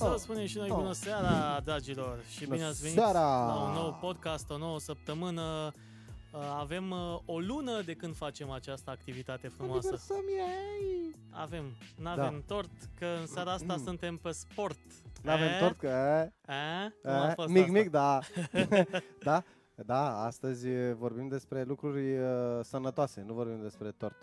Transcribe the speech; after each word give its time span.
Să 0.00 0.06
Oh. 0.06 0.12
vă 0.12 0.18
spunem 0.18 0.46
și 0.46 0.56
noi 0.56 0.70
Oh. 0.70 0.76
bună 0.76 0.92
seara, 0.92 1.60
dragilor, 1.64 2.18
și 2.30 2.44
Bună 2.44 2.54
bine 2.56 2.66
ați 2.68 2.80
venit 2.82 2.96
seara! 2.96 3.46
la 3.46 3.62
un 3.68 3.72
nou 3.72 3.96
podcast, 4.00 4.50
o 4.50 4.58
nouă 4.58 4.78
săptămână. 4.78 5.72
Uh, 6.32 6.40
Avem 6.58 6.90
uh, 6.90 7.18
o 7.24 7.38
lună 7.38 7.80
de 7.82 7.94
când 7.94 8.16
facem 8.16 8.50
această 8.50 8.90
activitate 8.90 9.48
frumoasă. 9.48 9.86
Aniversăm 9.88 10.24
ei! 10.28 11.14
Avem, 11.30 11.64
n-avem 11.96 12.42
tort, 12.46 12.70
că 12.98 13.06
în 13.20 13.26
seara 13.26 13.52
asta 13.52 13.74
Mm. 13.76 13.84
suntem 13.84 14.16
pe 14.16 14.30
sport. 14.30 14.78
N-avem 15.22 15.46
Eh? 15.48 15.58
tort 15.60 15.78
că... 15.78 15.86
Eh? 16.46 16.90
Cum 17.02 17.10
a 17.10 17.26
Eh, 17.28 17.32
fost 17.34 17.48
mic, 17.48 17.62
asta? 17.62 17.72
mic, 17.78 17.90
da. 17.90 18.18
da. 19.24 19.42
Da, 19.86 20.22
astăzi 20.24 20.68
eh, 20.68 20.94
vorbim 20.98 21.28
despre 21.28 21.62
lucruri 21.62 22.18
uh, 22.18 22.24
sănătoase, 22.62 23.22
nu 23.26 23.34
vorbim 23.34 23.60
despre 23.62 23.90
tort. 23.90 24.16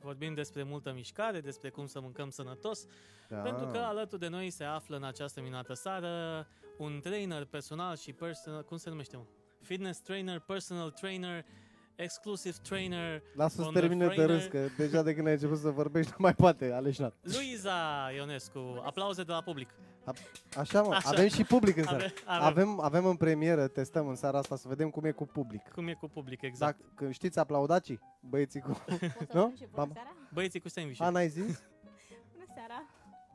Vorbim 0.00 0.34
despre 0.34 0.62
multă 0.62 0.92
mișcare, 0.92 1.40
despre 1.40 1.70
cum 1.70 1.86
să 1.86 2.00
mâncăm 2.00 2.30
sănătos, 2.30 2.86
Da. 3.28 3.36
pentru 3.36 3.66
că 3.66 3.78
alături 3.78 4.20
de 4.20 4.28
noi 4.28 4.50
se 4.50 4.64
află 4.64 4.96
în 4.96 5.04
această 5.04 5.40
minunată 5.40 5.74
seară 5.74 6.46
un 6.78 7.00
trainer 7.00 7.44
personal 7.44 7.96
și 7.96 8.12
personal, 8.12 8.64
cum 8.64 8.76
se 8.76 8.88
numește, 8.88 9.16
mă? 9.16 9.24
Fitness 9.60 10.00
trainer, 10.00 10.38
personal 10.38 10.90
trainer, 10.90 11.44
exclusive 12.02 12.56
trainer, 12.62 13.22
Lasă 13.34 13.60
să 13.60 13.66
on 13.66 13.72
termine 13.72 14.06
the 14.06 14.08
de 14.08 14.14
trainer. 14.22 14.36
râs, 14.36 14.46
că 14.50 14.82
deja 14.82 15.02
de 15.02 15.14
când 15.14 15.26
ai 15.26 15.32
început 15.32 15.58
să 15.58 15.70
vorbești 15.70 16.10
nu 16.10 16.16
mai 16.18 16.34
poate, 16.34 16.72
aleșnat. 16.72 17.14
Luiza 17.22 18.10
Ionescu. 18.16 18.80
Aplauze 18.84 19.22
de 19.22 19.32
la 19.32 19.42
public. 19.42 19.68
Așa, 20.56 20.82
mă, 20.82 20.94
Așa. 20.94 21.08
avem 21.08 21.28
și 21.28 21.44
public 21.44 21.76
în 21.76 21.82
seara. 21.82 22.04
Ave, 22.04 22.12
avem. 22.24 22.46
Avem, 22.46 22.80
avem 22.80 23.04
în 23.06 23.16
premieră, 23.16 23.66
testăm 23.68 24.08
în 24.08 24.14
seara 24.14 24.38
asta 24.38 24.56
să 24.56 24.68
vedem 24.68 24.90
cum 24.90 25.04
e 25.04 25.10
cu 25.10 25.26
public. 25.26 25.68
Cum 25.68 25.88
e 25.88 25.92
cu 25.94 26.08
public, 26.08 26.42
exact. 26.42 26.78
Dacă 26.78 26.90
când 26.94 27.12
știți 27.12 27.38
aplaudacii, 27.38 28.00
băieții 28.20 28.60
cu... 28.60 28.68
Pot 28.86 28.98
să 28.98 29.34
Nu? 29.34 29.40
spun 29.40 29.54
și 29.56 29.64
bună 29.64 29.70
Bam. 29.74 29.90
seara? 29.92 30.14
Băieții 30.32 30.60
cu 30.60 30.68
sandwich 30.68 31.00
A, 31.02 31.10
n-ai 31.10 31.28
zis? 31.28 31.62
Bună 32.32 32.44
seara! 32.54 32.82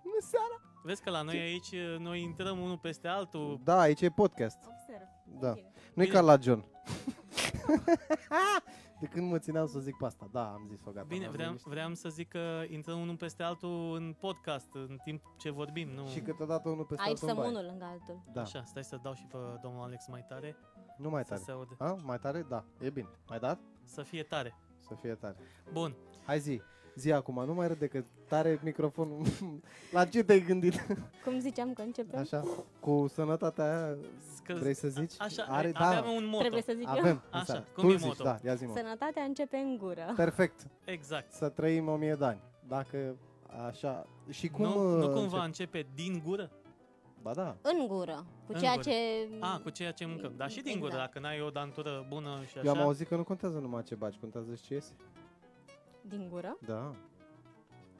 Bună 0.03 0.17
seara! 0.21 0.61
Vezi 0.83 1.01
că 1.01 1.09
la 1.09 1.21
noi 1.21 1.39
aici, 1.39 1.75
noi 1.99 2.21
intrăm 2.21 2.59
unul 2.59 2.77
peste 2.77 3.07
altul. 3.07 3.59
Da, 3.63 3.79
aici 3.79 4.01
e 4.01 4.09
podcast. 4.09 4.57
Observ. 4.67 5.07
Da. 5.39 5.51
Bine. 5.51 5.71
Nu-i 5.93 6.05
Bine. 6.05 6.17
ca 6.17 6.21
la 6.21 6.37
John. 6.41 6.65
de 9.01 9.05
când 9.05 9.31
mă 9.31 9.39
țineam 9.39 9.67
să 9.67 9.79
zic 9.79 9.97
pe 9.97 10.05
asta. 10.05 10.29
Da, 10.31 10.43
am 10.53 10.65
zis-o, 10.69 10.91
gata. 10.91 11.05
Bine, 11.07 11.23
m-am 11.25 11.33
vreau, 11.33 11.47
liniștit. 11.47 11.71
vreau 11.71 11.93
să 11.93 12.09
zic 12.09 12.29
că 12.29 12.63
intrăm 12.67 12.99
unul 13.01 13.15
peste 13.15 13.43
altul 13.43 13.95
în 13.95 14.15
podcast, 14.19 14.73
în 14.73 14.97
timp 15.03 15.21
ce 15.37 15.49
vorbim, 15.51 15.89
nu? 15.89 16.07
Și 16.07 16.19
câteodată 16.19 16.69
unul 16.69 16.85
peste 16.85 17.03
Aici 17.03 17.11
altul 17.11 17.27
în 17.29 17.35
să 17.35 17.41
baie. 17.41 17.51
unul 17.55 17.65
lângă 17.69 17.85
altul. 17.85 18.23
Da, 18.33 18.41
Așa, 18.41 18.63
stai 18.63 18.83
să 18.83 18.99
dau 19.03 19.13
și 19.13 19.25
pe 19.25 19.37
domnul 19.61 19.83
Alex 19.83 20.07
mai 20.07 20.25
tare, 20.27 20.55
nu 20.97 21.09
mai 21.09 21.23
să 21.23 21.29
tare. 21.29 21.41
se 21.45 21.51
aude. 21.51 21.75
A, 21.77 21.95
mai 22.03 22.17
tare? 22.19 22.41
Da, 22.49 22.63
e 22.79 22.89
bine. 22.89 23.09
Mai 23.27 23.39
dat? 23.39 23.59
Să 23.83 24.01
fie 24.01 24.23
tare. 24.23 24.55
Să 24.79 24.95
fie 25.01 25.13
tare. 25.15 25.35
Bun. 25.71 25.95
Hai 26.25 26.39
zi, 26.39 26.61
zi 26.95 27.11
acum, 27.11 27.43
nu 27.45 27.53
mai 27.53 27.67
râde 27.67 27.87
că 27.87 28.03
tare 28.27 28.59
microfonul. 28.63 29.21
La 29.91 30.05
ce 30.05 30.23
te-ai 30.23 30.41
gândit? 30.41 30.85
Cum 31.23 31.39
ziceam 31.39 31.73
că 31.73 31.81
începem? 31.81 32.19
Așa, 32.19 32.43
cu 32.79 33.05
sănătatea 33.13 33.65
aia, 33.65 33.97
Că, 34.43 34.53
vrei 34.53 34.73
să 34.73 34.87
zici? 34.87 35.13
Așa, 35.17 35.43
Are, 35.49 35.71
aveam 35.73 36.03
da, 36.03 36.09
un 36.09 36.25
moto. 36.25 36.39
Trebuie 36.39 36.61
să 36.61 36.73
zic 36.77 36.87
eu. 36.87 36.93
avem. 36.99 37.21
Așa, 37.29 37.39
în 37.39 37.45
seara. 37.45 37.63
cum 37.75 37.83
tu 37.83 37.89
e 37.89 37.95
zici, 37.95 38.05
moto? 38.07 38.23
da, 38.23 38.37
ia 38.43 38.55
zi 38.55 38.65
mă. 38.65 38.73
Sănătatea 38.75 39.23
începe 39.23 39.57
în 39.57 39.77
gură. 39.77 40.13
Perfect, 40.15 40.67
Exact. 40.85 41.31
să 41.31 41.49
trăim 41.49 41.87
o 41.87 41.95
mie 41.95 42.15
de 42.15 42.25
ani. 42.25 42.41
Dacă 42.67 43.15
așa, 43.67 44.07
și 44.29 44.47
cum... 44.47 44.65
nu, 44.65 44.97
nu 44.97 45.07
uh, 45.07 45.13
cumva 45.13 45.43
încep- 45.43 45.45
începe 45.45 45.85
din 45.95 46.21
gură? 46.25 46.51
Ba 47.21 47.33
da, 47.33 47.55
În 47.61 47.87
gură. 47.87 48.25
Cu 48.45 48.53
În 48.53 48.59
ceea 48.59 48.71
gură. 48.75 48.89
ce... 48.89 48.95
A, 49.39 49.59
cu 49.63 49.69
ceea 49.69 49.91
ce 49.91 50.05
mâncăm. 50.05 50.33
Dar 50.37 50.49
și 50.49 50.61
din 50.61 50.79
gură, 50.79 50.91
Exact. 50.93 51.13
dacă 51.13 51.19
n-ai 51.27 51.41
o 51.41 51.49
dantură 51.49 52.05
bună 52.09 52.41
și 52.51 52.57
așa. 52.57 52.67
eu 52.67 52.73
am 52.73 52.81
auzit 52.81 53.07
că 53.07 53.15
nu 53.15 53.23
contează 53.23 53.57
numai 53.57 53.83
ce 53.83 53.95
bagi, 53.95 54.17
contează 54.19 54.55
și 54.55 54.63
ce 54.63 54.73
iese. 54.73 54.91
Din 56.07 56.27
gură. 56.29 56.57
Da. 56.65 56.91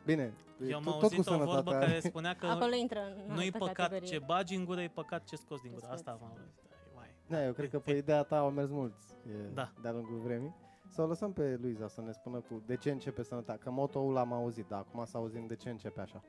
Bine, 0.05 0.33
Eu 0.67 0.77
am 0.77 0.83
tot, 0.83 0.93
tot 0.93 1.01
auzit 1.01 1.25
cu 1.25 1.33
o 1.33 1.37
vorbă 1.37 1.51
sănătatea. 1.51 1.79
care 1.87 1.99
spunea 1.99 2.35
că 2.35 2.45
Acolo 2.45 2.73
intră 2.75 2.99
în 3.27 3.33
nu-i 3.33 3.43
altă 3.45 3.57
păcat 3.57 3.75
categorie. 3.75 4.07
ce 4.07 4.19
bagi 4.25 4.55
în 4.55 4.65
gură, 4.65 4.81
e 4.81 4.87
păcat 4.87 5.23
ce 5.23 5.35
scoți 5.35 5.61
din 5.61 5.71
Ce 5.71 5.75
gură. 5.79 5.85
scoți. 5.95 6.09
Asta 6.09 6.11
am 6.21 6.29
auzit. 6.29 6.51
Mai. 6.95 7.07
Da, 7.27 7.45
eu 7.45 7.53
cred 7.53 7.69
că 7.69 7.79
pe 7.79 7.91
ideea 7.91 8.23
ta 8.23 8.37
au 8.39 8.49
mers 8.51 8.69
mulți 8.69 9.07
e, 9.27 9.49
Da. 9.53 9.71
de-a 9.81 9.91
lungul 9.91 10.17
vremii. 10.23 10.55
Să 10.89 11.01
o 11.01 11.05
lăsăm 11.05 11.33
pe 11.33 11.57
Luiza 11.61 11.87
să 11.87 12.01
ne 12.01 12.11
spună 12.11 12.39
cu 12.39 12.61
de 12.65 12.75
ce 12.75 12.91
începe 12.91 13.23
sănătatea. 13.23 13.57
Că 13.63 13.71
motoul 13.71 14.13
l-am 14.13 14.33
auzit, 14.33 14.65
dar 14.67 14.79
acum 14.79 15.05
să 15.05 15.17
auzim 15.17 15.45
de 15.47 15.55
ce 15.55 15.69
începe 15.69 16.01
așa. 16.01 16.23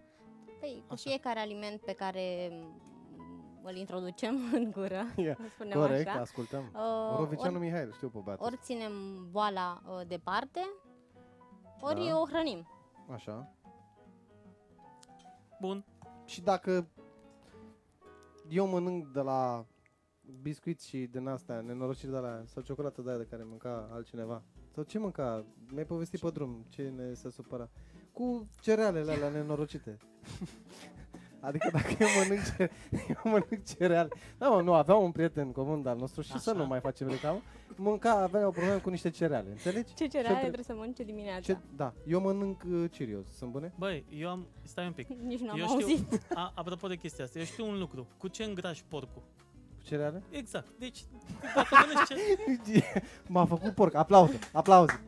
Păi, 0.61 0.85
cu 0.87 0.93
Așa. 0.93 1.11
fiecare 1.11 1.39
aliment 1.39 1.81
pe 1.81 1.93
care 1.93 2.49
mm, 2.53 2.81
îl 3.63 3.77
introducem 3.77 4.37
în 4.53 4.71
gură, 4.71 5.03
Ia, 5.27 5.35
să 5.35 5.49
spunem 5.55 5.79
Corect, 5.81 6.09
așa, 6.09 6.21
ascultăm. 6.21 6.73
uh, 6.75 7.17
Rovicianu 7.19 7.57
ori, 7.57 7.65
Mihail, 7.65 7.93
știu 7.93 8.09
pe 8.09 8.19
băiatul. 8.25 8.47
ori 8.47 8.59
ținem 8.63 8.93
boala 9.31 9.83
uh, 9.89 10.01
departe, 10.07 10.61
ori 11.81 12.07
Da. 12.07 12.19
o 12.19 12.27
hrănim. 12.27 12.67
Așa. 13.11 13.53
Bun. 15.61 15.85
Și 16.25 16.41
dacă 16.43 16.87
eu 18.49 18.67
mănânc 18.67 19.07
de 19.07 19.21
la 19.21 19.67
biscuiți 20.43 20.89
și 20.89 20.99
din 20.99 21.27
astea, 21.27 21.61
nenorociri 21.61 22.11
de 22.13 22.19
la 22.19 22.43
sau 22.45 22.63
ciocolată 22.63 23.03
de 23.03 23.09
aia 23.09 23.19
de 23.19 23.27
care 23.31 23.43
mânca 23.45 23.89
altcineva. 23.93 24.43
Sau 24.75 24.83
ce 24.83 24.99
mânca? 24.99 25.45
Mi-ai 25.73 25.85
povestit 25.85 26.21
pe 26.21 26.31
drum, 26.31 26.65
ce 26.69 26.89
ne 26.97 27.15
se 27.15 27.31
supăra. 27.31 27.69
Cu 28.13 28.49
cerealele 28.61 29.13
alea 29.13 29.29
nenorocite. 29.29 29.97
Adică 31.41 31.71
dacă 31.73 31.95
eu 31.99 32.09
mănânc, 32.19 32.57
ce, 32.57 32.71
eu 33.09 33.21
mănânc 33.31 33.65
cereale. 33.77 34.09
Da, 34.39 34.49
mă, 34.49 34.61
nu, 34.63 34.73
aveam 34.75 35.03
un 35.03 35.11
prieten 35.13 35.53
comun 35.53 35.83
de-al 35.83 35.97
nostru 35.97 36.21
și 36.23 36.39
să 36.39 36.51
Așa. 36.51 36.59
nu 36.59 36.67
mai 36.67 36.81
facem 36.81 37.09
reclamă. 37.09 37.41
Mânca, 37.77 38.11
avea 38.11 38.47
o 38.47 38.51
problemă 38.51 38.79
cu 38.79 38.91
niște 38.91 39.11
cereale, 39.11 39.49
înțelegi? 39.51 39.95
Ce 39.95 40.07
cereale 40.07 40.29
între- 40.29 40.41
trebuie 40.43 40.65
să 40.65 40.75
mănânce 40.75 41.03
dimineața? 41.03 41.41
Ce, 41.41 41.57
da, 41.77 41.93
eu 42.07 42.21
mănânc 42.21 42.63
uh, 42.71 42.91
Cheerios, 42.91 43.27
sunt 43.37 43.51
bune? 43.51 43.73
Băi, 43.79 44.05
eu 44.11 44.29
am... 44.29 44.47
Stai 44.63 44.87
un 44.87 44.93
pic. 44.93 45.09
Nici 45.27 45.41
nu 45.41 45.51
am 45.51 45.59
Eu 45.59 45.67
știu, 45.67 45.79
auzit. 45.87 46.21
a, 46.35 46.53
apropo 46.55 46.87
de 46.89 46.97
chestia 46.97 47.25
asta, 47.25 47.39
eu 47.39 47.45
știu 47.45 47.67
un 47.69 47.79
lucru. 47.79 48.07
Cu 48.19 48.29
ce 48.29 48.45
îngrași 48.45 48.85
porcul? 48.89 49.23
Cu 49.79 49.83
cereale? 49.85 50.23
Exact. 50.31 50.67
Deci, 50.79 50.99
dacă 51.55 51.69
mănânci 51.71 52.09
ce... 52.65 52.85
M-a 53.33 53.45
făcut 53.45 53.75
porc, 53.75 53.95
aplauză, 53.95 54.39
aplauză. 54.53 55.01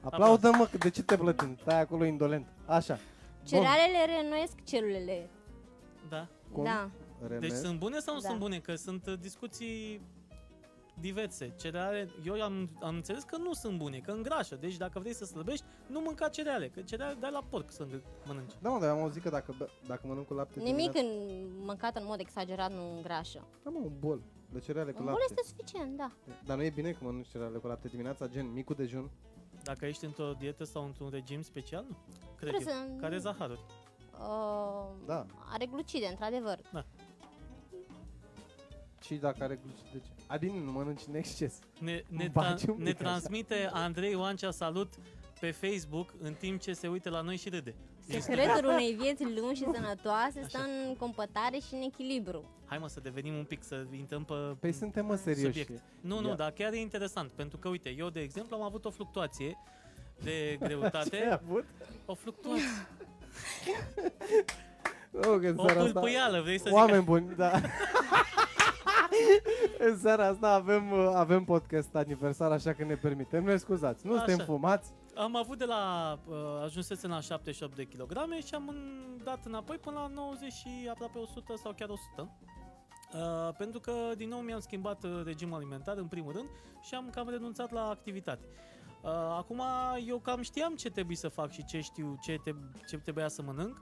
Aplaudă 0.00 0.50
mă, 0.58 0.68
că 0.70 0.76
de 0.76 0.90
ce 0.90 1.02
te 1.02 1.16
plătim? 1.16 1.56
Stai 1.60 1.80
acolo 1.80 2.04
indolent. 2.04 2.46
Așa. 2.66 2.98
Cerealele 3.42 4.04
reînnoiesc 4.06 4.52
celulele. 4.64 5.28
Da. 6.54 6.60
Cum? 6.60 6.64
Da. 6.64 6.90
Bun, 7.20 7.28
Deci 7.28 7.40
renesc. 7.40 7.64
sunt 7.66 7.78
bune 7.78 7.98
sau 7.98 8.14
nu 8.14 8.20
Da. 8.20 8.28
sunt 8.28 8.40
bune? 8.40 8.58
Că 8.58 8.74
sunt 8.74 9.06
uh, 9.06 9.18
discuții 9.20 10.00
diverse. 11.00 11.52
Cereale, 11.60 12.08
eu 12.24 12.42
am, 12.42 12.68
am 12.82 12.94
înțeles 12.94 13.22
că 13.22 13.36
nu 13.36 13.52
sunt 13.52 13.78
bune, 13.78 13.98
că 13.98 14.10
îngrașă. 14.10 14.56
Deci 14.56 14.76
dacă 14.76 14.98
vrei 14.98 15.14
să 15.14 15.24
slăbești, 15.24 15.64
nu 15.86 16.00
mânca 16.00 16.28
cereale, 16.28 16.68
că 16.68 16.80
cereale 16.80 17.16
dai 17.20 17.30
la 17.30 17.42
porc 17.50 17.70
să 17.70 17.86
mănânci. 18.26 18.52
Da, 18.62 18.68
mă, 18.70 18.78
dar 18.80 18.88
am 18.90 18.98
auzit 19.02 19.22
că 19.22 19.28
dacă, 19.30 19.54
bă- 19.64 19.86
dacă 19.86 20.06
mănânc 20.06 20.26
cu 20.26 20.34
lapte 20.34 20.60
Nimic 20.60 20.92
dimineața- 20.92 21.00
în, 21.00 21.64
mâncat 21.64 21.96
în 21.96 22.04
mod 22.06 22.20
exagerat 22.20 22.72
nu 22.72 22.96
îngrașă. 22.96 23.46
Da, 23.62 23.70
mă, 23.70 23.78
un 23.78 23.92
bol 23.98 24.20
de 24.52 24.58
cereale 24.58 24.90
cu 24.92 24.98
Un 24.98 25.04
bol 25.04 25.14
lapte. 25.18 25.34
este 25.36 25.54
suficient, 25.56 25.96
da. 25.96 26.12
Dar 26.44 26.56
nu 26.56 26.62
e 26.62 26.70
bine 26.70 26.90
că 26.90 26.98
mănânci 27.00 27.28
cereale 27.28 27.58
cu 27.58 27.66
lapte 27.66 27.88
dimineața, 27.88 28.28
gen 28.28 28.52
micul 28.52 28.74
dejun. 28.74 29.10
Dacă 29.62 29.86
ești 29.86 30.04
într-o 30.04 30.32
dietă 30.38 30.64
sau 30.64 30.84
într-un 30.84 31.08
regim 31.10 31.42
special, 31.42 31.84
nu. 31.88 31.96
Cred 32.36 32.50
Trebuie 32.52 32.74
eu. 32.74 32.86
să- 32.88 33.00
Care 33.00 33.18
zaharuri? 33.18 33.60
Uh, 34.20 34.86
Da. 35.06 35.26
Are 35.52 35.66
glucide, 35.66 36.06
într-adevăr. 36.06 36.58
Și 39.04 39.14
dacă 39.14 39.42
are 39.44 39.58
glucide, 39.62 39.88
de 39.92 39.98
ce? 39.98 40.10
A, 40.26 40.36
bine, 40.36 40.58
nu 40.64 40.72
mănânci 40.72 41.02
în 41.08 41.14
exces. 41.14 41.58
Ne, 41.80 42.02
ne, 42.08 42.28
Bagi 42.32 42.64
tra- 42.64 42.68
un 42.68 42.74
pic 42.74 42.84
ne 42.84 42.90
așa. 42.90 42.98
transmite 42.98 43.68
Andrei 43.72 44.14
Oancea 44.14 44.50
salut 44.50 44.92
pe 45.40 45.50
Facebook 45.50 46.14
în 46.22 46.34
timp 46.34 46.60
ce 46.60 46.72
se 46.72 46.88
uită 46.88 47.10
la 47.10 47.20
noi 47.20 47.36
și 47.36 47.48
râde. 47.48 47.74
Secretul 48.08 48.64
unei 48.68 48.92
vieți 48.92 49.24
lungi 49.24 49.62
și 49.62 49.68
sănătoase 49.74 50.42
stă 50.48 50.58
Așa. 50.58 50.66
în 50.88 50.96
compătare 50.96 51.58
și 51.58 51.74
în 51.74 51.82
echilibru. 51.82 52.44
Hai 52.64 52.78
mă 52.78 52.88
să 52.88 53.00
devenim 53.00 53.34
un 53.36 53.44
pic, 53.44 53.62
să 53.62 53.86
intrăm 53.96 54.24
pe 54.24 54.34
Păi 54.60 54.72
suntem, 54.72 55.06
mă, 55.06 55.14
serioși. 55.16 55.58
subiect. 55.62 55.82
Nu, 56.00 56.20
nu, 56.20 56.28
Ia. 56.28 56.34
dar 56.34 56.50
chiar 56.50 56.72
e 56.72 56.76
interesant, 56.80 57.30
pentru 57.30 57.58
că, 57.58 57.68
uite, 57.68 57.88
eu, 57.96 58.08
de 58.08 58.20
exemplu, 58.20 58.56
am 58.56 58.62
avut 58.62 58.84
o 58.84 58.90
fluctuație 58.90 59.58
de 60.22 60.30
Ce 60.30 60.36
ai 60.36 60.56
greutate, 60.58 61.24
avut? 61.42 61.64
o 62.06 62.14
fluctuație, 62.14 62.86
Oh, 65.16 65.22
că 65.40 65.46
în 65.48 65.58
o 65.58 65.64
seara 65.66 65.80
asta... 65.80 65.92
pâlpâială, 65.92 66.40
vrei 66.40 66.58
să 66.60 66.68
Oameni 66.72 66.96
zic? 66.96 67.06
buni, 67.06 67.34
da. 67.36 67.50
în 69.78 69.98
seara 69.98 70.26
asta 70.26 70.48
avem, 70.52 70.92
uh, 70.92 71.10
avem 71.14 71.44
podcast 71.44 71.94
aniversar, 71.94 72.50
așa 72.50 72.72
că 72.72 72.84
ne 72.84 72.94
permitem. 72.96 73.44
Ne 73.44 73.56
scuzați, 73.56 74.06
nu 74.06 74.12
Așa. 74.14 74.24
suntem 74.24 74.46
fumați. 74.46 74.90
Am 75.14 75.36
avut 75.36 75.58
de 75.58 75.64
la, 75.64 76.12
uh, 76.28 76.36
ajunsesem 76.64 77.10
la 77.10 77.20
78 77.20 77.76
de 77.76 77.84
kilograme 77.84 78.40
și 78.40 78.54
am 78.54 78.68
în- 78.68 79.20
dat 79.24 79.44
înapoi 79.44 79.76
până 79.76 79.98
la 79.98 80.06
90 80.14 80.52
și 80.52 80.68
aproape 80.90 81.18
100 81.18 81.54
sau 81.62 81.72
chiar 81.76 81.88
100. 81.88 82.36
Uh, 83.14 83.54
pentru 83.58 83.80
că 83.80 83.92
din 84.16 84.28
nou 84.28 84.38
mi-am 84.38 84.60
schimbat 84.60 85.04
uh, 85.04 85.10
regimul 85.24 85.54
alimentar 85.56 85.96
în 85.96 86.06
primul 86.06 86.32
rând 86.32 86.48
și 86.82 86.94
am 86.94 87.10
cam 87.14 87.28
renunțat 87.28 87.72
la 87.72 87.88
activitate. 87.88 88.44
Uh, 89.04 89.10
acum 89.10 89.62
eu 90.06 90.18
cam 90.18 90.42
știam 90.42 90.74
ce 90.74 90.90
trebuie 90.90 91.16
să 91.16 91.28
fac 91.28 91.50
și 91.50 91.64
ce 91.64 91.80
știu, 91.80 92.18
ce, 92.22 92.38
te, 92.44 92.50
ce 92.88 92.96
trebuia 92.96 93.28
să 93.28 93.42
mănânc, 93.42 93.80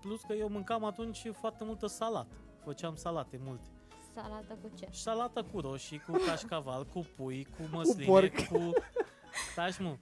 plus 0.00 0.20
că 0.20 0.32
eu 0.32 0.48
mâncam 0.48 0.84
atunci 0.84 1.22
foarte 1.32 1.64
multă 1.64 1.86
salată. 1.86 2.34
Făceam 2.64 2.94
salate 2.94 3.40
multe. 3.44 3.68
Salată 4.14 4.58
cu 4.62 4.70
ce? 4.78 4.88
Salată 4.90 5.46
cu 5.52 5.60
roșii, 5.60 5.98
cu 5.98 6.12
cașcaval, 6.26 6.86
cu 6.86 7.06
pui, 7.16 7.46
cu 7.56 7.76
măsline, 7.76 8.06
porc. 8.06 8.46
cu, 8.46 8.72
Taci, 9.54 9.78
mă, 9.78 9.96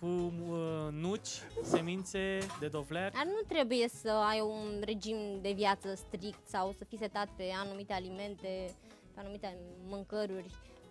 cu 0.00 0.06
uh, 0.06 0.88
nuci, 0.90 1.28
semințe 1.62 2.38
de 2.60 2.68
dovleac. 2.68 3.12
Dar 3.12 3.24
nu 3.24 3.40
trebuie 3.48 3.88
să 3.88 4.10
ai 4.10 4.40
un 4.40 4.82
regim 4.84 5.16
de 5.40 5.52
viață 5.52 5.94
strict 5.94 6.48
sau 6.48 6.72
să 6.72 6.84
fii 6.84 6.98
setat 6.98 7.28
pe 7.36 7.44
anumite 7.64 7.92
alimente, 7.92 8.74
pe 9.14 9.20
anumite 9.20 9.58
mâncăruri. 9.86 10.50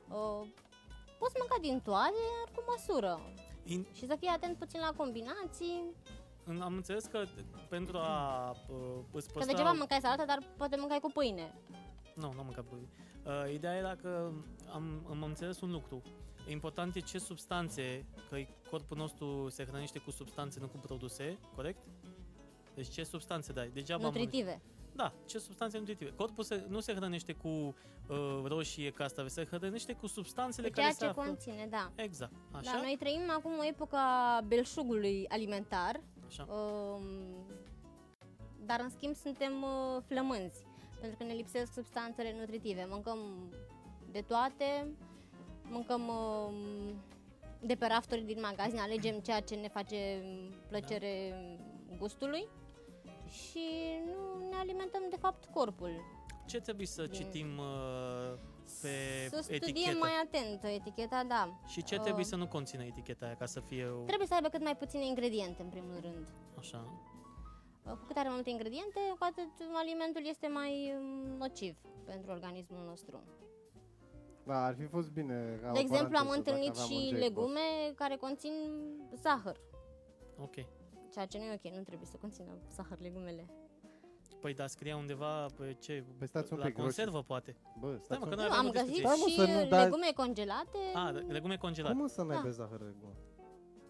Uh, 0.10 0.48
poți 1.20 1.36
mânca 1.40 1.58
din 1.62 1.80
toate, 1.84 2.14
dar 2.38 2.56
cu 2.56 2.64
măsură. 2.72 3.20
In, 3.66 3.86
Și 3.94 4.06
să 4.08 4.16
fii 4.20 4.28
atent 4.28 4.58
puțin 4.58 4.80
la 4.80 4.94
combinații. 4.98 5.84
în- 6.46 6.62
am 6.62 6.74
înțeles 6.74 7.06
că 7.06 7.24
pentru 7.70 7.98
a 7.98 8.50
uh, 8.50 8.78
îți 9.12 9.28
Că 9.28 9.34
păstra... 9.34 9.46
degeaba 9.46 9.72
mâncai 9.72 10.00
salată, 10.02 10.24
dar 10.28 10.40
poate 10.58 10.76
mâncai 10.80 11.00
cu 11.00 11.12
pâine. 11.14 11.54
Nu, 12.14 12.32
nu 12.34 12.40
am 12.40 12.46
mâncat 12.46 12.64
pui. 12.64 12.88
Uh, 13.26 13.54
ideea 13.54 13.76
era 13.76 13.96
că 13.96 14.32
am, 14.74 15.06
am 15.10 15.24
înțeles 15.24 15.62
un 15.62 15.72
lucru. 15.72 16.02
Important 16.50 16.96
e 16.96 17.00
ce 17.00 17.18
substanțe, 17.20 18.06
că 18.30 18.38
corpul 18.70 18.98
nostru 18.98 19.50
se 19.50 19.66
hrănește 19.66 20.00
cu 20.00 20.12
substanțe, 20.12 20.60
nu 20.60 20.68
cu 20.68 20.78
produse, 20.78 21.38
corect? 21.56 21.80
Deci 22.76 22.88
ce 22.90 23.04
substanțe 23.04 23.54
dai? 23.54 23.70
Degeaba 23.74 24.02
mănânci- 24.10 24.14
Nutritive. 24.14 24.62
Da, 24.98 25.14
ce 25.26 25.38
substanțe 25.38 25.78
nutritive. 25.78 26.12
Corpul 26.16 26.44
se, 26.44 26.66
nu 26.68 26.80
se 26.80 26.94
hrănește 26.94 27.34
cu 27.34 27.48
uh, 27.48 28.42
roșie, 28.44 28.92
castraveți, 28.92 29.34
se 29.34 29.46
hrănește 29.46 29.94
cu 29.94 30.08
substanțele 30.08 30.68
Cu 30.68 30.74
ceea 30.74 30.86
care 30.86 30.98
se 31.00 31.04
ce 31.06 31.10
află. 31.10 31.24
conține, 31.24 31.68
da. 31.70 31.92
Exact, 31.96 32.32
așa? 32.52 32.72
Da, 32.72 32.82
noi 32.82 32.96
trăim 33.00 33.22
acum 33.30 33.52
o 33.60 33.66
epocă 33.66 33.96
a 33.96 34.42
belșugului 34.48 35.26
alimentar, 35.28 36.02
așa. 36.28 36.44
um, 36.44 37.02
dar 38.66 38.80
în 38.80 38.90
schimb 38.90 39.16
suntem 39.16 39.52
uh, 39.62 40.02
flămânzi, 40.08 40.64
pentru 41.00 41.18
că 41.18 41.24
ne 41.24 41.34
lipsesc 41.34 41.74
substanțele 41.74 42.36
nutritive. 42.40 42.86
Mâncăm 42.90 43.18
de 44.12 44.22
toate, 44.22 44.88
mâncăm 45.64 46.02
um, 46.08 46.54
de 47.62 47.76
pe 47.76 47.86
rafturi 47.86 48.22
din 48.22 48.40
magazin, 48.42 48.80
alegem 48.80 49.20
ceea 49.20 49.40
ce 49.42 49.56
ne 49.56 49.68
face 49.68 50.22
plăcere 50.68 51.34
gustului 51.98 52.48
și 53.28 53.66
nu 54.06 54.48
ne 54.50 54.56
alimentăm 54.56 55.02
de 55.10 55.16
fapt 55.16 55.46
corpul. 55.46 55.92
Ce 56.46 56.60
trebuie 56.60 56.88
să 56.88 57.04
Din- 57.04 57.12
citim 57.14 57.58
uh, 57.58 58.34
pe 58.82 59.28
Să 59.30 59.40
studiem 59.42 59.62
etichetă? 59.70 59.98
mai 59.98 60.12
atent 60.24 60.64
eticheta, 60.64 61.24
da. 61.28 61.60
Și 61.68 61.84
ce 61.84 61.96
trebuie 62.00 62.24
Uh, 62.24 62.30
să 62.30 62.36
nu 62.36 62.48
conțină 62.48 62.84
eticheta 62.84 63.26
aia 63.26 63.36
ca 63.36 63.46
să 63.46 63.60
fie 63.60 63.86
o... 63.88 64.04
Trebuie 64.04 64.28
să 64.28 64.34
aibă 64.34 64.48
cât 64.48 64.64
mai 64.64 64.76
puține 64.78 65.06
ingrediente, 65.06 65.62
în 65.62 65.70
primul 65.70 65.98
rând. 66.02 66.28
așa? 66.58 66.78
Cu 67.84 68.04
cât 68.08 68.16
are 68.18 68.28
mai 68.28 68.36
multe 68.36 68.50
ingrediente, 68.50 69.00
cu 69.20 69.26
atât 69.32 69.52
alimentul 69.74 70.26
este 70.26 70.48
mai 70.48 70.94
um, 70.98 71.38
nociv 71.38 71.76
pentru 72.06 72.32
organismul 72.32 72.84
nostru. 72.86 73.24
Da, 74.46 74.66
ar 74.66 74.76
fi 74.80 74.86
fost 74.86 75.10
bine. 75.12 75.60
ca 75.62 75.72
De 75.72 75.78
o 75.78 75.82
exemplu, 75.82 76.18
am 76.18 76.26
paranteză, 76.26 76.38
întâlnit 76.38 76.68
dacă 76.74 76.80
aveam 76.82 77.00
și 77.02 77.08
un 77.14 77.18
jackpot. 77.20 77.22
legume 77.28 77.94
care 77.96 78.16
conțin 78.16 78.54
zahăr, 79.22 79.60
Ok. 80.42 80.56
Ceea 81.18 81.26
ce 81.26 81.38
nu 81.38 81.44
e 81.44 81.54
ok, 81.54 81.74
nu 81.78 81.84
trebuie 81.84 82.08
să 82.08 82.18
conțină 82.18 82.52
zahăr 82.72 83.00
legumele. 83.00 83.46
Păi 84.42 84.54
da, 84.54 84.68
scria 84.68 84.96
undeva 84.98 85.46
pe 85.46 85.76
ce? 85.80 86.04
Păi 86.18 86.28
stați 86.28 86.54
un 86.54 86.60
la 86.60 86.66
pic, 86.66 86.76
conservă, 86.76 87.22
poate. 87.24 87.56
Bă, 87.80 87.88
Stai 87.88 88.00
stați 88.04 88.20
mă, 88.20 88.26
un 88.26 88.30
că 88.32 88.36
pic. 88.36 88.38
noi 88.40 88.48
Nu, 88.48 88.54
aveam 88.54 88.66
am 88.66 88.68
o 88.68 88.72
găsit 88.72 88.88
discuție. 88.88 89.10
Stai, 89.10 89.20
mă, 89.22 89.28
și 89.30 89.36
să 89.36 89.64
nu 89.64 89.70
dai- 89.70 89.84
legume 89.84 90.10
congelate, 90.16 90.78
Ah, 90.94 91.10
de- 91.14 91.32
legume 91.34 91.58
congelate. 91.58 91.94
Cum 91.96 92.04
o 92.04 92.08
să 92.08 92.22
n-ai 92.24 92.36
Da. 92.36 92.42
pe 92.42 92.50
zahăr 92.50 92.82
legume? 92.82 93.16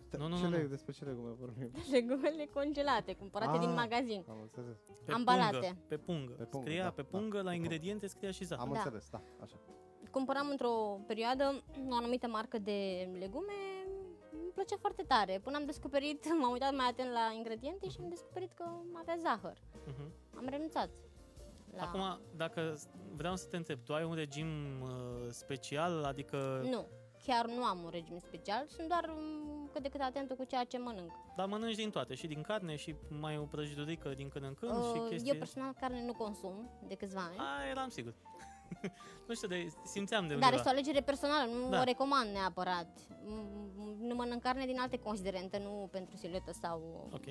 Stai, 0.07 0.19
Nu, 0.21 0.27
nu, 0.27 0.35
ce 0.37 0.43
nu, 0.43 0.49
le- 0.49 0.61
nu. 0.61 0.67
Despre 0.67 0.91
ce 0.97 1.03
legume 1.05 1.29
vorbim? 1.43 1.71
legumele 1.97 2.45
congelate, 2.53 3.13
cumpărate 3.13 3.57
Ah. 3.57 3.59
din 3.65 3.73
magazin. 3.73 4.21
Am 4.29 4.39
înțeles. 4.41 4.77
Pe 5.05 5.11
ambalate. 5.11 5.57
Pungă, 5.57 5.85
pe 5.87 5.97
pungă. 5.97 6.33
Pe 6.33 6.43
pungă, 6.43 6.67
scria 6.69 6.83
da, 6.83 6.91
pe 6.91 7.01
da, 7.01 7.07
pungă, 7.17 7.37
pe 7.37 7.43
la 7.43 7.49
pungă. 7.49 7.55
ingrediente 7.63 8.07
scria 8.07 8.31
și 8.31 8.43
zahăr. 8.45 8.65
Am 8.67 8.71
Da. 8.73 8.77
înțeles, 8.79 9.09
da, 9.09 9.21
așa. 9.43 9.57
Cumpăram 10.11 10.47
într-o 10.49 10.99
perioadă 11.07 11.63
o 11.89 11.93
anumită 11.95 12.27
marcă 12.27 12.57
de 12.59 12.77
legume, 13.19 13.53
îmi 13.75 13.76
plăcea 14.57 14.77
foarte 14.79 15.03
tare. 15.03 15.39
Până 15.43 15.55
am 15.57 15.65
descoperit, 15.65 16.25
m-am 16.41 16.51
uitat 16.51 16.73
mai 16.75 16.87
atent 16.87 17.11
la 17.11 17.25
ingrediente 17.35 17.89
și 17.89 17.97
am 18.01 18.09
descoperit 18.09 18.51
că 18.53 18.65
avea 19.01 19.15
zahăr. 19.25 19.57
Mhm. 19.87 20.11
Am 20.37 20.45
renunțat. 20.49 20.89
La... 21.75 21.83
Acum, 21.83 22.19
dacă 22.35 22.73
s- 22.75 22.87
vreau 23.15 23.35
să 23.35 23.47
te 23.47 23.57
întreb, 23.57 23.79
tu 23.83 23.93
ai 23.93 24.03
un 24.03 24.13
regim 24.13 24.47
uh, 24.81 24.89
special, 25.29 26.03
adică... 26.03 26.61
Nu, 26.69 26.85
chiar 27.25 27.45
nu 27.45 27.63
am 27.63 27.83
un 27.83 27.89
regim 27.89 28.17
special, 28.17 28.65
sunt 28.67 28.87
doar 28.87 29.09
um, 29.17 29.69
cât 29.73 29.81
de 29.81 29.89
cât 29.89 30.01
atentă 30.01 30.33
cu 30.35 30.43
ceea 30.43 30.63
ce 30.63 30.77
mănânc. 30.77 31.11
Dar 31.35 31.47
mănânci 31.47 31.75
din 31.75 31.89
toate, 31.89 32.13
și 32.15 32.27
din 32.27 32.41
carne, 32.41 32.75
și 32.75 32.95
mai 33.09 33.37
o 33.37 33.43
prăjiturică 33.43 34.09
din 34.09 34.29
când 34.29 34.45
în 34.45 34.53
când, 34.53 34.71
și 34.83 34.99
Uh, 34.99 35.07
chestii... 35.09 35.31
eu 35.31 35.37
personal 35.37 35.73
carne 35.79 36.05
nu 36.05 36.13
consum 36.13 36.69
de 36.87 36.95
câțiva 36.95 37.21
ani, 37.21 37.37
A, 37.37 37.69
eram 37.69 37.89
sigur. 37.89 38.13
nu 39.27 39.33
știu, 39.35 39.47
de, 39.47 39.67
simțeam 39.85 40.21
de 40.27 40.33
dar 40.33 40.35
undeva. 40.35 40.55
este 40.55 40.67
o 40.67 40.71
alegere 40.71 41.01
personală, 41.01 41.51
nu 41.51 41.69
Da. 41.69 41.79
o 41.79 41.83
recomand 41.83 42.29
neapărat. 42.31 42.87
M- 43.23 43.65
Nu 43.99 44.15
mănânc 44.15 44.41
carne 44.41 44.65
din 44.65 44.79
alte 44.79 44.97
considerente, 44.99 45.57
nu 45.63 45.87
pentru 45.91 46.15
siluetă 46.15 46.51
sau... 46.61 47.09
Ok. 47.13 47.25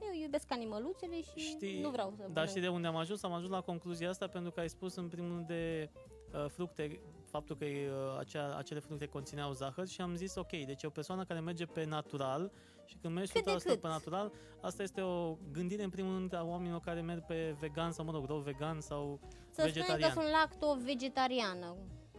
Eu 0.00 0.20
iubesc 0.22 0.52
animăluțele 0.52 1.20
și 1.22 1.38
Știi, 1.38 1.80
nu 1.80 1.90
vreau 1.90 2.10
să 2.10 2.16
Dar 2.18 2.28
mănânc. 2.28 2.48
știi 2.48 2.60
de 2.60 2.68
unde 2.68 2.86
am 2.86 2.96
ajuns? 2.96 3.22
Am 3.22 3.32
ajuns 3.32 3.50
la 3.50 3.60
concluzia 3.60 4.08
asta 4.08 4.26
pentru 4.26 4.50
că 4.50 4.60
ai 4.60 4.68
spus 4.68 4.94
în 4.96 5.08
primul 5.08 5.30
rând 5.32 5.46
de 5.46 5.90
uh, 6.34 6.44
fructe, 6.48 7.00
faptul 7.30 7.56
că 7.56 7.64
uh, 7.64 8.18
acea, 8.18 8.56
acele 8.56 8.80
fructe 8.80 9.06
conțineau 9.06 9.52
zahăr 9.52 9.86
și 9.86 10.00
am 10.00 10.14
zis 10.16 10.34
ok, 10.34 10.50
deci 10.50 10.82
e 10.82 10.86
o 10.86 10.90
persoană 10.90 11.24
care 11.24 11.40
merge 11.40 11.64
pe 11.66 11.84
natural 11.84 12.52
și 12.86 12.96
când 12.96 13.14
mergi 13.14 13.32
Cât 13.32 13.44
de 13.44 13.50
100% 13.50 13.54
cât. 13.62 13.80
pe 13.80 13.86
natural, 13.88 14.32
asta 14.60 14.82
este 14.82 15.00
o 15.00 15.36
gândire 15.52 15.82
în 15.82 15.90
primul 15.90 16.12
rând 16.14 16.34
a 16.34 16.44
oamenilor 16.44 16.80
care 16.80 17.00
merg 17.00 17.24
pe 17.24 17.56
vegan 17.60 17.92
sau 17.92 18.04
mă 18.04 18.10
rog, 18.12 18.26
rău 18.26 18.38
vegan 18.38 18.80
sau 18.80 19.20
Să 19.22 19.28
spunem 19.50 19.72
că 19.72 19.78
vegetarian. 19.78 20.10
sunt 20.10 20.24
lacto-vegetariană. 20.30 21.76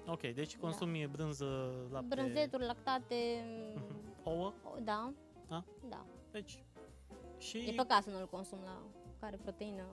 Ok, 0.07 0.21
deci 0.21 0.57
consumi 0.57 1.07
brânză, 1.11 1.45
lapte, 1.91 2.07
Brânzeturi, 2.15 2.65
lactate, 2.65 3.15
ouă, 4.23 4.53
da. 4.83 5.13
Da? 5.47 5.63
Da. 5.89 6.05
deci 6.31 6.63
E 7.37 7.39
și 7.39 7.73
păcat 7.75 8.03
să 8.03 8.09
nu-l 8.09 8.27
consum 8.31 8.57
la 8.65 8.81
care 9.19 9.37
proteină. 9.43 9.83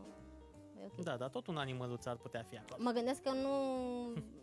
E 0.85 0.91
ok. 0.99 1.05
da, 1.05 1.17
dar 1.17 1.29
tot 1.29 1.47
un 1.47 1.57
animăluț 1.57 2.07
ar 2.07 2.17
putea 2.17 2.43
fi 2.43 2.57
acolo. 2.59 2.83
Mă 2.83 2.91
gândesc 2.91 3.23
că 3.23 3.31
nu, 3.31 3.55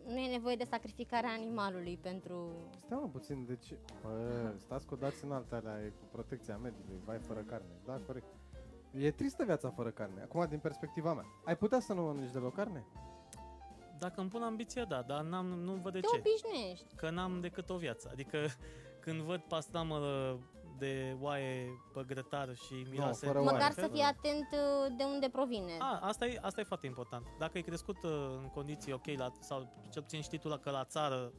nu 0.08 0.18
e 0.18 0.32
nevoie 0.32 0.56
de 0.56 0.64
sacrificarea 0.64 1.30
animalului 1.30 1.98
pentru... 2.02 2.52
Stai 2.86 2.98
mă 3.02 3.08
puțin, 3.08 3.46
deci... 3.46 3.74
Bă, 4.02 4.54
stați 4.58 4.86
cu 4.86 4.96
dați 4.96 5.26
în 5.26 5.32
alta 5.32 5.56
alea, 5.56 5.86
e 5.86 5.90
cu 5.90 6.06
protecția 6.12 6.58
mediului, 6.58 7.02
vai 7.06 7.20
fără 7.20 7.40
carne. 7.40 7.76
Da, 7.86 8.00
corect. 8.06 8.26
E 8.92 9.12
tristă 9.12 9.44
viața 9.44 9.70
fără 9.70 9.90
carne. 9.90 10.22
Acum, 10.22 10.46
din 10.50 10.60
perspectiva 10.60 11.14
mea. 11.14 11.26
Ai 11.46 11.58
putea 11.58 11.80
să 11.80 11.94
nu 11.94 12.02
mănânci 12.02 12.32
deloc 12.32 12.54
carne? 12.54 12.86
Dacă 14.00 14.22
îmi 14.22 14.30
pun 14.30 14.42
ambiția, 14.42 14.86
da, 14.86 15.02
dar 15.02 15.22
n-am, 15.22 15.46
nu 15.46 15.74
văd 15.74 15.94
de 15.94 16.00
Te 16.00 16.08
ce. 16.08 16.18
obișnuiești. 16.18 16.96
că 16.96 17.10
n-am 17.10 17.40
decât 17.42 17.70
o 17.70 17.78
viață. 17.78 18.10
Adică 18.12 18.38
când 19.00 19.20
văd 19.22 19.40
pastramă 19.40 19.98
de 20.82 21.18
oaie 21.20 21.82
pe 21.94 22.04
grătar 22.08 22.56
și 22.56 22.74
miroase... 22.90 23.26
fără 23.26 23.40
mă- 23.40 23.46
oaie. 23.46 23.58
Măcar 23.58 23.72
să 23.72 23.88
fii 23.88 24.02
atent 24.02 24.48
uh, 24.52 24.94
de 24.98 25.04
unde 25.04 25.30
provine. 25.30 25.72
A, 25.80 26.00
asta 26.02 26.26
e, 26.26 26.40
asta 26.42 26.62
e 26.62 26.64
foarte 26.64 26.86
important. 26.86 27.28
Dacă 27.40 27.52
ai 27.56 27.62
crescut 27.62 28.04
uh, 28.04 28.12
în 28.42 28.50
condiții 28.54 28.94
ok, 28.94 29.06
la, 29.18 29.32
sau 29.40 29.74
cel 29.90 30.02
puțin 30.02 30.22
știi 30.22 30.38
tu 30.38 30.48
la, 30.48 30.58
că 30.58 30.70
la 30.70 30.84
țară 30.86 31.34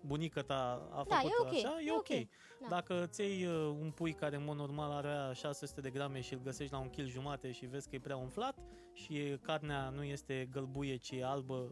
bunica 0.00 0.40
ta 0.42 0.88
a 0.92 1.04
Da, 1.08 1.14
făcut 1.14 1.30
e 1.30 1.34
ok, 1.40 1.46
așa, 1.52 1.80
e 1.80 1.84
e 1.86 1.92
ok. 1.92 1.98
ok, 1.98 2.28
da. 2.60 2.66
Dacă 2.68 3.02
îți 3.02 3.20
iei 3.20 3.46
uh, 3.46 3.76
un 3.80 3.90
pui 3.90 4.12
care 4.12 4.36
în 4.36 4.44
mod 4.44 4.56
normal 4.56 4.90
are 4.90 5.34
600 5.34 5.80
de 5.80 5.90
grame 5.90 6.20
și 6.20 6.32
îl 6.34 6.40
găsești 6.42 6.72
la 6.72 6.78
un 6.78 6.90
kil 6.90 7.06
jumate 7.06 7.52
și 7.52 7.66
vezi 7.66 7.88
că 7.88 7.94
e 7.94 8.00
prea 8.00 8.16
umflat 8.16 8.56
și 8.92 9.16
e- 9.16 9.38
carnea 9.42 9.88
nu 9.88 10.02
este 10.02 10.48
gălbuie, 10.52 10.96
ci 10.96 11.10
e 11.10 11.24
albă, 11.24 11.70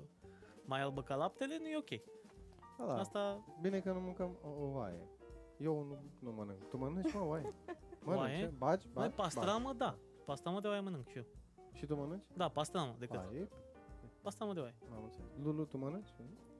mai 0.64 0.80
albă 0.80 1.02
ca 1.02 1.14
laptele, 1.14 1.58
nu 1.60 1.66
e 1.68 1.76
ok. 1.76 1.90
Da, 2.78 2.84
da. 2.84 2.98
Asta 2.98 3.44
Bine 3.60 3.78
că 3.78 3.92
nu 3.92 4.00
mâncăm 4.00 4.38
o, 4.42 4.48
o 4.48 4.72
oaie. 4.78 5.08
Eu 5.58 5.84
nu, 5.88 5.98
nu 6.18 6.32
mănânc. 6.32 6.68
Tu 6.68 6.76
mănânci, 6.76 7.12
mă, 7.14 7.24
oaie? 7.26 7.54
Mănânci, 8.04 8.20
Oaie? 8.22 8.38
ce? 8.38 8.52
Bagi, 8.58 8.86
mai 8.92 9.04
bagi, 9.04 9.14
pastramă, 9.14 9.72
da. 9.76 9.96
Pastramă 10.24 10.60
de 10.60 10.68
oaie 10.68 10.80
mănânc 10.80 11.08
și 11.08 11.16
eu. 11.16 11.22
bagi. 11.22 11.78
Și 11.78 11.86
tu 11.86 11.94
mănânci? 11.96 12.24
Da, 12.36 12.48
pastramă 12.48 12.94
decât. 12.98 13.16
Oaie? 13.26 13.48
Pastramă 14.22 14.52
de 14.52 14.60
oaie. 14.60 14.74
Am 14.96 15.02
înțeles. 15.02 15.26
Lulu, 15.42 15.64
tu 15.64 15.78
mănânci? 15.78 16.08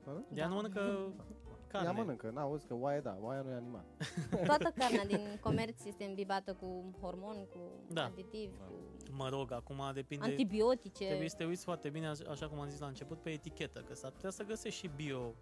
Mănânci? 0.05 0.27
Ea 0.33 0.47
nu 0.47 0.53
mănâncă 0.55 0.79
carne. 1.67 1.87
Ea 1.87 1.93
mănâncă, 1.93 2.29
n-auzi 2.29 2.67
că 2.67 2.73
oaie 2.75 2.99
da, 2.99 3.17
oaia 3.21 3.41
nu 3.41 3.49
e 3.49 3.53
animal. 3.53 3.83
Toată 4.45 4.71
carnea 4.75 5.05
din 5.05 5.37
comerț 5.41 5.85
este 5.85 6.03
îmbibată 6.03 6.53
cu 6.53 6.83
hormoni, 7.01 7.47
cu 7.51 7.57
Da. 7.93 8.03
aditivi, 8.03 8.57
Da. 8.57 8.63
cu 8.65 8.73
Mă 9.11 9.29
rog, 9.29 9.51
acum 9.51 9.81
depinde... 9.93 10.25
antibiotice. 10.25 11.05
Trebuie 11.05 11.29
să 11.29 11.35
te 11.35 11.45
uiți 11.45 11.63
foarte 11.63 11.89
bine, 11.89 12.07
aș- 12.07 12.19
așa 12.29 12.47
cum 12.49 12.59
am 12.59 12.67
zis 12.69 12.79
la 12.79 12.87
început, 12.87 13.17
pe 13.17 13.29
etichetă, 13.29 13.79
că 13.79 13.93
s-ar 13.95 14.11
putea 14.11 14.29
să 14.29 14.43
găsești 14.43 14.79
și 14.79 14.91
bio. 14.95 15.33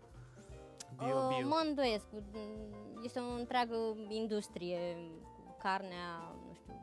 Bio, 0.98 1.16
Uh, 1.18 1.36
bio. 1.38 1.48
Mă 1.48 1.64
îndoiesc. 1.68 2.06
Este 3.04 3.20
o 3.20 3.34
întreagă 3.34 3.76
industrie 4.10 4.78
cu 5.46 5.56
carnea, 5.60 6.36
nu 6.48 6.54
știu. 6.54 6.74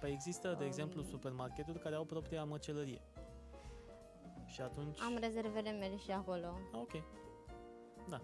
Păi 0.00 0.10
există, 0.12 0.48
de 0.48 0.62
Um. 0.62 0.66
exemplu, 0.66 1.02
supermarketuri 1.02 1.78
care 1.78 1.94
au 1.94 2.04
propria 2.04 2.44
măcelărie. 2.44 3.00
Și 4.46 4.60
atunci... 4.60 5.00
Am 5.00 5.16
rezervele 5.20 5.70
mele 5.70 5.96
și 5.96 6.10
acolo. 6.10 6.46
Ah, 6.72 6.80
ok. 6.80 6.90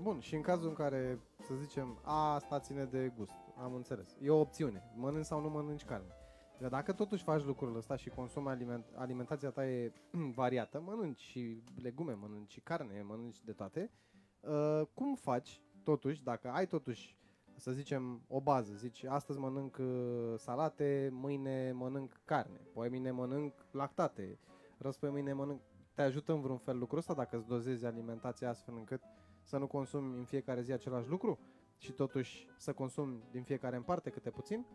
Bun, 0.00 0.20
și 0.20 0.34
în 0.34 0.42
cazul 0.42 0.68
în 0.68 0.74
care, 0.74 1.20
să 1.40 1.54
zicem, 1.54 1.98
a, 2.02 2.34
asta 2.34 2.60
ține 2.60 2.84
de 2.84 3.12
gust, 3.16 3.34
am 3.56 3.74
înțeles. 3.74 4.16
E 4.22 4.30
o 4.30 4.40
opțiune, 4.40 4.92
mănânci 4.94 5.24
sau 5.24 5.40
nu 5.40 5.48
mănânci 5.48 5.84
carne. 5.84 6.12
Dar 6.58 6.70
dacă 6.70 6.92
totuși 6.92 7.22
faci 7.22 7.44
lucrul 7.44 7.76
ăsta 7.76 7.96
și 7.96 8.08
consumi 8.08 8.48
aliment, 8.48 8.84
alimentația 8.94 9.50
ta 9.50 9.66
e 9.66 9.92
variată, 10.40 10.80
mănânci 10.80 11.20
și 11.20 11.62
legume, 11.82 12.12
mănânci 12.12 12.52
și 12.52 12.60
carne, 12.60 13.02
mănânci 13.02 13.42
de 13.44 13.52
toate, 13.52 13.90
uh, 14.40 14.86
cum 14.94 15.14
faci, 15.14 15.60
totuși, 15.82 16.22
dacă 16.22 16.48
ai 16.48 16.66
totuși 16.66 17.17
să 17.58 17.72
zicem, 17.72 18.22
o 18.28 18.40
bază. 18.40 18.72
Zici, 18.74 19.04
astăzi 19.04 19.38
mănânc 19.38 19.76
uh, 19.80 20.34
salate, 20.36 21.08
mâine 21.12 21.72
mănânc 21.72 22.20
carne, 22.24 22.60
poi 22.72 22.88
mâine 22.88 23.10
mănânc 23.10 23.66
lactate, 23.70 24.38
răspoi 24.78 25.10
mâine 25.10 25.32
mănânc... 25.32 25.60
Te 25.94 26.02
ajută 26.02 26.32
în 26.32 26.40
vreun 26.40 26.58
fel 26.58 26.78
lucrul 26.78 26.98
ăsta 26.98 27.14
dacă 27.14 27.36
îți 27.36 27.46
dozezi 27.46 27.86
alimentația 27.86 28.48
astfel 28.48 28.74
încât 28.76 29.02
să 29.42 29.58
nu 29.58 29.66
consumi 29.66 30.18
în 30.18 30.24
fiecare 30.24 30.62
zi 30.62 30.72
același 30.72 31.08
lucru 31.08 31.38
și 31.76 31.92
totuși 31.92 32.48
să 32.58 32.72
consumi 32.72 33.22
din 33.30 33.42
fiecare 33.42 33.76
în 33.76 33.82
parte 33.82 34.10
câte 34.10 34.30
puțin? 34.30 34.66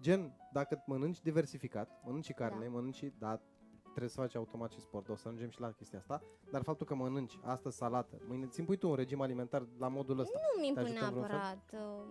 Gen, 0.00 0.36
dacă 0.52 0.82
mănânci 0.86 1.22
diversificat, 1.22 2.00
mănânci 2.04 2.24
și 2.24 2.32
carne, 2.32 2.64
Da. 2.64 2.70
mănânci 2.70 2.94
și, 2.94 3.12
da, 3.18 3.40
trebuie 3.92 4.10
să 4.10 4.20
faci 4.20 4.34
automat 4.34 4.70
și 4.70 4.80
sport, 4.80 5.08
o 5.08 5.14
să 5.16 5.28
ajungem 5.28 5.50
și 5.50 5.60
la 5.60 5.70
chestia 5.70 5.98
asta, 5.98 6.22
dar 6.50 6.62
faptul 6.62 6.86
că 6.86 6.94
mănânci 6.94 7.38
astăzi 7.42 7.76
salată, 7.76 8.16
mâine 8.28 8.46
ți 8.46 8.60
impui 8.60 8.76
tu 8.76 8.88
un 8.88 8.94
regim 8.94 9.20
alimentar 9.20 9.66
la 9.78 9.88
modul 9.88 10.18
ăsta. 10.18 10.38
Nu 10.54 10.60
mi 10.60 10.68
impun 10.68 10.82
ajută 10.84 11.04
în 11.04 11.10
vreun 11.10 11.26
fel? 11.26 11.36
neapărat. 11.36 11.72
uh, 11.72 12.04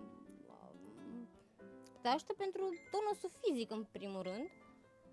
Te 2.02 2.08
ajută 2.08 2.32
pentru 2.38 2.62
tonusul 2.90 3.30
fizic, 3.40 3.70
în 3.70 3.86
primul 3.92 4.22
rând, 4.22 4.46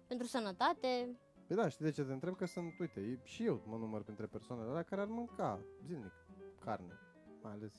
pentru 0.07 0.27
sănătate. 0.27 1.17
Păi 1.47 1.55
da, 1.55 1.69
știi 1.69 1.85
de 1.85 1.91
ce 1.91 2.03
te 2.03 2.11
întreb? 2.13 2.35
Că 2.35 2.45
sunt, 2.45 2.79
uite, 2.79 2.99
e- 2.99 3.19
și 3.23 3.45
eu 3.45 3.61
mă 3.65 3.77
număr 3.77 4.01
printre 4.03 4.25
persoanele 4.25 4.69
alea 4.69 4.83
care 4.83 5.01
ar 5.01 5.07
mânca 5.07 5.59
zilnic 5.85 6.13
carne, 6.59 6.99
mai 7.41 7.51
ales 7.51 7.73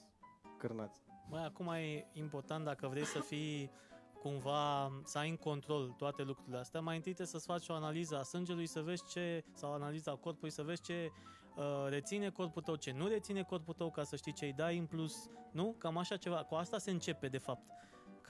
cârnați. 0.58 1.00
Mai 1.30 1.44
acum 1.44 1.66
e 1.68 2.06
important 2.12 2.64
dacă 2.64 2.86
vrei 2.88 3.04
să 3.04 3.18
fii 3.20 3.70
cumva 4.22 4.92
să 5.04 5.18
ai 5.18 5.28
în 5.28 5.36
control 5.36 5.94
toate 5.96 6.22
lucrurile 6.22 6.58
astea, 6.58 6.80
mai 6.80 6.96
întâi 6.96 7.12
trebuie 7.12 7.40
să-ți 7.40 7.46
faci 7.46 7.68
o 7.68 7.72
analiză 7.72 8.18
a 8.18 8.22
sângelui 8.22 8.66
să 8.66 8.80
vezi 8.80 9.04
ce, 9.08 9.44
sau 9.52 9.72
analiza 9.72 10.14
corpului 10.14 10.50
să 10.50 10.62
vezi 10.62 10.82
ce 10.82 11.10
uh, 11.56 11.64
reține 11.88 12.30
corpul 12.30 12.62
tău, 12.62 12.74
ce 12.74 12.92
nu 12.92 13.06
reține 13.06 13.42
corpul 13.42 13.74
tău 13.74 13.90
ca 13.90 14.02
să 14.02 14.16
știi 14.16 14.32
ce 14.32 14.44
îi 14.44 14.52
dai 14.52 14.78
în 14.78 14.86
plus, 14.86 15.28
nu? 15.52 15.74
Cam 15.78 15.96
așa 15.96 16.16
ceva, 16.16 16.36
cu 16.36 16.54
asta 16.54 16.78
se 16.78 16.90
începe 16.90 17.28
de 17.28 17.38
fapt. 17.38 17.62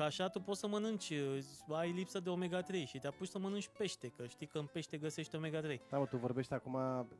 Că 0.00 0.06
așa 0.06 0.28
tu 0.28 0.40
poți 0.40 0.60
să 0.60 0.66
mănânci, 0.66 1.10
uh, 1.10 1.76
ai 1.76 1.90
lipsă 1.90 2.20
de 2.20 2.30
omega-3 2.30 2.86
și 2.86 2.98
te 2.98 3.06
apuci 3.06 3.28
să 3.28 3.38
mănânci 3.38 3.68
pește, 3.78 4.12
că 4.16 4.26
știi 4.26 4.46
că 4.46 4.58
în 4.58 4.64
pește 4.72 4.96
găsești 4.96 5.36
omega-3. 5.36 5.80
Da, 5.90 5.98
mă, 5.98 6.06
tu 6.06 6.16
vorbești 6.16 6.52
acum, 6.52 6.72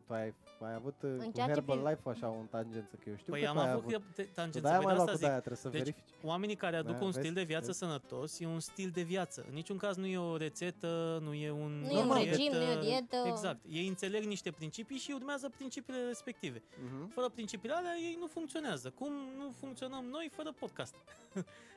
tu 0.07 0.13
ai, 0.13 0.35
ai 0.61 0.75
avut 0.75 0.95
uh, 1.03 1.11
cu 1.25 1.31
ceea 1.35 1.47
ce 1.47 1.53
Herbal 1.53 1.79
pri- 1.79 1.89
Life 1.89 2.09
așa 2.09 2.29
un 2.29 2.47
tangență, 2.47 2.97
că 3.05 3.09
eu 3.09 3.17
știu 3.17 3.33
Păi 3.33 3.43
că 3.43 3.49
am 3.49 3.55
tu 3.55 3.61
ai 3.61 3.71
avut, 3.71 3.83
avut. 3.83 3.95
avut 3.95 4.33
tangență, 4.35 4.61
De-aia 4.61 4.77
păi 4.77 4.85
mai 4.87 4.95
de 4.95 5.01
luat 5.03 5.09
asta 5.09 5.11
cu 5.11 5.17
zic. 5.17 5.21
de-aia, 5.21 5.39
trebuie 5.39 5.57
să 5.63 5.69
Deci, 5.69 5.81
verifici. 5.81 6.15
Oamenii 6.23 6.55
care 6.57 6.77
aduc 6.77 6.97
Da, 6.99 7.05
un 7.05 7.11
vezi, 7.11 7.19
stil 7.19 7.33
de 7.35 7.43
viață 7.43 7.67
vezi. 7.67 7.79
sănătos 7.79 8.41
e 8.41 8.47
un 8.47 8.61
stil 8.61 8.91
de 8.91 9.03
viață. 9.03 9.45
În 9.49 9.55
niciun 9.55 9.77
caz 9.77 9.97
nu 9.97 10.07
e 10.07 10.19
o 10.19 10.37
rețetă, 10.37 11.19
nu 11.23 11.33
e 11.35 11.51
un 11.51 11.73
Nu 11.81 11.87
e 11.87 11.91
un 11.91 11.97
Normal. 11.97 12.25
regim, 12.25 12.53
nu 12.53 12.63
e 12.63 12.77
o 12.77 12.81
dietă. 12.81 13.17
Exact. 13.27 13.59
Ei 13.71 13.89
înțeleg 13.89 14.25
niște 14.25 14.51
principii 14.51 14.97
și 14.99 15.11
urmează 15.13 15.49
principiile 15.49 16.01
respective. 16.07 16.63
Mhm. 16.85 17.09
Fără 17.09 17.29
principiile 17.29 17.75
alea, 17.75 17.97
ei 17.97 18.17
nu 18.21 18.27
funcționează. 18.27 18.91
Cum 18.91 19.13
nu 19.37 19.51
funcționăm 19.61 20.05
noi 20.05 20.31
fără 20.33 20.53
podcast? 20.59 20.95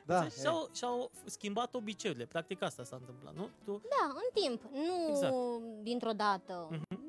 Da, 0.06 0.20
Deci 0.22 0.32
e. 0.32 0.40
și-au, 0.40 0.68
și-au 0.94 1.10
schimbat 1.24 1.74
obiceiurile. 1.74 2.26
Practic 2.26 2.62
asta 2.62 2.84
s-a 2.84 2.96
întâmplat, 2.96 3.34
nu? 3.34 3.48
Tu 3.64 3.72
Da, 3.72 4.06
în 4.08 4.42
timp, 4.42 4.62
nu 4.72 5.10
Exact. 5.10 5.34
dintr-o 5.82 6.12
dată. 6.12 6.68
Mhm. 6.70 7.02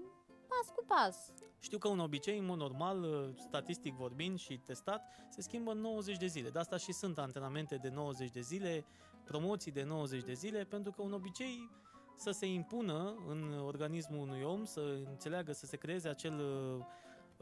Pas 0.48 0.76
cu 0.76 0.86
pas. 0.88 1.34
Știu 1.60 1.78
că 1.78 1.88
un 1.88 2.00
obicei, 2.00 2.38
în 2.38 2.46
mod 2.46 2.58
normal, 2.58 3.04
uh, 3.04 3.30
statistic 3.38 3.94
vorbind 3.94 4.40
și 4.40 4.58
testat, 4.58 5.02
se 5.30 5.42
schimbă 5.42 5.72
în 5.72 5.78
90 5.78 6.18
de 6.18 6.26
zile. 6.26 6.50
De 6.50 6.60
asta 6.60 6.78
și 6.78 6.92
sunt 6.92 7.18
antrenamente 7.18 7.76
de 7.76 7.90
90 7.90 8.30
de 8.32 8.42
zile, 8.42 8.86
promoții 9.24 9.72
de 9.72 9.84
90 9.84 10.24
de 10.24 10.34
zile, 10.34 10.64
pentru 10.64 10.92
că 10.92 11.02
un 11.02 11.14
obicei 11.14 11.70
să 12.18 12.32
se 12.32 12.46
impună 12.46 13.16
în 13.28 13.60
organismul 13.66 14.20
unui 14.20 14.42
om, 14.44 14.66
să 14.66 14.80
înțeleagă, 15.10 15.52
să 15.52 15.66
se 15.66 15.78
creeze 15.78 16.10
acel, 16.10 16.40
uh, 16.40 16.86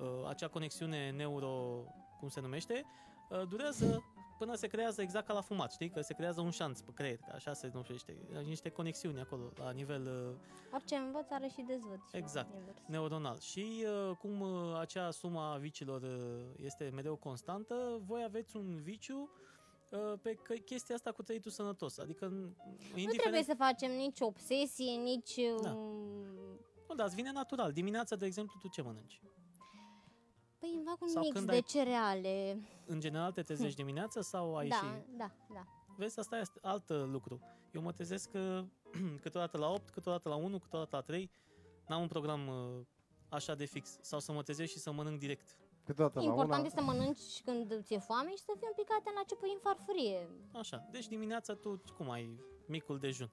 uh, 0.05 0.27
acea 0.27 0.47
conexiune 0.47 1.12
neuro, 1.12 1.83
cum 2.19 2.29
se 2.29 2.41
numește, 2.41 2.85
uh, 3.29 3.47
durează 3.50 4.03
până 4.43 4.55
se 4.55 4.67
creează 4.67 5.01
exact 5.01 5.25
ca 5.27 5.33
la 5.33 5.41
fumat, 5.41 5.71
știi? 5.71 5.89
Că 5.89 6.01
se 6.01 6.13
creează 6.13 6.41
un 6.41 6.50
șanț 6.50 6.79
pe 6.79 6.91
creier, 6.93 7.17
că 7.17 7.31
așa 7.35 7.53
se 7.53 7.69
numește, 7.73 8.17
niște 8.45 8.69
conexiuni 8.69 9.19
acolo, 9.19 9.51
la 9.55 9.71
nivel 9.71 10.05
uh, 10.05 10.73
Orice 10.73 10.95
învăț 10.95 11.29
are 11.31 11.47
și 11.47 11.62
dezvăț. 11.62 12.00
și 12.09 12.17
Exact. 12.17 12.53
invers. 12.55 12.77
neuronal. 12.88 13.39
Și 13.39 13.85
uh, 14.09 14.15
cum 14.17 14.41
uh, 14.41 14.77
acea 14.79 15.12
suma 15.12 15.53
a 15.53 15.57
viciilor 15.57 16.01
uh, 16.01 16.43
este 16.63 16.89
mereu 16.93 17.15
constantă, 17.15 18.01
voi 18.05 18.23
aveți 18.23 18.55
un 18.55 18.81
viciu 18.81 19.29
uh, 19.91 20.13
pe 20.21 20.33
că- 20.33 20.53
chestia 20.53 20.95
asta 20.95 21.12
cu 21.12 21.21
trăitul 21.23 21.51
sănătos. 21.51 21.97
Adică, 21.97 22.25
n- 22.27 22.29
Nu 22.31 22.77
indiferent... 22.85 23.19
trebuie 23.19 23.43
să 23.43 23.53
facem 23.57 23.91
nici 23.91 24.19
obsesie, 24.19 24.91
nici... 24.95 25.35
Da. 25.62 25.71
um, 25.73 26.57
Nu, 26.88 26.95
dar 26.95 27.05
îți 27.05 27.15
vine 27.15 27.31
natural. 27.31 27.71
Dimineața, 27.71 28.15
de 28.15 28.25
exemplu, 28.25 28.55
tu 28.62 28.67
ce 28.67 28.81
mănânci? 28.81 29.21
Păi 30.63 30.74
îmi 30.75 30.84
fac 30.86 31.01
un 31.01 31.08
Sau 31.08 31.22
mix 31.22 31.36
când 31.36 31.46
de 31.48 31.53
ai- 31.53 31.62
cereale. 31.62 32.58
În 32.86 33.00
general 33.00 33.32
te 33.32 33.41
trezești 33.41 33.75
dimineața 33.75 34.22
sau 34.22 34.55
ai 34.55 34.67
Da, 34.67 34.75
și... 34.75 34.86
da, 35.17 35.32
da. 35.53 35.63
Vezi, 35.98 36.20
asta 36.20 36.38
este 36.38 36.60
alt 36.62 36.89
uh, 36.89 37.03
lucru. 37.05 37.39
Eu 37.72 37.82
mă 37.82 37.91
trezesc 37.91 38.29
uh, 38.34 38.63
câteodată 39.24 39.58
la 39.58 39.70
8, 39.70 39.89
câteodată 39.89 40.29
la 40.29 40.36
1, 40.36 40.60
câteodată 40.60 40.96
la 40.96 41.01
3. 41.01 41.32
N-am 41.88 42.01
un 42.01 42.08
program 42.08 42.48
uh, 42.48 42.86
așa 43.29 43.55
de 43.55 43.65
fix. 43.65 43.98
Sau 44.01 44.20
să 44.20 44.32
mă 44.32 44.41
trezesc 44.43 44.72
și 44.72 44.79
să 44.79 44.91
mănânc 44.91 45.20
direct. 45.20 45.58
Câteodată 45.86 46.20
la 46.20 46.25
Important 46.25 46.58
una, 46.58 46.65
este 46.67 46.79
să 46.79 46.86
mănânci 46.86 47.41
când 47.46 47.84
ți-e 47.84 47.98
foame 48.00 48.29
și 48.29 48.38
să 48.43 48.53
fii 48.58 48.67
un 48.67 48.74
pic 48.75 48.91
atent 48.91 49.15
la 49.15 49.24
ce 49.27 49.36
pui 49.36 49.51
în 49.53 49.60
farfurie. 49.62 50.29
Așa. 50.53 50.88
Deci 50.91 51.08
dimineața 51.08 51.53
tu 51.53 51.82
cum 51.98 52.10
ai 52.10 52.39
micul 52.67 52.98
dejun? 53.00 53.32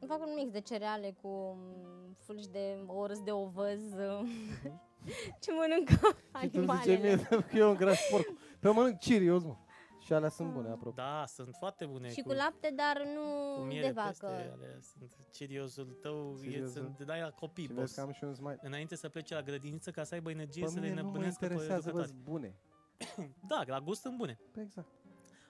Îmi 0.00 0.10
fac 0.10 0.20
un 0.20 0.32
mix 0.36 0.50
de 0.50 0.60
cereale 0.60 1.16
cu 1.22 1.28
um, 1.28 2.16
fulgi 2.18 2.48
de 2.48 2.84
orz 2.86 3.20
de 3.20 3.30
ovăz. 3.30 3.80
ce 5.40 5.52
mănâncă 5.52 6.16
și 6.40 6.48
tu 6.48 6.60
zice 6.60 6.98
mie 7.00 7.10
animalele. 7.10 7.44
că 7.50 7.56
eu 7.56 7.70
îngraș 7.70 7.98
porc. 8.10 8.26
Pe 8.60 8.66
eu 8.66 8.72
mănânc 8.74 8.98
Cheerios, 8.98 9.42
mă. 9.44 9.56
Și 10.00 10.12
alea 10.12 10.28
sunt 10.28 10.52
bune, 10.52 10.68
apropo. 10.68 10.94
Da, 10.96 11.24
sunt 11.26 11.54
foarte 11.58 11.86
bune. 11.86 12.10
Și 12.10 12.20
cu 12.20 12.32
lapte, 12.32 12.72
dar 12.76 13.02
nu 13.14 13.54
cu 13.56 13.60
miere 13.60 13.86
de 13.86 13.92
vacă. 13.92 14.08
peste, 14.08 14.26
alea 14.26 14.78
sunt 14.80 15.10
ceriozul 15.32 15.98
tău, 16.00 16.34
e, 16.34 16.44
Seriozul. 16.44 16.82
sunt, 16.82 17.06
dai 17.06 17.20
la 17.20 17.30
copii, 17.30 17.64
Și 17.64 17.72
boss. 17.72 17.80
vezi 17.80 17.94
că 17.94 18.00
am 18.00 18.12
și 18.12 18.24
un 18.24 18.34
smile. 18.34 18.58
Înainte 18.62 18.96
să 18.96 19.08
plece 19.08 19.34
la 19.34 19.42
grădiniță 19.42 19.90
ca 19.90 20.04
să 20.04 20.14
aibă 20.14 20.30
energie 20.30 20.62
Pe 20.62 20.68
să 20.68 20.74
le 20.80 20.80
mine 20.88 20.94
nu 20.94 21.02
mă 21.02 21.06
nebănească 21.12 21.38
pe 21.46 21.52
interesează, 21.52 21.90
vă 21.92 21.98
educători. 21.98 22.22
bune. 22.24 22.54
Da, 23.48 23.62
la 23.66 23.80
gust 23.80 24.00
sunt 24.00 24.16
bune. 24.16 24.38
Păi 24.52 24.62
exact. 24.62 24.88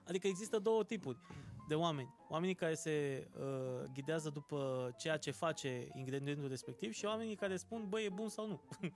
Adică 0.08 0.26
există 0.26 0.58
două 0.58 0.84
tipuri 0.84 1.18
de 1.68 1.74
oameni. 1.74 2.14
Oamenii 2.28 2.54
care 2.54 2.74
se 2.74 3.26
uh, 3.38 3.84
ghidează 3.94 4.30
după 4.30 4.90
ceea 4.96 5.16
ce 5.16 5.30
face 5.30 5.88
ingredientul 5.94 6.48
respectiv 6.48 6.92
și 6.92 7.04
oamenii 7.04 7.34
care 7.34 7.56
spun, 7.56 7.86
băi, 7.88 8.04
e 8.04 8.08
bun 8.08 8.28
sau 8.28 8.46
nu. 8.46 8.60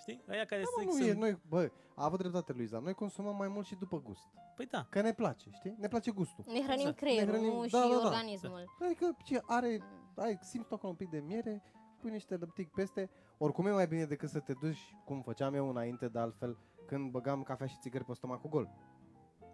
Știi? 0.00 0.22
Aia 0.28 0.44
care 0.44 0.62
Da, 0.62 0.68
zic 0.78 0.88
mă, 0.88 0.92
nu 0.94 0.98
sunt... 1.04 1.16
e, 1.16 1.18
noi, 1.18 1.38
bă, 1.48 1.70
a 1.94 2.04
avut 2.04 2.18
dreptate 2.18 2.52
Luiza, 2.52 2.78
noi 2.78 2.94
consumăm 2.94 3.36
mai 3.36 3.48
mult 3.48 3.66
și 3.66 3.74
după 3.74 4.00
gust. 4.00 4.22
Păi 4.56 4.66
da, 4.66 4.86
Că 4.90 5.00
ne 5.00 5.12
place, 5.12 5.50
știi? 5.52 5.76
Ne 5.78 5.88
place 5.88 6.10
gustul. 6.10 6.44
Ne 6.46 6.52
hrănim 6.62 6.78
Exact. 6.78 6.96
creierul, 6.96 7.32
Ne 7.32 7.38
hrănim- 7.38 7.52
nu 7.52 7.60
da, 7.60 7.66
și 7.66 7.88
da, 7.88 7.98
da. 8.00 8.06
organismul. 8.06 8.64
Adică 8.84 9.16
ce 9.24 9.40
are, 9.46 9.82
ai, 10.14 10.38
simți 10.42 10.68
tu 10.68 10.74
acolo 10.74 10.90
un 10.90 10.96
pic 10.96 11.10
de 11.10 11.18
miere, 11.26 11.62
pui 12.00 12.10
niște 12.10 12.36
lăptic 12.36 12.68
peste. 12.70 13.10
Oricum 13.38 13.66
e 13.66 13.70
mai 13.70 13.86
bine 13.86 14.04
decât 14.04 14.28
să 14.28 14.38
te 14.40 14.52
duci, 14.52 14.94
cum 15.04 15.20
făceam 15.22 15.54
eu 15.54 15.68
înainte, 15.68 16.08
de 16.08 16.18
altfel, 16.18 16.58
când 16.86 17.10
băgam 17.10 17.42
cafea 17.42 17.66
și 17.66 17.76
țigări 17.80 18.04
pe 18.04 18.14
stomacul 18.14 18.50
gol. 18.50 18.68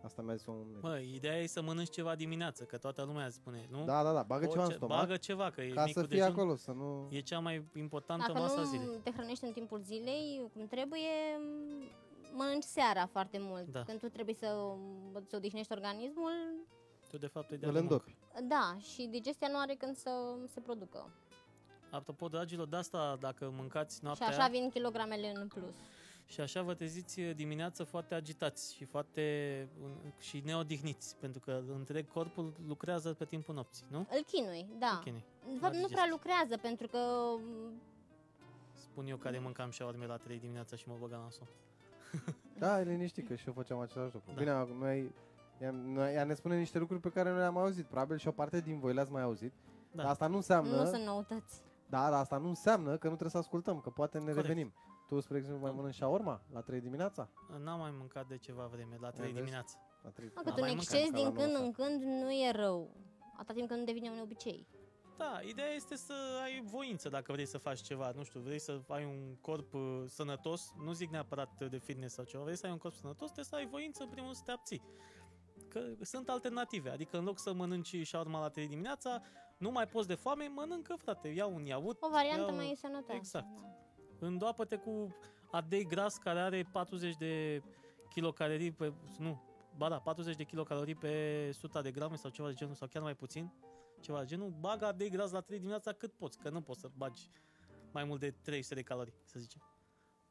Asta 0.04 0.22
mi-a 0.22 0.34
zis 0.34 0.46
un... 0.46 0.66
mă, 0.80 0.98
ideea 0.98 1.36
e 1.38 1.46
să 1.46 1.62
mănânci 1.62 1.90
ceva 1.90 2.14
dimineață, 2.14 2.64
că 2.64 2.76
toată 2.76 3.02
lumea 3.02 3.28
spune, 3.30 3.66
nu? 3.70 3.84
Da, 3.84 4.02
da, 4.02 4.12
da, 4.12 4.22
bagă 4.22 4.44
ceva 4.46 4.54
în 4.58 4.64
Orice- 4.64 4.76
stomac, 4.76 4.98
Bagă 4.98 5.16
ceva, 5.16 5.50
că 5.50 5.60
e 5.60 5.68
ca 5.70 5.84
micul 5.84 6.02
să 6.02 6.08
fie 6.08 6.18
dejun. 6.18 6.32
acolo, 6.32 6.56
să 6.56 6.70
nu... 6.70 7.08
E 7.10 7.20
cea 7.20 7.38
mai 7.38 7.64
importantă 7.76 8.24
Dacă 8.32 8.38
masă 8.38 8.56
a 8.56 8.60
nu 8.60 8.64
zilei. 8.66 9.00
te 9.02 9.10
hrănești 9.10 9.44
în 9.44 9.52
timpul 9.52 9.80
zilei 9.80 10.50
cum 10.52 10.66
trebuie, 10.66 11.08
mănânci 12.32 12.62
seara 12.62 13.06
foarte 13.06 13.38
mult. 13.40 13.66
Da. 13.72 13.82
Când 13.82 13.98
tu 13.98 14.08
trebuie 14.08 14.34
să 14.34 14.46
să 15.28 15.36
odihnești 15.36 15.72
organismul, 15.72 16.32
Tu 17.10 17.18
de 17.18 17.26
fapt 17.26 17.50
îi 17.50 17.58
dai 17.58 17.68
Îl 17.68 17.74
de 17.74 17.80
îndopi. 17.80 18.16
mâncă. 18.32 18.54
da, 18.54 18.76
și 18.80 19.06
digestia 19.10 19.48
nu 19.48 19.58
are 19.58 19.74
când 19.74 19.96
să 19.96 20.10
se 20.52 20.60
producă. 20.60 21.10
Apropo, 21.90 22.28
dragilor, 22.28 22.66
de 22.68 22.76
asta 22.76 23.16
dacă 23.20 23.52
mâncați 23.56 23.96
Și 23.96 24.04
noaptea 24.04 24.26
așa 24.26 24.48
vin 24.48 24.70
kilogramele 24.70 25.32
în 25.34 25.46
plus. 25.48 25.74
Și 26.26 26.40
așa 26.40 26.62
vă 26.62 26.74
treziți 26.74 27.20
dimineața 27.20 27.84
foarte 27.84 28.14
agitați 28.14 28.74
și 28.74 28.84
foarte 28.84 29.68
și 30.18 30.42
neodihniți, 30.44 31.16
pentru 31.20 31.40
că 31.40 31.62
întreg 31.74 32.06
corpul 32.12 32.52
lucrează 32.66 33.12
pe 33.12 33.24
timpul 33.24 33.54
nopții, 33.54 33.86
nu? 33.90 33.98
Îl 33.98 34.24
chinui, 34.26 34.66
da. 34.78 34.96
Ok, 34.98 35.04
De 35.04 35.10
fapt, 35.60 35.60
nu 35.60 35.68
digestie. 35.70 35.86
prea 35.96 36.06
lucrează, 36.10 36.56
pentru 36.56 36.86
că 36.86 36.98
Spun 38.72 39.06
eu 39.06 39.16
care 39.16 39.38
mâncam 39.38 39.70
shawarma 39.70 40.04
la 40.04 40.16
3 40.16 40.38
dimineața 40.38 40.76
și 40.76 40.88
mă 40.88 40.94
băgam 41.00 41.20
la 41.22 41.30
somn. 41.30 41.50
Da, 42.58 42.80
e 42.80 42.84
liniștit 42.84 43.26
că 43.28 43.34
și 43.34 43.46
eu 43.46 43.52
făceam 43.52 43.78
același 43.80 44.14
lucru. 44.14 44.30
Da. 44.32 44.38
Bine, 44.38 44.50
acum 44.50 44.78
noi, 44.78 45.12
ea, 45.60 45.70
noi, 45.70 46.14
ea 46.14 46.24
ne 46.24 46.34
spune 46.34 46.58
niște 46.58 46.78
lucruri 46.78 47.00
pe 47.00 47.08
care 47.10 47.28
noi 47.30 47.38
le-am 47.38 47.56
auzit. 47.56 47.86
Probabil 47.86 48.16
și 48.16 48.28
o 48.28 48.30
parte 48.30 48.60
din 48.60 48.78
voi 48.78 48.94
le-ați 48.94 49.12
mai 49.12 49.22
auzit. 49.22 49.52
Da. 49.92 50.02
Dar 50.02 50.10
asta 50.10 50.26
nu 50.26 50.36
înseamnă... 50.36 50.76
nu 50.76 50.84
sunt 50.86 51.04
noutăți. 51.04 51.62
Da, 51.88 52.10
dar 52.10 52.20
asta 52.20 52.36
nu 52.36 52.48
înseamnă 52.48 52.88
că 52.88 53.06
nu 53.06 53.12
trebuie 53.16 53.30
să 53.30 53.38
ascultăm, 53.38 53.80
că 53.80 53.90
poate 53.90 54.18
ne 54.18 54.24
Corect. 54.24 54.40
revenim. 54.46 54.72
Tu, 55.06 55.20
spre 55.20 55.36
exemplu, 55.36 55.62
mai 55.62 55.72
mănânci 55.76 55.94
shawarma 55.94 56.40
la 56.52 56.60
3 56.60 56.80
dimineața? 56.80 57.28
N-am 57.62 57.78
mai 57.80 57.94
mâncat 57.98 58.26
de 58.28 58.38
ceva 58.38 58.66
vreme, 58.66 58.96
la 59.00 59.10
3 59.10 59.26
vezi? 59.26 59.38
dimineața. 59.38 59.78
La 60.02 60.10
3. 60.10 60.26
Mă, 60.26 60.32
Da, 60.34 60.42
cât 60.42 60.54
un 60.54 60.60
mai 60.60 60.72
exces 60.72 61.02
mâncam, 61.02 61.22
din 61.22 61.32
că 61.32 61.38
la 61.40 61.44
când 61.44 61.52
nouă 61.56 61.64
în 61.66 61.72
când 61.72 62.02
nu 62.22 62.30
e 62.32 62.50
rău. 62.50 62.96
Atâta 63.36 63.52
timp 63.52 63.68
când 63.68 63.78
nu 63.80 63.86
devine 63.86 64.10
un 64.10 64.18
obicei. 64.20 64.66
Da, 65.16 65.40
ideea 65.48 65.68
este 65.74 65.96
să 65.96 66.12
ai 66.42 66.62
voință 66.64 67.08
dacă 67.08 67.32
vrei 67.32 67.46
să 67.46 67.58
faci 67.58 67.80
ceva, 67.80 68.10
nu 68.14 68.22
știu, 68.24 68.40
vrei 68.40 68.58
să 68.58 68.80
ai 68.88 69.04
un 69.04 69.36
corp 69.40 69.74
uh, 69.74 70.02
sănătos, 70.06 70.72
nu 70.84 70.92
zic 70.92 71.10
neapărat 71.10 71.68
de 71.68 71.78
fitness 71.78 72.14
sau 72.14 72.24
ceva, 72.24 72.42
vrei 72.42 72.56
să 72.56 72.66
ai 72.66 72.72
un 72.72 72.78
corp 72.78 72.94
sănătos, 72.94 73.24
trebuie 73.24 73.44
să 73.44 73.54
ai 73.54 73.66
voință 73.66 74.02
în 74.02 74.08
primul 74.08 74.24
rând 74.24 74.36
să 74.38 74.42
te 74.44 74.50
abții. 74.52 74.82
că 75.68 75.80
sunt 76.00 76.28
alternative. 76.28 76.90
Adică 76.90 77.18
în 77.18 77.24
loc 77.24 77.38
să 77.38 77.52
mănânci 77.54 77.96
șaurma 78.06 78.40
la 78.40 78.48
3 78.48 78.66
dimineața, 78.66 79.22
nu 79.58 79.70
mai 79.70 79.86
poți 79.88 80.06
de 80.08 80.14
foame, 80.14 80.46
mănâncă, 80.46 80.94
frate, 80.98 81.28
ia 81.28 81.46
un 81.46 81.64
iaurt, 81.64 82.02
O 82.02 82.08
variantă 82.10 82.40
Ia 82.46 82.52
o- 82.52 82.56
mai 82.56 82.74
sănătoasă. 82.76 83.12
Exact. 83.14 83.46
Da. 83.54 83.76
Îndoapă-te 84.26 84.76
cu 84.76 85.14
ardei 85.50 85.84
gras 85.86 86.16
care 86.18 86.40
are 86.40 86.68
40 86.72 87.16
de 87.16 87.62
kilocalorii 88.08 88.70
pe, 88.72 88.92
nu, 89.18 89.42
ba 89.76 89.88
da, 89.88 89.98
40 89.98 90.36
de 90.36 90.44
kilocalorii 90.44 90.94
pe 90.94 91.46
100 91.50 91.80
de 91.80 91.90
grame 91.90 92.16
sau 92.16 92.30
ceva 92.30 92.48
de 92.48 92.54
genul, 92.54 92.74
sau 92.74 92.88
chiar 92.88 93.02
mai 93.02 93.14
puțin, 93.14 93.52
ceva 94.00 94.18
de 94.18 94.24
genul, 94.26 94.52
bagă 94.60 94.84
ardei 94.86 95.10
gras 95.10 95.30
la 95.30 95.40
3 95.40 95.58
dimineața 95.58 95.92
cât 95.92 96.12
poți, 96.12 96.38
că 96.38 96.50
nu 96.50 96.60
poți 96.60 96.80
să 96.80 96.90
bagi 96.96 97.30
mai 97.92 98.04
mult 98.04 98.20
de 98.20 98.30
300 98.42 98.74
de 98.74 98.82
calorii, 98.82 99.14
să 99.24 99.38
zicem. 99.38 99.62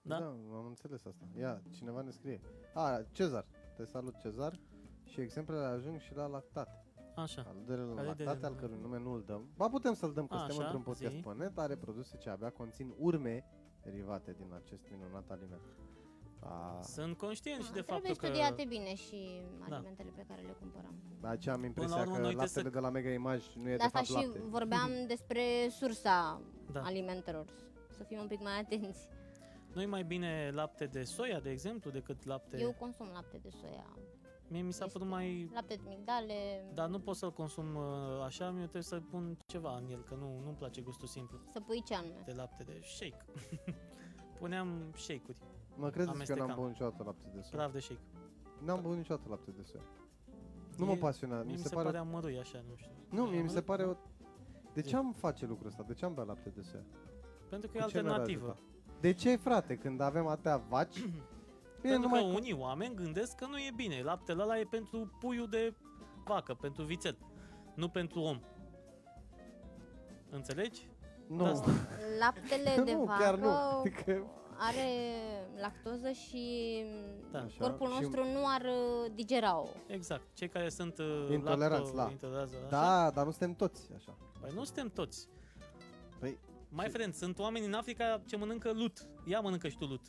Da? 0.02 0.20
Da, 0.20 0.26
am 0.28 0.66
înțeles 0.68 1.06
asta. 1.06 1.26
Ia, 1.38 1.62
cineva 1.72 2.02
ne 2.02 2.10
scrie. 2.12 2.42
A, 2.74 3.02
Cezar. 3.12 3.46
Te 3.76 3.86
salut, 3.86 4.18
Cezar. 4.20 4.60
Și 5.04 5.22
exemplele 5.22 5.66
ajung 5.66 6.00
și 6.00 6.16
la 6.16 6.26
lactate. 6.28 6.86
Așa. 7.16 7.46
Aluderele 7.48 7.88
la 7.88 8.02
Care 8.02 8.14
de- 8.14 8.24
lactate, 8.24 8.46
al 8.46 8.56
cărui 8.56 8.78
nume 8.82 9.00
nu 9.00 9.12
îl 9.12 9.24
dăm. 9.26 9.50
Ba 9.56 9.68
putem 9.70 9.94
să-l 9.94 10.14
dăm, 10.14 10.28
că 10.28 10.38
suntem 10.38 10.56
Așa, 10.56 10.64
într-un 10.64 10.82
podcast 10.82 11.14
zi. 11.14 11.20
pe 11.22 11.34
net, 11.34 11.58
are 11.58 11.76
produse 11.76 12.18
ce 12.18 12.30
abia 12.30 12.50
conțin 12.50 12.94
urme 12.98 13.46
derivate 13.84 14.32
din 14.38 14.52
acest 14.64 14.84
minunat 14.92 15.30
aliment. 15.32 15.62
A, 16.40 16.80
Sunt 16.82 17.18
conștient 17.18 17.64
și 17.64 17.72
de 17.72 17.80
Da, 17.80 17.86
Trebuie 17.86 18.14
faptul 18.14 18.16
că... 18.30 18.36
studiate 18.36 18.66
bine 18.68 18.96
și 18.96 19.42
Da. 19.70 19.76
alimentele 19.76 20.12
pe 20.16 20.24
care 20.28 20.42
le 20.42 20.56
cumpărăm. 20.60 20.94
de 21.22 21.28
aceea 21.28 21.56
am 21.56 21.64
impresia 21.64 21.96
urmă, 22.02 22.04
că 22.14 22.20
noi 22.20 22.28
trebuie 22.34 22.44
laptele 22.46 22.64
să- 22.66 22.70
de 22.74 22.80
la 22.80 22.90
Mega 22.90 23.10
Image 23.10 23.46
nu 23.56 23.68
e 23.68 23.72
De 23.72 23.76
de 23.76 23.84
asta 23.84 23.98
fapt 23.98 24.06
și 24.10 24.14
lapte. 24.26 24.40
vorbeam 24.40 24.90
despre 25.14 25.42
sursa 25.70 26.42
Da. 26.72 26.82
alimentelor. 26.82 27.46
Să 27.98 28.04
fim 28.04 28.20
un 28.20 28.28
pic 28.28 28.42
mai 28.42 28.60
atenți. 28.60 29.10
Nu 29.74 29.82
e 29.82 29.86
mai 29.86 30.04
bine 30.04 30.50
lapte 30.54 30.86
de 30.86 31.04
soia, 31.04 31.40
de 31.40 31.50
exemplu, 31.50 31.92
decât 31.92 32.26
lapte... 32.26 32.58
Eu 32.60 32.74
consum 32.80 33.08
lapte 33.14 33.38
de 33.38 33.50
soia, 33.50 33.86
Mie 34.48 34.62
mi 34.62 34.74
s-a 34.74 34.86
Este- 34.86 34.98
părut 34.98 35.14
mai... 35.14 35.50
lapte 35.54 35.76
de 35.76 35.82
migdale, 35.88 36.34
Dar 36.74 36.88
nu 36.90 37.00
pot 37.00 37.16
să-l 37.16 37.32
consum 37.34 37.76
uh, 37.76 37.84
așa, 38.26 38.50
mi 38.50 38.60
trebuie 38.60 38.82
să 38.82 39.00
pun 39.10 39.38
ceva 39.46 39.78
în 39.78 39.88
el, 39.90 40.04
că 40.04 40.16
nu, 40.16 40.40
nu-mi 40.44 40.56
place 40.56 40.82
gustul 40.82 41.08
simplu 41.08 41.38
să 41.52 41.60
pui 41.60 41.82
ce 41.84 41.96
anume. 41.96 42.22
de 42.26 42.34
lapte 42.34 42.64
de 42.64 42.80
shake. 42.84 43.26
Puneam 44.40 44.92
shake-uri, 44.96 45.40
Mă 45.76 45.90
credeți 45.90 45.96
că 45.96 46.00
eu 46.00 46.06
n-am 46.06 46.16
amestecam. 46.16 46.56
băut 46.56 46.68
niciodată 46.70 47.04
lapte 47.04 47.28
de 47.34 47.42
soia? 47.42 47.58
praf 47.62 47.72
de 47.74 47.80
shake. 47.80 48.02
N-am 48.60 48.82
băut 48.82 48.96
niciodată 48.98 49.30
lapte 49.30 49.52
de 49.52 49.62
soia. 49.64 49.84
Nu 50.78 50.86
E- 50.86 50.88
mă 50.88 50.96
pasionează. 50.96 51.44
Mie 51.44 51.52
Mi 51.52 51.58
mi 51.58 51.64
se 51.64 51.68
se 51.70 51.76
pare... 51.76 51.86
pare 51.88 51.98
amărâi 51.98 52.40
așa, 52.40 52.64
nu 52.70 52.76
știu. 52.76 52.92
Nu, 53.10 53.24
mie 53.24 53.42
mi 53.42 53.50
se 53.50 53.58
Amărât 53.58 53.66
pare 53.66 53.84
o... 53.84 53.94
De 54.74 54.82
Zi. 54.82 54.88
ce 54.90 54.96
am 54.96 55.14
face 55.18 55.46
lucrul 55.46 55.68
ăsta? 55.68 55.84
De 55.84 55.94
ce 55.94 56.06
am 56.06 56.14
bea 56.14 56.24
lapte 56.24 56.50
de 56.50 56.62
soia? 56.62 56.84
Pentru 57.50 57.70
că 57.72 57.78
e 57.78 57.82
Cu 57.82 57.88
ce 57.90 58.02
mi-ar 58.02 58.12
alternativă. 58.12 58.46
ajuta? 58.50 58.60
De 59.00 59.14
ce, 59.14 59.36
frate, 59.36 59.78
când 59.78 60.00
avem 60.02 60.28
atâtea 60.28 60.58
vaci? 60.58 61.04
Bine, 61.84 61.94
Pentru 61.96 62.10
că 62.10 62.16
numai 62.18 62.36
unii 62.36 62.54
oameni 62.54 62.96
gândesc 62.96 63.36
că 63.36 63.46
nu 63.46 63.58
e 63.58 63.72
bine. 63.76 64.02
Laptele 64.04 64.42
ăla 64.42 64.60
e 64.60 64.64
pentru 64.70 65.12
puiul 65.20 65.48
de 65.50 65.74
vacă, 66.26 66.54
pentru 66.54 66.84
vițel, 66.84 67.18
nu 67.76 67.88
pentru 67.90 68.20
om. 68.22 68.40
Înțelegi? 70.30 70.90
Nu, 71.28 71.44
de 71.44 71.50
asta. 71.50 71.72
Laptele 72.20 72.82
de 72.86 72.94
nu, 72.94 73.04
vacă 73.04 73.24
chiar 73.24 73.36
nu. 73.36 73.50
Adică, 73.80 74.26
are 74.58 74.88
lactoză 75.62 76.12
și 76.12 76.46
Da. 77.32 77.40
Așa, 77.40 77.58
corpul 77.60 77.88
și- 77.88 78.02
nostru 78.02 78.24
nu 78.24 78.40
ar 78.48 78.62
uh, 78.62 79.12
digera-o. 79.16 79.68
Exact. 79.88 80.24
Cei 80.34 80.50
care 80.50 80.70
sunt 80.70 80.98
uh, 80.98 81.28
Intoleranți 81.32 81.92
lacto- 81.92 81.96
la. 81.96 82.08
intoleranți 82.12 82.54
la 82.54 82.60
așa, 82.60 82.68
da, 82.70 83.12
dar 83.12 83.26
nu 83.26 83.32
suntem 83.32 83.54
toți 83.54 83.90
așa. 83.96 84.18
Păi 84.42 84.50
nu 84.56 84.64
suntem 84.64 84.90
toți. 84.90 85.28
Păi, 86.20 86.38
Mai 86.76 86.90
friend, 86.90 87.14
sunt 87.14 87.40
oameni 87.40 87.66
în 87.66 87.74
Africa 87.74 88.22
ce 88.26 88.36
mănâncă 88.38 88.72
lut. 88.72 89.08
Ia 89.26 89.40
mănâncă 89.40 89.68
și 89.68 89.78
tu 89.78 89.86
lut. 89.86 90.02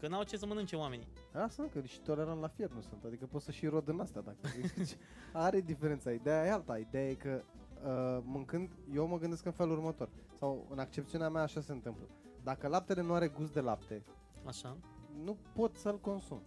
Că 0.00 0.08
n-au 0.08 0.22
ce 0.22 0.36
să 0.36 0.46
mănânce 0.46 0.76
oamenii. 0.76 1.06
asta 1.32 1.62
nu, 1.62 1.68
că 1.68 1.80
și 1.80 2.00
tolerant 2.00 2.40
la 2.40 2.48
fier 2.48 2.70
nu 2.70 2.80
sunt. 2.80 3.04
Adică 3.04 3.26
pot 3.26 3.42
să 3.42 3.50
și 3.50 3.66
rod 3.66 3.88
în 3.88 4.00
astea 4.00 4.20
dacă 4.20 4.36
zici. 4.76 4.96
Are 5.32 5.60
diferența. 5.60 6.10
Ideea 6.10 6.44
e 6.46 6.50
alta. 6.52 6.78
Ideea 6.78 7.08
e 7.08 7.14
că 7.14 7.42
uh, 7.84 8.22
mâncând, 8.24 8.70
eu 8.94 9.06
mă 9.06 9.18
gândesc 9.18 9.44
în 9.44 9.52
felul 9.52 9.76
următor. 9.76 10.08
Sau 10.38 10.66
în 10.70 10.78
accepțiunea 10.78 11.28
mea 11.28 11.42
așa 11.42 11.60
se 11.60 11.72
întâmplă. 11.72 12.06
Dacă 12.42 12.68
laptele 12.68 13.02
nu 13.02 13.12
are 13.14 13.28
gust 13.28 13.52
de 13.52 13.60
lapte, 13.60 14.02
Așa. 14.46 14.76
nu 15.24 15.36
pot 15.54 15.76
să-l 15.76 15.98
consum. 16.00 16.42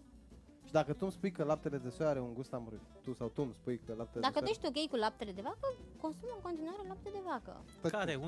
Și 0.66 0.72
dacă 0.76 0.92
tu 0.92 1.00
îmi 1.02 1.12
spui 1.12 1.32
că 1.32 1.44
laptele 1.44 1.78
de 1.78 1.90
soia 1.90 2.10
are 2.10 2.20
un 2.20 2.34
gust 2.34 2.54
amărât, 2.54 2.82
tu 3.04 3.14
sau 3.14 3.28
tu 3.28 3.42
îmi 3.42 3.54
spui 3.54 3.78
că 3.86 3.94
laptele 3.98 4.22
Dacă 4.22 4.40
tu 4.40 4.46
de 4.46 4.52
soia... 4.54 4.70
ești 4.72 4.84
ok 4.84 4.90
cu 4.90 4.96
laptele 4.96 5.32
de 5.32 5.42
vacă, 5.42 5.76
consumă 6.02 6.32
în 6.36 6.42
continuare 6.42 6.88
lapte 6.88 7.10
de 7.10 7.20
vacă. 7.26 7.64
Care? 7.90 8.20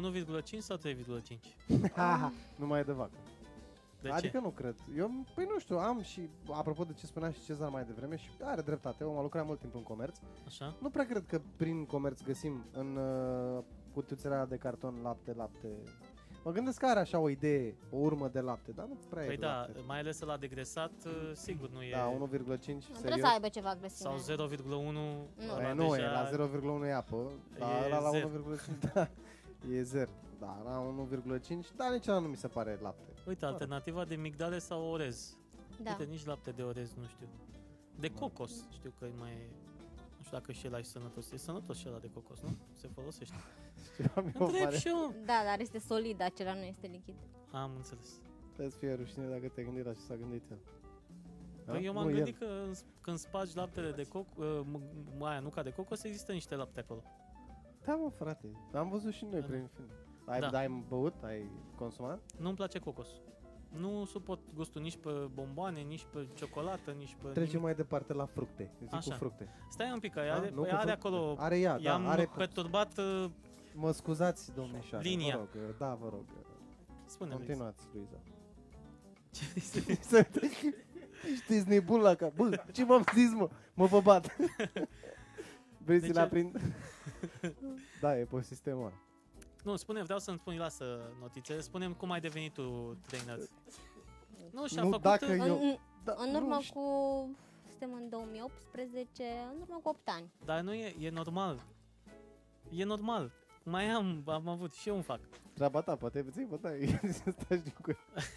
1,5 0.53 0.57
sau 0.59 0.77
3,5? 0.77 1.91
Ha, 1.95 2.17
ha, 2.21 2.31
nu 2.55 2.65
mai 2.65 2.79
e 2.79 2.83
de 2.83 2.91
vacă. 2.91 3.17
De 4.01 4.09
adică 4.09 4.37
ce? 4.37 4.43
nu 4.43 4.49
cred. 4.49 4.75
Eu, 4.97 5.11
păi 5.35 5.45
nu 5.49 5.59
știu, 5.59 5.77
am 5.77 6.01
și, 6.01 6.29
apropo 6.51 6.83
de 6.83 6.93
ce 6.93 7.05
spunea 7.05 7.31
și 7.31 7.43
Cezar 7.43 7.69
mai 7.69 7.83
devreme, 7.83 8.15
și 8.15 8.29
are 8.41 8.61
dreptate, 8.61 9.03
om 9.03 9.17
a 9.17 9.21
lucrat 9.21 9.45
mult 9.45 9.59
timp 9.59 9.75
în 9.75 9.83
comerț. 9.83 10.17
Așa? 10.47 10.75
Nu 10.81 10.89
prea 10.89 11.05
cred 11.05 11.25
că 11.27 11.41
prin 11.55 11.85
comerț 11.85 12.21
găsim 12.23 12.65
în 12.71 12.95
uh, 12.95 13.63
cutiuțele 13.93 14.33
alea 14.33 14.45
de 14.45 14.55
carton 14.57 14.99
lapte, 15.03 15.33
lapte. 15.33 15.67
Mă 16.43 16.51
gândesc 16.51 16.79
că 16.79 16.85
are 16.85 16.99
așa 16.99 17.19
o 17.19 17.29
idee, 17.29 17.75
o 17.91 17.97
urmă 17.97 18.27
de 18.27 18.39
lapte, 18.39 18.71
dar 18.71 18.85
nu 18.85 18.97
prea 19.09 19.25
Păi 19.25 19.33
e 19.33 19.37
da, 19.37 19.47
lapte. 19.55 19.79
mai 19.87 19.99
ales 19.99 20.19
la 20.21 20.37
degresat, 20.37 20.91
uh, 21.05 21.31
sigur 21.33 21.69
nu 21.69 21.81
e... 21.81 21.91
Da, 21.91 22.11
1,5 22.11 22.17
Trebuie 22.19 22.79
serios. 22.93 23.19
să 23.19 23.27
aibă 23.27 23.47
ceva 23.47 23.75
grăsime. 23.79 24.17
Sau 24.25 24.47
0,1 24.47 24.67
Nu. 24.67 25.27
ăla 25.55 25.63
Păi 25.63 25.73
nu, 25.75 25.95
e 25.95 25.97
deja- 25.97 26.11
la 26.11 26.47
0,1 26.83 26.87
e 26.87 26.93
apă, 26.95 27.31
dar 27.59 27.69
E 27.81 27.85
ăla 27.85 27.99
la 27.99 28.09
zero. 28.09 28.27
1,5 28.27 28.93
da, 28.93 29.09
e 29.69 29.81
0. 29.83 30.09
Da, 30.39 30.61
la 30.65 30.95
1,5, 31.39 31.75
dar 31.75 31.91
nici 31.91 32.07
ăla 32.07 32.19
nu 32.19 32.27
mi 32.27 32.35
se 32.35 32.47
pare 32.47 32.79
lapte. 32.81 33.13
Uite, 33.27 33.45
alternativa 33.45 34.05
de 34.05 34.15
migdale 34.15 34.59
sau 34.59 34.83
orez. 34.83 35.37
Da. 35.83 35.89
Uite, 35.99 36.11
nici 36.11 36.25
lapte 36.25 36.51
de 36.51 36.61
orez, 36.61 36.93
nu 36.93 37.05
știu. 37.05 37.27
De 37.99 38.07
cocos, 38.11 38.51
știu 38.71 38.93
că 38.99 39.05
e 39.05 39.11
mai... 39.19 39.33
Nu 40.17 40.23
știu 40.27 40.37
dacă 40.37 40.51
și 40.51 40.67
ăla 40.67 40.77
e 40.77 40.81
sănătos. 40.83 41.31
E 41.31 41.37
sănătos 41.37 41.77
și 41.77 41.85
ăla 41.87 41.97
de 41.99 42.09
cocos, 42.13 42.39
nu? 42.41 42.57
Se 42.73 42.87
folosește. 42.93 43.35
Ceva 43.95 44.21
mi-o 44.21 44.45
Întreb 44.45 44.63
pare. 44.63 44.77
și 44.77 44.87
eu. 44.87 45.13
Da, 45.25 45.41
dar 45.45 45.59
este 45.59 45.79
solid, 45.79 46.21
acela 46.21 46.53
nu 46.53 46.61
este 46.63 46.87
lichid. 46.87 47.15
Am 47.51 47.71
înțeles. 47.75 48.19
Trebuie 48.47 48.69
să 48.69 48.77
fie 48.77 48.93
rușine 48.93 49.25
dacă 49.27 49.47
te 49.47 49.63
gândi 49.63 49.81
la 49.83 49.93
ce 49.93 49.99
s-a 49.99 50.15
gândit 50.15 50.49
el. 50.51 50.57
Da? 51.65 51.71
Păi 51.71 51.85
eu 51.85 51.93
m-am 51.93 52.03
Nu, 52.03 52.09
el. 52.09 52.15
gândit 52.15 52.37
că 52.37 52.45
în- 52.45 52.73
când 53.01 53.17
spargi 53.17 53.55
laptele 53.55 53.91
de 53.91 54.03
coc, 54.03 54.25
uh, 54.37 54.61
m- 54.73 55.19
aia 55.21 55.39
nuca 55.39 55.63
de 55.63 55.69
cocos, 55.73 56.03
există 56.03 56.31
niște 56.31 56.55
lapte 56.55 56.79
acolo. 56.79 57.03
Da, 57.85 57.95
mă, 57.95 58.09
frate. 58.09 58.47
Am 58.73 58.89
văzut 58.89 59.13
și 59.13 59.25
noi 59.31 59.39
Da. 59.39 59.45
prin 59.47 59.69
film. 59.75 59.87
Ai, 60.25 60.39
Da. 60.39 60.49
da. 60.49 60.57
ai 60.57 60.83
băut? 60.87 61.13
Ai 61.23 61.49
consumat? 61.75 62.19
Nu-mi 62.39 62.55
place 62.55 62.79
cocos. 62.79 63.07
Nu 63.77 64.05
suport 64.05 64.39
gustul 64.55 64.81
nici 64.81 64.97
pe 64.97 65.09
bomboane, 65.33 65.79
nici 65.79 66.05
pe 66.13 66.27
ciocolată, 66.33 66.91
nici 66.91 67.15
pe 67.21 67.27
Trecem 67.27 67.43
nimic. 67.43 67.61
mai 67.63 67.75
departe 67.75 68.13
la 68.13 68.25
fructe. 68.25 68.71
Zic 68.79 68.93
Așa. 68.93 69.11
cu 69.11 69.17
fructe. 69.17 69.49
Stai 69.69 69.91
un 69.93 69.99
pic, 69.99 70.13
că 70.13 70.21
Da? 70.27 70.33
are, 70.33 70.49
Nu 70.49 70.61
păi 70.61 70.69
cu 70.69 70.75
are 70.75 70.91
fructe. 70.91 71.07
acolo... 71.07 71.35
Are 71.37 71.59
ea, 71.59 71.73
da, 71.73 71.81
I-am 71.81 72.07
are... 72.07 72.29
perturbat... 72.35 72.97
uh, 72.97 73.29
Mă 73.75 73.91
scuzați, 73.91 74.53
domnișoară, 74.53 75.03
Linia. 75.03 75.37
vă 75.37 75.47
rog. 75.61 75.77
Da, 75.77 75.93
vă 76.01 76.09
rog. 76.09 76.23
Spune-mi. 77.05 77.37
Continuați, 77.37 77.87
Luiza. 77.93 78.17
Ce 79.31 79.43
este? 79.55 79.99
Știți 81.43 81.69
nebun 81.69 81.99
la 82.01 82.15
cap. 82.15 82.33
Bă, 82.35 82.63
ce 82.71 82.85
v-am 82.85 83.03
zis, 83.13 83.33
mă? 83.33 83.49
Mă 83.73 83.85
vă 83.85 83.99
bat. 84.01 84.35
Vrei 85.85 85.99
De 85.99 86.05
să-l 86.05 86.15
ce? 86.15 86.19
aprind? 86.21 86.61
da, 88.01 88.17
e 88.19 88.23
pe 88.25 88.41
sistemul 88.41 88.81
ăla. 88.85 88.93
Nu, 89.63 89.75
spune, 89.75 90.03
vreau 90.03 90.19
să-mi 90.19 90.37
spui, 90.37 90.57
lasă 90.57 91.13
notițe, 91.19 91.59
spune 91.61 91.89
cum 91.89 92.11
ai 92.11 92.19
devenit 92.19 92.53
tu 92.53 92.97
trainer. 93.07 93.37
Nu, 94.51 94.67
și-a 94.67 94.81
Nu, 94.81 94.87
făcut... 94.89 95.01
dacă 95.03 95.25
uh, 95.25 95.37
eu- 95.45 95.59
În, 95.61 95.77
Da, 96.03 96.15
în 96.17 96.31
nu 96.31 96.37
urmă 96.37 96.59
știu. 96.61 96.79
cu... 96.79 97.35
Suntem 97.69 97.93
în 97.93 98.09
2018, 98.09 99.23
în 99.53 99.61
urmă 99.61 99.79
cu 99.83 99.89
8 99.89 99.99
ani. 100.09 100.31
Dar 100.45 100.61
nu 100.61 100.73
e, 100.73 100.95
e 100.99 101.09
normal. 101.09 101.59
E 102.69 102.83
normal. 102.83 103.31
Mai 103.63 103.85
am, 103.89 104.23
am 104.25 104.47
avut 104.47 104.73
și 104.73 104.89
eu 104.89 104.95
un 104.95 105.01
fac. 105.01 105.19
Treaba 105.53 105.81
ta, 105.81 105.95
poate 105.95 106.25
ți-ai 106.31 106.45
bătaie. 106.45 106.99
Să 107.23 107.33
stai 107.39 107.57
din 107.57 107.73
cu 107.81 107.91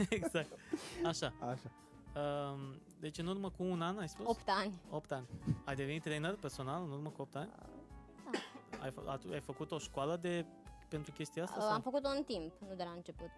exact. 0.08 0.58
Așa. 1.04 1.32
Așa. 1.40 1.70
Um, 2.20 2.80
deci 3.04 3.18
în 3.18 3.26
urmă 3.26 3.50
cu 3.50 3.62
un 3.62 3.82
an, 3.82 3.98
ai 3.98 4.08
spus? 4.08 4.26
8 4.28 4.48
ani. 4.48 4.74
8 4.90 5.12
ani. 5.12 5.26
Ai 5.64 5.74
devenit 5.74 6.02
trainer 6.02 6.34
personal 6.34 6.82
în 6.82 6.90
urmă 6.90 7.08
cu 7.10 7.20
8 7.22 7.36
ani? 7.36 7.50
Da. 7.56 8.38
Ai, 8.82 8.90
fă- 8.90 9.06
atu- 9.06 9.28
ai 9.32 9.40
făcut 9.40 9.70
o 9.70 9.78
școală 9.78 10.16
de 10.16 10.46
pentru 10.88 11.12
chestia 11.12 11.42
asta? 11.42 11.60
Am 11.60 11.68
Sau? 11.70 11.80
făcut-o 11.80 12.08
în 12.08 12.22
timp, 12.22 12.52
nu 12.68 12.74
de 12.74 12.82
la 12.82 12.90
început. 12.90 13.30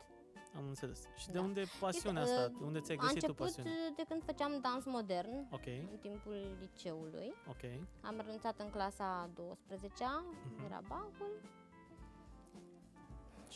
Am 0.57 0.65
înțeles. 0.69 1.01
Și 1.17 1.27
de 1.27 1.33
Da. 1.39 1.41
unde 1.41 1.63
pasiunea 1.81 2.23
Uite, 2.23 2.35
asta? 2.35 2.47
uh, 2.53 2.59
De 2.59 2.65
unde 2.65 2.81
ți-ai 2.81 2.97
A 2.97 3.01
găsit 3.01 3.19
tu 3.19 3.25
început 3.29 3.47
pasiunea? 3.47 3.73
de 3.97 4.05
când 4.09 4.23
făceam 4.25 4.53
dans 4.61 4.85
modern, 4.85 5.47
Ok, 5.51 5.67
în 5.67 5.99
timpul 6.01 6.57
liceului. 6.61 7.33
ok. 7.49 7.65
Am 8.01 8.15
renunțat 8.25 8.61
în 8.61 8.71
clasa 8.71 9.31
12-a, 9.35 10.25
Mhm. 10.55 10.65
era 10.65 10.81
bacul. 10.89 11.33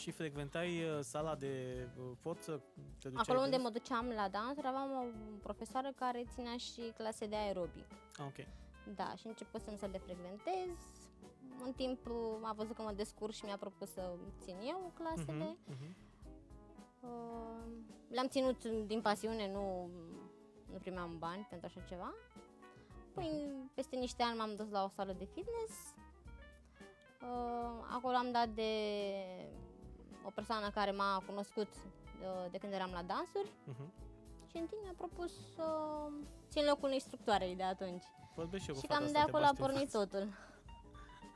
Și 0.00 0.10
frecventai 0.10 0.84
uh, 0.84 0.98
sala 1.00 1.34
de 1.34 1.86
uh, 1.98 2.04
forță? 2.20 2.62
Te 2.98 3.08
duceai 3.08 3.22
Acolo 3.26 3.38
unde 3.38 3.56
des? 3.56 3.62
mă 3.64 3.70
duceam 3.70 4.06
la 4.08 4.28
dansuri 4.28 4.66
aveam 4.66 4.90
o 4.90 5.04
profesoară 5.42 5.92
care 5.96 6.24
ținea 6.34 6.56
și 6.56 6.80
clase 6.96 7.26
de 7.26 7.36
aerobic. 7.36 7.86
Ah, 8.18 8.24
ok. 8.26 8.46
Da, 8.94 9.14
și 9.14 9.26
începusem 9.26 9.76
să 9.76 9.86
le 9.86 9.98
frecventez. 9.98 10.76
În 11.64 11.72
timp 11.72 12.06
uh, 12.06 12.14
a 12.42 12.52
văzut 12.52 12.74
că 12.76 12.82
mă 12.82 12.92
descurc 12.92 13.32
și 13.32 13.44
mi-a 13.44 13.56
propus 13.56 13.92
să 13.92 14.16
țin 14.42 14.56
eu 14.68 14.92
clasele. 14.94 15.56
Mhm, 15.66 15.76
mhm. 15.80 15.96
Uh, 17.00 17.72
Le-am 18.08 18.28
ținut 18.28 18.64
din 18.64 19.00
pasiune, 19.00 19.52
nu, 19.52 19.90
nu 20.72 20.78
primeam 20.78 21.18
bani 21.18 21.46
pentru 21.50 21.66
așa 21.66 21.86
ceva. 21.88 22.14
Păi, 23.14 23.26
peste 23.26 23.70
peste 23.74 23.96
niște 23.96 24.22
ani 24.22 24.38
m-am 24.38 24.56
dus 24.56 24.70
la 24.70 24.84
o 24.84 24.88
sală 24.88 25.12
de 25.12 25.24
fitness. 25.24 25.94
Uh, 27.22 27.84
acolo 27.96 28.14
am 28.16 28.32
dat 28.32 28.48
de 28.48 28.72
o 30.24 30.30
persoană 30.30 30.70
care 30.70 30.90
m-a 30.90 31.22
cunoscut 31.26 31.68
uh, 31.68 32.50
de 32.50 32.58
când 32.58 32.72
eram 32.72 32.90
la 32.92 33.02
dansuri 33.02 33.50
Mhm. 33.64 33.92
și 34.50 34.56
în 34.56 34.66
timp 34.66 34.80
mi-a 34.82 34.94
propus 34.96 35.32
să 35.54 35.64
țin 36.48 36.64
locul 36.68 36.90
instructoarei 36.92 37.56
de 37.56 37.62
atunci. 37.62 38.04
Vorbesc 38.34 38.62
și 38.62 38.68
eu 38.68 38.74
cu 38.74 38.80
Și 38.80 38.86
fata 38.86 38.98
cam 39.00 39.12
de 39.12 39.18
asta, 39.18 39.24
te 39.30 39.30
acolo 39.36 39.44
a 39.44 39.52
bași 39.52 39.60
tu 39.60 39.64
în 39.64 39.70
pornit 39.70 39.90
față. 39.90 40.06
totul. 40.06 40.28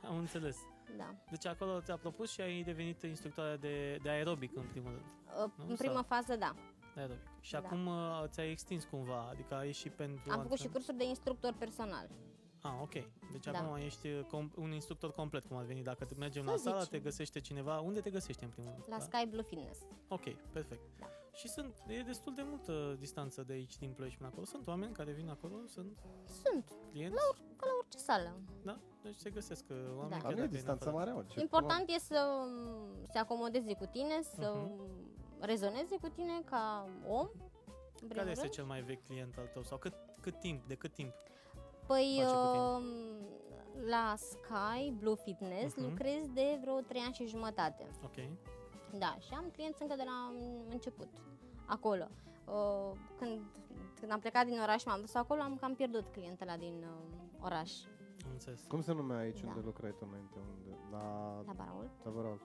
Am 0.09 0.17
înțeles. 0.17 0.57
Da. 0.97 1.15
Deci 1.29 1.45
acolo 1.45 1.81
ți-a 1.81 1.97
propus 1.97 2.31
și 2.31 2.41
ai 2.41 2.61
devenit 2.63 3.01
instructoare 3.03 3.55
de, 3.57 3.97
de 4.03 4.09
aerobic 4.09 4.55
în 4.55 4.63
primul 4.71 4.91
rând. 4.91 5.05
Uh, 5.45 5.51
Nu? 5.57 5.65
În 5.69 5.75
prima 5.75 5.93
Sau- 5.93 6.03
fază, 6.07 6.35
da. 6.35 6.55
De 6.95 6.99
aerobic. 7.01 7.27
Și 7.39 7.51
Da. 7.51 7.57
acum 7.57 7.87
uh, 7.87 8.23
ți-ai 8.27 8.51
extins 8.51 8.83
cumva, 8.83 9.27
adică 9.31 9.55
ai 9.55 9.71
și 9.71 9.89
pentru... 9.89 10.31
Am 10.31 10.41
făcut 10.41 10.57
și 10.57 10.63
antren- 10.67 10.71
cursuri 10.71 10.97
de 10.97 11.03
instructor 11.07 11.53
personal. 11.57 12.07
Ah, 12.67 12.71
ok. 12.81 12.91
Deci 13.31 13.45
Da. 13.51 13.59
acum 13.59 13.75
ești 13.75 14.07
uh, 14.07 14.19
com- 14.25 14.53
un 14.55 14.71
instructor 14.71 15.11
complet, 15.11 15.45
cum 15.45 15.57
ar 15.57 15.63
veni. 15.65 15.83
Dacă 15.83 16.05
te 16.05 16.13
mergem 16.17 16.43
Să 16.43 16.49
la 16.49 16.57
sală, 16.57 16.79
zicem. 16.81 16.97
te 16.99 17.03
găsește 17.03 17.39
cineva. 17.39 17.79
Unde 17.79 17.99
te 17.99 18.09
găsești 18.09 18.43
în 18.43 18.49
primul 18.49 18.71
rând? 18.71 18.83
La 18.87 18.97
Da? 18.97 19.03
Sky 19.03 19.25
Blue 19.29 19.43
Fitness. 19.43 19.79
Ok, 20.07 20.23
perfect. 20.51 20.81
Da. 20.99 21.05
Și 21.33 21.47
sunt, 21.47 21.83
e 21.87 22.01
destul 22.01 22.33
de 22.35 22.41
multă 22.45 22.95
distanță 22.99 23.43
de 23.43 23.53
aici, 23.53 23.77
din 23.77 23.91
Ploiești 23.91 24.17
până 24.17 24.29
acolo. 24.31 24.45
Sunt 24.45 24.67
oameni 24.67 24.93
care 24.93 25.11
vin 25.11 25.29
acolo, 25.29 25.55
sunt 25.65 25.97
Sunt, 26.43 26.71
clienți, 26.91 27.15
ca 27.55 27.65
la 27.65 27.71
orice 27.79 27.97
sală. 27.97 28.39
da? 28.63 28.79
Deci 29.03 29.15
se 29.15 29.29
găsesc 29.29 29.65
uh, 29.69 29.75
oameni 29.87 30.09
Da. 30.09 30.15
Dar 30.15 30.21
chiar 30.21 30.31
nu 30.33 30.37
e 30.37 30.41
dacă 30.41 30.45
în 30.45 30.49
distanță 30.51 30.87
afară. 30.89 31.03
mare, 31.11 31.11
mă. 31.11 31.23
Ce 31.33 31.39
Important 31.39 31.89
e 31.89 31.99
să 31.99 32.27
um, 32.45 33.05
se 33.11 33.17
acomodeze 33.17 33.73
cu 33.73 33.85
tine, 33.85 34.21
să 34.21 34.53
Mhm. 34.55 34.81
rezoneze 35.39 35.97
cu 36.01 36.07
tine 36.07 36.41
ca 36.45 36.89
om. 37.07 37.27
în 38.01 38.07
primul 38.07 38.15
Care 38.15 38.29
este 38.29 38.41
rând. 38.41 38.53
cel 38.53 38.65
mai 38.65 38.81
vechi 38.81 39.05
client 39.05 39.37
al 39.37 39.47
tău? 39.53 39.63
Sau 39.63 39.77
cât, 39.77 39.93
cât 40.21 40.39
timp, 40.39 40.67
de 40.67 40.75
cât 40.75 40.93
timp? 40.93 41.13
Păi 41.87 42.19
face 42.21 42.33
cu 42.35 42.51
tine? 42.51 42.63
um, 42.63 42.83
la 43.87 44.13
Sky 44.17 44.91
Blue 44.91 45.15
Fitness 45.15 45.75
Mhm. 45.75 45.89
lucrez 45.89 46.27
de 46.33 46.57
vreo 46.61 46.79
3 46.79 47.01
ani 47.01 47.13
și 47.13 47.25
jumătate. 47.27 47.87
Ok. 48.03 48.15
Da, 48.99 49.15
și 49.19 49.33
am 49.33 49.49
clienți 49.53 49.81
încă 49.81 49.95
de 49.95 50.03
la 50.05 50.31
început, 50.69 51.07
acolo. 51.65 52.07
Uh, 52.45 52.91
când, 53.17 53.41
când 53.99 54.11
am 54.11 54.19
plecat 54.19 54.45
din 54.45 54.59
oraș 54.59 54.79
și 54.81 54.87
m-am 54.87 54.99
dus 54.99 55.13
acolo, 55.15 55.41
am 55.41 55.55
cam 55.55 55.75
pierdut 55.75 56.07
clientela 56.11 56.57
din 56.57 56.73
uh, 56.83 57.43
oraș, 57.43 57.71
Am 58.25 58.31
înțeles. 58.31 58.65
Cum 58.67 58.81
se 58.81 58.93
numea 58.93 59.17
aici 59.17 59.39
Da. 59.41 59.47
unde 59.47 59.61
lucrai 59.65 59.91
tu 59.91 60.05
înainte? 60.09 60.37
Unde? 60.57 60.77
La... 60.91 61.03
la 61.45 61.51
Baraul. 61.53 61.89
La 62.03 62.11
Bărault. 62.11 62.41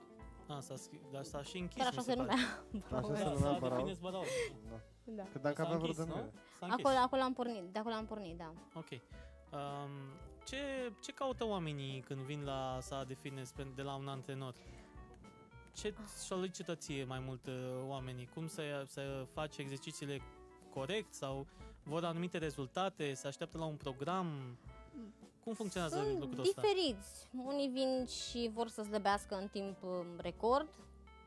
Ah, 0.47 0.57
s-a, 0.59 0.73
schi- 0.75 1.11
dar 1.11 1.23
s-a 1.23 1.41
și 1.43 1.57
închis, 1.57 1.77
Chiar 1.77 1.87
așa 1.87 1.97
mi 1.97 2.03
se 2.03 2.13
pare. 2.13 2.27
numea. 2.29 2.99
Așa 2.99 3.07
Da, 3.07 3.15
se 3.15 3.23
s-a 3.23 3.29
numea 3.33 3.59
Bărault. 3.59 3.83
definit 3.85 4.01
Băraul. 4.01 4.25
Da. 4.69 4.79
Da. 5.03 5.23
Că 5.31 5.39
dacă 5.39 5.55
S-a 5.55 5.63
avea 5.63 5.77
vreo 5.77 5.87
închis, 5.89 5.97
nu? 5.97 6.03
denumire. 6.05 6.33
S-a 6.59 6.65
închis. 6.65 6.85
Acolo, 6.85 6.97
acolo 7.05 7.21
am 7.21 7.33
pornit, 7.33 7.63
de 7.73 7.79
acolo 7.79 7.95
am 7.95 8.05
pornit, 8.05 8.37
da. 8.37 8.51
Ok. 8.75 8.89
Um, 9.53 9.89
ce, 10.45 10.57
ce 11.01 11.11
caută 11.11 11.45
oamenii 11.45 11.99
când 11.99 12.19
vin 12.19 12.43
la 12.43 12.77
sala 12.81 13.03
de 13.03 13.13
fitness 13.13 13.51
pen- 13.53 13.75
de 13.75 13.81
la 13.81 13.95
un 13.95 14.07
antrenor? 14.07 14.53
Ce 15.73 15.93
solicită 16.17 16.75
ție 16.75 17.03
mai 17.03 17.19
mult 17.19 17.45
uh, 17.47 17.53
oamenii? 17.87 18.29
Cum 18.33 18.47
să, 18.47 18.83
să 18.87 19.25
faci 19.33 19.57
exercițiile 19.57 20.21
corect 20.73 21.13
sau 21.13 21.47
vor 21.83 22.03
anumite 22.05 22.37
rezultate? 22.37 23.13
Se 23.13 23.27
așteaptă 23.27 23.57
la 23.57 23.65
un 23.65 23.75
program? 23.75 24.57
Cum 25.43 25.53
funcționează 25.53 25.95
Sunt 25.95 26.19
lucrul 26.19 26.39
ăsta? 26.41 26.61
diferiți. 26.61 27.27
Unii 27.45 27.67
vin 27.67 28.05
și 28.05 28.49
vor 28.53 28.67
să 28.67 28.83
slăbească 28.83 29.35
în 29.35 29.47
timp 29.47 29.83
um, 29.83 30.05
record. 30.17 30.67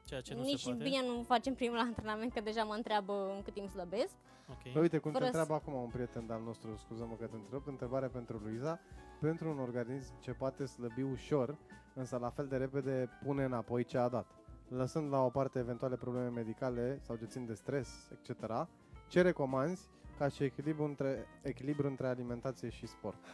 Ceea 0.06 0.20
ce 0.20 0.34
nu 0.34 0.42
Nici 0.42 0.60
se 0.60 0.68
poate? 0.70 0.82
bine 0.84 1.06
nu 1.06 1.22
facem 1.22 1.54
primul 1.54 1.78
antrenament, 1.88 2.32
că 2.32 2.40
deja 2.40 2.64
mă 2.64 2.74
întreabă 2.74 3.32
în 3.36 3.42
cât 3.42 3.52
timp 3.54 3.68
slăbesc. 3.70 4.14
Ok. 4.50 4.72
Păi 4.72 4.80
uite, 4.82 4.98
cum 4.98 5.10
Fără 5.12 5.24
te 5.24 5.30
să- 5.30 5.36
întreabă 5.38 5.62
acum 5.64 5.82
un 5.82 5.88
prieten 5.90 6.26
de-al 6.26 6.42
nostru, 6.42 6.76
scuză-mă 6.76 7.14
că 7.18 7.26
te 7.26 7.34
întrerup, 7.36 7.66
întrebare 7.66 8.06
pentru 8.06 8.36
Luiza. 8.44 8.80
Pentru 9.20 9.48
un 9.50 9.58
organism 9.58 10.20
ce 10.20 10.32
poate 10.32 10.64
slăbi 10.64 11.02
ușor, 11.02 11.56
însă 11.94 12.16
la 12.16 12.30
fel 12.30 12.46
de 12.46 12.56
repede 12.56 13.08
pune 13.24 13.44
înapoi 13.44 13.84
ce 13.84 13.98
a 13.98 14.08
dat. 14.08 14.26
Lăsând 14.68 15.10
la 15.12 15.20
o 15.24 15.28
parte 15.30 15.58
eventuale 15.58 15.96
probleme 15.96 16.28
medicale 16.28 16.98
sau 17.02 17.16
ce 17.16 17.24
țin 17.24 17.46
de 17.46 17.54
stres, 17.54 18.10
etc., 18.12 18.68
ce 19.08 19.22
recomanzi 19.22 19.88
ca 20.18 20.28
și 20.28 20.42
echilibru 20.44 20.84
între, 20.84 21.26
echilibru 21.42 21.86
între 21.86 22.06
alimentație 22.06 22.68
și 22.68 22.86
sport? 22.86 23.24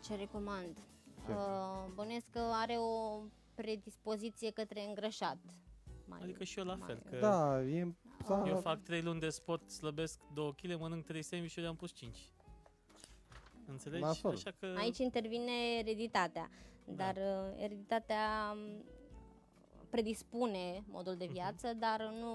Ce 0.00 0.14
recomand? 0.14 0.78
Ce? 1.26 1.32
Uh, 1.32 1.84
bănuiesc 1.94 2.30
că 2.30 2.40
are 2.52 2.76
o 2.78 3.20
predispoziție 3.54 4.50
către 4.50 4.80
îngrășat. 4.88 5.36
Mai, 6.06 6.18
Adică 6.22 6.44
și 6.44 6.58
eu 6.58 6.64
la 6.64 6.74
mai- 6.74 6.86
fel, 6.86 7.02
că 7.10 7.16
Da, 7.18 7.62
e... 7.62 7.94
Sau, 8.22 8.46
eu 8.46 8.56
fac 8.60 8.82
3 8.82 9.02
luni 9.02 9.20
de 9.20 9.28
sport, 9.28 9.70
slăbesc 9.70 10.20
2 10.34 10.54
kg, 10.54 10.78
mănânc 10.78 11.04
3 11.04 11.22
sandwich 11.22 11.58
am 11.66 11.76
pus 11.76 11.92
5. 11.92 12.18
Înțelegi? 13.66 14.02
Nasol. 14.02 14.30
Așa 14.32 14.50
că... 14.50 14.74
Aici 14.78 14.98
intervine 14.98 15.52
ereditatea, 15.78 16.50
Da. 16.84 16.92
dar 17.04 17.16
uh, 17.16 17.62
ereditatea 17.62 18.52
um, 18.56 18.84
predispune 19.90 20.84
modul 20.88 21.16
de 21.16 21.24
Mhm. 21.24 21.32
viață, 21.32 21.72
dar 21.74 22.00
nu 22.20 22.32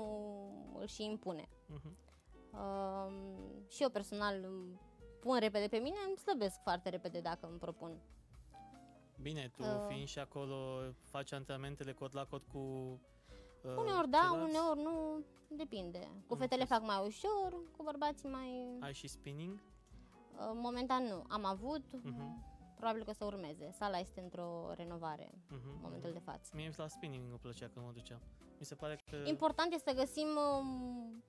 îl 0.79 0.87
și 0.87 1.03
impune. 1.03 1.49
Mhm. 1.67 1.97
Uh, 2.51 3.11
și 3.67 3.81
eu 3.83 3.89
personal 3.89 4.43
îmi 4.43 4.79
pun 5.19 5.39
repede 5.39 5.67
pe 5.67 5.77
mine, 5.77 5.95
îmi 6.07 6.17
slăbesc 6.17 6.59
foarte 6.61 6.89
repede 6.89 7.19
dacă 7.21 7.47
îmi 7.49 7.59
propun. 7.59 7.97
Bine, 9.21 9.51
tu 9.55 9.63
Uh. 9.63 9.85
fiind 9.87 10.07
și 10.07 10.19
acolo, 10.19 10.81
faci 11.03 11.31
antrenamentele 11.31 11.93
cot 11.93 12.13
la 12.13 12.25
cot 12.25 12.43
cu 12.43 12.59
uh, 13.63 13.71
Uneori 13.77 14.09
da, 14.09 14.17
ceilalți? 14.17 14.49
uneori 14.49 14.79
nu, 14.81 15.23
depinde. 15.47 15.99
Cu 16.27 16.33
Am 16.33 16.39
fetele 16.39 16.61
înțeles. 16.61 16.67
fac 16.67 16.81
mai 16.81 17.07
ușor, 17.07 17.61
cu 17.77 17.83
bărbații 17.83 18.29
mai... 18.29 18.77
Ai 18.79 18.93
și 18.93 19.07
spinning? 19.07 19.53
Uh, 19.53 20.51
Momentan 20.53 21.03
nu. 21.03 21.23
Am 21.27 21.45
avut, 21.45 21.83
Mhm. 22.03 22.43
probabil 22.75 23.03
că 23.03 23.11
să 23.11 23.25
urmeze. 23.25 23.71
Sala 23.71 23.97
este 23.97 24.21
într-o 24.21 24.71
renovare 24.75 25.29
în 25.49 25.57
Mhm. 25.57 25.79
momentul 25.81 26.11
de 26.13 26.19
față. 26.19 26.51
Mie 26.55 26.71
la 26.77 26.87
spinning 26.87 27.23
îmi 27.29 27.39
plăcea 27.39 27.67
când 27.67 27.85
mă 27.85 27.91
duceam. 27.91 28.19
Mi 28.59 28.65
se 28.65 28.75
pare 28.75 28.99
că 29.09 29.15
Important 29.25 29.73
este 29.73 29.89
să 29.89 29.95
găsim 29.95 30.27
um, 30.27 31.23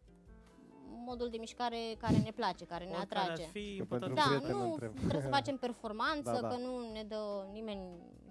modul 1.11 1.29
de 1.31 1.37
mișcare 1.37 1.77
care 1.99 2.17
ne 2.17 2.31
place, 2.41 2.65
care 2.65 2.85
ne 2.85 2.91
oricare 3.01 3.21
atrage. 3.21 3.43
ar 3.43 3.49
fi 3.49 3.67
Că 3.77 3.83
important. 3.83 4.15
pentru 4.15 4.31
Da, 4.31 4.37
prieten 4.37 4.57
nu 4.57 4.71
întreb. 4.73 4.93
trebuie 4.95 5.23
să 5.23 5.29
facem 5.39 5.57
performanță, 5.57 6.31
Da, 6.33 6.41
da. 6.47 6.49
că 6.49 6.57
nu 6.67 6.93
ne 6.93 7.03
dă 7.03 7.21
nimeni 7.53 7.83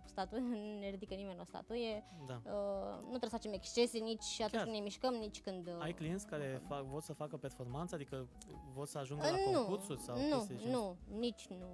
statuie, 0.05 0.41
nu 0.41 0.55
ne 0.83 0.89
ridică 0.89 1.13
nimeni 1.15 1.39
o 1.39 1.43
statuie. 1.43 2.03
Da. 2.27 2.37
Uh, 2.45 2.95
nu 3.01 3.07
trebuie 3.17 3.29
să 3.29 3.35
facem 3.39 3.53
excese 3.53 3.97
nici 3.97 4.27
atunci 4.41 4.51
Chiar. 4.51 4.63
când 4.63 4.75
ne 4.75 4.81
mișcăm, 4.81 5.13
nici 5.13 5.41
când... 5.41 5.67
uh, 5.67 5.73
Ai 5.85 5.93
clienți 5.93 6.25
care 6.27 6.61
fac, 6.67 6.83
vor 6.85 7.01
să 7.01 7.13
facă 7.13 7.37
performanță, 7.37 7.95
adică 7.95 8.27
vor 8.73 8.85
să 8.85 8.97
ajungă 8.97 9.25
uh, 9.25 9.31
la 9.31 9.51
nu, 9.51 9.57
concursuri 9.57 9.99
sau 9.99 10.15
nu, 10.29 10.35
chestii 10.35 10.55
de 10.55 10.61
genul 10.63 10.97
nu, 11.09 11.17
nici 11.19 11.47
nu. 11.47 11.69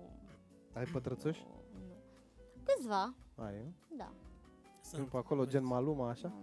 Ai 0.73 0.83
pătrățuși? 0.83 1.45
nu, 1.73 1.79
nu. 1.87 1.93
Câțiva, 2.63 3.13
Ai, 3.35 3.53
nu? 3.63 3.73
da. 3.97 4.11
ăsta? 4.81 4.97
Sunt 4.97 5.09
pe 5.09 5.17
acolo 5.17 5.45
gen 5.45 5.65
Maluma, 5.65 6.09
așa? 6.09 6.33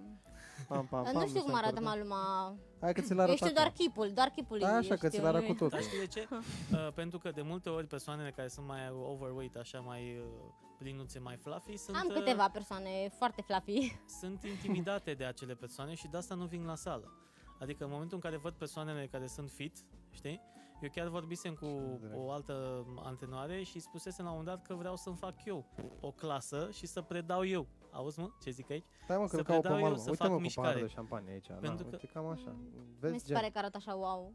Pam, 0.68 0.86
pam, 0.86 1.04
nu 1.04 1.12
pam, 1.12 1.26
știu 1.26 1.40
cum 1.40 1.50
se 1.50 1.56
arată 1.56 1.78
încordă. 1.78 1.98
Maluma. 2.08 2.54
Hai 2.80 2.92
că 2.92 3.00
ți 3.00 3.12
l 3.14 3.16
Eu 3.16 3.22
arăt 3.22 3.34
știu 3.34 3.46
acum. 3.46 3.56
doar 3.62 3.72
chipul, 3.76 4.10
doar 4.14 4.28
chipul 4.28 4.58
Da, 4.58 4.70
eu 4.70 4.76
așa 4.76 4.88
că 4.96 5.06
știu, 5.06 5.08
ți 5.18 5.20
l 5.20 5.26
arăt 5.26 5.40
nu- 5.40 5.46
cu 5.46 5.52
totul. 5.52 5.68
Dar 5.68 5.82
știi 5.82 5.98
de 5.98 6.06
ce? 6.06 6.28
Uh, 6.72 6.92
pentru 6.94 7.18
că 7.18 7.30
de 7.30 7.42
multe 7.42 7.68
ori 7.68 7.86
persoanele 7.86 8.30
care 8.30 8.48
sunt 8.48 8.66
mai 8.66 8.80
overweight, 8.90 9.56
așa 9.56 9.80
mai 9.80 10.16
uh, 10.18 10.24
plinuțe, 10.78 11.18
mai 11.18 11.36
fluffy, 11.36 11.76
sunt, 11.76 11.96
Am 11.96 12.06
uh, 12.08 12.14
câteva 12.14 12.48
persoane 12.48 13.08
foarte 13.18 13.42
fluffy. 13.42 13.96
sunt 14.20 14.42
intimidate 14.44 15.12
de 15.14 15.24
acele 15.24 15.54
persoane 15.54 15.94
și 15.94 16.08
de 16.08 16.16
asta 16.16 16.34
nu 16.34 16.44
vin 16.44 16.64
la 16.64 16.74
sală. 16.74 17.12
Adică 17.60 17.84
în 17.84 17.90
momentul 17.90 18.14
în 18.16 18.22
care 18.22 18.36
văd 18.36 18.52
persoanele 18.52 19.06
care 19.06 19.26
sunt 19.26 19.50
fit, 19.50 19.76
știi? 20.10 20.40
Eu 20.80 20.88
chiar 20.94 21.08
vorbisem 21.08 21.54
cu 21.54 21.66
Direct. 21.66 22.16
o 22.16 22.30
altă 22.30 22.84
antrenoare 23.04 23.62
și 23.62 23.78
spusesem 23.80 24.24
la 24.24 24.30
un 24.30 24.36
moment 24.38 24.56
dat 24.56 24.66
că 24.66 24.74
vreau 24.74 24.96
să-mi 24.96 25.16
fac 25.16 25.44
eu 25.44 25.64
o 26.00 26.10
clasă 26.10 26.68
și 26.72 26.86
să 26.86 27.00
predau 27.00 27.46
eu. 27.46 27.66
Auzi, 27.92 28.20
mă? 28.20 28.28
Ce 28.42 28.50
zic 28.50 28.70
aici? 28.70 28.84
Stai 29.04 29.16
mă 29.16 29.22
că 29.22 29.28
Să 29.28 29.36
îl 29.36 29.42
caut 29.42 29.62
pe 29.62 29.68
predau 29.68 29.78
eu 29.78 29.82
Maluma. 29.84 30.02
să 30.02 30.10
Uite 30.10 30.22
fac 30.22 30.30
mă 30.30 30.36
cu 30.36 30.42
mișcare. 30.42 30.66
paharul 30.68 30.86
de 30.86 30.92
șampanie 30.94 31.32
aici. 31.32 31.46
Pentru 31.46 31.68
da, 31.70 31.76
că- 31.82 31.88
uite 31.90 32.06
cam 32.12 32.26
așa. 32.26 32.50
Mi 32.50 32.96
Vezi 33.00 33.18
se 33.18 33.24
gen, 33.26 33.36
pare 33.36 33.48
că 33.50 33.58
arată 33.58 33.76
așa 33.76 33.94
wow. 33.94 34.32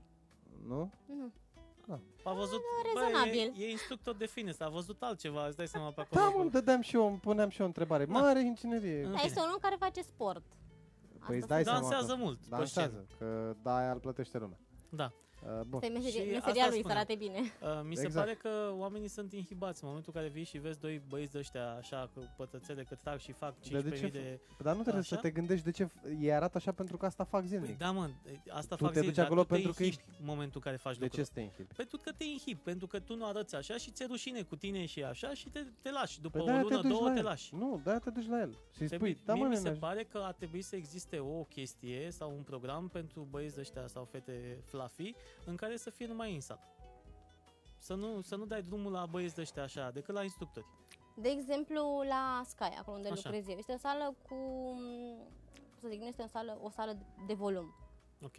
nu? 0.68 0.92
Nu. 1.06 2.02
A 2.24 2.34
văzut, 2.34 2.62
Da, 2.62 2.92
bă, 2.94 3.00
rezonabil. 3.10 3.54
e, 3.58 3.64
e 3.66 3.70
instructor 3.70 4.16
de 4.16 4.26
fitness, 4.26 4.60
a 4.60 4.70
văzut 4.70 5.02
altceva, 5.02 5.48
îți 5.48 5.58
dai 5.58 5.68
seama 5.68 5.92
pe 5.92 6.02
acolo. 6.02 6.22
Da, 6.22 6.30
mă, 6.36 6.42
îmi 6.42 6.50
dădeam 6.52 6.82
și 6.82 6.96
eu, 6.96 7.08
îmi 7.08 7.18
puneam 7.18 7.50
și 7.50 7.58
eu 7.60 7.66
o 7.66 7.68
întrebare. 7.68 8.06
Da. 8.06 8.20
Mare 8.20 8.42
inginerie. 8.44 8.98
În 9.04 9.12
Da, 9.12 9.18
fine. 9.18 9.22
este 9.28 9.40
un 9.40 9.50
om 9.54 9.58
care 9.62 9.76
face 9.80 10.02
sport. 10.02 10.44
Păi 10.46 11.20
Asta 11.20 11.34
îți 11.36 11.48
dai 11.48 11.64
face. 11.64 11.70
seama 11.70 11.80
Dansează 11.90 12.14
că- 12.14 12.18
mult 12.24 12.38
pe 12.40 12.46
Dansează, 12.50 13.06
că 13.18 13.56
da, 13.62 13.76
aia 13.76 13.92
îl 13.92 14.00
plătește 14.00 14.38
lumea. 14.38 14.58
Da. 14.90 15.12
Uh, 15.46 15.62
bun. 15.68 15.80
Asta 15.80 15.86
e 15.86 15.90
Și 16.00 16.04
meseria, 16.04 16.38
asta 16.38 16.48
meseria 16.48 16.68
lui, 16.68 16.74
să 16.74 16.80
spuneam. 16.80 16.98
arate 16.98 17.16
bine. 17.16 17.40
Uh, 17.40 17.82
mi 17.84 17.96
se 17.96 18.04
Exact. 18.06 18.26
pare 18.26 18.38
că 18.38 18.74
oamenii 18.78 19.08
sunt 19.08 19.34
inhibați 19.34 19.84
în 19.84 19.88
momentul 19.90 20.12
în 20.16 20.22
care 20.22 20.34
vii 20.34 20.44
și 20.44 20.58
vezi 20.58 20.80
doi 20.80 21.02
băieți 21.10 21.32
de 21.32 21.38
ăștia 21.38 21.72
așa 21.76 22.10
cu 22.14 22.34
pătățele 22.38 22.84
cât 22.84 23.00
trag 23.00 23.20
și 23.20 23.32
fac 23.32 23.54
de 23.60 23.78
15.000 23.90 24.00
ce 24.00 24.08
de... 24.08 24.40
Dar 24.60 24.76
nu 24.76 24.82
trebuie 24.82 25.02
Așa? 25.02 25.16
să 25.16 25.22
te 25.22 25.30
gândești 25.30 25.66
de 25.66 25.72
ce 25.72 25.86
f- 25.86 26.20
ei 26.22 26.34
arată 26.34 26.58
așa 26.58 26.72
pentru 26.72 26.98
că 26.98 27.06
asta 27.06 27.24
fac 27.24 27.40
Păi 27.40 27.50
zilnic. 27.50 27.78
da, 27.78 27.92
mă, 27.92 28.10
asta 28.50 28.76
Tu 28.76 28.84
fac 28.84 28.94
te 28.94 29.00
zi, 29.00 29.06
duci 29.06 29.16
dar 29.16 29.26
acolo 29.26 29.42
tu 29.42 29.48
te 29.48 29.54
pentru 29.54 29.72
că 29.74 29.84
inhibi 29.84 30.04
în 30.20 30.26
momentul 30.26 30.56
în 30.56 30.62
care 30.62 30.76
faci 30.76 30.98
de 30.98 31.04
lucrul 31.04 31.20
ce 31.24 31.26
să 31.28 31.32
te 31.34 31.40
inhibi? 31.42 31.74
Pentru 31.76 31.98
că 31.98 32.12
te 32.18 32.24
inhibi, 32.24 32.60
pentru 32.64 32.88
că 32.88 33.00
tu 33.00 33.16
nu 33.16 33.26
arăți 33.26 33.56
așa 33.56 33.78
și 33.78 33.92
ți-e 33.92 34.06
rușine 34.06 34.42
cu 34.42 34.56
tine 34.56 34.86
și 34.86 35.04
așa 35.04 35.34
și 35.34 35.50
te, 35.50 35.60
te 35.82 35.92
lași. 35.92 36.22
După 36.22 36.38
Păi 36.38 36.42
o 36.42 36.46
de-aia 36.46 36.62
lună, 36.62 36.76
te 36.76 36.82
duci 36.88 36.92
două, 36.98 37.08
la 37.08 37.14
te 37.14 37.20
el. 37.20 37.26
lași. 37.26 37.56
Nu, 37.56 37.80
de-aia 37.84 38.00
te 38.00 38.10
duci 38.10 38.28
la 38.28 38.40
el. 38.40 38.52
Și 38.76 38.82
îi 38.82 38.88
Trebuie- 38.88 39.12
spui, 39.14 39.26
da 39.26 39.34
mie 39.34 39.44
mă, 39.44 39.50
mi 39.50 39.56
se 39.56 39.62
neneș, 39.64 39.80
pare 39.80 40.04
că 40.04 40.18
ar 40.24 40.34
trebui 40.34 40.62
să 40.62 40.76
existe 40.76 41.20
o 41.20 41.44
chestie 41.44 42.08
sau 42.12 42.34
un 42.36 42.42
program 42.44 42.88
pentru 42.88 43.28
băieți 43.30 43.56
de 43.56 43.62
ăștia 43.62 43.88
sau 43.88 44.04
fete 44.12 44.62
fluffy 44.66 45.14
în 45.46 45.56
care 45.56 45.78
să 45.78 45.90
fie 45.90 46.08
numai 46.08 46.34
în 46.34 46.42
sală. 46.42 46.62
Să 47.80 47.94
nu, 47.94 48.22
să 48.22 48.36
nu 48.36 48.46
dai 48.46 48.62
drumul 48.62 48.92
la 48.92 49.06
băieți 49.06 49.36
de 49.36 49.42
ăștia 49.42 49.64
așa, 49.64 49.92
decât 49.92 50.14
la 50.14 50.24
instructori. 50.24 50.66
De 51.16 51.30
exemplu, 51.30 52.02
la 52.08 52.42
Sky, 52.46 52.64
acolo 52.78 52.96
unde 52.98 53.10
Așa. 53.10 53.22
lucrez 53.24 53.48
eu, 53.48 53.58
este 53.58 53.74
o 53.74 53.78
sală 53.78 54.16
cu, 54.30 54.36
cum 55.80 55.80
să 55.82 55.88
zic, 55.88 56.00
nu 56.00 56.06
este 56.06 56.22
o 56.24 56.28
sală, 56.28 56.58
o 56.62 56.70
sală 56.70 56.98
de 57.26 57.34
volum. 57.34 57.74
Ok. 58.22 58.36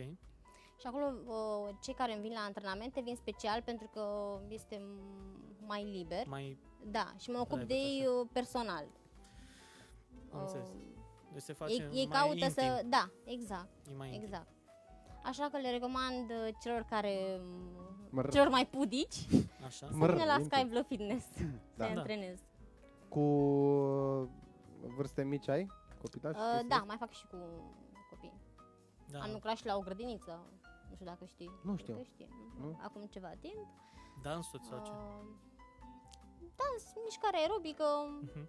Și 0.80 0.86
acolo 0.86 1.12
uh, 1.26 1.74
cei 1.82 1.94
care 1.94 2.12
îmi 2.12 2.22
vin 2.22 2.32
la 2.32 2.40
antrenamente 2.40 3.00
vin 3.00 3.16
special 3.16 3.62
pentru 3.62 3.88
că 3.92 4.38
este 4.48 4.76
m- 4.76 5.66
mai 5.66 5.84
liber. 5.84 6.26
Mai 6.26 6.58
Da, 6.84 7.14
și 7.18 7.30
mă 7.30 7.38
ocup 7.38 7.48
Drăguț, 7.50 7.68
de 7.68 7.74
ei 7.74 8.06
uh, 8.06 8.28
personal. 8.32 8.84
am 10.32 10.40
înțeles. 10.40 10.66
Uh, 10.68 10.74
Deci 11.32 11.42
se 11.42 11.52
face 11.52 11.72
ei, 11.72 11.88
ei 11.92 12.06
mai 12.06 12.18
caută 12.18 12.34
intim. 12.44 12.50
să... 12.50 12.82
Da, 12.86 13.10
exact, 13.24 13.68
E 13.90 13.94
mai 13.96 14.06
intim. 14.08 14.22
exact. 14.22 14.48
Așa 15.28 15.48
că 15.48 15.58
le 15.58 15.70
recomand 15.70 16.30
uh, 16.30 16.48
celor 16.62 16.82
care... 16.90 17.40
Măr- 18.20 18.30
celor 18.30 18.48
mai 18.48 18.66
pudici 18.66 19.26
Așa. 19.66 19.86
să 19.86 19.92
Măr- 19.92 20.10
vină 20.12 20.24
la 20.24 20.32
intim. 20.40 20.58
Sky 20.58 20.64
Blue 20.68 20.82
Fitness 20.82 21.26
să 21.36 21.42
Da. 21.76 21.84
se 21.86 21.92
Da. 21.94 22.00
antrenez. 22.00 22.38
Cu 23.08 23.20
uh, 23.20 24.28
vârste 24.96 25.22
mici 25.24 25.48
ai? 25.48 25.66
Copilași? 26.02 26.38
Uh, 26.38 26.44
chestii 26.50 26.68
da, 26.68 26.74
astea? 26.74 26.86
mai 26.86 26.96
fac 26.98 27.10
și 27.10 27.26
cu 27.26 27.36
copii. 28.10 28.32
Da. 29.10 29.18
Am 29.20 29.30
lucrat 29.32 29.56
și 29.56 29.66
la 29.66 29.76
o 29.76 29.80
grădiniță, 29.80 30.40
nu 30.88 30.94
știu 30.94 31.06
dacă 31.06 31.24
știi. 31.24 31.50
Nu 31.64 31.72
Cred 31.72 31.78
știu. 31.84 31.94
că 31.94 32.02
știi. 32.02 32.28
Nu? 32.60 32.78
Acum 32.82 33.04
ceva 33.10 33.32
timp. 33.40 33.66
Dansuri 34.22 34.64
sau 34.64 34.82
ce? 34.84 34.90
Uh, 34.90 35.26
dans, 36.56 36.92
mișcare 37.04 37.36
aerobică, 37.36 37.84
Mhm. 38.22 38.48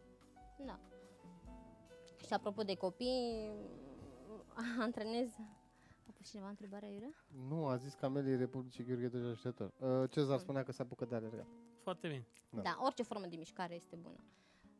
da. 0.65 0.79
Și 2.27 2.33
apropo 2.33 2.61
de 2.63 2.75
copii, 2.75 3.51
antrenez. 4.85 5.29
A 6.09 6.11
pus 6.17 6.29
cineva 6.29 6.47
întrebarea, 6.49 6.89
Iurea? 6.89 7.13
Nu, 7.49 7.65
a 7.67 7.75
zis 7.75 7.93
Camelii 7.93 8.35
Republicii 8.37 8.83
Gheorghe 8.85 9.07
Tăjă 9.09 9.27
Așteptător. 9.29 10.01
Uh, 10.01 10.09
Cezar 10.09 10.35
Mm. 10.35 10.41
spunea 10.41 10.63
că 10.63 10.71
se 10.71 10.81
apucă 10.81 11.05
de 11.05 11.15
alergat. 11.15 11.45
Foarte 11.83 12.07
bine. 12.07 12.27
Da. 12.49 12.61
Da. 12.61 12.77
orice 12.83 13.03
formă 13.03 13.25
de 13.25 13.35
mișcare 13.35 13.75
este 13.75 13.95
bună. 13.95 14.23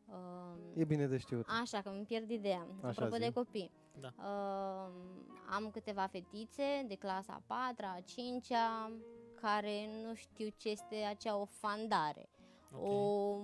Uh, 0.06 0.80
E 0.80 0.84
bine 0.84 1.06
de 1.06 1.16
știut. 1.16 1.46
Așa, 1.60 1.80
că 1.82 1.88
îmi 1.88 2.04
pierd 2.04 2.30
ideea. 2.30 2.66
Așa 2.80 2.88
Apropo 2.88 3.14
zi. 3.14 3.20
de 3.20 3.32
copii. 3.32 3.70
Da. 4.00 4.12
Uh, 4.16 4.92
am 5.50 5.70
câteva 5.72 6.06
fetițe 6.06 6.84
de 6.88 6.94
clasa 6.94 7.32
a 7.32 7.42
4 7.46 7.84
a 7.96 8.00
5 8.04 8.46
-a, 8.52 8.90
care 9.34 9.88
nu 10.06 10.14
știu 10.14 10.48
ce 10.56 10.68
este 10.68 10.96
acea 10.96 11.36
ofandare. 11.36 12.28
Ok. 12.72 12.82
O 12.82 13.40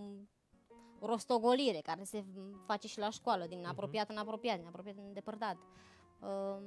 rostogolire 1.01 1.81
care 1.83 2.05
se 2.05 2.25
face 2.66 2.87
și 2.88 2.99
la 2.99 3.11
școală, 3.11 3.46
din 3.46 3.59
Mhm. 3.59 3.68
apropiat 3.68 4.11
în 4.11 4.16
apropiat, 4.16 4.57
din 4.59 4.66
apropiat 4.66 4.96
în 4.96 5.12
depărtat. 5.12 5.57
Uh, 6.20 6.59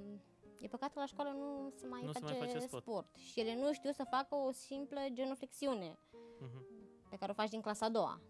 e 0.60 0.67
păcat 0.67 0.93
că 0.93 1.00
la 1.00 1.06
școală 1.06 1.30
nu 1.30 1.72
se 1.76 1.88
mai, 1.88 2.02
Nu 2.06 2.12
se 2.12 2.19
face, 2.19 2.38
mai 2.38 2.48
face 2.48 2.60
sport. 2.60 2.84
sport. 2.84 3.15
Și 3.15 3.39
ele 3.39 3.56
nu 3.56 3.74
știu 3.74 3.91
să 3.91 4.04
facă 4.10 4.36
o 4.36 4.52
simplă 4.52 5.00
genuflexiune 5.13 5.98
Mhm. 6.39 6.63
pe 7.10 7.15
care 7.15 7.32
o 7.32 7.34
faci 7.34 7.50
din 7.50 7.62
clasa 7.62 7.86
a 7.86 7.89
doua, 7.89 8.22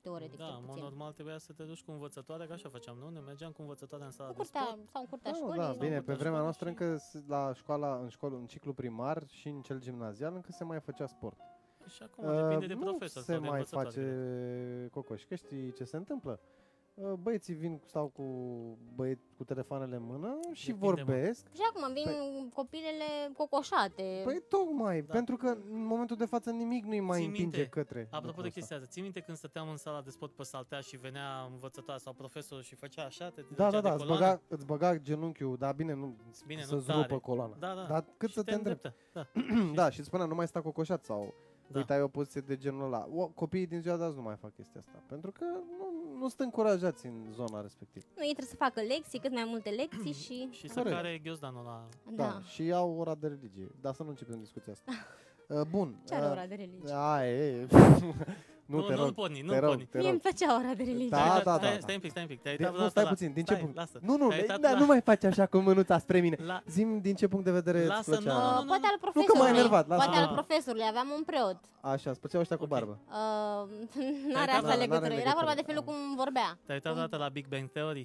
teoretic 0.00 0.38
Da, 0.38 0.44
cel 0.44 0.52
în 0.54 0.60
mod 0.60 0.68
puțin. 0.68 0.82
normal 0.82 1.12
trebuia 1.12 1.38
să 1.38 1.52
te 1.52 1.62
duci 1.62 1.82
cu 1.82 1.90
învățătoare, 1.90 2.46
că 2.46 2.52
așa 2.52 2.68
făceam, 2.68 2.96
nu? 2.98 3.08
Ne 3.08 3.20
mergeam 3.20 3.52
cu 3.52 3.60
învățătoarea 3.60 4.06
în 4.06 4.12
sala 4.12 4.28
În 4.28 4.34
de 4.34 4.40
curtea, 4.42 4.60
sport. 4.62 4.88
sau 4.92 5.00
în 5.02 5.08
curtea 5.08 5.30
Da, 5.30 5.36
școlii. 5.36 5.58
da, 5.60 5.64
sau- 5.66 5.76
bine, 5.78 5.94
pe 5.94 6.00
putea 6.00 6.14
vremea 6.14 6.28
școala 6.40 6.42
noastră 6.42 6.68
și- 6.70 6.76
încă 6.82 6.96
s- 6.96 7.26
la 7.26 7.52
școala, 7.54 7.96
în 7.98 8.08
școală, 8.08 8.36
în 8.36 8.46
ciclu 8.46 8.72
primar 8.72 9.26
și 9.26 9.48
în 9.48 9.62
cel 9.62 9.78
gimnazial 9.80 10.34
încă 10.34 10.52
se 10.52 10.64
mai 10.64 10.80
făcea 10.80 11.06
sport. 11.06 11.38
Și 11.86 12.02
acum 12.02 12.24
depinde 12.36 12.66
de 12.66 12.74
Uh, 12.74 12.80
profesor 12.80 13.16
Nu 13.22 13.22
se 13.26 13.32
sau 13.32 13.40
de 13.40 13.48
mai 13.48 13.50
învățătoare. 13.58 13.88
face 13.88 14.88
cocoș. 14.92 15.22
Că 15.24 15.34
știi 15.34 15.72
ce 15.72 15.84
se 15.84 15.96
întâmplă? 15.96 16.40
Uh, 17.00 17.12
Băieții 17.12 17.54
vin, 17.54 17.80
stau 17.84 18.06
cu 18.08 18.22
băieți 18.94 19.34
cu 19.36 19.44
telefoanele 19.44 19.96
în 19.96 20.02
mână 20.04 20.38
și 20.52 20.66
Depinde, 20.72 20.86
vorbesc. 21.02 21.46
Și 21.54 21.60
acum 21.74 21.92
vin 21.92 22.48
copilele 22.54 23.04
cocoșate. 23.36 24.20
Păi 24.24 24.42
tocmai, 24.48 25.02
Da. 25.02 25.12
pentru 25.12 25.36
că 25.36 25.46
în 25.46 25.84
momentul 25.86 26.16
de 26.16 26.24
față 26.24 26.50
nimic 26.50 26.84
nu-i 26.84 27.00
mai 27.00 27.18
Ții 27.18 27.26
împinge 27.26 27.56
minte, 27.56 27.70
către 27.70 28.00
Apropo 28.10 28.26
lucrul 28.26 28.42
de 28.42 28.48
ăsta. 28.48 28.58
chestia 28.60 28.76
asta, 28.76 28.88
ții 28.88 29.02
minte 29.02 29.20
când 29.20 29.36
stăteam 29.36 29.68
în 29.68 29.76
sala 29.76 30.00
de 30.00 30.10
sport 30.10 30.32
pe 30.34 30.42
saltea 30.42 30.80
și 30.80 30.96
venea 30.96 31.48
învățătoarea 31.52 31.98
sau 31.98 32.12
profesorul 32.12 32.62
și 32.64 32.74
făcea 32.74 33.04
așa, 33.04 33.30
te 33.30 33.40
Da, 33.40 33.46
ducea 33.48 33.70
da, 33.70 33.80
de 33.80 33.88
da, 33.88 33.94
îți 33.94 34.04
coloană? 34.04 34.24
băga, 34.26 34.42
îți 34.48 34.66
băga 34.66 34.96
genunchiul, 34.98 35.56
dar 35.56 35.74
bine, 35.74 35.94
nu, 35.94 36.16
Bine, 36.46 36.60
nu 36.60 36.66
să-ți 36.66 36.86
tare. 36.86 37.00
rupă 37.02 37.18
coloana. 37.18 37.56
Da, 37.58 37.74
da. 37.74 37.86
Dar 37.88 38.04
cât 38.16 38.28
Și 38.28 38.34
să 38.34 38.42
te 38.42 38.54
îndrepte. 38.54 38.94
îndreptă. 39.12 39.32
Da. 39.34 39.72
da, 39.82 39.90
și 39.90 39.98
îți 39.98 40.08
spunea, 40.08 40.26
nu 40.26 40.34
mai 40.34 40.46
sta 40.46 40.60
cocoșat 40.62 41.04
sau 41.04 41.34
Da. 41.70 41.78
uite, 41.78 41.92
ai 41.92 42.02
o 42.02 42.08
poziție 42.08 42.40
de 42.40 42.56
genul 42.56 42.84
ăla. 42.84 43.08
O, 43.14 43.26
copiii 43.28 43.66
din 43.66 43.80
ziua 43.80 43.96
de 43.96 44.04
azi 44.04 44.16
nu 44.16 44.22
mai 44.22 44.36
fac 44.36 44.54
chestia 44.54 44.80
asta, 44.80 45.02
pentru 45.08 45.32
că 45.32 45.44
nu, 45.44 45.97
nu 46.18 46.28
sunt 46.28 46.40
încurajați 46.40 47.06
în 47.06 47.26
zona 47.32 47.60
respectivă. 47.60 48.04
Nu, 48.16 48.22
ei 48.22 48.32
trebuie 48.32 48.56
să 48.56 48.56
facă 48.56 48.80
lecții, 48.80 49.18
cât 49.18 49.32
mai 49.32 49.44
multe 49.46 49.70
lecții 49.70 50.12
și... 50.12 50.48
Și 50.58 50.68
să 50.68 50.78
Corect. 50.78 50.96
care 50.96 51.20
ghiozdanul 51.22 51.64
la... 51.64 51.88
Da. 52.10 52.24
Da. 52.24 52.40
și 52.40 52.72
au 52.72 52.98
ora 52.98 53.14
de 53.14 53.26
religie, 53.26 53.68
dar 53.80 53.94
să 53.94 54.02
nu 54.02 54.08
începem 54.08 54.38
discuția 54.38 54.72
asta. 54.72 54.92
Uh, 55.48 55.60
bun. 55.70 56.02
Ce 56.06 56.14
are 56.14 56.24
uh, 56.24 56.30
ora 56.30 56.46
de 56.46 56.54
religie? 56.54 56.94
A, 56.94 57.26
e, 57.26 57.60
e. 57.60 57.66
nu, 58.76 58.80
te 58.82 58.92
nu, 58.92 58.98
rog, 58.98 59.06
nu 59.06 59.12
porni, 59.12 59.40
nu 59.40 59.52
te 59.52 59.58
rog, 59.58 59.68
porni. 59.68 59.84
te 59.90 59.96
Mie 59.98 60.06
rog. 60.06 60.12
îmi 60.12 60.20
plăcea 60.26 60.50
ora 60.58 60.72
de 60.80 60.82
religie. 60.90 61.08
Da, 61.08 61.16
Stai, 61.16 61.42
da, 61.48 61.56
stai, 61.56 61.72
da. 61.74 61.80
Stai 61.80 61.94
un 61.94 62.00
pic, 62.00 62.10
stai 62.10 62.22
un 62.22 62.28
pic. 62.28 62.40
Te-ai 62.42 62.56
De, 62.56 62.62
uitat 62.64 62.78
nu, 62.78 62.78
vreodată 62.78 62.90
stai 63.00 63.04
la- 63.04 63.08
puțin, 63.14 63.30
din 63.38 63.44
ce 63.44 63.52
stai, 63.52 63.62
punct? 63.62 63.76
Lasă. 63.76 63.98
Nu, 64.08 64.14
nu, 64.16 64.28
Te-ai 64.28 64.40
uitat 64.40 64.60
da, 64.60 64.70
la- 64.72 64.78
nu 64.78 64.86
mai 64.86 65.00
faci 65.00 65.24
așa 65.24 65.46
cu 65.46 65.56
mânuța 65.58 65.98
spre 65.98 66.18
mine. 66.20 66.36
La... 66.46 66.62
Zim 66.66 67.00
din 67.00 67.14
ce 67.14 67.28
punct 67.28 67.44
de 67.44 67.50
vedere 67.60 67.78
îți 67.78 67.88
Lasă, 67.88 68.10
plăcea. 68.10 68.32
nu, 68.32 68.38
nu, 68.38 68.58
Uh, 68.60 68.64
poate 68.66 68.86
al 68.90 68.96
că 68.98 69.00
m-ai 69.02 69.12
profesorului. 69.12 69.48
enervat, 69.58 69.88
lasă. 69.88 70.04
Poate 70.04 70.18
al 70.20 70.26
Ah. 70.28 70.32
profesorului. 70.38 70.86
Aveam 70.88 71.08
un 71.16 71.22
preot. 71.30 71.58
Așa, 71.80 72.10
îți 72.10 72.20
plăceau 72.20 72.40
ăștia 72.40 72.56
cu 72.56 72.62
Ok. 72.62 72.68
barbă. 72.68 72.94
Uh, 73.08 73.14
n-are 74.32 74.50
uitat 74.52 74.62
asta 74.62 74.74
la- 74.74 74.82
legătură. 74.84 75.08
n-are 75.08 75.20
Era 75.26 75.32
vorba 75.40 75.52
legătură. 75.52 75.54
de 75.60 75.62
felul 75.70 75.82
Ah. 75.86 75.88
cum 75.88 75.96
vorbea. 76.22 76.48
Te-ai 76.66 76.76
uitat 76.78 76.92
Cum- 76.92 77.00
odată 77.02 77.16
la 77.24 77.28
Big 77.28 77.46
Bang 77.52 77.66
Theory? 77.76 78.04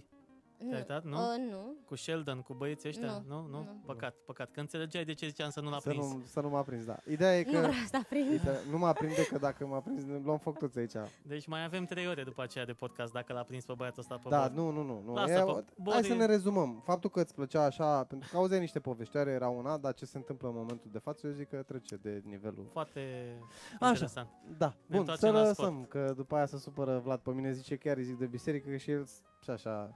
Nu. 0.70 0.76
uitat, 0.76 1.04
nu? 1.04 1.18
Uh, 1.18 1.52
nu. 1.52 1.76
Cu 1.86 1.96
Sheldon, 1.96 2.42
cu 2.42 2.54
băieții 2.54 2.90
ăștia? 2.90 3.08
Nu, 3.08 3.24
Nu? 3.28 3.48
Nu? 3.48 3.58
nu. 3.58 3.82
Păcat, 3.86 4.16
păcat. 4.26 4.52
Că 4.52 4.60
înțelegeai 4.60 5.04
de 5.06 5.14
ce 5.14 5.28
ziceam 5.28 5.50
să 5.50 5.62
nu 5.62 5.70
l-a 5.70 5.80
Să 5.80 5.90
prins. 5.90 6.12
nu, 6.14 6.22
să 6.26 6.40
nu 6.40 6.50
m-a 6.50 6.62
prins, 6.62 6.86
da. 6.86 6.98
Ideea 7.10 7.38
e 7.40 7.44
Nu 7.46 7.52
că 7.52 7.58
vreau 7.58 7.74
să 7.90 7.98
aprind. 8.04 8.32
Ideea, 8.34 8.58
nu 8.72 8.78
m-a 8.78 8.94
prins 8.94 9.28
că 9.28 9.38
dacă 9.38 9.66
m-a 9.66 9.80
prins, 9.80 10.04
ne 10.04 10.18
luăm 10.24 10.38
foc 10.38 10.58
toți 10.58 10.80
aici. 10.80 10.94
Deci 11.22 11.48
mai 11.48 11.64
avem 11.64 11.86
trei 11.86 12.08
ore 12.08 12.24
după 12.24 12.42
aceea 12.42 12.66
de 12.66 12.74
podcast 12.74 13.12
dacă 13.14 13.34
l-a 13.34 13.44
prins 13.44 13.66
pe 13.66 13.74
băiatul 13.78 14.00
ăsta 14.02 14.16
pe 14.24 14.30
Da, 14.30 14.40
bord. 14.40 14.54
nu, 14.56 14.70
nu, 14.72 14.82
nu. 14.84 15.02
nu. 15.06 15.14
Lasă, 15.14 15.32
E, 15.34 15.44
pe- 15.44 15.52
hai 15.52 16.00
Bori- 16.02 16.08
să 16.08 16.14
ne 16.14 16.26
rezumăm. 16.26 16.82
Faptul 16.86 17.10
că 17.10 17.20
îți 17.22 17.34
plăcea 17.34 17.64
așa, 17.64 18.04
pentru 18.04 18.30
că 18.32 18.38
auzeai 18.38 18.60
niște 18.60 18.80
poveștioare, 18.80 19.32
era 19.32 19.50
una, 19.50 19.78
dar 19.78 19.94
ce 19.94 20.06
se 20.06 20.18
întâmplă 20.18 20.48
în 20.48 20.54
momentul 20.56 20.90
de 20.92 21.00
față, 21.00 21.28
eu 21.28 21.34
zic 21.34 21.50
că 21.50 21.64
trece 21.64 21.96
de 21.96 22.22
nivelul. 22.26 22.68
Foarte 22.72 23.00
Așa. 23.80 23.90
interesant. 23.90 24.28
Da, 24.58 24.74
bun, 24.88 25.00
întoarcem 25.00 25.30
să 25.30 25.36
la 25.36 25.48
lăsăm, 25.48 25.86
că 25.90 26.14
după 26.16 26.36
aia 26.36 26.46
se 26.46 26.58
supără 26.58 27.00
Vlad 27.04 27.20
pe 27.20 27.32
mine, 27.32 27.52
zice 27.52 27.76
chiar 27.76 27.98
îi 27.98 28.04
zic 28.04 28.18
de 28.18 28.26
biserică 28.26 28.70
că 28.70 28.78
și 28.78 28.92
el 28.92 29.06
și 29.42 29.50
așa, 29.50 29.96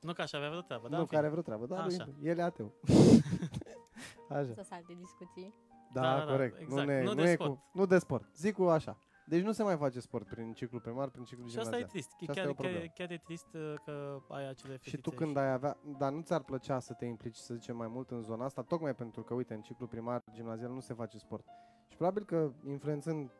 Nu 0.00 0.12
că 0.12 0.22
aș 0.22 0.32
avea 0.32 0.48
vreo 0.48 0.60
treabă, 0.60 0.88
da? 0.88 0.94
nu 0.94 1.00
în 1.00 1.06
fine. 1.06 1.18
care 1.20 1.30
vreo 1.30 1.42
treabă, 1.42 1.66
dar 1.66 1.78
Așa. 1.84 2.04
lui- 2.04 2.28
el 2.28 2.38
e 2.38 2.42
ateu. 2.42 2.72
așa, 4.28 4.52
Să 4.52 4.62
salte 4.62 4.94
discuții. 4.98 5.54
da, 5.92 6.00
Da, 6.00 6.18
da, 6.18 6.24
da, 6.24 6.30
corect. 6.30 6.60
exact. 6.60 6.80
Nu, 6.80 6.86
ne, 6.86 7.02
Nu 7.02 7.08
nu, 7.08 7.14
de 7.14 7.30
e 7.30 7.34
sport. 7.34 7.50
cu, 7.50 7.70
nu 7.72 7.86
de 7.86 7.98
sport. 7.98 8.28
Zic 8.36 8.54
cu 8.54 8.62
așa. 8.62 8.98
Deci 9.28 9.42
nu 9.42 9.52
se 9.52 9.62
mai 9.62 9.76
face 9.76 10.00
sport 10.00 10.26
prin 10.26 10.52
ciclu 10.52 10.80
primar, 10.80 11.08
prin 11.08 11.24
ciclu 11.24 11.46
Și 11.48 11.58
asta 11.58 11.76
e 11.76 11.80
gimnazial. 11.80 11.88
trist. 11.90 12.10
Și 12.10 12.16
asta 12.28 12.32
Chiar, 12.32 12.46
e 12.46 12.48
o 12.48 12.54
chiar, 12.54 12.64
problemă. 12.64 12.92
chiar 12.94 13.10
e 13.10 13.20
trist 13.24 13.46
uh, 13.54 13.74
că 13.84 14.18
ai 14.28 14.48
acele 14.48 14.72
Și 14.72 14.78
fetițe 14.90 15.00
tu 15.00 15.10
când 15.10 15.36
ai 15.36 15.52
avea, 15.52 15.76
dar 15.98 16.12
nu 16.12 16.20
ți-ar 16.20 16.42
plăcea 16.42 16.78
să 16.78 16.92
te 16.92 17.04
implici, 17.04 17.36
să 17.36 17.54
zicem, 17.54 17.76
mai 17.76 17.88
mult 17.88 18.10
în 18.10 18.22
zona 18.22 18.44
asta, 18.44 18.62
tocmai 18.62 18.94
pentru 18.94 19.22
că, 19.22 19.34
uite, 19.34 19.54
în 19.54 19.60
ciclu 19.60 19.86
primar, 19.86 20.22
gimnazial 20.32 20.70
nu 20.70 20.80
se 20.80 20.94
face 20.94 21.18
sport. 21.18 21.44
Și 21.88 21.96
probabil 21.96 22.24
că 22.24 22.52
influențând, 22.66 23.30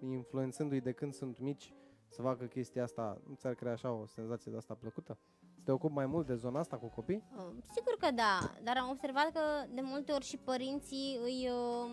influențându-i 0.00 0.80
de 0.80 0.92
când 0.92 1.12
sunt 1.14 1.38
mici 1.38 1.74
să 2.08 2.22
facă 2.22 2.44
chestia 2.44 2.82
asta, 2.82 3.20
nu 3.28 3.34
ți-ar 3.34 3.54
crea 3.54 3.72
așa 3.72 3.92
o 3.92 4.06
senzație 4.06 4.50
de 4.50 4.56
asta 4.56 4.74
plăcută? 4.74 5.18
Să 5.60 5.66
te 5.66 5.72
ocupi 5.72 5.92
mai 5.94 6.06
mult 6.06 6.26
de 6.26 6.34
zona 6.34 6.58
asta 6.58 6.76
cu 6.76 6.86
copii? 6.86 7.22
Uh, 7.36 7.44
Sigur 7.74 7.96
că 7.98 8.10
da, 8.10 8.38
dar 8.62 8.76
am 8.76 8.88
observat 8.90 9.32
că 9.32 9.40
de 9.74 9.80
multe 9.80 10.12
ori 10.12 10.24
și 10.24 10.36
părinții 10.36 11.18
îi, 11.22 11.48
um, 11.50 11.90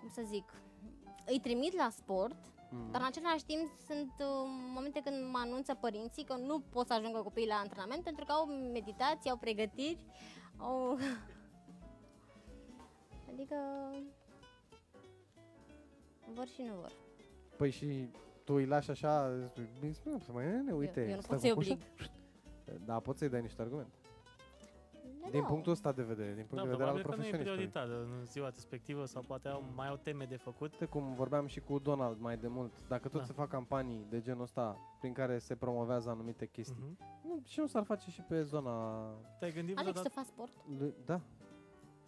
cum 0.00 0.08
să 0.12 0.22
zic, 0.24 0.52
îi 1.26 1.40
trimit 1.40 1.76
la 1.76 1.88
sport, 1.90 2.36
Mm. 2.70 2.90
dar 2.90 3.00
în 3.00 3.06
același 3.06 3.44
timp 3.44 3.70
sunt 3.86 4.12
uh, 4.18 4.48
momente 4.74 5.00
când 5.04 5.30
mă 5.32 5.38
anunță 5.38 5.74
părinții 5.74 6.24
că 6.24 6.36
nu 6.36 6.60
pot 6.60 6.86
să 6.86 6.92
ajungă 6.92 7.20
copiii 7.22 7.46
la 7.46 7.54
antrenament 7.54 8.02
pentru 8.02 8.24
că 8.24 8.32
au 8.32 8.44
meditații, 8.46 9.30
au 9.30 9.36
pregătiri, 9.36 9.98
au... 10.56 10.98
Adică 13.32 13.56
vor 16.32 16.46
și 16.46 16.62
nu 16.62 16.74
vor. 16.74 16.92
Păi 17.56 17.70
și 17.70 18.08
tu 18.44 18.54
îi 18.54 18.66
lași 18.66 18.90
așa, 18.90 19.30
spui, 19.46 19.68
"Bine, 19.80 19.92
spune, 19.92 20.18
să 20.18 20.32
mai 20.32 20.44
nene, 20.44 20.72
uite, 20.72 21.00
eu, 21.00 21.08
eu 21.08 21.14
nu 21.14 21.20
stă 21.20 21.30
pot 21.32 21.40
să-i 21.40 21.50
cu 21.50 21.58
ușa." 21.58 21.72
oblig. 21.72 21.86
Da, 22.84 22.98
poți 23.00 23.18
să-i 23.18 23.28
dai 23.28 23.40
niște 23.40 23.62
argumente. 23.62 23.96
Le 25.22 25.30
Din 25.30 25.40
dau. 25.40 25.48
punctul 25.48 25.72
ăsta 25.72 25.92
de 25.92 26.02
vedere, 26.02 26.34
din 26.34 26.44
punct 26.44 26.54
Da, 26.54 26.62
de 26.62 26.68
vedere 26.70 26.88
al 26.90 26.94
probabil 27.00 27.02
că 27.02 27.08
nu 27.16 27.26
e 27.26 27.30
profesionistului. 27.30 27.68
prioritar 27.68 28.18
în 28.18 28.24
ziua 28.24 28.48
respectivă 28.48 29.04
sau 29.04 29.22
poate 29.26 29.48
au, 29.48 29.64
mai 29.74 29.88
au 29.88 29.96
teme 29.96 30.24
de 30.24 30.36
făcut. 30.36 30.72
Uite 30.72 30.84
cum 30.84 31.14
vorbeam 31.14 31.46
și 31.46 31.60
cu 31.60 31.78
Donald 31.78 32.20
mai 32.20 32.36
de 32.36 32.48
mult, 32.48 32.72
dacă 32.88 33.08
tot 33.08 33.20
Da. 33.20 33.26
se 33.26 33.32
fac 33.32 33.48
campanii 33.48 34.06
de 34.10 34.20
genul 34.20 34.42
ăsta 34.42 34.76
prin 35.00 35.12
care 35.12 35.38
se 35.38 35.54
promovează 35.54 36.10
anumite 36.10 36.46
chestii, 36.46 36.76
Mhm. 36.96 36.98
nu, 37.26 37.40
și 37.44 37.60
nu 37.60 37.66
s-ar 37.66 37.82
face 37.84 38.10
și 38.10 38.20
pe 38.22 38.42
zona 38.42 39.04
Te-ai 39.38 39.52
gândit 39.52 39.76
Alex, 39.78 39.90
vreodată? 39.92 40.08
să 40.08 40.14
faci 40.14 40.26
sport? 40.26 40.52
lui, 40.78 40.94
da, 41.04 41.20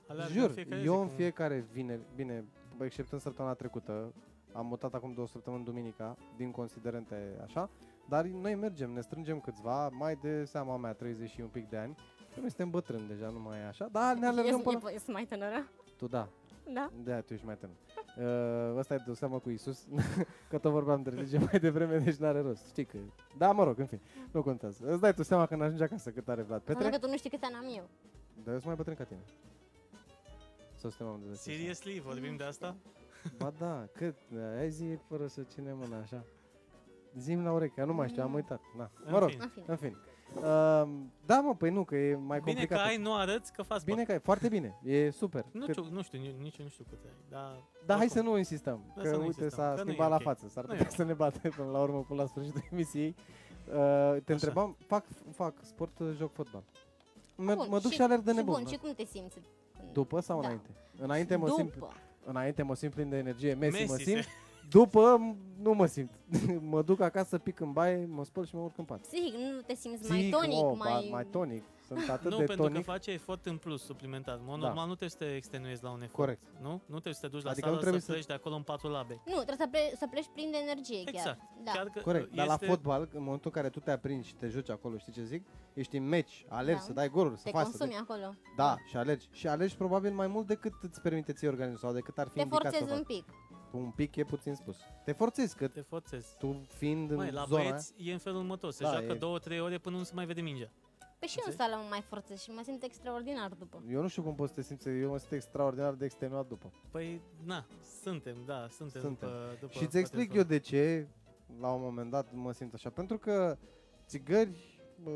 Aleargă 0.09 0.33
jur, 0.33 0.51
fiecare 0.51 0.83
eu 0.83 0.94
zi 0.94 1.01
în 1.01 1.07
cu- 1.07 1.12
fiecare 1.14 1.59
vineri, 1.72 2.01
bine, 2.14 2.44
exceptând 2.81 3.20
săptămâna 3.20 3.55
trecută, 3.55 4.12
am 4.57 4.66
mutat 4.66 4.95
acum 4.95 5.12
două 5.12 5.27
săptămâni 5.27 5.64
duminica, 5.64 6.16
din 6.37 6.51
considerente 6.51 7.40
așa, 7.45 7.71
dar 8.09 8.25
noi 8.25 8.55
mergem, 8.55 8.90
ne 8.90 9.01
strângem 9.01 9.40
câțiva, 9.40 9.88
mai 9.88 10.19
de 10.23 10.45
seama 10.45 10.77
mea, 10.77 10.92
30 10.92 11.31
și 11.31 11.40
un 11.40 11.49
pic 11.49 11.69
de 11.69 11.77
ani, 11.77 11.95
că 12.35 12.40
noi 12.40 12.49
suntem 12.49 12.71
bătrâni 12.71 13.07
deja, 13.09 13.29
nu 13.29 13.38
mai 13.38 13.59
e 13.59 13.64
așa, 13.66 13.88
dar 13.92 14.16
ne 14.16 14.27
alergăm 14.27 14.55
Ești, 14.55 14.62
până... 14.62 14.90
e, 14.90 14.95
ești 14.95 15.11
mai 15.11 15.25
tânără? 15.25 15.71
Tu 15.97 16.07
da, 16.07 16.29
Da. 16.73 16.90
De 17.05 17.23
tu 17.27 17.33
ești 17.33 17.47
mai 17.47 17.57
tânăr. 17.57 17.77
Uh, 18.16 18.79
ăsta 18.79 18.95
e 18.95 19.03
de 19.07 19.12
seama 19.12 19.38
cu 19.38 19.51
Isus, 19.51 19.87
că 20.51 20.59
tot 20.59 20.73
vorbeam 20.73 21.03
de 21.03 21.11
religie 21.11 21.38
mai 21.38 21.59
devreme, 21.61 21.99
deci 21.99 22.16
n-are 22.16 22.40
rost. 22.40 22.66
Știi 22.66 22.85
că... 22.85 22.99
Da, 23.38 23.53
mă 23.53 23.64
rog, 23.64 23.79
în 23.79 23.87
fine, 23.87 24.01
nu 24.31 24.42
contează. 24.42 24.87
Îți 24.87 25.01
dai 25.01 25.14
tu 25.14 25.23
seama 25.23 25.47
când 25.47 25.62
ajungi 25.62 25.83
acasă 25.83 26.11
cât 26.11 26.29
are 26.29 26.42
Vlad 26.42 26.61
Pentru 26.61 26.85
Petre, 26.85 26.99
că 26.99 27.05
tu 27.07 27.11
nu 27.11 27.16
știi 27.16 27.31
câți 27.31 27.45
ani 27.45 27.55
am 27.55 27.64
eu. 27.77 27.88
dar 28.45 28.53
eu 28.53 28.61
sunt 28.61 28.64
mai 28.64 28.75
bătrân 28.75 28.97
ca 28.97 29.05
tine. 29.05 29.21
Sau 30.75 30.90
suntem 30.90 31.07
am 31.07 31.21
de 31.25 31.33
zece 31.33 31.51
ani? 31.51 31.59
Seriously, 31.59 32.01
vorbim 32.01 32.37
de 32.37 32.45
asta? 32.45 32.77
Ba 33.39 33.53
da, 33.59 33.85
cât? 33.93 34.15
Hai 34.57 34.71
zi 34.71 34.85
fără 35.09 35.27
să 35.27 35.43
cine 35.55 35.73
mâna 35.73 35.99
așa. 35.99 36.25
Zim 37.19 37.45
la 37.45 37.53
ureche, 37.53 37.81
eu 37.81 37.87
nu 37.87 37.95
mai 37.95 38.09
știu, 38.09 38.23
am 38.23 38.35
uitat. 38.35 38.61
Na. 38.77 38.91
În 39.05 39.12
Mă 39.12 39.19
rog, 39.19 39.29
fine. 39.31 39.43
În 39.45 39.49
fine. 39.51 39.65
în 39.67 39.77
fine. 39.77 39.97
Uh, 40.35 40.43
da, 41.27 41.41
mă, 41.41 41.55
păi 41.59 41.71
nu, 41.71 41.85
că 41.85 41.97
e 41.97 42.15
mai 42.17 42.39
Bine 42.41 42.51
complicat. 42.59 42.79
că 42.79 42.85
ai, 42.85 42.97
nu 42.97 43.15
arăți 43.15 43.53
că 43.53 43.62
faci 43.62 43.83
Bine 43.85 44.05
că 44.05 44.12
ai, 44.12 44.19
foarte 44.21 44.49
bine, 44.49 44.79
e 44.83 45.11
super. 45.11 45.45
Nu 45.53 45.65
Cât- 45.65 45.71
știu, 45.75 45.93
nu 45.93 46.03
știu, 46.03 46.19
ni- 46.19 46.35
nici 46.41 46.57
eu 46.59 46.65
nu 46.65 46.71
știu 46.71 46.85
cât 46.91 46.99
ai, 47.05 47.12
dar... 47.31 47.62
Da, 47.87 47.97
hai 47.97 48.07
să 48.09 48.12
oricum. 48.15 48.33
nu 48.33 48.39
insistăm, 48.39 48.81
Da, 48.97 49.03
că 49.03 49.09
să 49.09 49.15
nu 49.17 49.23
uite 49.27 49.43
insistăm, 49.43 49.65
s-a 49.65 49.69
că 49.75 49.83
nu 49.83 49.89
e 49.91 49.93
schimbat 49.93 50.09
la 50.09 50.15
ok. 50.17 50.23
față, 50.23 50.49
s-ar 50.49 50.65
Nu 50.65 50.73
e 50.73 50.77
putea 50.77 50.91
ok. 50.91 50.97
să 50.97 51.05
ne 51.05 51.12
bate 51.12 51.49
până 51.49 51.71
la 51.71 51.81
urmă, 51.81 52.03
până 52.09 52.23
la 52.23 52.29
sfârșitul 52.29 52.62
emisiei. 52.73 53.15
Uh, 53.69 54.17
te 54.25 54.33
întrebam, 54.33 54.77
fac, 54.87 55.05
fac 55.35 55.55
sport, 55.62 55.99
uh, 55.99 56.12
joc 56.17 56.33
fotbal. 56.33 56.62
Mă, 57.37 57.55
Bun, 57.55 57.67
mă 57.71 57.79
duc 57.79 57.91
și, 57.91 57.97
și 57.97 58.03
alerg 58.03 58.23
de 58.23 58.31
și 58.31 58.37
nebun. 58.37 58.53
Bun, 58.55 58.62
da. 58.62 58.69
și 58.71 58.77
cum 58.77 58.93
te 58.93 59.05
simți? 59.05 59.35
când- 59.35 59.93
După 59.93 60.21
sau 60.21 60.41
Da. 60.41 60.47
înainte? 60.47 60.71
Înainte 60.99 61.37
mă 61.37 61.49
simt, 61.49 61.73
După. 61.73 61.93
Înainte 62.27 62.62
mă 62.62 62.75
simt 62.75 62.95
plin 62.95 63.09
de 63.09 63.17
energie, 63.17 63.55
Messi, 63.55 63.73
Messi 63.79 63.91
mă 63.91 63.97
se- 63.97 64.03
simt. 64.03 64.25
După 64.71 65.17
m- 65.21 65.61
nu 65.62 65.73
mă 65.75 65.87
simt. 65.87 66.11
mă 66.71 66.83
duc 66.83 67.01
acasă, 67.01 67.39
pic 67.39 67.61
în 67.61 67.73
baie, 67.73 68.07
mă 68.11 68.25
spăl 68.25 68.47
și 68.47 68.55
mă 68.55 68.61
urc 68.61 68.79
în 68.79 68.85
pat. 68.85 68.99
Psihic, 69.01 69.35
nu 69.35 69.61
te 69.67 69.75
simți 69.75 70.09
mai 70.11 70.21
Zic, 70.21 70.31
tonic, 70.37 70.65
oh, 70.65 70.77
ba- 70.79 70.85
mai... 70.91 71.09
mai 71.12 71.27
tonic. 71.31 71.62
Sunt 71.87 72.09
atât 72.16 72.31
Nu, 72.31 72.37
de 72.38 72.44
pentru 72.44 72.64
că 72.64 72.70
tonic. 72.70 72.85
face 72.85 73.11
efort 73.11 73.46
în 73.46 73.57
plus, 73.57 73.85
suplimentar. 73.85 74.35
În 74.37 74.44
mod 74.44 74.61
Da. 74.61 74.66
normal 74.66 74.87
nu 74.87 74.94
trebuie 74.94 75.11
să 75.11 75.16
te 75.16 75.35
extenuezi 75.35 75.83
la 75.83 75.90
un 75.90 76.03
efort. 76.03 76.14
Corect. 76.14 76.42
Nu? 76.62 76.70
Nu 76.87 76.99
trebuie 77.01 77.14
să 77.14 77.20
te 77.20 77.27
duci 77.29 77.42
la 77.42 77.51
Adică 77.51 77.64
sală 77.66 77.75
nu 77.75 77.81
trebuie 77.81 78.01
să 78.01 78.07
să- 78.07 78.12
pleci 78.12 78.27
de 78.27 78.33
acolo 78.33 78.55
în 78.55 78.62
patru 78.62 78.88
labe. 78.88 79.20
Nu, 79.27 79.33
trebuie 79.42 79.57
să, 79.57 79.66
ple- 79.70 79.92
să 79.99 80.07
pleci 80.11 80.29
plin 80.35 80.51
de 80.51 80.57
energie 80.57 81.03
chiar. 81.05 81.14
Exact. 81.14 81.40
Da. 81.64 81.70
Chiar 81.72 81.87
că 81.88 82.01
Corect, 82.01 82.35
dar 82.35 82.46
la 82.46 82.53
este- 82.53 82.66
fotbal, 82.66 83.09
în 83.12 83.22
momentul 83.22 83.51
în 83.55 83.61
care 83.62 83.68
tu 83.68 83.81
te 83.81 83.90
aprinzi 83.90 84.29
și 84.29 84.35
te 84.35 84.49
joci 84.49 84.70
acolo, 84.70 84.96
știi 84.99 85.12
ce 85.12 85.22
zic? 85.25 85.46
Ești 85.75 85.96
în 85.96 86.09
meci, 86.09 86.44
alergi, 86.49 86.81
Da. 86.81 86.87
să 86.87 86.92
dai 86.92 87.09
goluri, 87.09 87.37
să 87.37 87.42
te 87.44 87.51
faci, 87.51 87.62
să 87.64 87.68
consumi 87.70 87.90
dai... 87.90 88.01
acolo. 88.09 88.35
Da, 88.57 88.77
și 88.88 88.96
alergi. 88.96 89.29
Și 89.33 89.49
alergi 89.49 89.77
probabil 89.77 90.12
mai 90.12 90.27
mult 90.27 90.46
decât 90.46 90.72
îți 90.83 91.01
permite 91.01 91.33
ție 91.33 91.49
organismul 91.49 91.81
sau 91.81 91.92
decât 91.92 92.18
ar 92.18 92.27
fi 92.29 92.35
Te 92.35 92.40
indicat 92.40 92.61
să 92.62 92.68
forțezi 92.68 92.90
faci. 92.90 92.99
un 92.99 93.05
pic. 93.05 93.25
Un 93.72 93.90
pic 93.90 94.16
e 94.16 94.25
puțin 94.25 94.55
spus. 94.55 94.77
Te 95.05 95.12
forțezi, 95.12 95.57
că 95.57 95.68
Te 95.68 95.81
forțezi. 95.81 96.37
tu 96.38 96.66
fiind 96.68 97.12
Mai, 97.14 97.29
în 97.29 97.35
la 97.35 97.44
zona 97.49 97.61
aia- 97.62 97.68
băieți 97.68 97.94
e 97.96 98.12
în 98.12 98.18
felul 98.18 98.38
următor. 98.38 98.70
Se 98.70 98.83
Da, 98.85 98.90
joacă 98.90 99.12
e- 99.12 99.14
două, 99.14 99.38
trei 99.38 99.61
ore 99.61 99.79
până 99.79 99.96
nu 99.96 100.03
se 100.03 100.12
mai 100.14 100.27
vede 100.27 100.40
mingea. 100.40 100.70
Păi 101.27 101.35
și 101.35 101.39
eu 101.39 101.45
în 101.47 101.51
Înțelegi? 101.53 101.73
sală 101.73 101.83
mă 101.83 101.89
mai 101.91 102.01
forțez 102.03 102.41
și 102.41 102.51
mă 102.51 102.61
simt 102.65 102.83
extraordinar 102.83 103.53
după. 103.53 103.83
Eu 103.89 104.01
nu 104.01 104.09
știu 104.09 104.23
cum 104.23 104.35
poți 104.35 104.53
să 104.53 104.61
te 104.61 104.67
simți, 104.67 104.89
eu 104.89 105.11
mă 105.11 105.19
simt 105.19 105.33
extraordinar 105.33 105.93
de 105.95 106.05
extenuat 106.05 106.47
după. 106.49 106.73
Păi, 106.91 107.21
na, 107.45 107.67
suntem, 108.03 108.37
da, 108.47 108.67
suntem, 108.71 109.01
Suntem. 109.01 109.29
după, 109.29 109.57
după 109.61 109.73
și 109.73 109.83
îți 109.85 109.99
explic 109.99 110.33
eu 110.35 110.43
de 110.43 110.59
ce 110.59 111.07
la 111.61 111.73
un 111.73 111.81
moment 111.83 112.11
dat 112.11 112.33
mă 112.33 112.53
simt 112.53 112.75
așa. 112.75 112.91
Pentru 112.91 113.19
că 113.19 113.57
țigări, 114.07 114.81
bă, 115.03 115.11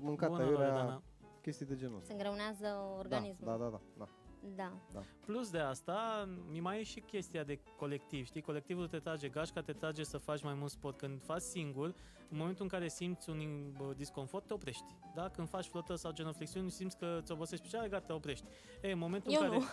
mâncat 0.00 0.28
Bună, 0.28 0.42
aiurea, 0.42 0.66
Loredana. 0.68 1.02
chestii 1.42 1.66
de 1.66 1.74
genul 1.76 1.94
ăsta. 1.96 2.06
Se 2.06 2.12
îngreunează 2.12 2.66
organismul. 2.98 3.48
Da, 3.50 3.56
da, 3.56 3.68
da, 3.70 3.80
da. 3.98 4.08
Da. 4.92 5.02
Plus 5.26 5.50
de 5.50 5.58
asta, 5.58 6.28
mi 6.50 6.60
mai 6.60 6.80
e 6.80 6.82
și 6.82 7.00
chestia 7.00 7.44
de 7.44 7.60
colectiv, 7.76 8.24
știi? 8.26 8.40
Colectivul 8.40 8.88
te 8.88 8.98
trage 8.98 9.28
gașca, 9.28 9.60
te 9.62 9.72
trage 9.72 10.04
să 10.04 10.18
faci 10.18 10.42
mai 10.42 10.54
mult 10.54 10.70
sport. 10.70 10.98
Când 10.98 11.22
faci 11.22 11.40
singur, 11.40 11.94
în 12.30 12.36
momentul 12.36 12.62
în 12.62 12.68
care 12.68 12.88
simți 12.88 13.30
un 13.30 13.72
bă, 13.76 13.92
disconfort, 13.96 14.46
te 14.46 14.52
oprești. 14.52 14.96
Da? 15.14 15.28
Când 15.28 15.48
faci 15.48 15.66
flotă 15.66 15.94
sau 15.94 16.12
genoflexiuni, 16.12 16.70
simți 16.70 16.96
că 16.96 17.20
ți 17.22 17.32
obosești 17.32 17.64
picioarele, 17.64 17.92
gata, 17.92 18.06
te 18.06 18.12
oprești. 18.12 18.44
E, 18.82 18.92
în 18.92 18.98
momentul 18.98 19.32
Eu 19.32 19.40
în 19.40 19.46
care... 19.46 19.58
nu. 19.58 19.64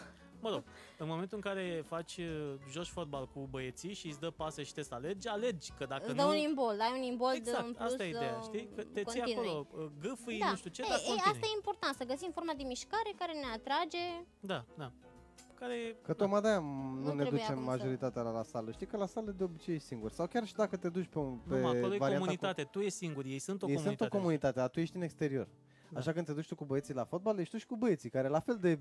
Mă 0.41 0.49
rog, 0.49 0.63
în 0.97 1.07
momentul 1.07 1.37
în 1.37 1.43
care 1.51 1.83
faci, 1.87 2.17
uh, 2.17 2.53
joci 2.71 2.87
fotbal 2.87 3.27
cu 3.27 3.47
băieții 3.49 3.93
și 3.93 4.07
îți 4.07 4.19
dă 4.19 4.29
pase 4.29 4.63
și 4.63 4.73
te 4.73 4.81
să 4.83 4.93
alegi, 4.93 5.27
alegi, 5.27 5.71
că 5.77 5.85
dacă 5.85 6.03
Îți 6.05 6.15
nu... 6.15 6.21
dă 6.21 6.27
un 6.29 6.35
imbold, 6.35 6.79
ai 6.79 6.91
un 6.97 7.03
imbold 7.03 7.35
exact, 7.35 7.65
în 7.67 7.73
plus 7.73 7.91
asta 7.91 8.03
e 8.05 8.09
ideea, 8.09 8.35
uh, 8.37 8.43
știi? 8.43 8.69
Că 8.75 8.81
te 8.81 9.03
ții 9.03 9.19
continui. 9.19 9.49
acolo, 9.49 9.67
uh, 9.71 9.89
gâfâi, 9.99 10.39
Da. 10.39 10.49
nu 10.49 10.55
știu 10.55 10.69
ce, 10.69 10.81
Ei, 10.81 10.87
dar 10.89 10.97
ei, 10.99 11.05
continui. 11.05 11.31
asta 11.33 11.45
e 11.51 11.55
important, 11.55 11.95
să 11.95 12.03
găsim 12.03 12.31
forma 12.31 12.53
de 12.57 12.63
mișcare 12.63 13.11
care 13.17 13.33
ne 13.33 13.47
atrage. 13.53 14.03
Da, 14.39 14.65
da. 14.77 14.91
Care... 15.59 15.95
Că 16.01 16.13
tocmai 16.13 16.41
de-aia 16.41 16.59
nu, 16.59 16.99
ne 17.13 17.21
trebuie 17.21 17.29
ducem 17.29 17.45
acum 17.51 17.63
să- 17.63 17.69
majoritatea 17.69 18.21
la, 18.21 18.31
la 18.31 18.43
sală. 18.43 18.71
Știi 18.71 18.85
că 18.85 18.97
la 18.97 19.05
sală 19.05 19.31
de 19.31 19.43
obicei 19.43 19.73
ești 19.75 19.87
singur. 19.87 20.11
Sau 20.11 20.27
chiar 20.27 20.45
și 20.45 20.53
dacă 20.53 20.77
te 20.77 20.89
duci 20.89 21.07
pe 21.07 21.19
un 21.19 21.37
pe 21.47 21.55
Nu, 21.55 21.61
mă, 21.61 21.67
acolo 21.67 21.93
e 21.93 21.97
varianta 21.97 22.17
comunitate, 22.17 22.63
tu 22.63 22.79
ești 22.79 22.97
singur, 22.97 23.25
ei 23.25 23.39
sunt 23.39 23.61
o 23.61 23.65
Cu... 23.65 23.71
Ei 23.71 23.77
sunt 23.77 23.85
comunitate. 23.87 24.15
o 24.15 24.19
comunitate, 24.19 24.59
dar 24.59 24.69
tu 24.69 24.79
ești 24.79 24.95
în 24.95 25.01
exterior. 25.01 25.47
Da. 25.89 25.99
Așa 25.99 26.11
când 26.13 26.25
te 26.25 26.33
duci 26.33 26.47
tu 26.47 26.55
cu 26.55 26.65
băieții 26.65 26.93
la 26.93 27.03
fotbal, 27.03 27.39
ești 27.39 27.51
tu 27.53 27.57
și 27.59 27.65
cu 27.65 27.75
băieții, 27.75 28.09
care 28.09 28.27
la 28.27 28.39
fel 28.39 28.57
de... 28.57 28.79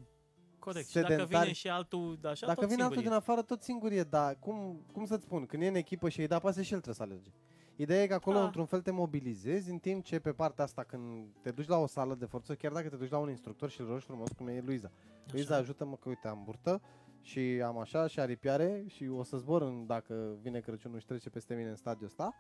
Corect. 0.61 0.88
Și 0.88 0.94
dacă 0.94 1.07
sedentari. 1.12 1.42
vine 1.42 1.53
și 1.55 1.68
altul, 1.68 2.18
așa, 2.25 2.46
dacă 2.46 2.61
tot 2.61 2.68
vine 2.68 2.83
altul 2.83 2.96
singur 2.96 3.03
din 3.03 3.12
e. 3.12 3.14
afară, 3.14 3.42
tot 3.42 3.62
singur 3.62 3.92
e, 3.92 4.03
dar 4.03 4.37
cum, 4.38 4.81
cum 4.92 5.05
să-ți 5.05 5.23
spun, 5.25 5.46
când 5.46 5.62
e 5.62 5.66
în 5.66 5.75
echipă 5.75 6.09
și 6.09 6.20
îi 6.20 6.27
da 6.27 6.38
pase 6.38 6.62
și 6.62 6.73
el 6.73 6.81
trebuie 6.81 6.94
să 6.94 7.03
alerge. 7.03 7.31
Ideea 7.77 8.03
e 8.03 8.07
că 8.07 8.14
acolo, 8.14 8.38
Da. 8.38 8.44
într-un 8.44 8.64
fel, 8.64 8.81
te 8.81 8.90
mobilizezi, 8.90 9.70
în 9.70 9.79
timp 9.79 10.05
ce 10.05 10.18
pe 10.18 10.33
partea 10.33 10.64
asta, 10.64 10.83
când 10.83 11.27
te 11.42 11.51
duci 11.51 11.66
la 11.68 11.77
o 11.77 11.87
sală 11.87 12.14
de 12.14 12.25
forță, 12.25 12.55
chiar 12.55 12.73
dacă 12.73 12.88
te 12.88 12.96
duci 12.96 13.11
la 13.11 13.18
un 13.18 13.29
instructor 13.29 13.70
și 13.70 13.81
îl 13.81 13.87
rogi 13.87 14.05
frumos, 14.05 14.29
cum 14.33 14.49
e 14.49 14.62
Luiza. 14.66 14.90
Luiza, 15.33 15.53
Așa. 15.53 15.62
ajută-mă 15.62 15.96
că, 15.96 16.09
uite, 16.09 16.29
am 16.29 16.42
burtă 16.44 16.81
și 17.23 17.40
am 17.64 17.79
așa 17.79 18.07
și 18.07 18.20
aripiare 18.20 18.85
și 18.87 19.07
o 19.09 19.23
să 19.23 19.37
zbor 19.37 19.62
în, 19.62 19.87
dacă 19.87 20.14
vine 20.42 20.61
Crăciunul 20.61 20.99
și 20.99 21.07
trece 21.07 21.31
peste 21.31 21.55
mine 21.55 21.68
în 21.68 21.77
stadiul 21.77 22.07
ăsta, 22.07 22.35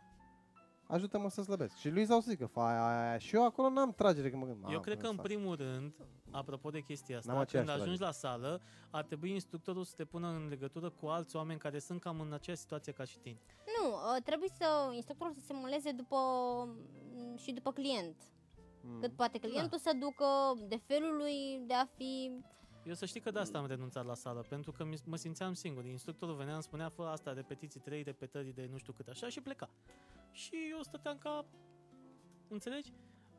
ajută-mă 0.90 1.28
să 1.30 1.42
slăbesc. 1.42 1.76
Și 1.76 1.88
Luiza 1.90 2.16
o 2.16 2.20
să 2.20 2.30
zică, 2.30 2.46
fa 2.46 2.66
aia, 2.68 3.06
aia. 3.08 3.18
Și 3.18 3.34
eu 3.34 3.44
acolo 3.44 3.68
n-am 3.68 3.92
tragere 3.92 4.28
când 4.30 4.42
mă 4.42 4.46
gândesc. 4.48 4.66
Eu 4.66 4.72
"Mamă, 4.72 4.84
cred 4.84 4.98
că 4.98 5.06
în 5.06 5.10
ăsta." 5.10 5.22
primul 5.22 5.56
rând, 5.56 5.94
apropo 6.30 6.70
de 6.70 6.80
chestia 6.80 7.20
N-am 7.24 7.36
asta, 7.36 7.40
aceeași 7.40 7.68
când 7.68 7.80
ajungi 7.80 7.98
tragere. 7.98 8.28
la 8.28 8.28
sală, 8.38 8.60
ar 8.90 9.04
trebui 9.04 9.30
instructorul 9.30 9.84
să 9.84 9.92
te 9.96 10.04
pună 10.04 10.28
în 10.28 10.48
legătură 10.48 10.90
cu 10.90 11.06
alți 11.06 11.36
oameni 11.36 11.58
care 11.58 11.78
sunt 11.78 12.00
cam 12.00 12.20
în 12.20 12.32
aceeași 12.32 12.62
situație 12.62 12.92
ca 12.92 13.04
și 13.04 13.18
tine. 13.18 13.38
Nu, 13.80 13.88
uh, 13.90 14.22
trebuie 14.24 14.48
să 14.58 14.90
instructorul 14.94 15.32
să 15.34 15.40
se 15.40 15.52
muleze 15.52 15.90
după 15.92 16.16
m, 17.14 17.36
și 17.36 17.52
după 17.52 17.72
client. 17.72 18.16
Mm. 18.82 19.00
Cât 19.00 19.12
poate 19.12 19.38
clientul 19.38 19.78
să 19.78 19.90
ducă 20.00 20.26
de 20.68 20.76
felul 20.86 21.16
lui 21.16 21.62
de 21.66 21.74
a 21.74 21.84
fi 21.96 22.30
Eu 22.84 22.94
să 22.94 23.06
știi 23.06 23.20
că 23.20 23.30
de 23.30 23.38
asta 23.38 23.58
am 23.58 23.66
renunțat 23.66 24.04
la 24.06 24.14
sală, 24.14 24.40
pentru 24.48 24.72
că 24.72 24.84
mi- 24.84 25.02
mă 25.04 25.16
simțeam 25.16 25.52
singur. 25.52 25.84
Instructorul 25.84 26.34
venea, 26.34 26.54
îmi 26.54 26.62
spunea, 26.62 26.88
fă 26.88 27.02
asta, 27.02 27.32
repetiții 27.32 27.80
3, 27.80 28.02
repetări 28.02 28.54
de 28.54 28.68
nu 28.70 28.76
știu 28.78 28.92
cât 28.92 29.08
așa 29.08 29.28
și 29.28 29.40
pleca. 29.40 29.70
Și 30.30 30.52
eu 30.70 30.82
stăteam 30.82 31.18
ca... 31.18 31.44
Înțelegi? 32.48 32.92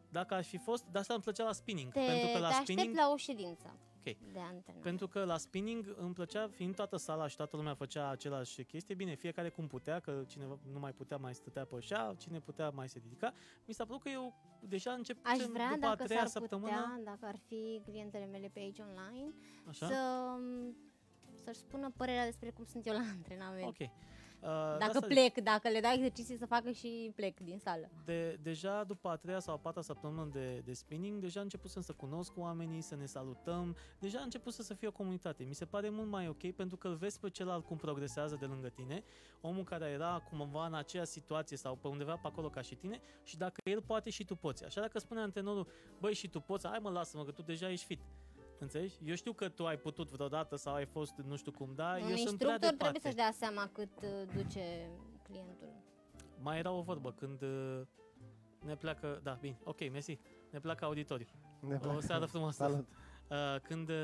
Dacă 0.10 0.34
aș 0.34 0.48
fi 0.48 0.58
fost, 0.58 0.84
de 0.92 0.98
asta 1.00 1.14
îmi 1.14 1.24
plăcea 1.24 1.44
la 1.44 1.52
spinning. 1.52 1.92
te, 1.92 2.00
pentru 2.00 2.28
că 2.34 2.40
la 2.40 2.48
te 2.48 2.54
spinning 2.54 2.88
aștept 2.88 3.06
la 3.08 3.12
o 3.14 3.18
ședință 3.18 3.76
Ok. 4.06 4.32
de 4.34 4.40
antrenament. 4.40 4.84
Pentru 4.84 5.08
că 5.08 5.24
la 5.24 5.38
spinning 5.38 5.96
îmi 5.98 6.14
plăcea, 6.14 6.48
fiind 6.48 6.76
toată 6.76 6.98
sala 6.98 7.28
și 7.28 7.36
toată 7.36 7.56
lumea 7.56 7.74
făcea 7.74 8.10
același 8.10 8.64
chestie, 8.64 8.96
bine, 8.96 9.16
fiecare 9.16 9.50
cum 9.50 9.68
putea, 9.68 10.00
că 10.00 10.24
cineva 10.28 10.60
nu 10.72 10.80
mai 10.80 10.92
putea 10.92 11.18
mai 11.18 11.36
stătea 11.36 11.66
pe 11.66 11.76
așa, 11.76 12.16
cine 12.18 12.40
putea 12.40 12.70
mai 12.70 12.90
se 12.90 13.00
ridica. 13.04 13.34
Mi 13.66 13.74
s-a 13.74 13.86
părut 13.86 14.02
că 14.02 14.10
eu 14.10 14.34
deja 14.60 14.92
încep 14.92 15.18
Aș 15.24 15.38
vrea, 15.38 15.70
după 15.74 15.86
a 15.86 15.90
dacă 15.90 16.04
treia 16.04 16.20
s-ar 16.20 16.30
săptămână, 16.30 16.72
putea, 16.72 17.02
dacă 17.04 17.26
ar 17.26 17.38
fi 17.48 17.82
clientele 17.84 18.26
mele 18.26 18.50
pe 18.54 18.60
aici 18.60 18.80
online, 18.80 19.34
așa? 19.68 19.88
să, 19.88 20.36
să-și 21.44 21.60
spună 21.60 21.92
părerea 21.98 22.26
despre 22.26 22.50
cum 22.50 22.66
sunt 22.66 22.86
eu 22.86 22.94
la 22.94 23.04
antrenament. 23.16 23.68
Ok. 23.68 23.90
Uh, 24.42 24.48
de 24.48 24.78
Dacă 24.80 24.92
asta- 24.98 25.08
plec, 25.08 25.40
dacă 25.44 25.70
le 25.70 25.80
dai 25.80 25.94
exerciții 25.96 26.38
să 26.38 26.46
facă 26.46 26.72
și 26.72 27.12
plec 27.16 27.40
din 27.40 27.58
sală. 27.60 27.90
de, 28.06 28.40
deja 28.42 28.84
după 28.84 29.10
a 29.10 29.16
treia 29.16 29.40
sau 29.40 29.54
a 29.54 29.58
patra 29.58 29.82
săptămână 29.82 30.30
de, 30.32 30.62
de 30.66 30.74
spinning, 30.74 31.22
deja 31.22 31.42
începusem 31.42 31.82
să 31.82 31.94
cunosc 31.94 32.38
oamenii, 32.38 32.82
să 32.82 32.96
ne 32.96 33.06
salutăm, 33.06 33.76
deja 34.00 34.20
a 34.20 34.24
început 34.24 34.54
să 34.54 34.74
fie 34.74 34.88
o 34.88 34.92
comunitate. 34.92 35.44
Mi 35.44 35.54
se 35.54 35.66
pare 35.66 35.90
mult 35.90 36.10
mai 36.10 36.28
ok 36.28 36.52
pentru 36.52 36.78
că 36.78 36.88
îl 36.88 36.96
vezi 36.96 37.20
pe 37.20 37.30
celălalt 37.30 37.66
cum 37.66 37.78
progresează 37.78 38.36
de 38.40 38.46
lângă 38.46 38.70
tine, 38.70 39.04
omul 39.42 39.64
care 39.64 39.86
era 39.86 40.24
cumva 40.30 40.66
în 40.66 40.74
aceeași 40.74 41.10
situație 41.12 41.58
sau 41.58 41.76
pe 41.76 41.88
undeva 41.88 42.14
pe 42.14 42.28
acolo 42.28 42.50
ca 42.50 42.62
și 42.62 42.76
tine 42.76 43.02
și 43.24 43.38
dacă 43.38 43.56
el 43.64 43.82
poate 43.82 44.10
și 44.10 44.26
tu 44.26 44.36
poți. 44.36 44.66
Așa 44.66 44.82
dacă 44.82 45.00
spune 45.00 45.20
antrenorul, 45.22 45.68
băi 46.00 46.14
și 46.14 46.28
tu 46.30 46.40
poți, 46.40 46.68
hai 46.68 46.80
mă 46.82 46.90
lasă-mă 46.90 47.24
că 47.24 47.32
tu 47.32 47.42
deja 47.42 47.70
ești 47.70 47.86
fit. 47.86 48.02
Înțelegi? 48.62 48.96
Eu 49.04 49.16
știu 49.16 49.34
că 49.34 49.50
tu 49.50 49.66
ai 49.66 49.78
putut 49.78 50.10
vreodată 50.12 50.56
sau 50.56 50.74
ai 50.74 50.86
fost 50.86 51.14
nu 51.26 51.36
știu 51.36 51.52
cum, 51.52 51.72
da, 51.76 51.86
Un 51.86 51.94
eu 51.94 52.00
sunt 52.00 52.10
prea 52.10 52.22
instructor 52.30 52.58
departe. 52.60 52.76
trebuie 52.78 53.02
să-și 53.02 53.16
dea 53.16 53.32
seama 53.32 53.70
cât 53.74 53.90
uh, 54.04 54.10
duce 54.36 54.90
clientul. 55.24 55.70
Mai 56.42 56.58
era 56.58 56.72
o 56.72 56.82
vorbă 56.82 57.12
când 57.12 57.42
uh, 57.42 57.82
ne 58.66 58.76
pleacă, 58.76 59.20
da, 59.24 59.38
bine, 59.42 59.60
ok, 59.64 59.92
mersi, 59.92 60.20
ne 60.50 60.60
pleacă 60.60 60.86
auditoriu. 60.86 61.26
Ne 61.60 61.76
O 61.76 61.78
place. 61.78 62.00
seară 62.06 62.26
frumoasă. 62.26 62.64
Salut. 62.64 62.88
Uh, 63.30 63.38
când 63.62 63.90
uh, 63.90 63.96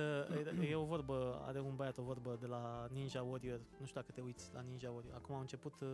e- 0.62 0.68
e 0.70 0.76
o 0.76 0.84
vorbă, 0.86 1.43
are 1.45 1.60
un 1.60 1.76
băiat 1.76 1.97
o 1.97 2.01
vorbă 2.01 2.38
de 2.39 2.45
la 2.45 2.88
Ninja 2.91 3.22
Warrior, 3.24 3.60
nu 3.80 3.86
știu 3.86 4.01
dacă 4.01 4.12
te 4.12 4.22
uiți 4.22 4.53
la 4.53 4.62
Ninja 4.62 4.91
Warrior. 4.91 5.14
Acum 5.16 5.36
au 5.36 5.41
început 5.41 5.74
uh, 5.82 5.88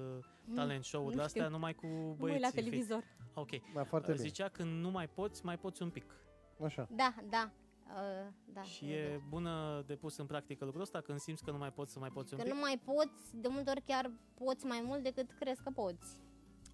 talent 0.56 0.84
show-urile 0.84 1.20
nu 1.20 1.26
astea 1.26 1.42
știu. 1.44 1.54
numai 1.56 1.74
cu 1.74 1.86
Mă 1.88 1.94
uit 2.10 2.18
băieții. 2.18 2.42
la 2.42 2.48
fiți. 2.48 2.64
televizor. 2.64 3.04
Ok. 3.34 3.50
Da, 3.74 3.84
foarte 3.84 4.12
Uh, 4.12 4.16
bine. 4.18 4.28
Zicea 4.28 4.48
când 4.48 4.82
nu 4.82 4.90
mai 4.92 5.08
poți, 5.10 5.46
mai 5.46 5.58
poți 5.58 5.82
un 5.82 5.90
pic. 5.90 6.16
Așa. 6.64 6.88
Da, 6.92 7.14
da. 7.30 7.52
Uh, 7.88 8.34
da 8.54 8.62
și 8.62 8.86
e 8.86 8.96
e 8.96 9.08
drept. 9.08 9.24
bună 9.30 9.84
de 9.88 9.96
pus 9.96 10.18
în 10.18 10.26
practică 10.26 10.64
lucrul 10.66 10.84
ăsta 10.84 11.02
când 11.02 11.20
simți 11.20 11.44
că 11.44 11.52
nu 11.52 11.58
mai 11.58 11.72
poți 11.74 11.92
să 11.92 12.00
mai 12.00 12.10
poți 12.10 12.34
un 12.34 12.40
Că 12.40 12.46
pic. 12.46 12.54
nu 12.54 12.60
mai 12.60 12.82
poți, 12.84 13.38
de 13.38 13.48
multe 13.48 13.70
ori 13.70 13.82
chiar 13.82 14.12
poți 14.34 14.66
mai 14.66 14.82
mult 14.86 15.04
decât 15.04 15.32
crezi 15.32 15.62
că 15.64 15.70
poți. 15.70 16.20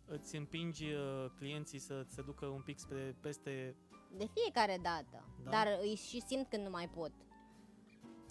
Îți 0.05 0.35
împingi 0.35 0.85
uh, 0.91 1.25
clienții 1.37 1.79
să 1.79 2.03
se 2.07 2.21
ducă 2.21 2.45
un 2.45 2.61
pic 2.61 2.77
spre 2.79 3.15
peste... 3.21 3.75
De 4.17 4.25
fiecare 4.33 4.79
dată. 4.81 5.23
Da. 5.43 5.49
Dar 5.49 5.67
îi 5.81 5.95
și 5.95 6.21
simt 6.21 6.47
când 6.49 6.63
nu 6.63 6.69
mai 6.69 6.89
pot. 6.89 7.11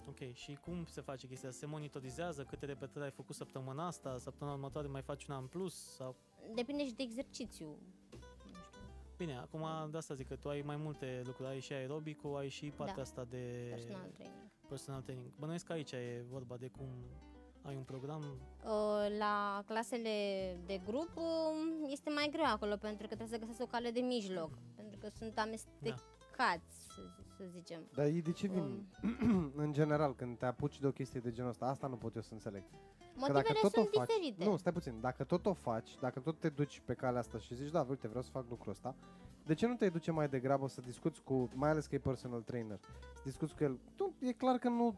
Ok, 0.07 0.33
și 0.33 0.53
cum 0.61 0.85
se 0.85 1.01
face 1.01 1.27
chestia? 1.27 1.51
Se 1.51 1.65
monitorizează 1.65 2.43
câte 2.43 2.65
repetări 2.65 3.05
ai 3.05 3.11
făcut 3.11 3.35
săptămâna 3.35 3.85
asta, 3.87 4.17
săptămâna 4.17 4.55
următoare 4.55 4.87
mai 4.87 5.01
faci 5.01 5.25
una 5.25 5.37
în 5.37 5.47
plus? 5.47 5.93
Sau... 5.95 6.15
Depinde 6.55 6.85
și 6.85 6.93
de 6.93 7.03
exercițiu. 7.03 7.77
Nu 9.19 9.25
știu. 9.25 9.25
Bine, 9.25 9.37
acum 9.39 9.91
de 9.91 9.97
asta 9.97 10.13
zic 10.13 10.27
că 10.27 10.35
tu 10.35 10.49
ai 10.49 10.61
mai 10.65 10.75
multe 10.77 11.21
lucruri, 11.25 11.49
ai 11.49 11.59
și 11.59 11.73
aerobicul, 11.73 12.35
ai 12.37 12.49
și 12.49 12.65
partea 12.75 12.95
Da. 12.95 13.01
asta 13.01 13.25
de 13.29 13.67
Personal 13.69 14.09
training. 14.15 14.49
personal 14.67 15.01
training. 15.01 15.27
Bănuiesc 15.39 15.65
că 15.65 15.71
aici 15.73 15.91
e 15.91 16.23
vorba 16.29 16.55
de 16.57 16.67
cum 16.67 16.87
ai 17.61 17.75
un 17.75 17.83
program 17.83 18.23
Uh, 18.63 19.17
La 19.17 19.63
clasele 19.65 20.09
de 20.65 20.81
grup 20.85 21.11
uh, 21.15 21.23
este 21.87 22.09
mai 22.09 22.29
greu 22.31 22.45
acolo 22.45 22.75
pentru 22.77 23.07
că 23.07 23.15
trebuie 23.15 23.27
să 23.39 23.45
găsesc 23.45 23.61
o 23.61 23.65
cale 23.65 23.91
de 23.91 23.99
mijloc. 23.99 24.51
Pentru 24.75 24.97
că 24.99 25.07
sunt 25.09 25.37
amestecați, 25.39 26.85
să, 26.95 27.01
să 27.37 27.43
zicem. 27.51 27.81
Dar 27.93 28.05
ei 28.05 28.21
de 28.21 28.31
ce 28.31 28.47
vin, 28.47 28.87
Um, 29.03 29.51
în 29.63 29.73
general, 29.73 30.15
când 30.15 30.37
te 30.37 30.45
apuci 30.45 30.79
de 30.79 30.87
o 30.87 30.91
chestie 30.91 31.19
de 31.19 31.31
genul 31.31 31.49
ăsta? 31.49 31.65
Asta 31.65 31.87
nu 31.87 31.95
pot 31.95 32.15
eu 32.15 32.21
să 32.21 32.33
înțeleg. 32.33 32.63
Că 33.25 33.31
motivele 33.31 33.59
tot 33.61 33.71
sunt 33.71 33.87
o 33.87 33.99
faci, 33.99 34.07
diferite. 34.07 34.43
Nu, 34.45 34.57
stai 34.57 34.71
puțin. 34.73 34.93
Dacă 35.01 35.23
tot 35.23 35.45
o 35.45 35.53
faci, 35.53 35.89
dacă 35.99 36.19
tot 36.19 36.39
te 36.39 36.49
duci 36.49 36.81
pe 36.85 36.93
calea 36.93 37.19
asta 37.19 37.37
și 37.37 37.55
zici, 37.55 37.71
da, 37.71 37.85
uite, 37.89 38.07
vreau 38.07 38.23
să 38.23 38.29
fac 38.31 38.45
lucrul 38.49 38.71
ăsta, 38.71 38.95
de 39.45 39.53
ce 39.53 39.67
nu 39.67 39.75
te 39.75 39.89
duce 39.89 40.11
mai 40.11 40.27
degrabă 40.29 40.67
să 40.67 40.81
discuți 40.81 41.21
cu, 41.23 41.49
mai 41.53 41.69
ales 41.69 41.85
că 41.85 41.95
e 41.95 41.99
personal 41.99 42.41
trainer, 42.41 42.79
să 43.15 43.21
discuți 43.23 43.55
cu 43.55 43.63
el? 43.63 43.79
Tu, 43.95 44.13
e 44.19 44.31
clar 44.31 44.57
că 44.57 44.69
nu 44.69 44.95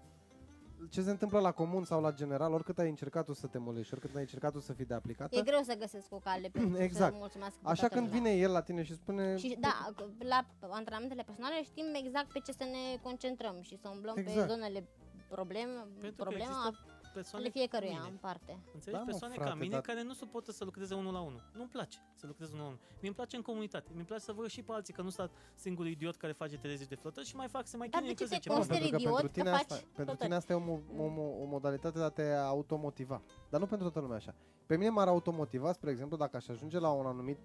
ce 0.90 1.02
se 1.02 1.10
întâmplă 1.10 1.40
la 1.40 1.52
comun 1.52 1.84
sau 1.84 2.02
la 2.02 2.12
general, 2.12 2.54
oricât 2.54 2.78
ai 2.80 2.90
încercat 2.90 3.26
tu 3.26 3.34
să 3.34 3.48
te 3.48 3.58
molești, 3.58 3.94
oricât 3.94 4.16
ai 4.16 4.22
încercat 4.22 4.52
tu 4.52 4.60
să 4.60 4.74
fii 4.74 4.86
de 4.86 4.94
aplicată, 4.94 5.36
E 5.36 5.42
greu 5.42 5.62
să 5.64 5.76
găsesc 5.76 6.06
o 6.14 6.18
cale 6.18 6.48
pentru 6.54 6.82
Exact. 6.82 7.12
să 7.14 7.18
mulțumesc 7.20 7.56
pe 7.56 7.70
așa 7.70 7.80
toată 7.88 7.96
când 7.96 8.08
lumea. 8.08 8.22
vine 8.32 8.42
el 8.42 8.52
la 8.52 8.62
tine 8.62 8.84
și 8.84 8.94
spune, 8.94 9.38
Și 9.38 9.58
da, 9.60 9.90
la 10.20 10.46
antrenamentele 10.70 11.24
personale 11.24 11.64
știm 11.64 11.86
exact 11.94 12.32
pe 12.32 12.40
ce 12.40 12.52
să 12.52 12.64
ne 12.64 13.00
concentrăm 13.04 13.62
și 13.62 13.78
să 13.78 13.90
umblăm 13.94 14.16
Exact. 14.18 14.48
pe 14.48 14.54
zonele 14.54 14.88
probleme, 15.30 15.72
Pentru 16.00 16.10
că 16.10 16.24
problema 16.24 16.68
există 16.68 16.86
persoane 17.14 17.46
ale 17.46 17.54
fiecăruia 17.54 17.92
mine. 17.92 18.10
în 18.10 18.18
parte. 18.18 18.52
Înțelegi? 18.74 18.92
Da, 18.92 18.98
mă, 19.00 19.06
Persoane 19.06 19.34
frate, 19.34 19.50
ca 19.50 19.56
mine 19.56 19.72
dar- 19.72 19.82
care 19.82 20.04
nu 20.04 20.14
suportă 20.14 20.52
să 20.52 20.64
lucreze 20.64 20.94
unul 20.94 21.14
la 21.14 21.20
unul. 21.22 21.44
Nu-mi 21.54 21.70
place 21.70 21.98
să 22.16 22.28
lucrez 22.28 22.48
unul 22.50 22.60
la 22.62 22.66
unul. 22.68 22.80
Mie 22.92 23.08
îmi 23.12 23.16
place 23.16 23.36
în 23.36 23.42
comunitate. 23.42 23.90
Mi-mi 23.94 24.06
place 24.06 24.24
să 24.24 24.32
văd 24.34 24.48
și 24.48 24.64
pe 24.64 24.72
alții, 24.72 24.94
că 24.94 25.02
nu 25.02 25.10
stat 25.10 25.32
singurul 25.56 25.92
idiot 25.92 26.16
care 26.16 26.34
face 26.34 26.58
30 26.58 26.88
de 26.88 26.96
flotări 26.96 27.26
și 27.28 27.36
mai 27.36 27.48
fac 27.48 27.68
să 27.68 27.78
mai 27.78 27.88
Dar 27.90 28.00
chinuie 28.02 28.16
de 28.18 28.24
încă 28.24 28.36
ce 28.36 28.40
te 28.40 28.50
10. 28.50 28.50
Nu, 28.50 28.56
consideri 28.56 28.90
pentru 28.90 28.98
că 28.98 29.04
idiot 29.04 29.22
pentru 29.22 29.34
că 29.34 29.40
tine, 29.40 29.50
faci 29.58 29.62
asta, 29.72 29.76
pentru 29.76 29.96
flotări? 30.04 30.18
tine 30.18 30.36
asta 30.36 30.54
e 30.54 30.56
o, 30.56 30.62
mo- 30.62 30.84
o, 30.98 31.08
mo- 31.10 31.42
o 31.44 31.46
modalitate 31.46 31.98
de 31.98 32.04
a 32.04 32.10
te 32.10 32.34
automotiva. 32.34 33.22
Dar 33.50 33.60
nu 33.60 33.66
pentru 33.66 33.86
toată 33.88 34.00
lumea 34.00 34.18
așa. 34.18 34.36
Pe 34.66 34.78
mine 34.78 34.90
m-ar 34.90 35.08
automotiva, 35.08 35.72
spre 35.72 35.90
exemplu, 35.92 36.18
dacă 36.18 36.38
aș 36.38 36.48
ajunge 36.48 36.80
la 36.80 36.90
un 36.92 37.06
anumit... 37.06 37.38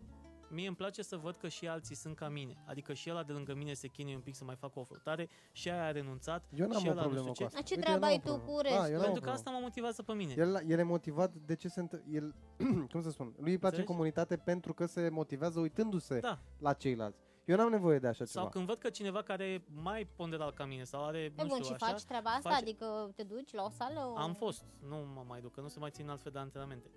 Mie 0.51 0.67
îmi 0.67 0.77
place 0.77 1.03
să 1.03 1.17
văd 1.17 1.37
că 1.37 1.49
și 1.49 1.69
alții 1.69 1.95
sunt 1.95 2.17
ca 2.17 2.29
mine. 2.29 2.63
Adică 2.67 2.93
și 2.93 3.11
ăla 3.11 3.23
de 3.23 3.33
lângă 3.33 3.55
mine 3.55 3.73
se 3.73 3.89
chinuie 3.89 4.15
un 4.15 4.21
pic 4.21 4.35
să 4.35 4.45
mai 4.45 4.57
facă 4.57 4.79
o 4.79 4.83
flotare 4.85 5.29
și 5.53 5.71
aia 5.71 5.85
a 5.87 5.91
renunțat 5.91 6.45
Eu 6.55 6.67
n-am 6.67 6.81
și 6.81 6.87
o 6.89 6.91
ăla 6.91 7.01
nu 7.03 7.07
problemă 7.09 7.33
știu 7.33 7.33
cu 7.33 7.39
ce. 7.39 7.45
asta. 7.45 7.57
Dar 7.59 7.67
ce 7.69 7.75
Uite, 7.75 7.87
treabă 7.87 8.07
eu 8.07 8.11
n-am 8.11 8.21
ai 8.21 8.23
o 8.25 8.37
tu 8.37 8.41
problemă. 8.45 8.57
cu 8.57 8.63
Da, 8.63 8.69
eu 8.69 8.75
restul? 8.81 8.93
n-am 8.93 9.01
o 9.01 9.03
Pentru 9.05 9.21
că 9.21 9.27
problemă. 9.31 9.37
asta 9.37 9.51
mă 9.51 9.59
motivează 9.61 10.03
pe 10.03 10.13
mine. 10.13 10.35
El, 10.37 10.63
el 10.71 10.79
e 10.79 10.83
motivat 10.83 11.33
de 11.35 11.55
ce 11.55 11.69
se 11.69 11.81
întâmplă. 11.81 12.11
El, 12.13 12.35
cum 12.93 13.01
să 13.03 13.11
spun, 13.11 13.27
lui 13.27 13.51
îi 13.51 13.59
place 13.59 13.77
Înțelegi? 13.77 13.87
comunitate 13.93 14.37
pentru 14.37 14.75
că 14.75 14.87
se 14.87 15.09
motivează 15.09 15.61
uitându-se 15.61 16.19
Da. 16.21 16.39
la 16.59 16.73
ceilalți. 16.73 17.25
Eu 17.45 17.57
n-am 17.57 17.71
nevoie 17.71 17.99
de 17.99 18.07
așa 18.07 18.25
Sau 18.25 18.41
ceva. 18.43 18.53
când 18.53 18.67
văd 18.67 18.79
că 18.79 18.91
cineva 18.91 19.23
care 19.23 19.45
e 19.45 19.63
mai 19.75 20.09
ponderal 20.17 20.53
ca 20.53 20.65
mine 20.65 20.85
sau 20.85 21.05
are, 21.05 21.19
E 21.19 21.29
nu 21.37 21.45
bun, 21.47 21.49
știu, 21.63 21.65
și 21.65 21.73
așa, 21.73 21.87
faci 21.93 22.03
treaba 22.03 22.31
asta? 22.31 22.49
face- 22.49 22.63
Adică 22.63 23.13
te 23.17 23.23
duci 23.23 23.53
la 23.53 23.63
o 23.65 23.71
sală? 23.71 24.01
O... 24.15 24.17
Am 24.19 24.33
fost, 24.35 24.65
nu 24.89 24.97
mă 25.15 25.25
mai 25.27 25.41
duc, 25.41 25.53
că 25.55 25.61
nu 25.61 25.69
se 25.69 25.79
mai 25.79 25.91
țin 25.91 26.09
altfel 26.09 26.33
de 26.33 26.39
antrenamente. 26.39 26.91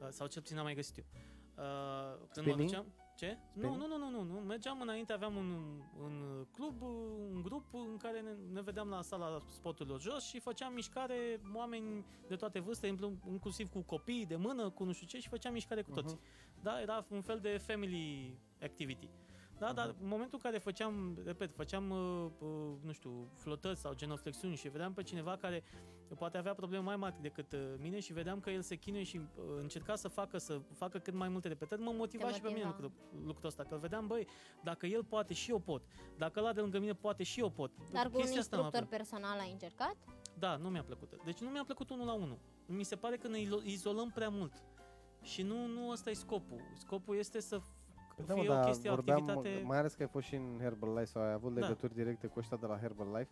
Uh, 0.00 0.06
Sau 0.10 0.26
cel 0.26 0.40
puțin 0.42 0.56
n-am 0.56 0.64
mai 0.64 0.74
găsit 0.74 0.96
eu. 0.98 1.04
Uh, 1.56 1.62
când 2.32 2.46
mă 2.46 2.52
Spinning? 2.52 2.68
duceam... 2.68 2.86
Ce? 3.16 3.38
Nu, 3.52 3.60
Spinning? 3.60 3.82
nu, 3.82 3.86
nu, 3.86 4.10
nu, 4.10 4.10
nu, 4.10 4.32
nu. 4.32 4.38
Mergeam 4.40 4.80
înainte, 4.80 5.12
aveam 5.12 5.36
un, 5.36 5.80
un 6.02 6.46
club, 6.52 6.82
un 7.32 7.42
grup 7.42 7.64
în 7.72 7.96
care 7.96 8.20
ne, 8.20 8.30
ne 8.52 8.60
vedeam 8.60 8.88
la 8.88 9.02
sala 9.02 9.42
sporturilor 9.50 10.00
jos 10.00 10.24
și 10.24 10.40
făceam 10.40 10.72
mișcare, 10.72 11.40
oameni 11.54 12.04
de 12.28 12.36
toate 12.36 12.58
vârste, 12.58 12.86
inclu- 12.86 13.18
inclusiv 13.28 13.68
cu 13.70 13.80
copii 13.80 14.26
de 14.26 14.36
mână, 14.36 14.70
cu 14.70 14.84
nu 14.84 14.92
știu 14.92 15.06
ce, 15.06 15.18
și 15.20 15.28
făceam 15.28 15.52
mișcare 15.52 15.82
cu 15.82 15.90
toți. 15.90 16.16
Da, 16.62 16.80
era 16.80 17.06
un 17.10 17.22
fel 17.22 17.38
de 17.40 17.58
family 17.58 18.38
activity. 18.62 19.08
Da, 19.58 19.72
dar 19.72 19.86
în 20.00 20.08
momentul 20.08 20.38
în 20.42 20.50
care 20.50 20.58
făceam, 20.62 21.18
repet, 21.24 21.54
făceam, 21.54 21.90
uh, 21.90 22.30
uh, 22.38 22.48
nu 22.82 22.92
știu, 22.92 23.30
flotări 23.34 23.76
sau 23.78 23.94
genoflexiuni 23.94 24.56
și 24.56 24.68
vedeam 24.68 24.92
pe 24.92 25.02
cineva 25.02 25.36
care 25.36 25.64
poate 26.18 26.38
avea 26.38 26.54
probleme 26.54 26.84
mai 26.84 26.96
mari 26.96 27.14
decât 27.20 27.52
uh, 27.52 27.60
mine 27.78 28.00
și 28.00 28.12
vedeam 28.12 28.40
că 28.40 28.50
el 28.50 28.60
se 28.62 28.76
chinuie 28.76 29.02
și 29.02 29.16
uh, 29.16 29.44
încerca 29.60 29.94
să 29.96 30.08
facă 30.08 30.38
să 30.38 30.60
facă 30.74 30.98
cât 30.98 31.14
mai 31.14 31.28
multe 31.28 31.48
repetări, 31.48 31.80
mă 31.82 31.92
motiva 31.92 32.26
Te 32.28 32.34
și 32.34 32.40
pe 32.40 32.48
mine 32.48 32.64
motiva. 32.64 32.76
lucrul, 32.88 33.24
lucrul 33.26 33.46
ăsta, 33.46 33.62
că 33.62 33.76
vedeam, 33.76 34.06
băi, 34.06 34.26
dacă 34.62 34.86
el 34.86 35.04
poate 35.04 35.34
și 35.34 35.50
eu 35.50 35.58
pot, 35.58 35.82
dacă 36.18 36.40
ăla 36.40 36.52
de 36.52 36.60
lângă 36.60 36.78
mine 36.78 36.92
poate 36.94 37.22
și 37.22 37.40
eu 37.40 37.50
pot. 37.50 37.70
Dar 37.92 38.06
cu 38.08 38.12
un 38.14 38.20
Chestia 38.20 38.40
asta 38.40 38.56
m-a 38.56 38.62
instructor 38.62 38.70
plăcut. 38.70 38.88
personal 39.08 39.38
ai 39.38 39.50
încercat? 39.52 39.96
Da, 40.38 40.56
nu 40.56 40.68
mi-a 40.68 40.82
plăcut. 40.82 41.24
Deci 41.24 41.38
nu 41.38 41.48
mi-a 41.48 41.64
plăcut 41.64 41.90
unul 41.90 42.06
la 42.06 42.12
unul. 42.14 42.38
Mi 42.66 42.82
se 42.82 42.96
pare 42.96 43.16
că 43.16 43.28
ne 43.28 43.38
ilo- 43.38 43.64
izolăm 43.64 44.10
prea 44.14 44.28
mult. 44.28 44.52
Și 45.22 45.42
nu, 45.42 45.66
nu 45.66 45.88
ăsta 45.88 46.10
e 46.10 46.14
scopul. 46.14 46.60
Scopul 46.74 47.16
este 47.16 47.40
să 47.40 47.58
f- 47.60 47.75
Da, 48.26 48.34
mă, 48.34 48.40
fie 48.40 48.50
o 48.50 48.52
dar 48.54 48.64
chestie, 48.64 48.90
o 48.90 48.94
vorbeam, 48.94 49.28
activitate... 49.28 49.64
mai 49.64 49.78
ales 49.78 49.94
că 49.94 50.02
ai 50.02 50.08
fost 50.08 50.26
și 50.26 50.34
în 50.34 50.58
Herbalife 50.60 51.04
sau 51.04 51.22
ai 51.22 51.32
avut 51.32 51.54
Da. 51.54 51.60
legături 51.60 51.94
directe 51.94 52.26
cu 52.26 52.38
ăștia 52.38 52.56
de 52.56 52.66
la 52.66 52.78
Herbalife. 52.78 53.28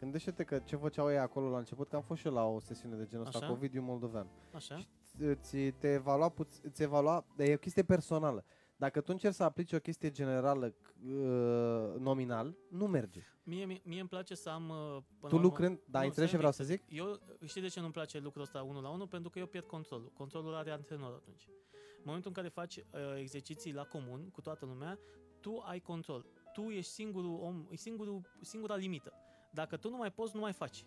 Gândește-te 0.00 0.44
că 0.44 0.58
ce 0.58 0.76
făceau 0.76 1.10
ei 1.10 1.18
acolo 1.18 1.48
la 1.50 1.58
început, 1.58 1.88
că 1.88 1.96
am 1.96 2.02
fost 2.02 2.20
și 2.20 2.26
eu 2.26 2.32
la 2.32 2.44
o 2.44 2.60
sesiune 2.60 2.96
de 2.96 3.06
genul 3.06 3.26
ăsta 3.26 3.38
Așa? 3.38 3.46
cu 3.46 3.52
Ovidiu 3.52 3.82
Moldovean. 3.82 4.26
Așa? 4.52 4.86
Ți 5.34 5.56
te 5.70 5.92
evalua, 5.92 6.30
puț- 6.30 6.60
îți 6.62 6.82
evalua, 6.82 7.24
e 7.36 7.54
o 7.54 7.56
chestie 7.56 7.82
personală. 7.82 8.44
Dacă 8.76 9.00
tu 9.00 9.06
încerci 9.12 9.34
să 9.34 9.42
aplici 9.42 9.72
o 9.72 9.78
chestie 9.78 10.10
generală 10.10 10.74
uh, 11.06 11.94
nominal, 11.98 12.56
nu 12.70 12.86
merge. 12.86 13.22
Mie, 13.42 13.64
mie, 13.64 13.80
mie 13.84 14.00
îmi 14.00 14.08
place 14.08 14.34
să 14.34 14.48
am... 14.50 14.68
uh, 14.68 14.76
Până 14.76 15.02
Tu 15.20 15.26
la 15.28 15.28
urmă- 15.34 15.42
lucrând, 15.42 15.80
da, 15.90 15.98
Nu, 16.00 16.04
înțelegi 16.06 16.32
ce 16.32 16.36
stai 16.36 16.50
vreau 16.50 16.52
un 16.58 16.66
să 16.66 16.72
pic, 16.72 16.88
zic? 16.88 16.98
Eu 16.98 17.18
știi 17.44 17.60
de 17.60 17.68
ce 17.68 17.80
nu-mi 17.80 17.92
place 17.92 18.18
lucrul 18.18 18.42
ăsta 18.42 18.62
unul 18.62 18.82
la 18.82 18.88
unul? 18.90 19.06
Pentru 19.06 19.30
că 19.30 19.38
eu 19.38 19.46
pierd 19.46 19.66
controlul. 19.66 20.10
Controlul 20.14 20.54
are 20.54 20.70
antrenor 20.70 21.12
atunci. 21.12 21.48
În 22.06 22.12
momentul 22.12 22.32
în 22.36 22.42
care 22.42 22.54
faci 22.54 22.76
uh, 22.76 22.82
exerciții 23.18 23.72
la 23.72 23.82
comun 23.84 24.30
cu 24.32 24.40
toată 24.40 24.64
lumea, 24.64 24.98
tu 25.40 25.62
ai 25.66 25.80
control. 25.80 26.26
Tu 26.52 26.62
ești 26.62 26.92
singurul 26.92 27.38
om, 27.42 27.66
e 27.70 27.76
singurul, 27.76 28.20
singura 28.40 28.74
limită. 28.76 29.12
Dacă 29.50 29.76
tu 29.76 29.90
nu 29.90 29.96
mai 29.96 30.12
poți, 30.12 30.34
nu 30.34 30.40
mai 30.40 30.52
faci. 30.52 30.84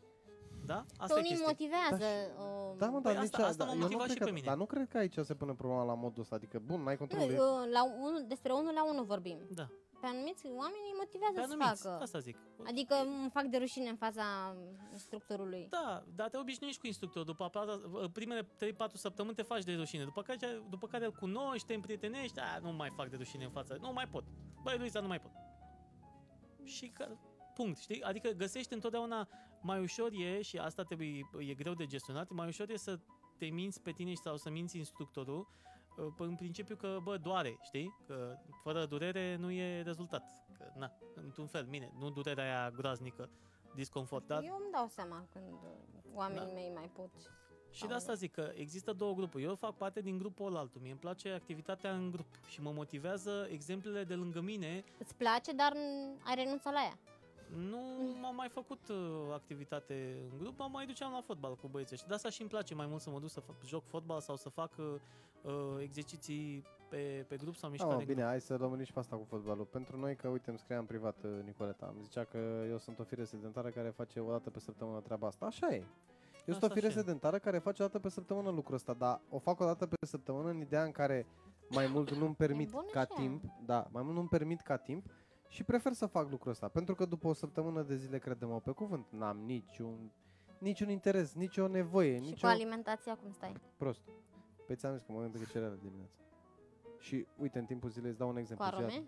Da? 0.66 0.76
Pe 0.88 0.94
Asta 0.98 1.16
e 1.16 1.20
unii 1.20 1.30
chestia. 1.30 1.48
motivează. 1.48 1.98
Da, 2.38 2.44
uh, 2.44 2.78
Da, 2.78 2.90
mă, 2.90 3.02
Păi 3.02 3.14
dar 3.14 3.24
asta- 3.24 3.38
nici, 3.38 3.48
asta 3.48 3.64
da, 3.66 3.70
m-a 3.70 3.72
eu 3.72 3.76
nu 3.78 3.82
motivat 3.84 4.04
cred 4.04 4.14
și 4.16 4.20
că, 4.20 4.26
pe 4.26 4.32
mine. 4.32 4.46
Dar 4.46 4.58
nu 4.58 4.66
cred 4.66 4.88
că 4.90 4.98
aici 4.98 5.18
se 5.18 5.34
pune 5.36 5.54
problema 5.54 5.84
la 5.84 5.94
modul 5.94 6.22
ăsta. 6.22 6.36
Adică, 6.36 6.60
bun, 6.66 6.82
n-ai 6.82 6.98
nu, 7.00 7.08
control. 7.08 7.30
e- 7.30 7.40
uh, 7.40 7.72
la 7.72 7.84
un, 7.86 8.26
despre 8.28 8.52
unul 8.54 8.74
la 8.74 8.90
unul 8.90 9.06
vorbim. 9.06 9.38
Da. 9.54 9.70
Pe 10.02 10.08
anumiți 10.08 10.46
oameni 10.46 10.86
îi 10.92 10.98
motivează 10.98 11.34
Pe 11.40 11.46
să 11.46 11.54
anumiți, 11.54 11.82
facă. 11.82 12.02
asta 12.02 12.20
zic. 12.20 12.38
Adică 12.66 12.96
îmi 12.96 13.30
fac 13.30 13.44
de 13.44 13.58
rușine 13.58 13.90
în 13.90 13.96
fața 13.96 14.56
instructorului. 14.92 15.68
Da, 15.70 16.04
dar 16.16 16.30
te 16.30 16.38
obișnuiești 16.38 16.80
cu 16.82 16.88
instructorul. 16.88 17.26
După 17.26 17.44
aprata, 17.44 17.80
primele 18.14 18.44
3-4 18.44 18.48
săptămâni 18.94 19.36
te 19.36 19.42
faci 19.42 19.64
de 19.64 19.76
rușine. 19.76 20.04
După 20.04 20.22
care, 20.22 20.64
după 20.70 20.88
care 20.88 21.06
îl 21.06 21.12
cunoști, 21.12 21.68
te 21.68 21.74
împrietenești, 21.74 22.40
a, 22.40 22.60
nu 22.60 22.72
mai 22.72 22.90
fac 22.96 23.10
de 23.10 23.16
rușine 23.16 23.44
în 23.44 23.52
fața. 23.52 23.76
Nu 23.80 23.92
mai 23.94 24.08
pot. 24.08 24.24
Băi, 24.64 24.78
Luisa, 24.78 25.00
nu 25.00 25.08
mai 25.08 25.20
pot. 25.20 25.32
Și 26.64 26.88
că, 26.88 27.08
punct, 27.54 27.78
știi? 27.78 28.04
Adică 28.04 28.30
găsești 28.30 28.74
întotdeauna 28.74 29.28
mai 29.62 29.80
ușor 29.80 30.12
e, 30.12 30.42
și 30.42 30.58
asta 30.58 30.84
trebuie, 30.84 31.30
e 31.38 31.54
greu 31.54 31.74
de 31.74 31.86
gestionat, 31.86 32.30
mai 32.30 32.48
ușor 32.48 32.70
e 32.70 32.78
să 32.78 33.00
te 33.38 33.46
minți 33.46 33.82
pe 33.82 33.92
tine 33.92 34.14
sau 34.14 34.38
să 34.38 34.50
minți 34.50 34.78
instructorul 34.78 35.40
uh, 35.40 35.69
în 36.18 36.36
principiu 36.36 36.76
că, 36.76 37.00
bă, 37.04 37.18
doare, 37.18 37.58
știi? 37.62 37.96
Că 38.08 38.36
fără 38.64 38.86
durere 38.86 39.36
nu 39.36 39.52
e 39.52 39.82
rezultat. 39.82 40.24
Că, 40.58 40.72
na, 40.76 40.92
într-un 41.16 41.48
fel, 41.48 41.66
mine, 41.66 41.92
nu 42.00 42.10
durerea 42.10 42.44
aia 42.44 42.70
groaznică, 42.72 43.30
disconfort, 43.76 44.28
dar 44.28 44.44
Eu 44.44 44.56
îmi 44.56 44.72
dau 44.72 44.88
seama 44.88 45.26
când 45.34 45.54
uh, 45.54 45.70
oamenii 46.14 46.46
Da. 46.48 46.54
mei 46.54 46.72
mai 46.76 46.90
pot. 46.96 47.10
Și 47.72 47.86
de 47.88 47.94
asta 47.94 48.14
zic 48.14 48.32
că 48.32 48.52
există 48.56 48.94
două 48.94 49.14
grupuri. 49.14 49.44
Eu 49.44 49.56
fac 49.56 49.76
parte 49.78 50.02
din 50.02 50.18
grupul 50.18 50.46
ălaltul. 50.46 50.82
Mie 50.82 50.92
îmi 50.92 51.00
place 51.00 51.30
activitatea 51.32 51.92
în 51.94 52.12
grup 52.12 52.26
și 52.48 52.62
mă 52.62 52.72
motivează 52.72 53.48
exemplele 53.52 54.04
de 54.04 54.14
lângă 54.16 54.40
mine. 54.42 54.84
Îți 54.98 55.16
place, 55.16 55.52
dar 55.52 55.72
n- 55.74 56.24
ai 56.24 56.36
renunțat 56.36 56.74
la 56.74 56.80
ea. 56.82 56.98
Nu 57.56 57.80
m-am 58.22 58.36
mai 58.36 58.50
făcut 58.50 58.88
uh, 58.88 58.98
activitate 59.34 60.28
în 60.32 60.38
grup, 60.38 60.58
mă 60.58 60.68
mai 60.72 60.86
duceam 60.86 61.12
la 61.12 61.22
fotbal 61.22 61.56
cu 61.56 61.68
băieții 61.68 61.98
și 61.98 62.08
de 62.08 62.14
asta 62.14 62.30
și 62.30 62.42
îmi 62.42 62.50
place 62.50 62.74
mai 62.74 62.86
mult 62.86 63.02
să 63.02 63.10
mă 63.10 63.20
duc 63.20 63.30
să 63.30 63.40
fac, 63.40 63.56
joc 63.66 63.84
fotbal 63.86 64.20
sau 64.20 64.36
să 64.36 64.50
fac 64.50 64.72
uh, 64.78 64.86
uh, 65.42 65.78
exerciții 65.80 66.64
pe, 66.90 67.26
pe 67.28 67.38
grup 67.38 67.56
sau 67.56 67.70
Da, 67.70 67.70
mișcare 67.70 67.94
mă, 67.94 68.00
în 68.00 68.06
bine, 68.06 68.24
hai 68.24 68.42
să 68.42 68.56
rămânem 68.56 68.86
și 68.86 68.94
pe 68.94 69.00
asta 69.00 69.16
cu 69.16 69.26
fotbalul. 69.30 69.66
Pentru 69.66 69.98
noi, 69.98 70.16
că 70.16 70.28
uite, 70.28 70.50
îmi 70.50 70.60
scria 70.60 70.78
în 70.78 70.86
privat 70.86 71.24
uh, 71.24 71.32
Nicoleta, 71.44 71.92
îmi 71.94 72.04
zicea 72.04 72.24
că 72.24 72.38
eu 72.70 72.78
sunt 72.78 73.00
o 73.00 73.04
fire 73.04 73.24
sedentară 73.24 73.70
care 73.70 73.90
face 73.90 74.20
o 74.20 74.32
dată 74.32 74.50
pe 74.50 74.60
săptămână 74.60 75.00
treaba 75.00 75.28
asta. 75.28 75.46
Așa 75.46 75.68
e. 75.68 75.76
Eu 75.76 76.54
sunt 76.56 76.62
o 76.62 76.66
Asta 76.66 76.80
fire 76.80 76.90
și 76.90 76.98
e. 76.98 77.00
sedentară 77.02 77.40
care 77.40 77.58
face 77.58 77.84
o 77.84 77.86
dată 77.86 78.00
pe 78.00 78.10
săptămână 78.10 78.50
lucrul 78.50 78.76
ăsta, 78.76 78.94
dar 78.94 79.22
o 79.30 79.40
fac 79.40 79.60
o 79.60 79.66
dată 79.66 79.88
pe 79.88 80.06
săptămână 80.06 80.50
în 80.50 80.62
ideea 80.62 80.84
în 80.84 80.92
care 80.92 81.28
mai 81.70 81.88
mult 81.88 82.12
nu-mi 82.16 82.36
permit 82.36 82.70
bună 82.70 82.86
ca 82.92 83.02
și 83.02 83.12
ea. 83.12 83.18
timp, 83.18 83.44
da, 83.66 83.88
mai 83.92 84.04
mult 84.04 84.16
nu-mi 84.16 84.28
permit 84.28 84.62
ca 84.62 84.78
timp 84.78 85.06
și 85.50 85.64
prefer 85.64 85.94
să 85.94 86.06
fac 86.06 86.30
lucrul 86.30 86.52
ăsta, 86.52 86.68
pentru 86.68 86.96
că 86.96 87.06
după 87.06 87.28
o 87.28 87.34
săptămână 87.34 87.82
de 87.82 87.96
zile, 87.96 88.18
credem 88.20 88.62
pe 88.64 88.72
cuvânt, 88.72 89.06
n-am 89.10 89.38
niciun, 89.38 90.12
niciun 90.58 90.90
interes, 90.90 91.34
nicio 91.34 91.68
nevoie, 91.68 92.16
Și 92.16 92.22
nicio... 92.24 92.48
cu 92.48 92.54
alimentația 92.54 93.16
cum 93.16 93.32
stai? 93.32 93.54
Prost. 93.78 94.02
Păi 94.66 94.76
ți-am 94.76 94.94
zis 94.96 95.04
că 95.06 95.12
mă 95.12 95.22
gândesc 95.22 95.44
că 95.44 95.50
cereale 95.52 95.78
dimineața. 95.82 96.14
Și 97.00 97.26
uite, 97.38 97.60
în 97.60 97.66
timpul 97.66 97.90
zilei 97.90 98.10
îți 98.10 98.20
dau 98.20 98.28
un 98.28 98.34
Cu 98.34 98.40
exemplu. 98.40 98.66
arome? 98.66 99.04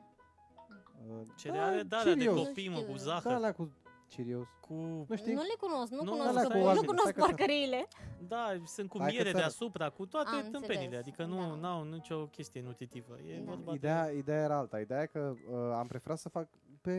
Uh, 1.10 1.22
Cereale, 1.36 1.82
da, 1.84 1.98
ce 2.02 2.16
de 2.16 2.24
eu? 2.24 2.36
copii, 2.36 2.70
mă, 2.70 2.76
cu 2.80 2.92
Nu 2.92 2.98
știu. 2.98 3.10
zahăr. 3.10 3.24
Da, 3.32 3.36
alea 3.36 3.54
cu 3.54 3.72
Cheerios. 4.16 4.48
Cu... 4.60 4.74
Nu 5.10 5.16
știi? 5.16 5.34
Nu 5.34 5.42
le 5.42 5.56
cunosc, 5.60 5.92
nu, 5.92 6.04
Nu, 6.04 6.12
cunosc, 6.12 6.30
alea 6.30 6.42
nu, 6.44 6.50
cu 6.50 6.58
nu 6.58 6.64
oasele, 6.66 6.86
cunosc 6.86 7.08
stai 7.08 7.14
că 7.14 7.20
să- 7.22 7.26
porcăriile. 7.28 7.88
Da, 8.28 8.46
sunt 8.66 8.90
cu 8.90 8.98
Hai 8.98 9.08
că 9.08 9.14
miere 9.14 9.30
ți-arăt. 9.30 9.42
deasupra, 9.42 9.90
cu 9.90 10.06
toate 10.06 10.30
Am 10.36 10.42
tâmpenile, 10.52 10.84
înțeles, 10.84 11.00
adică 11.00 11.26
nu 11.26 11.58
da. 11.62 11.72
au 11.74 11.84
nicio 11.84 12.26
chestie 12.26 12.62
nutritivă. 12.62 13.18
E 13.28 13.36
Da. 13.38 13.52
vorba 13.52 13.74
Ideea, 13.74 14.06
de... 14.06 14.18
ideea 14.18 14.44
era 14.44 14.58
alta. 14.58 14.80
Ideea 14.80 15.02
e 15.02 15.06
că 15.06 15.34
uh, 15.52 15.56
am 15.76 15.88
preferat 15.88 16.18
să 16.18 16.30
fac 16.30 16.48
pe, 16.82 16.92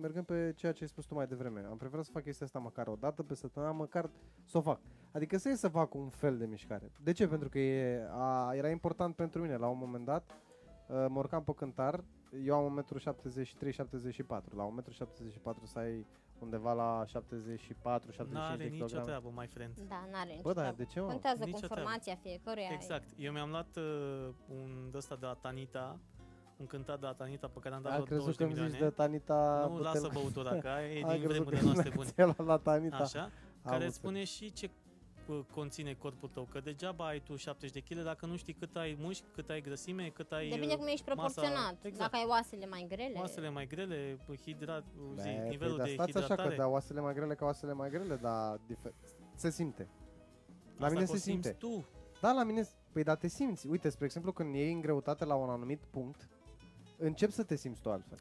mergând 0.00 0.26
pe 0.26 0.52
ceea 0.56 0.72
ce 0.72 0.82
ai 0.82 0.88
spus 0.88 1.04
tu 1.04 1.14
mai 1.14 1.26
devreme, 1.26 1.66
am 1.70 1.76
preferat 1.76 2.04
să 2.04 2.10
fac 2.12 2.22
chestia 2.22 2.46
asta 2.46 2.58
măcar 2.58 2.86
o 2.86 2.96
dată 3.00 3.22
pe 3.22 3.34
săptămână, 3.34 3.72
măcar 3.72 4.10
să 4.44 4.58
o 4.58 4.60
fac. 4.60 4.80
Adică 5.12 5.36
să 5.38 5.48
ies 5.48 5.58
să 5.58 5.68
fac 5.68 5.94
un 5.94 6.08
fel 6.08 6.36
de 6.38 6.46
mișcare. 6.46 6.92
De 7.02 7.12
ce? 7.12 7.26
Pentru 7.28 7.48
că 7.48 7.58
e, 7.58 8.06
a, 8.10 8.54
era 8.54 8.68
important 8.68 9.14
pentru 9.14 9.40
mine. 9.42 9.56
La 9.56 9.66
un 9.66 9.78
moment 9.78 10.04
dat 10.04 10.30
uh, 10.88 11.06
mă 11.08 11.18
urcam 11.18 11.44
pe 11.44 11.52
cântar, 11.54 12.04
eu 12.44 12.54
am 12.54 12.84
1,73-74. 12.84 14.26
La 14.54 14.74
1,74 14.82 15.62
să 15.62 15.78
ai 15.78 16.06
undeva 16.44 16.72
la 16.72 17.04
74 17.06 18.10
75 18.10 18.32
N-are 18.32 18.56
de 18.56 18.64
nicio 18.64 18.74
kilograme. 18.84 19.04
treabă, 19.04 19.28
my 19.40 19.46
friend. 19.46 19.74
Da, 19.88 20.00
n-are 20.12 20.28
nicio 20.30 20.42
Bă, 20.42 20.52
da, 20.52 20.60
treabă. 20.60 20.76
de 20.76 20.84
ce, 20.84 21.00
mă? 21.00 21.06
Contează 21.06 21.44
Nicio 21.44 21.52
cu 21.58 21.58
treabă. 21.66 21.74
formația 21.80 22.14
fiecăruia. 22.22 22.68
Exact. 22.72 23.08
Eu 23.16 23.32
mi-am 23.32 23.50
luat 23.50 23.76
uh, 23.76 24.28
un 24.48 24.88
de 24.90 24.96
ăsta 24.96 25.14
de 25.20 25.26
la 25.26 25.34
Tanita, 25.34 25.98
un 26.56 26.66
cântat 26.66 27.00
de 27.00 27.06
la 27.06 27.12
Tanita 27.12 27.46
pe 27.46 27.58
care 27.60 27.74
am 27.74 27.82
dat 27.82 27.92
A 27.92 27.94
vreo 27.94 28.04
crezut 28.04 28.24
20 28.24 28.38
de 28.38 28.44
că 28.44 28.50
îmi 28.50 28.58
zici 28.58 28.70
milioane. 28.70 28.88
de 28.96 29.02
Tanita 29.02 29.66
nu, 29.68 29.74
Butel- 29.76 29.84
lasă 29.92 30.08
băutura, 30.12 30.52
că 30.58 30.68
aia 30.68 30.88
e 30.98 31.04
A 31.04 31.12
din 31.12 31.22
crezut 31.22 31.26
vremurile 31.28 31.58
că 31.60 31.64
noastre 31.64 31.90
bune. 31.96 32.08
ți-a 32.14 32.24
luat 32.24 32.44
la 32.52 32.56
Tanita. 32.58 32.96
Așa, 32.96 33.22
Am 33.22 33.30
care 33.62 33.74
înțeles. 33.74 33.86
îți 33.86 33.96
spune 33.96 34.24
și 34.24 34.52
ce 34.52 34.66
uh, 34.66 34.83
conține 35.54 35.92
corpul 35.94 36.28
tău, 36.28 36.48
că 36.52 36.60
degeaba 36.60 37.06
ai 37.06 37.20
tu 37.20 37.36
70 37.36 37.70
de 37.82 37.94
kg 37.94 38.02
dacă 38.02 38.26
nu 38.26 38.36
știi 38.36 38.52
cât 38.52 38.76
ai 38.76 38.96
mușchi, 39.00 39.24
cât 39.34 39.50
ai 39.50 39.60
grăsime, 39.60 40.08
cât 40.08 40.32
ai 40.32 40.48
Depinde 40.48 40.72
uh, 40.72 40.78
cum 40.78 40.86
ești 40.86 41.04
masa- 41.04 41.14
proporționat. 41.14 41.76
exact. 41.84 41.98
Dacă 42.10 42.16
ai 42.16 42.24
oasele 42.28 42.66
mai 42.66 42.86
grele. 42.88 43.18
masele 43.18 43.48
mai 43.48 43.66
grele, 43.66 44.18
hidrat, 44.44 44.84
Bă, 45.14 45.20
zi, 45.22 45.28
păi, 45.28 45.48
nivelul 45.48 45.76
dar 45.76 45.86
de 45.86 45.92
stați 45.92 46.10
așa 46.16 46.20
hidratare. 46.20 46.48
că 46.48 46.62
da, 46.62 46.68
oasele 46.68 47.00
mai 47.00 47.14
grele 47.14 47.34
ca 47.34 47.44
oasele 47.44 47.72
mai 47.72 47.90
grele, 47.90 48.16
dar 48.16 48.58
difer- 48.66 48.94
se 49.34 49.50
simte. 49.50 49.88
La 50.78 50.84
Asta 50.86 50.88
mine 50.94 51.04
că 51.06 51.12
o 51.12 51.14
se 51.14 51.20
simți 51.20 51.48
simte. 51.48 51.66
tu. 51.66 51.84
Da, 52.20 52.32
la 52.32 52.44
mine, 52.44 52.68
păi 52.92 53.02
da, 53.02 53.14
te 53.14 53.28
simți. 53.28 53.66
Uite, 53.66 53.88
spre 53.88 54.04
exemplu, 54.04 54.32
când 54.32 54.54
iei 54.54 54.72
în 54.72 54.80
greutate 54.80 55.24
la 55.24 55.34
un 55.34 55.48
anumit 55.48 55.80
punct, 55.90 56.28
încep 56.98 57.30
să 57.30 57.42
te 57.42 57.56
simți 57.56 57.80
tu 57.80 57.90
altfel. 57.90 58.18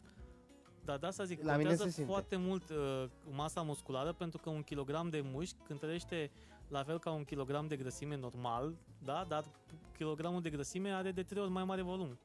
Da, 0.85 0.97
da, 0.97 1.11
să 1.11 1.23
zic, 1.23 1.37
La 1.43 1.51
mine 1.51 1.67
contează 1.67 1.83
se 1.83 1.89
simte. 1.89 2.11
foarte 2.11 2.35
mult 2.35 2.69
uh, 2.69 3.05
masa 3.31 3.61
musculară 3.61 4.13
pentru 4.13 4.39
că 4.39 4.49
un 4.49 4.61
kilogram 4.63 5.09
de 5.09 5.21
mușchi 5.31 5.55
cântărește 5.67 6.31
la 6.67 6.83
fel 6.83 6.99
ca 6.99 7.11
un 7.11 7.23
kilogram 7.23 7.67
de 7.67 7.75
grăsime 7.75 8.15
normal, 8.17 8.73
da, 9.03 9.25
dar 9.27 9.43
kilogramul 9.97 10.41
de 10.41 10.49
grăsime 10.49 10.91
are 10.91 11.11
de 11.11 11.23
trei 11.23 11.41
ori 11.41 11.51
mai 11.51 11.63
mare 11.63 11.81
volum 11.81 12.17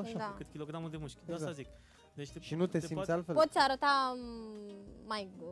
Așa. 0.00 0.18
Da. 0.18 0.34
decât 0.36 0.52
kilogramul 0.52 0.90
de 0.90 0.96
mușchi. 0.96 1.16
De 1.24 1.32
Exact. 1.32 1.40
asta 1.50 1.52
zic. 1.62 1.66
Deci 2.14 2.30
te, 2.30 2.40
Și 2.40 2.54
nu 2.54 2.66
te, 2.66 2.78
simți 2.78 2.94
poate, 2.94 3.12
altfel? 3.12 3.34
Poți 3.34 3.58
arăta 3.58 4.14
mm, 4.16 4.74
mai, 5.06 5.28
uh, 5.40 5.48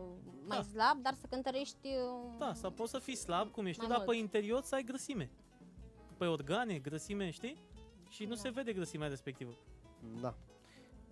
mai 0.47 0.57
Da. 0.59 0.63
slab, 0.63 1.03
dar 1.03 1.15
să 1.15 1.27
cântărești... 1.31 1.87
uh, 1.89 2.33
Da, 2.39 2.53
sau 2.55 2.71
poți 2.71 2.91
să 2.91 2.99
fii 2.99 3.17
slab 3.17 3.51
cum 3.51 3.67
ești 3.67 3.81
tu, 3.81 3.87
Mai 3.87 3.97
dar 3.97 4.05
mult. 4.07 4.17
pe 4.17 4.23
interior 4.23 4.63
să 4.63 4.75
ai 4.75 4.83
grăsime. 4.85 5.31
Pe 6.17 6.25
organe, 6.27 6.79
grăsime, 6.79 7.31
știi? 7.31 7.57
Și 8.09 8.25
nu 8.25 8.35
Da. 8.35 8.41
se 8.41 8.49
vede 8.49 8.73
grăsimea 8.73 9.09
respectivă. 9.09 9.51
Da. 10.21 10.35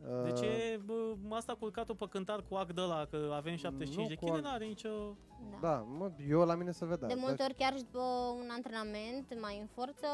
De 0.04 0.30
Uh, 0.30 0.38
ce 0.40 0.80
bă, 0.84 1.14
asta 1.30 1.54
culcat-o 1.54 1.94
pe 1.94 2.06
cântar 2.10 2.44
cu 2.48 2.54
ac 2.54 2.72
de 2.72 2.80
ăla, 2.80 3.04
că 3.04 3.30
avem 3.34 3.56
75 3.56 4.08
de 4.08 4.14
cu 4.14 4.24
kg, 4.26 4.34
ac. 4.36 4.42
n-are 4.42 4.64
nicio... 4.64 5.16
Da. 5.50 5.56
Da, 5.68 5.74
mă, 5.76 6.10
eu 6.28 6.44
la 6.44 6.54
mine 6.54 6.70
se 6.70 6.84
vede. 6.84 7.06
De 7.06 7.14
da, 7.14 7.20
multe 7.20 7.42
ori 7.42 7.54
chiar 7.54 7.76
și 7.76 7.82
după 7.82 8.02
un 8.42 8.48
antrenament 8.50 9.40
mai 9.40 9.58
în 9.60 9.66
forță, 9.66 10.06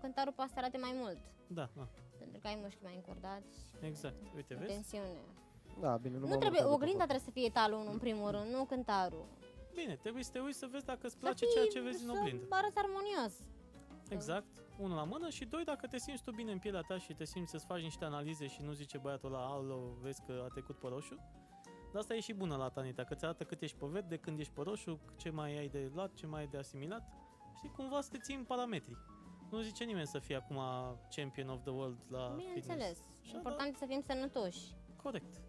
cântarul 0.00 0.32
poate 0.32 0.50
să 0.54 0.58
arate 0.58 0.78
mai 0.78 0.94
mult. 1.00 1.18
Da, 1.46 1.68
da, 1.76 1.88
Pentru 2.18 2.38
că 2.40 2.46
ai 2.46 2.58
mușchi 2.62 2.82
mai 2.82 2.94
încurdați, 2.94 3.56
exact. 3.80 4.16
Uite, 4.36 4.54
vezi? 4.54 4.72
tensiune. 4.72 5.20
Da, 5.80 5.96
bine, 5.96 6.14
nu, 6.14 6.20
Nu, 6.24 6.28
m-am 6.28 6.38
trebuie, 6.38 6.60
urcat 6.60 6.70
după 6.72 6.82
oglinda 6.82 7.04
foc. 7.04 7.08
trebuie 7.10 7.28
să 7.28 7.38
fie 7.38 7.50
talonul 7.60 7.92
în 7.92 7.98
primul 7.98 8.30
rând, 8.30 8.48
nu 8.54 8.64
cântarul. 8.64 9.24
Bine, 9.74 9.94
trebuie 10.04 10.22
să 10.22 10.30
te 10.32 10.38
uiți 10.38 10.58
să 10.58 10.66
vezi 10.70 10.84
dacă 10.84 11.00
îți 11.02 11.12
Să 11.12 11.18
place 11.24 11.44
fii- 11.44 11.52
ceea 11.54 11.66
ce 11.74 11.80
vezi 11.80 12.02
în 12.04 12.10
să 12.12 12.18
oglindă. 12.20 12.44
arăți 12.48 12.78
armonios. 12.84 13.32
Exact. 14.08 14.46
Unul 14.78 14.96
la 14.96 15.04
mână 15.04 15.28
și 15.28 15.44
doi, 15.44 15.64
dacă 15.64 15.86
te 15.86 15.98
simți 15.98 16.22
tu 16.22 16.30
bine 16.30 16.52
în 16.52 16.58
pielea 16.58 16.80
ta 16.80 16.98
și 16.98 17.12
te 17.14 17.24
simți 17.24 17.50
să-ți 17.50 17.64
faci 17.66 17.80
niște 17.82 18.04
analize 18.04 18.46
și 18.46 18.62
nu 18.62 18.72
zice 18.72 18.98
băiatul 18.98 19.30
la 19.30 19.38
alo, 19.38 19.96
vezi 20.00 20.22
că 20.26 20.42
a 20.44 20.48
trecut 20.48 20.78
pe 20.78 20.88
roșu. 20.88 21.14
Dar 21.92 22.00
asta 22.00 22.14
e 22.14 22.20
și 22.20 22.32
bună 22.32 22.56
la 22.56 22.68
Tanita, 22.68 23.04
că 23.04 23.14
ți 23.14 23.24
arată 23.24 23.44
cât 23.44 23.62
ești 23.62 23.76
pe 23.76 23.86
verde, 23.86 24.16
când 24.16 24.38
ești 24.38 24.52
pe 24.52 24.60
roșu, 24.62 25.00
ce 25.16 25.30
mai 25.30 25.58
ai 25.58 25.68
de 25.68 25.90
luat, 25.94 26.14
ce 26.14 26.26
mai 26.26 26.40
ai 26.40 26.46
de 26.46 26.58
asimilat. 26.58 27.12
Și 27.60 27.66
cumva 27.76 28.00
să 28.00 28.08
te 28.10 28.18
ții 28.18 28.34
în 28.34 28.44
parametri. 28.44 28.96
Nu 29.50 29.60
zice 29.60 29.84
nimeni 29.84 30.06
să 30.06 30.18
fie 30.18 30.36
acum 30.36 30.58
champion 31.16 31.48
of 31.48 31.60
the 31.62 31.70
world 31.70 31.98
la 32.08 32.32
Bineînțeles. 32.36 32.66
fitness. 32.66 33.00
Așa, 33.22 33.36
Important 33.36 33.74
e 33.74 33.78
să 33.78 33.84
fim 33.88 34.00
sănătoși. 34.00 34.74
Corect. 35.02 35.40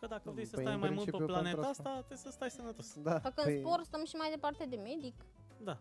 Că 0.00 0.06
dacă 0.06 0.30
vrei 0.30 0.44
să 0.44 0.54
Păi, 0.54 0.64
stai 0.64 0.74
în 0.74 0.80
mai 0.80 0.90
mult 0.90 1.04
pe 1.04 1.10
principiu, 1.10 1.34
pentru 1.34 1.50
planeta 1.52 1.68
asta. 1.68 1.88
asta, 1.88 1.98
trebuie 1.98 2.18
să 2.18 2.30
stai 2.30 2.50
sănătos. 2.50 2.98
Da, 3.00 3.18
Făcând 3.18 3.46
păi, 3.46 3.58
sport, 3.58 3.84
stăm 3.84 4.04
și 4.04 4.16
mai 4.16 4.30
departe 4.30 4.64
de 4.64 4.76
medic. 4.76 5.14
Da. 5.62 5.78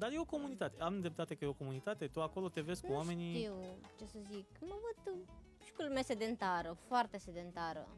Dar 0.00 0.12
e 0.12 0.18
o 0.18 0.24
comunitate. 0.24 0.82
Am 0.82 1.00
dreptate 1.00 1.34
că 1.34 1.44
e 1.44 1.48
o 1.48 1.52
comunitate. 1.52 2.06
Tu 2.06 2.20
acolo 2.22 2.48
te 2.48 2.60
vezi 2.60 2.80
cu 2.82 2.88
nu 2.88 2.94
oamenii... 2.94 3.34
știu 3.34 3.54
ce 3.98 4.06
să 4.06 4.18
zic. 4.32 4.46
Mă 4.60 4.76
văd 4.84 5.14
uh, 5.14 5.20
și 5.64 5.72
cu 5.72 5.82
lume 5.82 6.02
sedentară, 6.02 6.76
foarte 6.86 7.18
sedentară. 7.18 7.88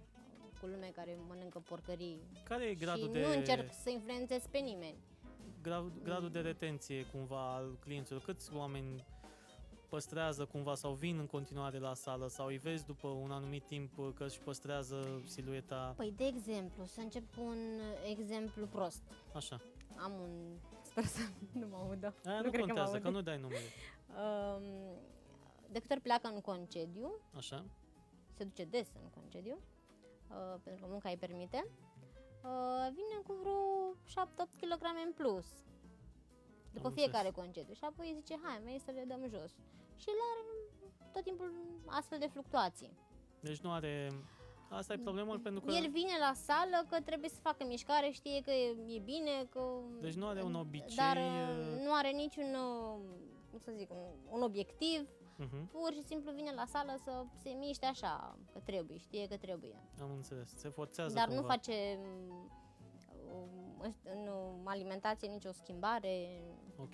Cu 0.61 0.67
lume 0.67 0.93
care 0.95 1.19
mănâncă 1.29 1.59
porcării. 1.59 2.21
Care 2.45 2.65
e 2.65 2.75
gradul 2.75 3.07
și 3.07 3.11
de... 3.13 3.21
nu 3.21 3.33
încerc 3.33 3.73
să 3.83 3.91
influențez 3.91 4.43
pe 4.51 4.59
nimeni. 4.59 4.97
grad, 5.63 5.93
gradul 6.03 6.31
de 6.31 6.41
retenție 6.41 7.05
cumva 7.13 7.55
al 7.55 7.79
clienților? 7.81 8.23
Câți 8.23 8.55
oameni 8.55 9.05
păstrează 9.89 10.45
cumva 10.45 10.75
sau 10.75 10.93
vin 10.93 11.19
în 11.19 11.27
continuare 11.27 11.79
la 11.79 11.95
sală 11.95 12.29
sau 12.29 12.47
îi 12.47 12.59
vezi 12.59 12.87
după 12.87 13.09
un 13.09 13.31
anumit 13.31 13.67
timp 13.67 14.15
că 14.15 14.25
își 14.25 14.39
păstrează 14.39 15.23
silueta 15.27 15.95
Păi, 15.97 16.13
de 16.17 16.25
exemplu, 16.25 16.85
să 16.85 17.01
încep 17.01 17.35
cu 17.37 17.43
un 17.43 17.59
exemplu 18.11 18.67
prost. 18.67 19.03
așa? 19.35 19.61
Am 19.97 20.13
un... 20.13 20.31
Sper 20.93 21.05
să 21.05 21.21
nu 21.61 21.67
mă 21.67 21.77
audă. 21.77 22.15
Aia 22.25 22.37
Nu 22.39 22.45
nu, 22.45 22.51
cred 22.51 22.61
că 22.61 22.67
contează, 22.67 22.93
mă 22.93 22.99
că, 22.99 23.07
aude. 23.07 23.19
nu 23.19 23.23
dai 23.25 23.39
numele. 23.39 23.69
Um, 24.23 24.65
de 25.73 25.79
câte 25.79 25.93
ori 25.93 26.03
pleacă 26.03 26.29
în 26.29 26.41
concediu, 26.41 27.09
Așa? 27.37 27.65
se 28.37 28.45
duce 28.45 28.65
des 28.65 28.89
în 29.03 29.09
concediu, 29.21 29.57
uh, 30.31 30.61
pentru 30.63 30.85
că 30.85 30.91
munca 30.91 31.09
îi 31.09 31.17
permite, 31.17 31.67
uh, 32.43 32.87
vine 32.99 33.17
cu 33.27 33.33
vreo 33.33 33.95
7-8 34.07 34.51
kg 34.61 34.83
în 35.07 35.13
plus. 35.13 35.47
După 36.73 36.87
Am 36.87 36.93
fiecare 36.93 37.27
înțeles. 37.27 37.45
concediu. 37.45 37.75
Și 37.75 37.85
apoi 37.85 38.13
zice, 38.19 38.39
hai, 38.43 38.61
mai 38.65 38.81
să 38.85 38.91
le 38.91 39.05
dăm 39.07 39.21
jos. 39.29 39.51
Și 39.97 40.09
el 40.09 40.19
are 40.33 40.43
tot 41.13 41.23
timpul 41.25 41.53
astfel 41.87 42.19
de 42.19 42.27
fluctuații. 42.27 42.93
Deci 43.41 43.61
nu 43.61 43.73
are... 43.73 44.09
Asta 44.77 44.93
e 44.93 44.99
problema 44.99 45.39
pentru 45.43 45.61
că... 45.61 45.73
El 45.73 45.91
vine 45.91 46.17
la 46.21 46.33
sală 46.35 46.87
că 46.89 47.01
trebuie 47.01 47.29
să 47.29 47.41
facă 47.41 47.65
mișcare, 47.67 48.11
știe 48.11 48.41
că 48.41 48.51
e, 48.51 48.95
e 48.97 48.99
bine, 48.99 49.47
că... 49.51 49.61
Deci 50.01 50.15
nu 50.15 50.27
are 50.27 50.43
un 50.43 50.55
obicei, 50.55 50.97
Dar 50.97 51.17
uh, 51.17 51.23
uh, 51.23 51.85
nu 51.85 51.93
are 51.95 52.11
niciun, 52.11 52.55
uh, 52.55 53.01
cum 53.51 53.59
să 53.59 53.73
zic, 53.77 53.91
un, 53.91 54.07
un 54.31 54.43
obiectiv. 54.43 55.09
Uh-huh, 55.43 55.71
Pur 55.71 55.93
și 55.93 56.03
simplu 56.03 56.33
vine 56.33 56.53
la 56.55 56.65
sală 56.65 56.95
să 57.05 57.25
se 57.43 57.51
miște 57.51 57.87
așa, 57.87 58.39
că 58.53 58.59
trebuie, 58.59 58.99
știe 58.99 59.27
că 59.27 59.37
trebuie. 59.37 59.77
am 60.01 60.11
înțeles. 60.11 60.57
Se 60.57 60.69
forțează 60.69 61.15
Dar 61.15 61.27
cumva. 61.27 61.41
nu 61.41 61.47
face 61.47 61.99
um, 63.33 63.83
în, 63.83 63.93
în 64.05 64.29
alimentație 64.65 65.29
nicio 65.29 65.53
schimbare 65.53 66.43
Ok. 66.77 66.93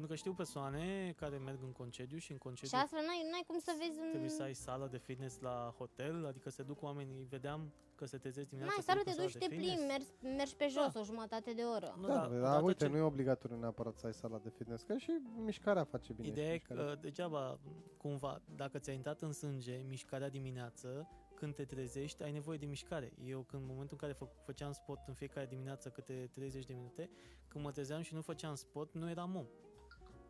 Pentru 0.00 0.14
că 0.18 0.20
știu 0.24 0.32
persoane 0.32 1.12
care 1.16 1.36
merg 1.38 1.58
în 1.62 1.72
concediu 1.72 2.18
și 2.18 2.30
în 2.32 2.38
concediu 2.38 2.68
și 2.78 2.82
astfel 2.84 3.00
n-ai, 3.06 3.28
n-ai 3.30 3.44
cum 3.46 3.58
să 3.58 3.72
vezi 3.78 3.98
un... 3.98 4.08
trebuie 4.08 4.30
să 4.30 4.42
ai 4.42 4.54
sală 4.54 4.86
de 4.90 4.96
fitness 4.98 5.38
la 5.40 5.74
hotel, 5.78 6.26
adică 6.26 6.50
se 6.50 6.62
duc 6.62 6.82
oamenii, 6.82 7.24
vedeam 7.24 7.72
că 7.94 8.04
se 8.06 8.18
trezesc 8.18 8.48
dimineața. 8.48 8.74
N-ai 8.76 8.84
se 8.84 8.90
sală, 8.90 9.02
duc 9.04 9.14
te 9.14 9.20
în 9.20 9.24
duci, 9.26 9.32
sală 9.32 9.44
te 9.44 9.48
de 9.48 9.54
plimbi, 9.56 9.76
fitness. 9.76 9.90
mergi, 10.22 10.36
mergi 10.36 10.56
pe 10.56 10.66
jos 10.68 10.94
o 10.94 11.04
jumătate 11.04 11.52
de 11.52 11.62
oră. 11.62 11.94
Nu, 12.00 12.06
Da, 12.06 12.14
dar 12.14 12.22
dar, 12.28 12.30
odată 12.38 12.52
dar 12.52 12.62
uite, 12.62 12.84
ce- 12.84 12.90
nu 12.90 12.96
e 12.96 13.00
obligatoriu 13.00 13.56
neapărat 13.58 13.96
să 13.96 14.06
ai 14.06 14.14
sala 14.14 14.38
de 14.38 14.48
fitness, 14.48 14.82
că 14.82 14.96
și 14.96 15.10
mișcarea 15.44 15.84
face 15.84 16.12
bine. 16.12 16.28
Ideea 16.28 16.46
și 16.46 16.52
e 16.52 16.56
mișcarea. 16.68 16.94
că 16.94 17.00
degeaba, 17.00 17.58
cumva, 17.96 18.40
dacă 18.56 18.78
ți-a 18.78 18.92
intrat 18.92 19.20
în 19.22 19.32
sânge 19.32 19.76
mișcarea 19.88 20.28
dimineață, 20.28 21.08
când 21.34 21.54
te 21.54 21.64
trezești, 21.64 22.22
ai 22.22 22.32
nevoie 22.32 22.58
de 22.58 22.66
mișcare. 22.66 23.12
Eu, 23.24 23.40
când, 23.40 23.62
în 23.62 23.68
momentul 23.68 23.98
în 24.00 24.08
care 24.08 24.12
fă, 24.12 24.24
făceam 24.44 24.72
sport 24.72 25.00
în 25.06 25.14
fiecare 25.14 25.46
dimineață 25.46 25.88
câte 25.88 26.28
30 26.32 26.64
de 26.64 26.72
minute, 26.72 27.10
când 27.48 27.64
mă 27.64 27.70
trezeam 27.70 28.00
și 28.02 28.14
nu 28.14 28.20
făceam 28.20 28.54
sport, 28.54 28.94
nu 28.94 29.08
eram 29.10 29.36
om. 29.36 29.46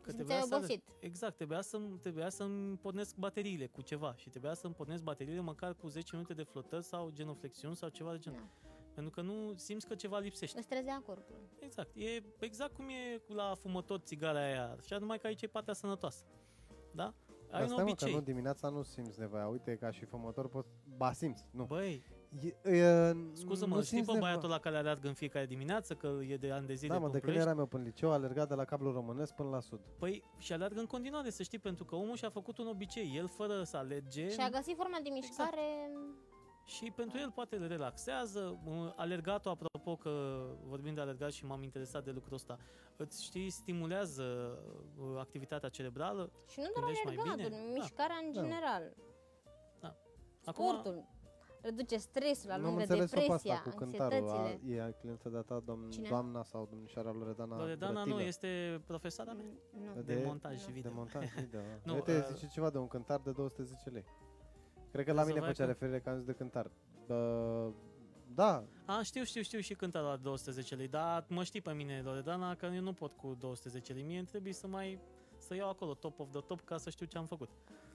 Că 0.01 0.11
Simțeai 0.11 0.41
să, 0.41 0.55
obosit. 0.55 0.83
exact, 0.99 1.35
trebuia 1.35 1.61
să 1.61 1.79
trebuia 2.01 2.29
să-mi 2.29 2.77
pornesc 2.77 3.15
bateriile 3.15 3.67
cu 3.67 3.81
ceva 3.81 4.15
și 4.15 4.29
trebuia 4.29 4.53
să-mi 4.53 4.73
pornesc 4.73 5.03
bateriile 5.03 5.39
măcar 5.39 5.73
cu 5.75 5.87
10 5.87 6.09
minute 6.11 6.33
de 6.33 6.43
flotări 6.43 6.83
sau 6.83 7.09
genoflexiuni 7.09 7.75
sau 7.75 7.89
ceva 7.89 8.11
de 8.11 8.17
genul. 8.17 8.39
Da. 8.39 8.69
Pentru 8.93 9.11
că 9.11 9.21
nu 9.21 9.53
simți 9.55 9.87
că 9.87 9.95
ceva 9.95 10.19
lipsește. 10.19 10.57
Îți 10.59 10.67
trezea 10.67 11.01
corpul. 11.05 11.35
Exact. 11.59 11.95
E 11.95 12.23
exact 12.39 12.73
cum 12.73 12.87
e 12.89 13.21
la 13.27 13.55
fumător 13.55 13.99
țigara 13.99 14.39
aia, 14.43 14.75
așa 14.79 14.97
numai 14.97 15.19
că 15.19 15.27
aici 15.27 15.41
e 15.41 15.47
partea 15.47 15.73
sănătoasă. 15.73 16.23
Da? 16.91 17.03
Ai 17.03 17.13
Dar 17.49 17.61
un 17.61 17.67
stai 17.67 17.77
mă, 17.77 17.83
că 17.83 17.91
obicei. 17.91 18.13
nu, 18.13 18.21
dimineața 18.21 18.69
nu 18.69 18.81
simți 18.83 19.19
nevoia. 19.19 19.47
Uite, 19.47 19.75
ca 19.75 19.91
și 19.91 20.05
fumător, 20.05 20.49
poți... 20.49 20.67
Ba, 20.97 21.11
simți, 21.11 21.45
nu. 21.51 21.65
Băi, 21.65 22.03
E, 22.39 22.69
e, 22.69 23.15
scuză-mă, 23.33 23.75
nu 23.75 23.81
știi 23.81 23.95
simți 23.95 24.05
pe 24.05 24.11
nevoia. 24.13 24.19
băiatul 24.19 24.49
la 24.49 24.59
care 24.59 24.77
alergă 24.77 25.07
în 25.07 25.13
fiecare 25.13 25.45
dimineață, 25.45 25.93
că 25.95 26.07
e 26.27 26.37
de 26.37 26.51
ani 26.51 26.67
de 26.67 26.73
zile 26.73 26.93
Da, 26.93 26.99
mă, 26.99 27.05
pe 27.05 27.11
de 27.11 27.19
când 27.19 27.21
Ploiești? 27.23 27.47
eram 27.47 27.59
eu 27.59 27.65
până 27.65 27.83
liceu, 27.83 28.11
alergat 28.11 28.47
de 28.47 28.53
la 28.55 28.65
cablul 28.65 28.93
românesc 28.93 29.33
până 29.35 29.49
la 29.49 29.59
sud. 29.59 29.79
Păi, 29.99 30.23
și 30.37 30.53
alergă 30.53 30.79
în 30.79 30.85
continuare, 30.85 31.29
să 31.29 31.43
știi, 31.43 31.59
pentru 31.59 31.85
că 31.85 31.95
omul 31.95 32.15
și-a 32.15 32.29
făcut 32.29 32.57
un 32.57 32.67
obicei. 32.67 33.13
El, 33.15 33.27
fără 33.27 33.63
să 33.63 33.77
alerge, 33.77 34.29
Și 34.29 34.39
a 34.39 34.49
găsit 34.49 34.75
forma 34.75 34.97
de 35.03 35.09
mișcare 35.09 35.91
și 36.65 36.91
pentru 36.95 37.17
el 37.19 37.31
poate 37.31 37.55
îl 37.55 37.67
relaxează. 37.67 38.59
Uh, 38.65 38.93
Alergatul, 38.95 39.51
apropo, 39.51 39.77
apropo 39.77 39.95
că 40.09 40.43
vorbim 40.63 40.93
de 40.93 41.01
alergat 41.01 41.31
și 41.31 41.45
m-am 41.45 41.63
interesat 41.63 42.03
de 42.03 42.11
lucrul 42.11 42.33
ăsta, 42.33 42.57
îți 42.97 43.23
știi, 43.23 43.49
stimulează 43.49 44.23
uh, 44.97 45.19
activitatea 45.19 45.69
cerebrală? 45.69 46.31
Și 46.47 46.59
nu 46.59 46.65
doar 46.73 46.83
Gândești 46.85 47.05
mai 47.05 47.15
alergatul, 47.15 47.49
bine? 47.49 47.73
Da. 47.73 47.79
mișcarea 47.81 48.15
în 48.25 48.33
Da. 48.33 48.41
general. 48.41 48.93
Acum- 50.45 50.65
Sportul. 50.65 51.05
Reduce 51.61 51.97
stresul, 51.97 52.47
Nu 52.49 52.53
am 52.53 52.59
alungă 52.61 52.79
înțeles-o 52.81 53.13
pe 53.15 53.19
depresia, 53.21 53.53
asta 53.53 53.69
cu 53.69 53.75
cântarul. 53.75 54.29
A, 54.29 54.31
anxietățile. 54.33 54.75
e 54.87 54.95
clientă 55.01 55.29
de-a 55.29 55.41
ta, 55.41 55.61
doamn, 55.65 55.89
Cine? 55.89 56.07
doamna 56.09 56.43
sau 56.43 56.67
domnișoara 56.71 57.11
Loredana 57.11 57.57
Loredana 57.57 57.99
nu, 57.99 58.05
Brătilă? 58.05 58.23
este 58.27 58.81
profesoara 58.85 59.33
mea 59.33 59.45
Nu. 59.95 60.01
de, 60.01 60.13
De- 60.15 60.23
montaj 60.25 60.65
Nu. 60.67 60.73
video. 60.73 60.89
De 60.89 60.95
montaj 60.97 61.25
video. 61.33 61.59
Nu, 61.59 61.65
Nu, 61.85 61.93
Uite, 61.93 62.17
uh, 62.17 62.33
zice 62.33 62.47
ceva 62.47 62.69
de 62.69 62.77
un 62.77 62.87
cântar 62.87 63.19
de 63.19 63.31
210 63.31 63.89
lei. 63.89 64.05
Cred 64.91 65.05
că 65.05 65.11
la 65.13 65.23
mine 65.23 65.33
Rezolvai 65.39 65.49
făcea 65.53 65.63
că- 65.65 65.71
referire 65.71 65.99
că 65.99 66.09
am 66.09 66.15
zis 66.15 66.25
de 66.25 66.33
cântar. 66.33 66.71
Uh, 67.07 67.73
da, 68.35 68.63
A, 68.85 69.01
știu, 69.03 69.23
știu, 69.23 69.41
știu 69.41 69.59
și 69.59 69.73
cânta 69.75 69.99
la 69.99 70.15
210 70.15 70.75
lei, 70.75 70.87
dar 70.87 71.25
mă 71.29 71.43
știi 71.43 71.61
pe 71.61 71.71
mine, 71.73 72.01
Loredana, 72.03 72.55
că 72.55 72.65
eu 72.73 72.81
nu 72.81 72.93
pot 72.93 73.11
cu 73.11 73.35
210 73.39 73.93
lei. 73.93 74.03
Mie 74.03 74.17
îmi 74.17 74.27
trebuie 74.27 74.53
să 74.53 74.67
mai 74.67 74.99
să 75.37 75.55
iau 75.55 75.69
acolo 75.69 75.93
top 75.93 76.19
of 76.19 76.29
the 76.31 76.39
top 76.41 76.61
ca 76.61 76.77
să 76.77 76.89
știu 76.89 77.05
ce 77.05 77.17
am 77.17 77.25
făcut. 77.25 77.49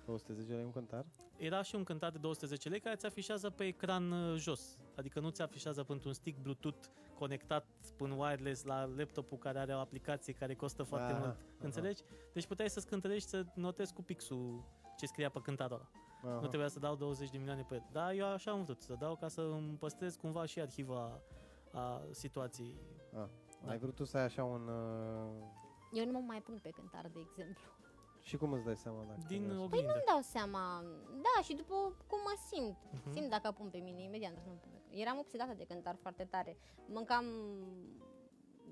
210 0.07 0.53
lei 0.55 0.65
un 0.65 0.71
cântar. 0.71 1.05
Era 1.37 1.63
și 1.63 1.75
un 1.75 1.85
cântat 1.85 2.13
de 2.13 2.19
210 2.19 2.69
lei 2.69 2.81
care 2.81 2.97
ți 2.97 3.07
afișează 3.07 3.51
pe 3.51 3.65
ecran 3.65 4.11
uh, 4.13 4.37
jos. 4.39 4.79
Adică 4.97 5.21
nu 5.21 5.29
ți 5.29 5.43
afișează 5.43 5.83
pentru 5.83 6.09
un 6.09 6.15
stick 6.15 6.39
Bluetooth 6.39 6.87
conectat 7.19 7.67
până 7.97 8.15
wireless 8.15 8.65
la 8.65 8.85
laptopul 8.85 9.39
care 9.39 9.59
are 9.59 9.75
o 9.75 9.79
aplicație 9.79 10.33
care 10.33 10.55
costă 10.55 10.83
foarte 10.83 11.13
Aha, 11.13 11.19
mult. 11.19 11.31
aha. 11.31 11.39
Înțelegi? 11.61 12.03
Deci 12.33 12.47
puteai 12.47 12.71
să 12.71 12.81
scântărești 12.81 13.29
să 13.29 13.45
notezi 13.55 13.93
cu 13.93 14.03
pixul 14.03 14.65
ce 14.99 15.07
scria 15.07 15.31
pe 15.31 15.41
cântatul 15.41 15.77
ăla. 15.77 15.91
Aha. 16.33 16.41
Nu 16.41 16.47
trebuia 16.47 16.69
să 16.69 16.79
dau 16.79 16.97
20 16.97 17.31
de 17.31 17.39
milioane 17.39 17.65
pe 17.69 17.75
el. 17.75 17.87
Dar 17.93 18.13
eu 18.13 18.27
așa 18.27 18.51
am 18.51 18.65
vrut, 18.65 18.83
să 18.83 18.95
dau 18.99 19.17
ca 19.17 19.29
să 19.29 19.41
îmi 19.41 19.77
păstrez 19.77 20.17
cumva 20.17 20.45
și 20.45 20.61
arhiva 20.61 21.21
a 21.73 22.03
situației. 22.11 22.75
Ah. 23.13 23.29
Da. 23.65 23.71
Ai 23.71 23.79
vrut 23.79 23.95
tu 23.95 24.05
să 24.05 24.17
ai 24.17 24.25
așa 24.25 24.45
un... 24.45 24.69
Uh... 24.69 25.45
Eu 25.93 26.05
nu 26.05 26.13
mă 26.13 26.19
mai 26.27 26.43
pun 26.43 26.59
pe 26.63 26.71
cântar, 26.71 27.11
de 27.13 27.19
exemplu. 27.21 27.63
Și 28.29 28.37
cum 28.37 28.53
îți 28.53 28.65
dai 28.65 28.77
seama 28.77 29.03
dacă... 29.09 29.21
Din 29.29 29.43
te 29.43 29.47
lași? 29.53 29.61
oglindă. 29.65 29.93
Îmi 29.93 30.03
dau 30.07 30.21
seama, 30.21 30.83
da, 31.27 31.43
și 31.43 31.55
după 31.55 31.75
cum 32.07 32.19
mă 32.29 32.35
simt. 32.51 32.77
Mhm. 32.93 33.13
Simt 33.13 33.31
dacă 33.31 33.51
pun 33.59 33.69
pe 33.69 33.79
mine, 33.79 34.03
imediat 34.03 34.33
dacă 34.35 34.47
nu 34.49 34.55
pun 34.55 34.69
pe 34.73 34.79
cântar. 34.79 34.99
Eram 35.01 35.19
obsedată 35.19 35.55
de 35.57 35.65
cântar 35.65 35.97
foarte 36.01 36.25
tare. 36.25 36.57
Mâncam, 36.89 37.25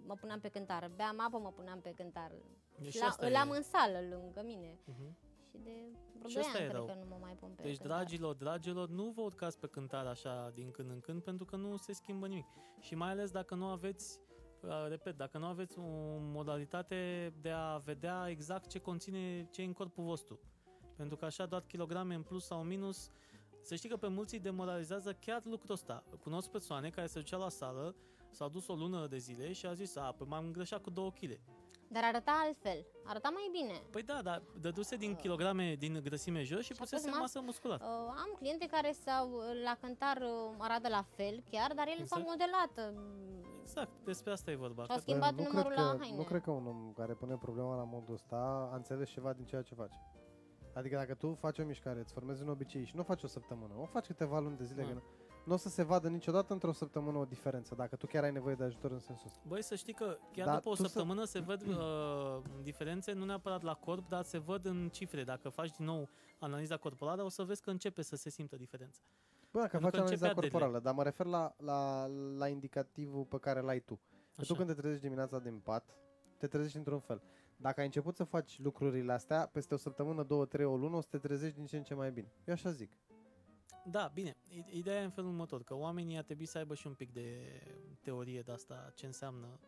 mă 0.07 0.15
puneam 0.15 0.41
pe 0.41 0.49
cântar, 0.49 0.91
beam 0.97 1.21
apă, 1.21 1.39
mă 1.39 1.51
puneam 1.53 1.81
pe 1.81 1.91
cântar. 1.97 2.33
Deci 2.79 2.93
Și 2.93 2.99
la, 2.99 3.07
asta 3.07 3.27
îl 3.27 3.33
e. 3.33 3.37
am 3.37 3.51
în 3.51 3.63
sală 3.63 3.99
lângă 4.11 4.43
mine. 4.45 4.79
Mhm. 4.85 5.17
Și 5.51 5.57
de 5.63 5.71
vreo 6.19 6.29
Și 6.29 6.35
doi 6.35 6.45
ăsta 6.47 6.59
ani 6.59 6.67
e 6.67 6.69
cred 6.69 6.77
rău. 6.77 6.87
că 6.87 6.95
nu 6.95 7.05
mă 7.09 7.17
mai 7.21 7.35
pun 7.35 7.51
pe 7.57 7.63
Deci, 7.63 7.77
cântar. 7.77 7.97
dragilor, 7.97 8.35
dragilor, 8.35 8.89
nu 8.89 9.11
vă 9.11 9.21
urcați 9.23 9.59
pe 9.59 9.67
cântar 9.67 10.07
așa 10.07 10.51
din 10.55 10.71
când 10.71 10.91
în 10.91 11.01
când, 11.01 11.23
pentru 11.23 11.45
că 11.45 11.57
nu 11.57 11.77
se 11.77 11.93
schimbă 11.93 12.27
nimic. 12.27 12.47
Și 12.81 12.95
mai 12.95 13.11
ales 13.11 13.31
dacă 13.31 13.55
nu 13.55 13.67
aveți, 13.67 14.19
uh, 14.21 14.24
repet, 14.89 15.17
dacă 15.17 15.39
nu 15.39 15.47
aveți 15.47 15.79
o 15.79 15.83
modalitate 16.19 17.33
de 17.41 17.51
a 17.51 17.77
vedea 17.77 18.27
exact 18.29 18.69
ce 18.69 18.79
conține 18.79 19.49
ce 19.51 19.63
e 19.63 19.65
în 19.65 19.73
corpul 19.73 20.05
vostru. 20.05 20.41
Pentru 20.97 21.17
că 21.17 21.25
așa 21.25 21.47
doar 21.47 21.63
kilograme 21.63 22.15
în 22.15 22.23
plus 22.23 22.45
sau 22.47 22.61
în 22.61 22.67
minus, 22.67 23.11
să 23.63 23.75
știi 23.75 23.89
că 23.89 23.97
pe 23.97 24.09
mulți 24.09 24.35
îi 24.35 24.41
demoralizează 24.41 25.13
chiar 25.13 25.43
lucrul 25.45 25.75
ăsta. 25.75 26.05
Cunosc 26.23 26.51
persoane 26.51 26.91
care 26.91 27.07
se 27.07 27.19
duceau 27.19 27.41
la 27.41 27.49
sală, 27.49 27.95
s-au 28.31 28.49
dus 28.49 28.67
o 28.69 28.75
lună 28.75 29.07
de 29.07 29.19
zile 29.19 29.53
și 29.53 29.67
a 29.67 29.73
zis, 29.73 29.97
a, 29.97 30.15
păi 30.19 30.27
m-am 30.31 30.45
îngrășat 30.45 30.83
cu 30.83 30.91
2 30.91 31.13
kg. 31.21 31.39
Dar 31.89 32.05
arăta 32.05 32.41
altfel. 32.47 32.87
Arăta 33.05 33.29
mai 33.29 33.49
bine. 33.53 33.83
Păi 33.91 34.03
da, 34.03 34.23
dar 34.23 34.43
dăduse 34.61 34.97
din 34.97 35.15
kilograme, 35.15 35.75
din 35.75 36.01
grăsime 36.03 36.43
jos 36.43 36.59
și 36.61 36.65
Și 36.65 36.73
a 36.73 36.77
pusese 36.79 37.03
fost 37.03 37.11
mas- 37.13 37.21
masă 37.21 37.41
musculară. 37.41 37.85
Uh, 37.85 38.13
am 38.17 38.35
cliente 38.39 38.67
care 38.67 38.93
s-au, 39.05 39.31
la 39.65 39.77
cântar 39.81 40.17
uh, 40.17 40.55
arată 40.59 40.89
la 40.89 41.05
fel 41.17 41.43
chiar, 41.51 41.73
dar 41.75 41.87
ele 41.87 42.05
s-au 42.05 42.21
Exact. 42.21 42.27
modelat. 42.29 42.95
Uh, 43.65 43.71
Exact, 43.71 44.05
despre 44.05 44.33
asta 44.33 44.51
e 44.51 44.55
vorba. 44.57 44.85
Și-au 44.85 44.97
Că- 44.97 45.03
schimbat 45.03 45.35
nu 45.35 45.43
numărul 45.43 45.71
cred 45.73 45.77
că, 45.77 45.83
la 45.93 45.97
haine. 45.99 46.17
Nu 46.17 46.23
cred 46.23 46.43
că 46.43 46.51
un 46.51 46.67
om 46.67 46.93
care 46.93 47.15
pune 47.15 47.37
problema 47.37 47.77
la 47.77 47.85
modul 47.85 48.15
ăsta 48.15 48.69
a 48.73 48.77
înțeles 48.77 49.09
ceva 49.11 49.33
din 49.33 49.45
ceea 49.45 49.63
ce 49.63 49.75
face. 49.75 49.99
Adică 50.75 50.97
dacă 50.97 51.15
tu 51.15 51.35
faci 51.35 51.59
o 51.59 51.65
mișcare, 51.65 52.01
îți 52.01 52.13
formezi 52.13 52.43
un 52.43 52.49
obicei 52.49 52.85
și 52.85 52.95
nu 52.95 53.01
o 53.01 53.05
faci 53.05 53.23
o 53.23 53.27
săptămână, 53.27 53.75
o 53.79 53.85
faci 53.85 54.07
câteva 54.07 54.39
luni 54.41 54.57
de 54.57 54.65
zile, 54.65 54.83
Da. 54.83 54.89
că 54.89 54.95
nu, 54.95 55.03
nu 55.45 55.53
o 55.53 55.57
să 55.57 55.69
se 55.69 55.83
vadă 55.83 56.09
niciodată 56.09 56.53
într-o 56.53 56.73
săptămână 56.73 57.19
o 57.19 57.25
diferență, 57.25 57.75
dacă 57.75 57.97
tu 57.97 58.07
chiar 58.07 58.23
ai 58.25 58.33
nevoie 58.33 58.55
de 58.55 58.65
ajutor 58.65 58.91
în 58.91 58.99
sensul 58.99 59.27
ăsta. 59.27 59.41
Băi, 59.47 59.63
să 59.63 59.75
știi 59.75 59.93
că 59.93 60.17
chiar 60.33 60.47
Da, 60.47 60.55
după 60.55 60.69
o 60.69 60.75
tu 60.75 60.83
să- 60.83 60.89
săptămână 60.89 61.25
se 61.25 61.39
văd 61.41 61.63
uh, 61.67 62.43
diferențe, 62.63 63.13
nu 63.13 63.25
neapărat 63.25 63.63
la 63.63 63.75
corp, 63.75 64.09
dar 64.09 64.23
se 64.23 64.39
văd 64.39 64.65
în 64.65 64.89
cifre. 64.89 65.25
Dacă 65.25 65.49
faci 65.49 65.71
din 65.77 65.85
nou 65.87 66.09
analiza 66.39 66.77
corporală, 66.77 67.23
o 67.23 67.29
să 67.29 67.43
vezi 67.43 67.63
că 67.63 67.71
începe 67.71 68.03
să 68.03 68.17
se 68.17 68.31
simtă 68.31 68.57
diferența. 68.57 69.01
Bă, 69.55 69.61
dacă 69.61 69.71
Pentru 69.79 69.89
faci 69.89 69.99
că 69.99 70.01
analiza 70.05 70.27
începe 70.29 70.49
corporală, 70.49 70.81
dar 70.81 70.95
mă 70.95 71.03
refer 71.03 71.27
la, 71.27 71.55
la, 71.59 72.07
la 72.37 72.49
indicativul 72.49 73.25
pe 73.25 73.39
care 73.39 73.61
l-ai 73.61 73.81
tu. 73.81 73.95
Că 73.95 74.41
Așa. 74.41 74.53
tu 74.53 74.55
când 74.55 74.69
te 74.69 74.75
trezești 74.75 75.03
dimineața 75.03 75.39
din 75.39 75.59
pat, 75.59 75.97
te 76.39 76.47
trezești 76.47 76.77
într-un 76.77 76.99
fel. 77.01 77.23
Dacă 77.57 77.81
ai 77.81 77.87
început 77.87 78.17
să 78.17 78.25
faci 78.25 78.59
lucrurile 78.61 79.13
astea, 79.13 79.47
peste 79.53 79.75
o 79.75 79.77
săptămână, 79.77 80.23
două, 80.23 80.45
trei, 80.45 80.65
o 80.65 80.77
lună, 80.77 80.97
o 80.97 81.01
să 81.01 81.09
te 81.11 81.19
trezești 81.19 81.57
din 81.57 81.67
ce 81.67 81.77
în 81.77 81.83
ce 81.83 81.95
mai 81.95 82.11
bine. 82.13 82.33
Eu 82.45 82.55
așa 82.55 82.71
zic. 82.71 82.93
Da, 83.85 84.11
bine. 84.15 84.37
I- 84.49 84.79
Ideea 84.79 85.01
e 85.01 85.05
în 85.05 85.11
felul 85.11 85.31
următor, 85.31 85.63
că 85.65 85.75
oamenii 85.75 86.17
ar 86.17 86.23
trebui 86.25 86.47
să 86.47 86.59
aibă 86.59 86.75
și 86.75 86.87
un 86.87 86.95
pic 86.95 87.13
de 87.13 87.29
teorie 88.01 88.41
de 88.41 88.53
asta, 88.53 88.93
ce 88.95 89.07
înseamnă. 89.07 89.59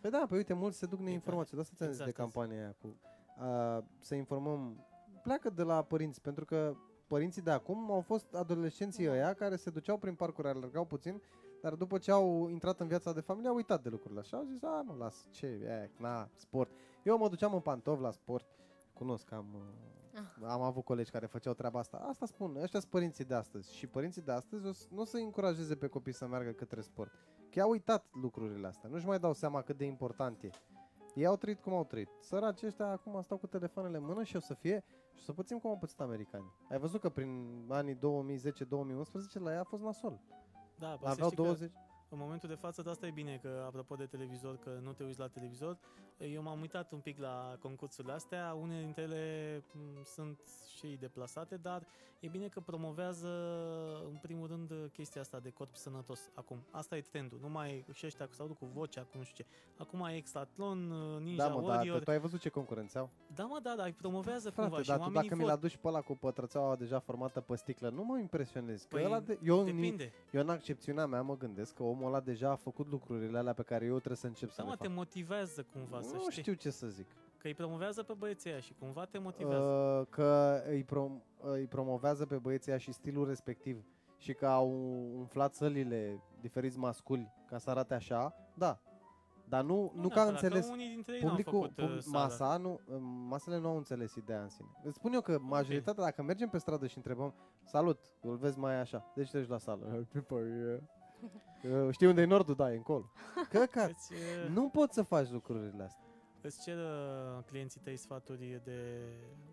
Păi 0.00 0.10
da, 0.10 0.26
pe 0.28 0.34
uite, 0.34 0.52
mulți 0.52 0.78
se 0.78 0.86
duc 0.86 0.98
neinformați. 1.00 1.54
De 1.54 1.60
asta 1.60 1.72
ți-am 1.76 1.88
Exact 1.88 2.08
zis 2.08 2.16
de 2.16 2.22
asta. 2.22 2.38
campania 2.40 2.62
aia 2.62 2.74
cu 2.80 2.96
a, 3.38 3.84
să 3.98 4.14
informăm. 4.14 4.86
Pleacă 5.22 5.50
de 5.50 5.62
la 5.62 5.82
părinți, 5.82 6.20
pentru 6.20 6.44
că 6.44 6.76
părinții 7.12 7.42
de 7.42 7.50
acum 7.50 7.90
au 7.90 8.00
fost 8.00 8.34
adolescenții 8.34 9.08
ăia 9.08 9.34
care 9.34 9.56
se 9.56 9.70
duceau 9.70 9.96
prin 9.96 10.14
parcuri, 10.14 10.48
alergau 10.48 10.84
puțin, 10.84 11.22
dar 11.62 11.74
după 11.74 11.98
ce 11.98 12.10
au 12.10 12.48
intrat 12.48 12.80
în 12.80 12.86
viața 12.86 13.12
de 13.12 13.20
familie 13.20 13.48
au 13.48 13.54
uitat 13.54 13.82
de 13.82 13.88
lucrurile 13.88 14.20
așa. 14.20 14.36
Au 14.36 14.44
zis, 14.44 14.62
a, 14.62 14.82
nu, 14.86 14.96
las, 14.96 15.26
ce, 15.30 15.46
e, 15.46 15.90
na, 15.98 16.28
sport. 16.34 16.70
Eu 17.04 17.18
mă 17.18 17.28
duceam 17.28 17.54
în 17.54 17.60
pantofi 17.60 18.02
la 18.02 18.10
sport. 18.10 18.46
Cunosc, 18.92 19.32
am, 19.32 19.46
uh, 19.54 20.48
am 20.48 20.60
avut 20.62 20.84
colegi 20.84 21.10
care 21.10 21.26
făceau 21.26 21.52
treaba 21.54 21.78
asta. 21.78 21.96
Asta 21.96 22.26
spun, 22.26 22.56
ăștia 22.56 22.80
sunt 22.80 22.90
părinții 22.92 23.24
de 23.24 23.34
astăzi. 23.34 23.74
Și 23.76 23.86
părinții 23.86 24.22
de 24.22 24.32
astăzi 24.32 24.66
o 24.66 24.72
să- 24.72 24.86
nu 24.90 25.00
o 25.00 25.04
să 25.04 25.16
încurajeze 25.16 25.74
pe 25.76 25.86
copii 25.86 26.12
să 26.12 26.26
meargă 26.26 26.50
către 26.50 26.80
sport. 26.80 27.12
Că 27.50 27.60
au 27.60 27.70
uitat 27.70 28.06
lucrurile 28.12 28.66
astea. 28.66 28.88
Nu-și 28.88 29.06
mai 29.06 29.18
dau 29.18 29.32
seama 29.32 29.62
cât 29.62 29.76
de 29.76 29.84
important 29.84 30.42
e. 30.42 30.50
Ei 31.14 31.26
au 31.26 31.36
trăit 31.36 31.60
cum 31.60 31.72
au 31.72 31.84
trăit. 31.84 32.08
Săraci 32.20 32.62
ăștia 32.62 32.86
acum 32.90 33.22
stau 33.22 33.36
cu 33.38 33.46
telefoanele 33.46 33.96
în 33.96 34.04
mână 34.04 34.22
și 34.22 34.36
o 34.36 34.40
să 34.40 34.54
fie 34.54 34.84
și 35.14 35.20
o 35.20 35.22
să 35.22 35.32
pățim 35.32 35.58
cum 35.58 35.70
au 35.70 35.78
pățit 35.78 36.00
americani. 36.00 36.52
Ai 36.70 36.78
văzut 36.78 37.00
că 37.00 37.08
prin 37.08 37.64
anii 37.68 37.94
2010-2011 37.94 37.98
la 39.32 39.52
ea 39.52 39.60
a 39.60 39.64
fost 39.64 39.82
nasol. 39.82 40.20
Da, 40.78 40.96
bă, 41.00 41.06
să 41.06 41.10
Aveau 41.10 41.30
știi 41.30 41.44
20... 41.44 41.70
că 41.70 41.78
în 42.12 42.18
momentul 42.18 42.48
de 42.48 42.54
față, 42.54 42.82
de 42.82 42.90
asta 42.90 43.06
e 43.06 43.10
bine, 43.10 43.38
că 43.42 43.62
apropo 43.66 43.94
de 43.94 44.06
televizor, 44.06 44.56
că 44.58 44.70
nu 44.82 44.92
te 44.92 45.04
uiți 45.04 45.18
la 45.18 45.28
televizor, 45.28 45.78
eu 46.18 46.42
m-am 46.42 46.60
uitat 46.60 46.92
un 46.92 46.98
pic 46.98 47.18
la 47.18 47.56
concursurile 47.60 48.12
astea, 48.12 48.56
unele 48.60 48.82
dintre 48.82 49.02
ele 49.02 49.62
m, 49.72 50.02
sunt 50.04 50.38
și 50.78 50.86
deplasate, 51.00 51.56
dar 51.56 51.86
e 52.20 52.28
bine 52.28 52.48
că 52.48 52.60
promovează 52.60 53.28
în 54.10 54.18
primul 54.22 54.46
rând 54.46 54.72
chestia 54.92 55.20
asta 55.20 55.38
de 55.38 55.50
corp 55.50 55.76
sănătos. 55.76 56.30
Acum, 56.34 56.56
asta 56.70 56.96
e 56.96 57.00
trendul, 57.00 57.38
nu 57.42 57.48
mai 57.48 57.84
și 57.92 58.06
ăștia 58.06 58.26
cu- 58.26 58.32
sau 58.32 58.46
cu 58.46 58.64
vocea, 58.74 59.00
cu 59.00 59.16
nu 59.16 59.22
știu 59.22 59.44
ce. 59.44 59.50
Acum 59.78 60.00
e 60.04 60.16
Exatlon, 60.16 60.78
Ninja 61.22 61.48
Da, 61.48 61.54
mă, 61.54 61.60
dar 61.60 61.76
Warrior. 61.76 62.02
tu 62.02 62.10
ai 62.10 62.18
văzut 62.18 62.40
ce 62.40 62.48
concurenți 62.48 62.98
au? 62.98 63.10
Da, 63.34 63.44
mă, 63.44 63.58
da, 63.62 63.74
dar 63.76 63.86
îi 63.86 63.92
promovează 63.92 64.50
Frate, 64.50 64.68
cumva 64.68 64.82
și 64.82 64.88
dar 64.88 64.96
tu 64.96 65.02
oamenii 65.02 65.22
dacă 65.28 65.34
mi-l 65.40 65.46
vor. 65.48 65.56
aduci 65.56 65.76
pe 65.76 65.88
ăla 65.88 66.00
cu 66.00 66.16
pătrățeaua 66.16 66.76
deja 66.76 66.98
formată 66.98 67.40
pe 67.40 67.56
sticlă, 67.56 67.88
nu 67.88 68.04
mă 68.04 68.18
impresionezi. 68.18 68.88
Că 68.88 68.96
Păi, 68.96 69.04
ăla 69.04 69.20
de... 69.20 69.38
eu, 69.42 69.58
în- 69.58 69.64
Depinde. 69.64 70.12
eu 70.30 70.40
în 70.40 70.48
accepțiunea 70.48 71.06
mea 71.06 71.22
mă 71.22 71.36
gândesc 71.36 71.74
că 71.74 71.82
omul 71.82 72.01
ăla 72.06 72.20
deja 72.20 72.50
a 72.50 72.54
făcut 72.56 72.88
lucrurile 72.90 73.38
alea 73.38 73.52
pe 73.52 73.62
care 73.62 73.84
eu 73.84 73.96
trebuie 73.96 74.16
să 74.16 74.26
încep 74.26 74.48
să 74.50 74.54
Da, 74.56 74.62
le 74.62 74.68
mă, 74.68 74.74
fac. 74.76 74.86
te 74.86 74.92
motivează 74.94 75.66
cumva, 75.72 76.00
să 76.00 76.14
nu 76.14 76.20
știi. 76.30 76.42
știu 76.42 76.52
ce 76.52 76.70
să 76.70 76.86
zic. 76.86 77.06
Că 77.38 77.46
îi 77.46 77.54
promovează 77.54 78.02
pe 78.02 78.12
băieții 78.12 78.50
aia 78.50 78.60
și 78.60 78.74
cumva 78.78 79.04
te 79.04 79.18
motivează. 79.18 79.64
Uh, 80.00 80.06
că 80.10 80.62
îi, 80.66 80.84
prom- 80.84 81.22
îi 81.42 81.66
promovează 81.66 82.26
pe 82.26 82.36
băieții 82.36 82.70
ăia 82.70 82.80
și 82.80 82.92
stilul 82.92 83.26
respectiv 83.26 83.84
și 84.16 84.32
că 84.34 84.46
au 84.46 84.68
umflat 85.16 85.54
sălile 85.54 86.22
diferiți 86.40 86.78
masculi 86.78 87.32
ca 87.46 87.58
să 87.58 87.70
arate 87.70 87.94
așa, 87.94 88.34
da. 88.54 88.80
Dar 89.48 89.64
nu, 89.64 89.92
nu, 89.94 90.08
ca 90.08 90.14
neapărat, 90.14 90.28
înțeles. 90.42 90.66
Că 90.66 90.72
unii 90.72 90.88
dintre 90.88 91.14
ei 91.14 91.20
Publicul, 91.20 91.52
n-au 91.52 91.62
făcut, 91.62 91.76
pub- 91.86 91.96
uh, 91.96 91.98
sală. 92.02 92.18
masa, 92.24 92.56
nu, 92.56 92.80
uh, 92.86 92.96
masele 93.28 93.58
nu 93.58 93.68
au 93.68 93.76
înțeles 93.76 94.14
ideea 94.14 94.42
în 94.42 94.48
sine. 94.48 94.68
Îți 94.82 94.96
spun 94.96 95.12
eu 95.12 95.20
că 95.20 95.38
majoritatea, 95.40 96.04
dacă 96.04 96.22
mergem 96.22 96.48
pe 96.48 96.58
stradă 96.58 96.86
și 96.86 96.96
întrebăm, 96.96 97.34
salut, 97.64 97.98
îl 98.20 98.36
vezi 98.36 98.58
mai 98.58 98.80
așa, 98.80 99.12
de 99.14 99.22
ce 99.22 99.30
treci 99.30 99.48
la 99.48 99.58
sală? 99.58 100.06
Păi, 100.28 100.80
uh, 101.86 101.88
știi 101.90 102.06
unde 102.06 102.20
e 102.20 102.24
nordul? 102.24 102.54
Da, 102.54 102.72
e 102.72 102.76
încolo. 102.76 103.04
Căcat, 103.50 103.90
Îți, 103.90 104.12
uh, 104.12 104.48
nu 104.48 104.68
poți 104.68 104.94
să 104.94 105.02
faci 105.02 105.30
lucrurile 105.30 105.82
astea. 105.82 106.04
îți 106.40 106.62
cer 106.62 106.76
uh, 106.76 107.44
clienții 107.46 107.80
tăi 107.80 107.96
sfaturi 107.96 108.60
de 108.64 109.02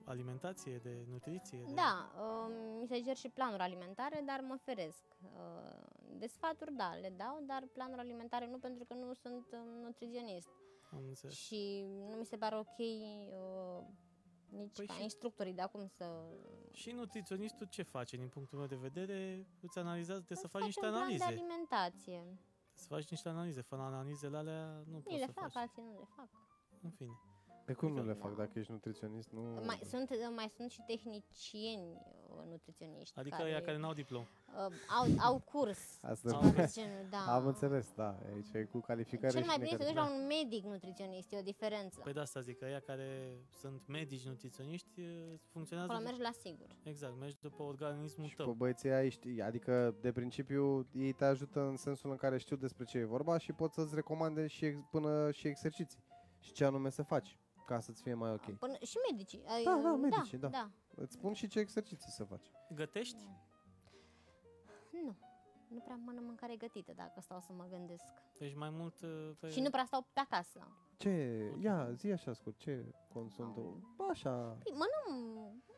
alimentație, 0.06 0.78
de 0.84 1.06
nutriție? 1.10 1.60
De... 1.68 1.74
Da, 1.74 2.12
uh, 2.20 2.54
mi 2.82 2.88
se 2.88 3.02
cer 3.06 3.16
și 3.16 3.30
planuri 3.30 3.62
alimentare, 3.62 4.24
dar 4.26 4.40
mă 4.48 4.56
feresc. 4.64 5.04
Uh, 5.22 5.88
de 6.18 6.28
sfaturi, 6.28 6.74
da, 6.76 6.94
le 7.02 7.14
dau, 7.18 7.44
dar 7.48 7.64
planuri 7.74 8.00
alimentare 8.00 8.48
nu, 8.52 8.58
pentru 8.58 8.86
că 8.86 8.94
nu 8.94 9.14
sunt 9.14 9.46
uh, 9.52 9.60
nutriționist. 9.84 10.50
Am 10.92 11.02
înțeles. 11.08 11.36
Și 11.36 11.86
nu 12.10 12.16
mi 12.16 12.26
se 12.26 12.38
pare 12.38 12.56
ok 12.56 12.78
uh, 12.78 13.86
nici 14.52 14.76
Păi 14.76 14.86
ca 14.86 14.93
și- 14.93 15.04
instructorii 15.04 15.54
de 15.54 15.62
acum 15.62 15.88
să... 15.88 16.26
Și 16.72 16.91
nutriționistul 16.91 17.68
ce 17.70 17.84
face 17.84 18.18
din 18.18 18.28
punctul 18.30 18.58
meu 18.58 18.68
de 18.68 18.76
vedere? 18.76 19.47
Îți 19.62 19.78
analizează, 19.80 20.20
trebuie 20.24 20.38
să 20.43 20.47
faci 20.47 20.62
faci 20.62 20.70
niște 20.72 20.86
un 20.86 20.91
plan 20.91 21.08
de 21.08 21.14
analize. 21.24 21.41
alimentație. 21.41 22.38
Să 22.74 22.88
faci 22.88 23.10
niște 23.10 23.30
analize. 23.30 23.62
Fără 23.62 23.82
analizele 23.82 24.38
alea 24.38 24.66
nu 24.86 24.91
Unii 24.91 25.02
poți 25.02 25.18
le 25.18 25.26
să 25.26 25.32
fac, 25.32 25.43
faci. 25.52 25.56
alții 25.56 25.82
nu 25.82 26.00
le 26.00 26.08
fac. 26.16 26.30
În 26.82 26.89
fine. 26.89 27.20
De 27.70 27.76
cum 27.76 27.92
nu 27.94 28.06
le 28.06 28.14
Da. 28.14 28.20
fac 28.28 28.36
dacă 28.36 28.60
ești 28.60 28.72
nutriționist? 28.72 29.30
Nu... 29.32 29.42
Mai 29.66 29.80
sunt, 29.90 30.10
mai 30.36 30.52
sunt 30.56 30.70
și 30.72 30.82
tehnicieni 30.88 31.90
uh, 32.30 32.44
nutriționiști 32.50 33.20
Adică 33.20 33.36
care, 33.38 33.50
ăia 33.50 33.62
care 33.62 33.78
n-au 33.78 33.94
diplom. 33.94 34.22
uh, 34.22 34.74
au, 35.00 35.06
au 35.32 35.40
curs. 35.40 35.80
Asta 36.12 36.30
Au 36.30 36.42
ceva 36.42 36.54
curs. 36.54 36.74
de 36.76 36.82
genul, 36.82 37.06
da. 37.10 37.34
Am 37.36 37.46
înțeles, 37.48 37.92
da. 37.96 38.18
Aici 38.34 38.48
e 38.54 38.64
cu 38.64 38.80
calificare 38.80 39.32
Cel 39.34 39.42
și 39.42 39.48
mai 39.48 39.58
bine 39.58 39.70
să 39.70 39.76
te 39.78 39.84
duci 39.84 39.94
necalificare. 39.94 40.18
la 40.18 40.22
un 40.22 40.28
medic 40.44 40.64
nutriționist, 40.64 41.32
e 41.34 41.38
o 41.38 41.42
diferență. 41.42 42.00
Păi 42.04 42.14
de 42.14 42.20
asta 42.20 42.40
zic 42.40 42.58
că 42.60 42.66
ăia 42.66 42.80
care 42.80 43.38
sunt 43.60 43.82
medici 43.88 44.26
nutriționiști 44.28 45.02
e, 45.02 45.40
funcționează... 45.52 45.92
Acolo 45.92 46.06
mergi 46.08 46.22
la 46.22 46.32
sigur. 46.32 46.68
Exact, 46.84 47.20
mergi 47.20 47.36
după 47.42 47.64
organismul 47.64 48.28
Și 48.28 48.36
pe 48.36 48.44
tău. 48.44 48.52
băieții 48.54 48.90
ai 48.92 49.10
știi, 49.10 49.42
adică 49.42 49.96
de 50.02 50.12
principiu 50.12 50.88
ei 50.94 51.12
te 51.14 51.26
ajută 51.26 51.60
în 51.62 51.76
sensul 51.78 52.10
în 52.12 52.18
care 52.18 52.38
știu 52.38 52.56
despre 52.56 52.84
ce 52.86 52.98
e 52.98 53.04
vorba 53.06 53.38
și 53.38 53.54
pot 53.54 53.74
să-ți 53.74 53.96
recomande 53.96 54.48
și 54.48 54.66
ex- 54.66 54.80
până 54.92 55.32
și 55.32 55.48
exerciții 55.48 56.04
și 56.40 56.52
ce 56.52 56.66
anume 56.66 56.90
să 56.90 57.04
faci 57.04 57.38
ca 57.70 57.80
să-ți 57.80 58.02
fie 58.02 58.14
mai 58.14 58.32
ok. 58.32 58.58
Până, 58.58 58.74
și 58.82 58.98
medicii. 59.12 59.44
ai, 59.48 59.64
Da, 59.64 59.80
da, 59.84 59.92
uh, 59.92 60.00
medicii, 60.02 60.38
da. 60.38 60.48
da. 60.48 60.70
Îți 60.96 61.14
spun 61.14 61.34
și 61.34 61.48
ce 61.48 61.60
exerciții 61.60 62.12
să 62.12 62.24
faci. 62.24 62.52
Gătești? 62.76 63.24
Nu. 65.04 65.16
Nu 65.68 65.80
prea 65.80 66.00
mănânc 66.06 66.26
mâncare 66.26 66.56
gătită 66.56 66.94
dacă 66.96 67.22
stau 67.22 67.40
să 67.40 67.52
mă 67.54 67.66
gândesc. 67.70 68.04
Deci 68.40 68.56
mai 68.56 68.70
mult 68.70 69.02
uh, 69.02 69.30
pe... 69.40 69.50
Și 69.50 69.60
nu 69.62 69.70
prea 69.70 69.86
stau 69.86 70.08
pe 70.14 70.20
acasă. 70.20 70.68
Ce, 70.98 71.42
Ok. 71.54 71.62
ia, 71.64 71.92
zi 71.92 72.12
așa 72.12 72.34
scurt, 72.34 72.58
ce 72.58 72.86
consum 73.14 73.54
tu? 73.54 73.94
Așa, 74.10 74.30
Păi, 74.64 74.72
mănânc, 74.72 75.26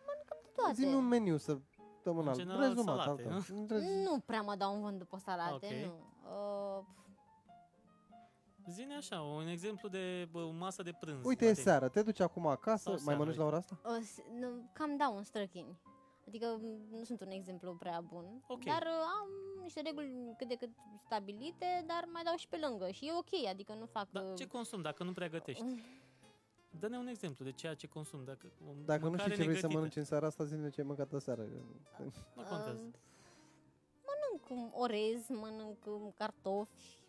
mănânc 0.06 0.26
cam 0.26 0.38
de 0.44 0.50
toate. 0.56 0.74
zi 0.74 0.86
un 0.86 1.08
meniu 1.08 1.38
să 1.38 1.58
dăm 2.04 2.16
un 2.18 2.22
În 2.22 2.28
alt, 2.28 2.38
general, 2.38 2.60
rezumat, 2.68 3.00
salate, 3.00 3.28
alt, 3.28 3.48
nu? 3.50 3.58
alt. 3.60 3.72
Rez- 3.72 4.04
Nu 4.06 4.20
prea 4.20 4.42
mă 4.42 4.56
dau 4.56 4.74
în 4.76 4.82
vânt 4.82 4.98
după 4.98 5.18
salate, 5.18 5.66
Ok. 5.66 5.86
nu. 5.86 5.94
Uh, 6.30 6.86
Zine 8.70 8.96
așa, 8.96 9.22
un 9.22 9.48
exemplu 9.48 9.90
de 9.90 10.28
bă, 10.32 10.40
o 10.42 10.50
masă 10.52 10.84
de 10.84 10.92
prânz. 11.00 11.26
Uite, 11.26 11.44
e 11.44 11.48
poate. 11.48 11.62
seara, 11.62 11.88
te 11.88 12.02
duci 12.02 12.20
acum 12.20 12.48
acasă, 12.48 12.84
Sau 12.84 12.92
mai 12.94 13.02
seara, 13.04 13.18
mănânci 13.20 13.38
la 13.38 13.46
ora 13.46 13.58
asta? 13.58 13.80
uh, 13.86 14.04
s- 14.04 14.24
nu, 14.40 14.48
cam 14.74 14.98
dau 14.98 15.16
un 15.16 15.24
străchini. 15.24 15.80
Adică 16.28 16.46
m, 16.62 16.96
nu 16.98 17.04
sunt 17.04 17.22
un 17.22 17.30
exemplu 17.30 17.76
prea 17.76 18.02
bun. 18.02 18.44
Ok. 18.48 18.64
Dar 18.64 18.82
uh, 18.82 19.06
am 19.22 19.28
niște 19.62 19.82
reguli 19.82 20.34
cât 20.38 20.48
de 20.48 20.56
cât 20.56 20.70
stabilite, 21.06 21.84
dar 21.88 22.08
mai 22.12 22.24
dau 22.24 22.36
și 22.36 22.48
pe 22.48 22.58
lângă. 22.68 22.90
Și 22.92 23.06
e 23.06 23.14
ok, 23.14 23.48
adică 23.50 23.74
nu 23.74 23.86
fac... 23.86 24.08
Dar 24.12 24.24
uh, 24.24 24.36
ce 24.36 24.48
consum 24.48 24.82
dacă 24.82 25.04
nu 25.04 25.12
prea 25.12 25.28
gătești? 25.28 25.64
Mm. 25.64 25.80
Dă-ne 26.80 26.98
un 26.98 27.08
exemplu 27.08 27.46
de 27.46 27.52
ceea 27.52 27.74
ce 27.74 27.88
consum. 27.88 28.24
Dacă, 28.24 28.52
o 28.68 28.72
Dacă 28.86 29.04
nu 29.04 29.10
mâncare 29.10 29.30
știi 29.32 29.44
ce 29.44 29.50
vrei 29.50 29.60
să 29.60 29.68
negătită. 29.68 29.74
mănânci 29.74 29.96
în 29.96 30.04
seara 30.04 30.26
asta, 30.28 30.44
zi 30.44 30.56
ce 30.72 30.82
ai 30.82 30.88
mâncat 30.88 31.14
aseară. 31.14 31.42
Nu 31.42 32.44
contează. 32.50 32.82
Uh, 32.84 32.94
mănânc 34.10 34.50
um, 34.50 34.72
orez, 34.82 35.28
mănânc 35.28 35.86
um, 35.86 36.12
cartofi, 36.16 36.72
uh, 36.74 37.01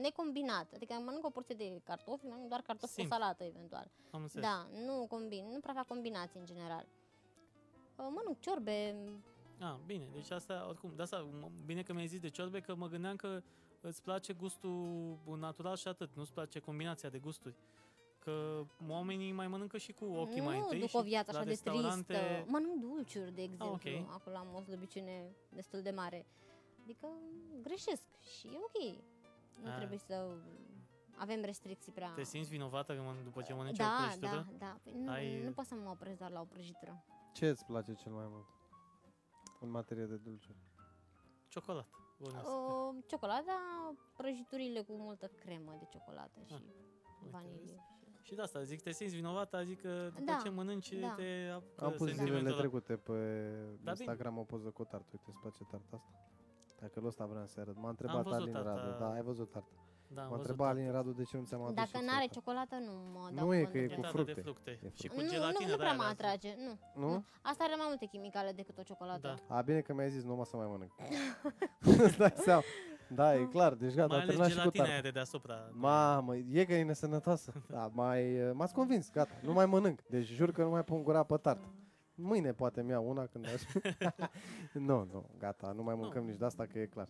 necombinat. 0.00 0.72
Adică 0.74 0.92
mănânc 0.94 1.24
o 1.26 1.30
porție 1.30 1.54
de 1.54 1.80
cartofi, 1.84 2.26
mănânc 2.26 2.48
doar 2.48 2.60
cartofi 2.60 2.92
Simplu. 2.92 3.16
cu 3.16 3.20
salată 3.22 3.44
eventual. 3.44 3.90
Am 4.10 4.20
înțeles. 4.22 4.44
Da, 4.48 4.66
nu 4.86 5.06
combin, 5.08 5.48
nu 5.52 5.60
prea 5.60 5.74
fac 5.74 5.86
combinații 5.86 6.40
în 6.40 6.46
general. 6.46 6.86
Uh, 7.96 8.06
Mănânc 8.14 8.40
ciorbe, 8.40 8.96
Ah, 9.60 9.74
bine, 9.86 10.08
deci 10.12 10.30
asta, 10.30 10.64
oricum, 10.68 10.92
de 10.96 11.02
asta, 11.02 11.28
m- 11.28 11.64
bine 11.66 11.82
că 11.82 11.92
mi-ai 11.92 12.06
zis 12.06 12.20
de 12.20 12.28
ciorbe, 12.28 12.60
că 12.60 12.74
mă 12.74 12.88
gândeam 12.88 13.16
că 13.16 13.42
îți 13.80 14.02
place 14.02 14.32
gustul 14.32 15.16
natural 15.38 15.76
și 15.76 15.88
atât, 15.88 16.10
nu-ți 16.14 16.32
place 16.32 16.58
combinația 16.58 17.08
de 17.08 17.18
gusturi. 17.18 17.54
Că 18.18 18.64
oamenii 18.88 19.32
mai 19.32 19.48
mănâncă 19.48 19.78
și 19.78 19.92
cu 19.92 20.04
ochii 20.04 20.38
nu 20.38 20.44
mai 20.44 20.58
întâi 20.58 20.78
duc 20.80 20.88
și 20.88 20.96
o 20.96 21.02
viață 21.02 21.30
la 21.32 21.36
așa 21.38 21.44
de 21.46 21.50
restaurante... 21.50 22.12
tristă. 22.12 22.44
Mănânc 22.46 22.80
dulciuri, 22.80 23.32
de 23.34 23.42
exemplu. 23.42 23.66
ok. 23.74 24.08
Acolo 24.10 24.36
am 24.36 24.54
o 24.54 24.60
slăbiciune 24.60 25.30
destul 25.48 25.82
de 25.82 25.90
mare. 25.90 26.26
Adică 26.82 27.06
greșesc 27.62 28.02
și 28.38 28.46
e 28.46 28.58
ok. 28.58 28.96
Nu 29.62 29.68
Ah. 29.70 29.76
trebuie 29.76 29.98
să 29.98 30.36
avem 31.16 31.40
restricții 31.42 31.92
prea... 31.92 32.12
Te 32.14 32.22
simți 32.24 32.48
vinovată 32.48 32.94
că 32.94 33.00
mănânci- 33.02 33.24
după 33.24 33.42
ce 33.42 33.52
mănânci 33.54 33.78
o 33.78 33.82
da, 33.82 33.96
prăjitură? 34.00 34.46
da, 34.58 34.66
da. 34.66 34.78
Păi 34.82 34.92
nu, 34.96 35.10
Ai- 35.10 35.44
nu 35.44 35.52
pot 35.52 35.64
să 35.64 35.74
mă 35.74 35.90
opresc 35.90 36.18
doar 36.18 36.30
la 36.30 36.40
o 36.40 36.44
prăjitură. 36.44 37.04
Ce 37.32 37.48
îți 37.48 37.64
place 37.64 37.94
cel 37.94 38.12
mai 38.12 38.26
mult 38.28 38.46
în 39.60 39.70
materie 39.70 40.04
de 40.04 40.16
dulciuri? 40.16 40.58
Ciocolată. 41.48 41.88
bănuiesc. 42.18 42.48
Uh, 42.48 43.04
ciocolata, 43.06 43.52
prăjiturile 44.16 44.80
cu 44.80 44.92
multă 44.96 45.26
cremă 45.26 45.76
de 45.78 45.84
ciocolată 45.90 46.40
și 46.46 46.54
Ah, 46.54 46.60
vanilie. 47.30 47.80
Și 48.22 48.34
de 48.34 48.42
asta, 48.42 48.62
zic, 48.62 48.80
te 48.82 48.90
simți 48.90 49.14
vinovată, 49.14 49.56
adică 49.56 50.04
după 50.14 50.20
Da, 50.32 50.38
ce 50.42 50.48
mănânci, 50.48 50.92
da. 50.92 51.14
te 51.14 51.50
apucă 51.54 51.84
Am 51.84 51.90
pus 51.90 51.98
zilele 51.98 52.14
sentimentul 52.16 52.50
ăla. 52.52 52.58
trecute 52.58 52.96
pe 52.96 53.14
Da, 53.82 53.90
Instagram 53.90 54.38
o 54.38 54.42
poză 54.44 54.70
cu 54.70 54.82
o 54.82 54.84
tartă. 54.84 55.08
Uite, 55.12 55.24
îți 55.28 55.38
place 55.40 55.64
tarta 55.64 55.96
asta? 55.96 56.10
Dacă 56.82 56.94
ăsta 56.98 57.08
ăsta 57.08 57.24
vreau 57.26 57.46
să 57.46 57.60
arăt. 57.60 57.76
M-a 57.82 57.88
întrebat 57.88 58.22
văzut 58.22 58.32
Alin 58.40 58.52
tarta. 58.52 58.68
Radu. 58.74 58.96
Da, 58.98 59.08
ai 59.12 59.22
văzut 59.22 59.50
tarta. 59.50 59.74
Da, 60.16 60.20
am 60.22 60.28
M-a 60.30 60.36
văzut 60.36 60.48
întrebat 60.50 60.66
tarta. 60.66 60.80
Alin 60.80 60.92
Radu 60.96 61.10
de 61.20 61.22
ce 61.30 61.36
nu 61.36 61.44
ți-am 61.44 61.62
adus 61.62 61.74
Dacă 61.74 61.88
și 61.98 62.04
n-are 62.06 62.26
ție. 62.26 62.34
ciocolată, 62.36 62.74
nu 62.86 62.92
mă 63.14 63.28
dau 63.34 63.46
Nu 63.46 63.54
e 63.54 63.60
cont 63.62 63.72
că 63.72 63.78
e 63.78 63.86
de 63.86 63.94
cu 63.94 64.00
E 64.00 64.04
ea. 64.04 64.10
tartă 64.10 64.22
de 64.22 64.32
fructe. 64.32 64.40
fructe. 64.48 64.70
E 64.70 64.88
Și 65.00 65.06
fructe. 65.08 65.08
cu 65.16 65.20
nu, 65.22 65.28
gelatină 65.32 65.58
nu, 65.60 65.70
nu 65.70 65.76
de 65.76 65.82
prea 65.82 65.88
aia 65.92 65.96
mă 66.02 66.06
lasă. 66.08 66.14
atrage, 66.18 66.50
nu. 66.66 66.72
Nu? 67.02 67.24
Asta 67.50 67.62
are 67.66 67.74
mai 67.80 67.86
multe 67.92 68.06
chimicale 68.12 68.50
decât 68.60 68.76
o 68.78 68.82
ciocolată. 68.90 69.26
Da. 69.48 69.56
A, 69.56 69.60
bine 69.68 69.80
că 69.86 69.92
mi-ai 69.94 70.10
zis, 70.16 70.22
nu 70.24 70.34
mă 70.40 70.44
să 70.44 70.56
mai 70.56 70.68
mănânc. 70.72 70.92
Îți 72.06 72.18
dai 72.22 72.32
seama. 72.46 72.62
Da, 73.18 73.34
e 73.36 73.44
clar, 73.54 73.72
deci 73.74 73.94
gata, 73.94 74.06
Mai 74.06 74.16
am 74.16 74.22
ales 74.22 74.26
terminat 74.36 74.48
și 74.50 74.54
cu 74.54 74.60
gelatina 74.60 74.82
tarta. 74.84 74.92
aia 74.92 75.02
de 75.02 75.10
deasupra. 75.18 75.56
Mamă, 75.72 76.36
e 76.36 76.64
că 76.64 76.72
e 76.72 76.82
nesănătoasă. 76.82 77.52
Da, 77.74 77.90
mai, 77.92 78.50
m-ați 78.54 78.74
convins, 78.74 79.10
gata, 79.10 79.34
nu 79.42 79.52
mai 79.52 79.66
mănânc. 79.66 80.02
Deci 80.02 80.26
jur 80.26 80.50
că 80.52 80.62
nu 80.62 80.70
mai 80.70 80.84
pun 80.84 81.02
gura 81.02 81.22
pe 81.22 81.36
tartă. 81.36 81.66
Mâine 82.22 82.52
poate 82.52 82.82
mi-au 82.82 83.08
una 83.08 83.26
când 83.26 83.46
aș... 83.46 83.62
nu, 84.88 85.08
nu, 85.12 85.30
gata, 85.38 85.72
nu 85.72 85.82
mai 85.82 85.94
mâncăm 85.94 86.22
Nu. 86.22 86.28
nici 86.28 86.38
de 86.38 86.44
asta 86.44 86.66
că 86.66 86.78
e 86.78 86.86
clar. 86.86 87.08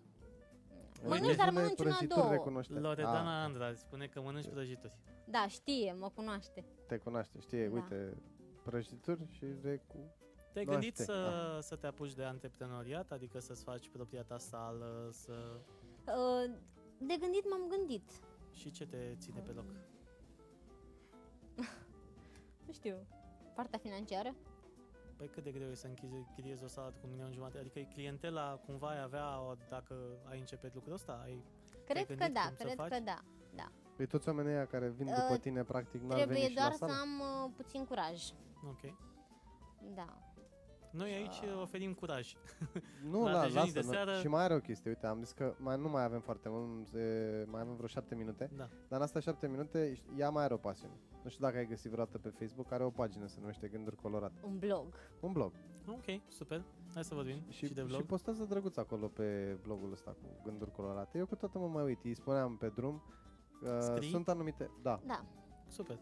Mănânci, 1.04 1.26
Deci 1.26 1.36
dar 1.36 1.48
unele 1.48 1.60
mănânci 1.62 1.80
una, 1.80 1.90
prăjituri 1.90 2.20
două. 2.20 2.30
recunoște. 2.32 2.78
Loredana 2.78 3.38
Ah, 3.38 3.44
Andra 3.44 3.74
spune 3.74 4.06
că 4.06 4.20
mănânci 4.20 4.48
prăjituri. 4.48 4.96
Da, 5.24 5.46
știe, 5.48 5.92
mă 5.98 6.08
cunoaște. 6.14 6.64
te 6.86 6.96
cunoaște, 6.96 7.38
știe, 7.40 7.68
Da. 7.68 7.74
uite, 7.74 8.16
prăjituri 8.62 9.26
și 9.30 9.44
recu... 9.62 10.14
Te-ai 10.52 10.64
Nu 10.64 10.70
gândit 10.70 10.90
aștept, 11.00 11.08
să, 11.08 11.58
să 11.60 11.76
te 11.76 11.86
apuci 11.86 12.14
de 12.14 12.24
antreprenoriat, 12.24 13.10
adică 13.12 13.38
să-ți 13.38 13.62
faci 13.64 13.88
propria 13.88 14.22
ta 14.22 14.38
sală, 14.38 15.08
să... 15.12 15.32
Uh, 16.06 16.54
De 16.98 17.16
gândit 17.20 17.50
m-am 17.50 17.68
gândit. 17.68 18.10
Și 18.52 18.70
ce 18.70 18.86
te 18.86 19.14
ține 19.18 19.40
pe 19.40 19.52
loc? 19.52 19.64
Nu 22.66 22.72
știu, 22.72 22.96
partea 23.54 23.78
financiară? 23.78 24.34
Păi 25.23 25.31
cât 25.31 25.45
de 25.45 25.51
greu 25.51 25.68
e 25.70 25.75
să 25.75 25.87
închizi, 25.87 26.14
închiriezi 26.14 26.64
o 26.64 26.66
sală 26.66 26.89
cu 26.91 26.99
un 27.05 27.11
milion 27.11 27.33
jumate? 27.33 27.59
Adică 27.59 27.81
clientela 27.93 28.61
cumva 28.66 28.89
ai 28.89 29.03
avea 29.03 29.41
o, 29.41 29.55
dacă 29.68 29.95
ai 30.31 30.39
începe 30.39 30.70
lucrul 30.75 30.93
ăsta? 30.95 31.20
Ai, 31.25 31.43
Cred 31.85 32.07
că 32.07 32.14
gândit 32.14 32.35
da, 32.35 32.41
cum 32.47 32.55
să 32.57 32.62
cred 32.64 32.75
faci? 32.77 32.89
că 32.89 32.99
da. 33.05 33.18
da. 33.55 33.68
Păi 33.97 34.07
toți 34.07 34.29
oamenii 34.29 34.53
ăia 34.53 34.66
care 34.66 34.89
vin 34.89 35.07
Uh, 35.07 35.14
după 35.14 35.37
tine, 35.41 35.62
practic, 35.64 36.01
n-ar 36.01 36.12
Trebuie 36.16 36.37
veni 36.37 36.49
și 36.49 36.55
doar 36.55 36.66
la 36.68 36.73
să 36.73 36.79
sală? 36.79 36.93
am 36.93 37.20
uh, 37.45 37.51
puțin 37.57 37.85
curaj. 37.85 38.23
ok. 38.68 38.95
Da. 39.95 40.18
Noi 40.91 41.12
aici 41.12 41.41
oferim 41.61 41.93
curaj. 41.95 42.33
Nu, 43.12 43.25
la 43.25 43.31
la, 43.33 43.41
dejunii 43.43 43.59
lasă, 43.73 43.73
de 43.81 43.87
nu. 43.87 43.93
seară- 43.93 44.14
Și 44.18 44.29
mai 44.29 44.43
are 44.43 44.55
o 44.55 44.59
chestie, 44.61 44.91
uite, 44.91 45.07
am 45.07 45.23
zis 45.23 45.33
că 45.33 45.55
mai, 45.59 45.79
nu 45.79 45.89
mai 45.89 46.05
avem 46.05 46.20
foarte 46.20 46.49
mult, 46.49 46.95
e, 46.95 47.45
mai 47.47 47.61
avem 47.61 47.75
vreo 47.75 47.87
șapte 47.89 48.14
minute, 48.14 48.51
Da. 48.57 48.68
dar 48.89 48.99
în 48.99 49.03
astea 49.03 49.20
șapte 49.20 49.49
minute 49.49 50.03
ea 50.16 50.31
mai 50.31 50.45
are 50.45 50.55
o 50.55 50.57
pasiune. 50.57 50.95
Nu 51.23 51.31
știu 51.31 51.45
dacă 51.45 51.57
ai 51.57 51.66
găsit 51.66 51.91
vreodată 51.91 52.18
pe 52.18 52.29
Facebook, 52.29 52.73
are 52.73 52.85
o 52.85 52.91
pagină, 52.91 53.27
se 53.27 53.37
numește 53.41 53.68
Gânduri 53.68 53.97
Colorate. 53.97 54.41
Un 54.45 54.59
blog. 54.59 54.95
Un 55.20 55.33
blog. 55.33 55.53
Ok, 55.87 56.20
super. 56.29 56.64
Hai 56.95 57.05
să 57.05 57.14
vorbim 57.14 57.43
și, 57.49 57.66
Și, 57.66 57.73
de 57.75 57.81
și 57.81 57.87
vlog. 57.87 58.03
postează 58.03 58.45
drăguț 58.45 58.77
acolo 58.77 59.07
pe 59.09 59.59
blogul 59.62 59.93
ăsta 59.93 60.11
cu 60.11 60.41
Gânduri 60.45 60.70
Colorate. 60.73 61.18
Eu 61.18 61.27
câteodată 61.27 61.59
mă 61.59 61.66
mai 61.68 61.83
uit, 61.85 62.05
îi 62.05 62.14
spuneam 62.14 62.57
pe 62.57 62.68
drum, 62.68 63.03
uh, 63.62 63.68
Scrii? 63.81 64.11
sunt 64.11 64.29
anumite... 64.29 64.70
Da, 64.83 65.01
Da. 65.07 65.25
Super. 65.68 65.99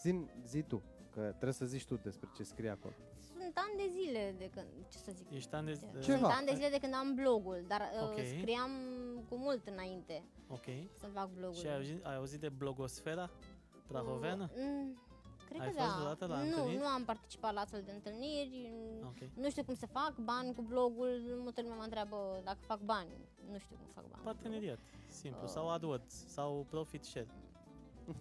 zi, 0.00 0.24
zi 0.46 0.62
tu, 0.62 0.82
că 1.10 1.20
trebuie 1.20 1.52
să 1.52 1.64
zici 1.66 1.84
tu 1.86 1.96
despre 1.96 2.28
ce 2.34 2.42
scrie 2.42 2.68
acolo. 2.70 2.94
Sunt 3.18 3.58
ani 3.68 3.76
de 3.76 3.88
zile 4.00 4.34
de 4.38 4.50
când, 4.54 4.66
ce 4.88 4.98
să 4.98 5.12
zic, 5.14 5.30
Ești 5.30 5.54
an 5.54 5.64
de... 5.64 5.72
Ceva. 6.00 6.16
sunt 6.18 6.32
ani 6.38 6.46
de 6.46 6.54
zile 6.54 6.68
de 6.68 6.78
când 6.78 6.94
am 6.94 7.14
blogul, 7.14 7.64
dar 7.68 7.80
uh, 7.80 8.02
Ok. 8.08 8.18
scriam 8.38 8.70
cu 9.28 9.36
mult 9.36 9.66
înainte 9.66 10.22
Ok. 10.48 10.64
să 10.98 11.06
fac 11.06 11.30
blogul. 11.32 11.54
Și 11.54 11.66
ai 11.66 11.74
auzit, 11.76 12.04
ai 12.04 12.16
auzit 12.16 12.40
de 12.40 12.48
blogosfera 12.48 13.30
prahoveană? 13.86 14.50
Mm, 14.56 14.98
cred 15.48 15.60
Ai 15.60 15.66
că 15.66 15.72
fost 15.74 15.88
da. 15.88 15.94
vreodată 15.94 16.26
la 16.26 16.36
nu, 16.36 16.42
întâlniri? 16.44 16.76
nu 16.76 16.86
am 16.86 17.04
participat 17.04 17.52
la 17.54 17.60
astfel 17.60 17.82
de 17.82 17.92
întâlniri. 17.92 18.72
Ok. 19.04 19.28
Nu 19.34 19.50
știu 19.50 19.64
cum 19.64 19.74
să 19.74 19.86
fac 19.86 20.14
bani 20.16 20.54
cu 20.54 20.62
blogul. 20.62 21.38
Multă 21.42 21.62
lume 21.62 21.74
mă 21.74 21.82
întreabă 21.82 22.40
dacă 22.44 22.58
fac 22.60 22.80
bani. 22.80 23.08
Nu 23.50 23.58
știu 23.58 23.76
cum 23.76 23.86
să 23.86 23.92
fac 23.92 24.02
bani. 24.02 24.14
cu 24.14 24.22
blogul. 24.22 24.32
Parteneriat. 24.40 24.78
Simplu. 25.06 25.42
Uh. 25.42 25.48
Sau 25.48 25.70
AdWords. 25.70 26.26
Sau 26.26 26.66
Profit 26.70 27.04
Share. 27.04 27.28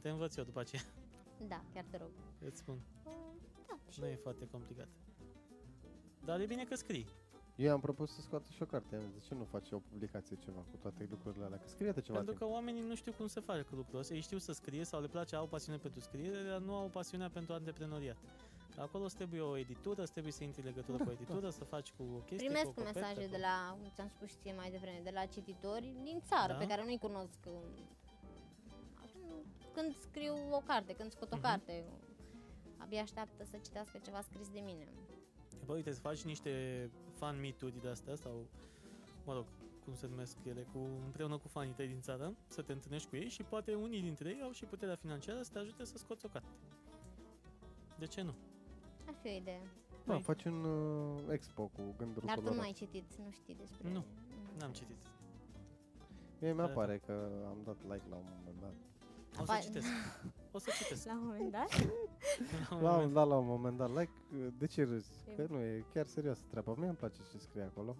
Te 0.02 0.10
învăț 0.10 0.36
eu 0.36 0.44
după 0.44 0.60
aceea. 0.60 0.82
Da, 1.48 1.62
chiar 1.74 1.86
te 1.90 1.98
rog. 1.98 2.10
Îți 2.46 2.58
spun. 2.60 2.80
Uh, 3.06 3.12
Da, 3.68 3.80
și 3.90 4.00
Nu 4.00 4.06
e 4.06 4.16
foarte 4.16 4.48
complicat. 4.48 4.88
Dar 6.26 6.40
e 6.40 6.46
bine 6.46 6.64
că 6.64 6.76
scrii. 6.76 7.08
Eu 7.56 7.72
am 7.74 7.80
propus 7.80 8.14
să 8.14 8.22
scoată 8.22 8.48
și 8.52 8.62
o 8.62 8.66
carte. 8.66 8.96
Am 8.96 9.02
zis, 9.02 9.12
de 9.14 9.20
ce 9.28 9.34
nu 9.34 9.44
faci 9.44 9.72
o 9.72 9.78
publicație 9.80 10.36
ceva 10.36 10.60
cu 10.60 10.78
toate 10.82 11.08
lucrurile 11.10 11.46
alea? 11.46 11.58
Că 11.58 11.68
scrie 11.68 11.92
de 11.92 12.02
ceva 12.02 12.18
Pentru 12.18 12.36
timp. 12.36 12.46
că 12.50 12.54
oamenii 12.56 12.82
nu 12.82 12.96
știu 12.96 13.12
cum 13.12 13.28
să 13.28 13.40
facă 13.40 13.66
lucrul 13.72 14.00
ăsta. 14.00 14.14
Ei 14.14 14.22
știu 14.22 14.38
să 14.38 14.52
scrie 14.52 14.84
sau 14.84 15.02
le 15.02 15.08
place, 15.08 15.36
au 15.36 15.48
pasiune 15.48 15.78
pentru 15.78 16.00
scriere, 16.00 16.44
dar 16.50 16.60
nu 16.60 16.76
au 16.76 16.88
pasiunea 16.88 17.30
pentru 17.30 17.54
antreprenoriat. 17.54 18.18
Acolo 18.78 19.04
îți 19.04 19.16
trebuie 19.16 19.42
o 19.42 19.58
editură, 19.58 20.02
îți 20.02 20.12
trebuie 20.12 20.34
să 20.34 20.44
intri 20.44 20.62
în 20.62 20.68
legătură 20.68 20.98
Da, 20.98 21.04
cu 21.04 21.10
o 21.10 21.14
editură, 21.14 21.50
să 21.50 21.64
faci 21.64 21.92
cu 21.92 22.04
o 22.04 22.18
chestie, 22.18 22.38
Primesc 22.48 22.64
cu 22.66 22.70
o 22.70 22.74
copertă, 22.74 23.00
mesaje 23.00 23.26
cu... 23.26 23.32
de 23.32 23.38
la, 23.38 23.78
cum 23.80 23.92
ți-am 23.96 24.08
spus 24.08 24.28
și 24.30 24.36
ție 24.42 24.54
mai 24.54 24.72
devreme, 24.72 25.00
de 25.04 25.12
la 25.14 25.26
cititori 25.26 25.94
din 26.04 26.22
țară, 26.30 26.52
Da. 26.54 26.58
pe 26.60 26.68
care 26.68 26.84
nu-i 26.84 26.98
cunosc. 26.98 27.40
uh, 27.46 27.52
Când 29.74 29.96
scriu 30.00 30.36
o 30.52 30.62
carte, 30.66 30.94
când 30.94 31.12
scot 31.12 31.32
o 31.32 31.36
Mhm. 31.36 31.44
carte, 31.46 31.84
abia 32.78 33.02
așteaptă 33.02 33.44
să 33.44 33.58
citească 33.64 33.98
ceva 34.04 34.22
scris 34.22 34.50
de 34.50 34.60
mine. 34.60 34.88
Bă, 35.66 35.74
uite, 35.74 35.92
să 35.94 36.00
faci 36.00 36.24
niște 36.24 36.90
fan 37.14 37.40
meet-uri 37.40 37.82
de 37.82 37.88
astea 37.88 38.16
sau, 38.16 38.46
mă 39.26 39.34
rog, 39.34 39.46
cum 39.84 39.94
se 39.96 40.08
numesc 40.08 40.38
ele, 40.46 40.68
cu, 40.74 40.80
împreună 41.06 41.38
cu 41.38 41.48
fanii 41.48 41.74
tăi 41.74 41.88
din 41.88 42.02
țară, 42.02 42.34
să 42.48 42.62
te 42.62 42.72
întâlnești 42.72 43.10
cu 43.10 43.16
ei 43.16 43.30
și 43.30 43.44
poate 43.44 43.74
unii 43.74 44.02
dintre 44.02 44.30
ei 44.30 44.42
au 44.42 44.52
și 44.52 44.66
puterea 44.66 44.96
financiară 44.96 45.42
să 45.42 45.50
te 45.54 45.60
ajute 45.60 45.84
să 45.86 45.98
scoți 45.98 46.26
o 46.26 46.30
carte. 46.30 46.48
De 48.00 48.06
ce 48.06 48.22
nu? 48.22 48.34
Ar 49.08 49.14
fi 49.22 49.28
o 49.28 49.32
idee. 49.32 49.62
Da, 50.06 50.18
Păi- 50.18 50.22
faci 50.24 50.44
un 50.44 50.64
uh, 50.64 51.22
expo 51.30 51.64
cu 51.64 51.82
gânduri 51.98 52.26
Dar 52.26 52.36
tu 52.36 52.42
nu 52.42 52.48
colorate. 52.48 52.68
ai 52.68 52.74
citit, 52.74 53.18
nu 53.18 53.32
știi 53.32 53.56
despre... 53.56 53.90
Nu. 53.92 54.04
N-am 54.60 54.72
citit. 54.72 54.98
Mie 56.40 56.54
Da. 56.54 56.56
mi-apare 56.64 56.98
că 57.06 57.30
am 57.48 57.58
dat 57.64 57.76
like 57.82 58.04
la 58.10 58.16
un 58.16 58.24
moment 58.38 58.60
dat. 58.62 58.74
O 59.40 59.44
să 59.46 59.52
Apa- 59.52 59.60
citesc. 59.62 59.88
O 60.52 60.60
să 60.60 60.70
citesc. 60.78 61.06
La 61.06 61.14
un 61.14 61.26
moment 61.26 61.52
dat? 61.52 61.70
La 62.70 62.76
un 62.76 62.82
La, 62.84 62.92
moment. 62.92 63.14
da, 63.14 63.24
la 63.24 63.36
un 63.38 63.46
moment 63.48 63.78
dat 63.78 63.90
like, 63.90 64.12
uh, 64.34 64.48
de 64.58 64.66
ce 64.66 64.84
râzi? 64.84 65.12
E- 65.28 65.34
Că 65.34 65.46
nu 65.50 65.60
e 65.60 65.86
chiar 65.94 66.06
serioasă 66.06 66.42
treaba. 66.50 66.74
Mie 66.78 66.88
îmi 66.88 66.96
place 66.98 67.22
ce 67.32 67.38
scrie 67.38 67.62
acolo. 67.64 67.96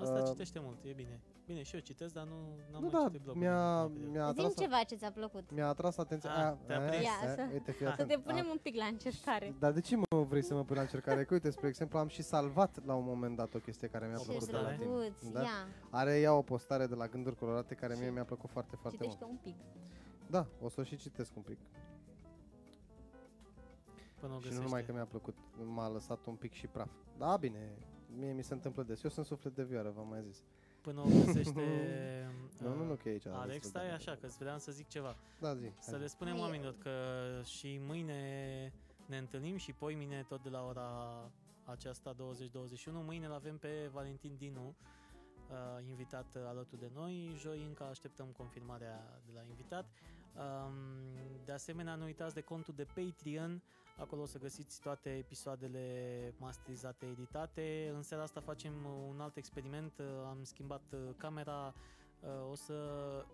Asta 0.00 0.18
Uh, 0.20 0.26
citește 0.28 0.58
mult, 0.62 0.78
e 0.84 0.92
bine. 0.92 1.20
Bine, 1.46 1.62
și 1.62 1.74
eu 1.74 1.80
citesc, 1.80 2.14
dar 2.14 2.24
nu 2.24 2.34
am 2.34 2.48
nu, 2.72 2.78
mai 2.80 2.90
da, 2.90 3.04
citit 3.06 3.20
blogul. 3.20 3.40
mi-a, 3.42 3.86
din- 3.86 4.00
din 4.00 4.10
mi-a 4.10 4.30
Zi-mi 4.32 4.44
atras, 4.44 4.54
ceva 4.56 4.82
ce 4.82 4.94
ți-a 4.96 5.10
plăcut. 5.12 5.50
mi-a 5.52 5.68
atras 5.68 5.96
atenția. 5.98 6.30
Ah, 6.30 6.36
A, 6.44 6.58
te-a 6.66 6.76
a, 6.76 6.88
prins. 6.88 7.02
Ia, 7.04 7.10
a, 7.30 7.34
să- 7.34 7.48
uite, 7.52 7.72
fii 7.72 7.86
Să 7.86 7.92
atent. 7.92 8.08
te 8.08 8.18
punem 8.18 8.46
A, 8.46 8.50
un 8.50 8.58
pic 8.62 8.74
la 8.76 8.84
încercare. 8.84 9.54
Dar 9.58 9.72
de 9.72 9.80
ce 9.80 9.96
mă 9.96 10.22
vrei 10.28 10.42
să 10.42 10.54
mă 10.54 10.64
pui 10.64 10.76
la 10.76 10.82
încercare? 10.82 11.24
Că 11.24 11.34
uite, 11.34 11.50
spre 11.50 11.68
exemplu, 11.68 11.98
am 11.98 12.08
și 12.08 12.22
salvat 12.22 12.84
la 12.84 12.94
un 12.94 13.04
moment 13.04 13.36
dat 13.36 13.54
o 13.54 13.58
chestie 13.58 13.88
care 13.88 14.06
mi-a 14.06 14.16
O 14.16 14.18
Ce 14.18 14.24
plăcut 14.24 14.46
de 14.46 14.52
la 14.52 14.58
postare? 14.58 14.76
tine. 14.82 14.94
drăguț, 14.98 15.32
Da? 15.32 15.40
ia, 15.42 15.66
Are 15.90 16.20
ea 16.20 16.34
o 16.34 16.42
postare 16.42 16.86
de 16.86 16.94
la 16.94 17.06
gânduri 17.06 17.36
colorate 17.36 17.74
care 17.74 17.94
mie 17.94 18.06
Și 18.06 18.12
mi-a 18.12 18.24
plăcut 18.24 18.50
foarte, 18.50 18.76
foarte 18.76 18.98
mult. 19.02 19.12
citește 19.12 19.32
un 19.34 19.38
pic. 19.42 19.56
Da, 20.32 20.46
o 20.60 20.68
să 20.68 20.80
o 20.80 20.84
și 20.84 20.96
citesc 20.96 21.36
un 21.36 21.42
pic. 21.42 21.58
Până 24.20 24.34
o 24.34 24.38
Și 24.38 24.44
nu 24.44 24.48
găsește. 24.48 24.62
numai 24.62 24.84
că 24.84 24.92
mi-a 24.92 25.04
plăcut, 25.04 25.36
m-a 25.64 25.88
lăsat 25.88 26.26
un 26.26 26.34
pic 26.34 26.52
și 26.52 26.66
praf. 26.66 26.90
Da, 27.18 27.36
bine, 27.36 27.72
mie 28.18 28.32
mi 28.32 28.42
se 28.42 28.54
întâmplă 28.54 28.82
des. 28.82 29.02
Eu 29.02 29.10
sunt 29.10 29.26
suflet 29.26 29.54
de 29.54 29.64
vioară, 29.64 29.90
v-am 29.90 30.08
mai 30.08 30.22
zis. 30.22 30.42
Până 30.80 31.00
o 31.00 31.04
găsește... 31.24 31.60
Nu, 32.62 32.74
nu, 32.74 32.84
nu, 32.84 32.92
uh, 32.92 32.98
că 33.02 33.08
e 33.08 33.12
aici. 33.12 33.26
Alex, 33.26 33.46
destul 33.46 33.60
de 33.60 33.78
stai 33.78 33.86
mult. 33.88 34.00
așa, 34.00 34.16
că 34.16 34.28
vreau 34.38 34.58
să 34.58 34.72
zic 34.72 34.88
ceva. 34.88 35.16
Da, 35.40 35.54
zi. 35.54 35.72
Să 35.78 35.90
hai. 35.90 36.00
le 36.00 36.06
spunem 36.06 36.32
Hai. 36.32 36.42
oamenilor 36.42 36.74
că 36.78 36.90
și 37.44 37.80
mâine 37.80 38.72
ne 39.06 39.18
întâlnim 39.18 39.56
și 39.56 39.72
poi 39.72 39.94
mine 39.94 40.24
tot 40.28 40.42
de 40.42 40.48
la 40.48 40.64
ora 40.66 41.30
aceasta 41.64 42.14
20-21. 42.14 42.16
Mâine 42.92 43.26
îl 43.26 43.32
avem 43.32 43.58
pe 43.58 43.88
Valentin 43.92 44.34
Dinu, 44.36 44.74
uh, 45.52 45.86
invitat 45.88 46.34
uh, 46.36 46.42
alături 46.46 46.80
de 46.80 46.90
noi. 46.94 47.34
Joi 47.36 47.62
încă 47.62 47.84
așteptăm 47.84 48.26
confirmarea 48.26 49.20
de 49.26 49.32
la 49.34 49.42
invitat. 49.48 49.86
Um, 50.34 50.74
de 51.44 51.52
asemenea, 51.52 51.94
nu 51.94 52.04
uitați 52.04 52.34
de 52.34 52.40
contul 52.40 52.74
de 52.76 52.86
Patreon. 52.94 53.62
Acolo 53.98 54.22
o 54.22 54.26
să 54.26 54.38
găsiți 54.38 54.80
toate 54.80 55.10
episoadele 55.10 56.34
masterizate, 56.38 57.06
editate. 57.06 57.92
În 57.94 58.02
seara 58.02 58.22
asta 58.22 58.40
facem 58.40 58.72
uh, 58.84 58.92
un 59.08 59.20
alt 59.20 59.36
experiment. 59.36 59.98
Uh, 59.98 60.06
Am 60.28 60.42
schimbat 60.42 60.82
uh, 60.92 61.00
camera. 61.16 61.74
Uh, 62.20 62.50
O 62.50 62.54
să 62.54 62.74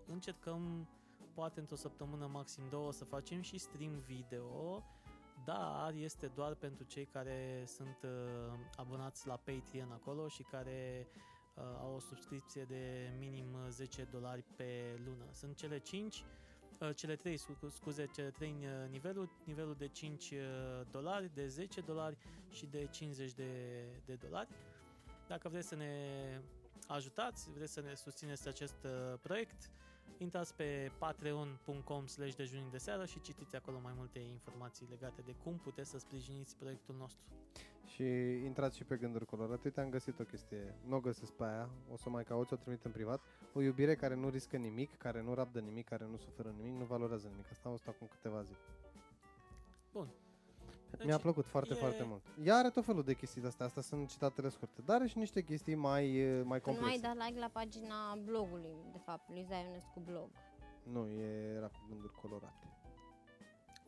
încercăm 0.07 0.89
poate 1.35 1.61
într-o 1.61 1.77
săptămână, 1.77 2.27
maxim 2.27 2.63
două, 2.71 2.93
să 2.93 3.05
facem 3.05 3.41
și 3.41 3.59
stream 3.59 3.99
video, 4.07 4.83
dar 5.45 5.93
este 5.95 6.27
doar 6.27 6.55
pentru 6.55 6.85
cei 6.85 7.05
care 7.05 7.65
sunt 7.67 7.99
uh, 8.05 8.59
abonați 8.77 9.27
la 9.27 9.37
Patreon 9.37 9.91
acolo 9.93 10.29
și 10.29 10.43
care 10.43 11.07
uh, 11.07 11.38
au 11.81 11.95
o 11.95 12.01
subscripție 12.01 12.65
de 12.65 13.13
minim 13.19 13.55
uh, 13.55 13.71
10 13.71 14.09
dolari 14.11 14.45
pe 14.57 15.01
lună. 15.05 15.25
Sunt 15.33 15.57
cele 15.57 15.79
5, 15.79 16.25
uh, 16.81 16.91
cele 16.95 17.17
3, 17.17 17.37
scu- 17.37 17.69
scuze, 17.69 18.07
cele 18.15 18.31
3 18.31 18.55
niveluri, 18.91 19.31
nivelul 19.45 19.75
de 19.75 19.89
5 19.89 20.31
uh, 20.31 20.39
dolari, 20.91 21.31
de 21.35 21.47
10 21.47 21.81
dolari 21.81 22.17
și 22.51 22.67
de 22.67 22.89
50 22.91 23.33
de, 23.33 23.53
de 24.05 24.15
dolari. 24.15 24.49
Dacă 25.27 25.49
vreți 25.49 25.69
să 25.69 25.75
ne 25.75 25.95
ajutați, 26.87 27.51
vreți 27.51 27.73
să 27.73 27.81
ne 27.81 27.95
susțineți 27.95 28.49
acest 28.49 28.85
uh, 28.85 29.19
proiect, 29.21 29.71
intrați 30.19 30.55
pe 30.55 30.93
patreon.com 30.99 32.07
slash 32.07 32.35
dejunii 32.35 32.71
de 32.71 32.79
seară 32.79 33.05
și 33.05 33.21
citiți 33.21 33.57
acolo 33.57 33.79
mai 33.83 33.93
multe 33.97 34.19
informații 34.19 34.87
legate 34.91 35.23
de 35.25 35.35
cum 35.43 35.59
puteți 35.59 35.91
să 35.91 35.99
sprijiniți 35.99 36.57
proiectul 36.57 36.95
nostru. 36.99 37.25
Și 37.99 38.45
intrați 38.45 38.77
și 38.77 38.85
pe 38.85 38.97
gânduri 38.97 39.27
colorate. 39.27 39.61
Uite, 39.65 39.81
am 39.81 39.89
găsit 39.91 40.19
o 40.19 40.25
chestie. 40.25 40.75
Nu 40.87 40.97
o 40.97 41.01
găsesc 41.01 41.33
pe 41.33 41.45
aia. 41.45 41.69
O 41.93 41.97
să 41.97 42.05
o 42.07 42.11
mai 42.11 42.25
caut, 42.25 42.51
o 42.51 42.57
trimit 42.57 42.85
în 42.85 42.91
privat. 42.91 43.21
O 43.55 43.61
iubire 43.61 43.95
care 43.95 44.15
nu 44.15 44.29
riscă 44.29 44.57
nimic, 44.57 44.97
care 44.97 45.23
nu 45.23 45.35
rabdă 45.35 45.61
nimic, 45.61 45.89
care 45.89 46.07
nu 46.11 46.17
suferă 46.17 46.55
nimic, 46.57 46.79
nu 46.79 46.85
valorează 46.85 47.29
nimic. 47.29 47.47
Asta 47.51 47.63
am 47.65 47.71
văzut 47.71 47.87
acum 47.89 48.07
câteva 48.07 48.43
zile. 48.43 48.59
Bun. 49.93 50.09
Deci, 50.91 51.07
Mi-a 51.07 51.19
plăcut 51.19 51.47
foarte, 51.47 51.73
e- 51.75 51.77
foarte 51.77 52.03
mult. 52.03 52.23
Ea 52.45 52.57
are 52.57 52.71
tot 52.71 52.85
felul 52.85 53.03
de 53.03 53.15
chestii 53.15 53.41
de 53.41 53.47
astea. 53.47 53.67
Astea 53.67 53.83
sunt 53.83 54.09
citatele 54.09 54.49
scurte. 54.49 54.83
Dar 54.85 54.97
are 54.97 55.07
și 55.07 55.19
niște 55.19 55.43
chestii 55.43 55.75
mai, 55.75 56.15
eh, 56.17 56.43
mai 56.45 56.61
Că 56.61 56.71
nu 56.71 56.77
ai 56.77 56.81
complexe. 56.83 57.01
dat 57.01 57.27
like 57.27 57.39
la 57.41 57.49
pagina 57.53 58.15
blogului, 58.25 58.77
de 58.93 58.99
fapt, 59.05 59.29
Luiza 59.31 59.57
Ionescu 59.57 60.01
blog. 60.01 60.29
Nu, 60.83 61.07
e, 61.07 61.53
era 61.57 61.67
cu 61.67 61.87
gânduri 61.89 62.13
colorate. 62.13 62.67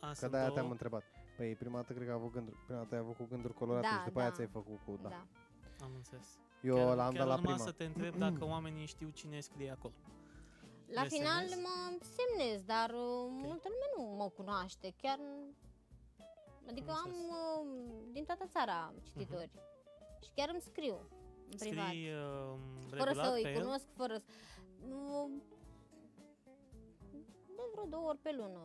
A, 0.00 0.08
Că 0.08 0.14
sunt 0.14 0.30
de-aia 0.30 0.46
două. 0.46 0.58
te-am 0.58 0.70
întrebat. 0.70 1.02
Păi 1.40 1.54
prima 1.56 1.76
dată 1.76 1.92
cred 1.92 2.06
că 2.06 2.12
a 2.12 2.14
avut 2.14 2.32
gânduri, 2.32 2.56
prima 2.64 2.78
dată 2.78 2.94
ai 2.94 3.00
avut 3.00 3.16
cu 3.16 3.26
gânduri 3.30 3.54
colorate 3.54 3.86
Da, 3.90 3.98
și 3.98 4.04
după 4.04 4.18
aia 4.20 4.28
da. 4.28 4.34
ți-ai 4.34 4.46
făcut 4.46 4.78
cu, 4.84 4.98
da. 5.02 5.08
da. 5.08 5.26
Am 5.84 5.90
înțeles. 5.96 6.26
Eu 6.62 6.74
chiar, 6.74 6.96
l-am 6.96 7.12
chiar 7.14 7.26
dat 7.26 7.26
la 7.26 7.32
urma 7.34 7.50
prima. 7.50 7.64
să 7.64 7.72
te 7.72 7.84
întreb 7.84 8.14
dacă 8.26 8.44
oamenii 8.44 8.86
știu 8.86 9.08
cine 9.08 9.40
scrie 9.40 9.70
acolo. 9.70 9.94
La 10.94 11.02
Le 11.02 11.08
final 11.08 11.48
semnezi? 11.48 11.60
mă 11.60 11.98
semnez, 12.16 12.62
dar 12.62 12.90
uh, 12.90 13.26
multă 13.46 13.66
lume 13.72 13.88
nu 13.96 14.16
mă 14.16 14.28
cunoaște, 14.28 14.94
chiar... 15.02 15.18
Adică 16.68 16.90
Am 16.90 16.96
am 16.96 17.04
înțeles. 17.06 17.30
uh, 17.30 18.12
din 18.12 18.24
toată 18.24 18.44
țara 18.46 18.92
cititori. 19.02 19.50
Și 20.24 20.30
chiar 20.34 20.48
îmi 20.52 20.60
scriu 20.60 20.96
în 21.50 21.56
privat. 21.58 21.86
Scrii 21.86 22.08
uh, 22.12 22.54
Fără 22.88 23.04
regulat 23.10 23.26
să 23.26 23.32
îi 23.34 23.42
pe 23.42 23.48
el? 23.48 23.60
cunosc, 23.60 23.86
fără 23.96 24.16
să... 24.16 24.30
Nu, 27.80 27.86
de 27.86 27.88
vreo 27.88 27.98
două 27.98 28.08
ori 28.08 28.18
pe 28.18 28.32
lună. 28.32 28.60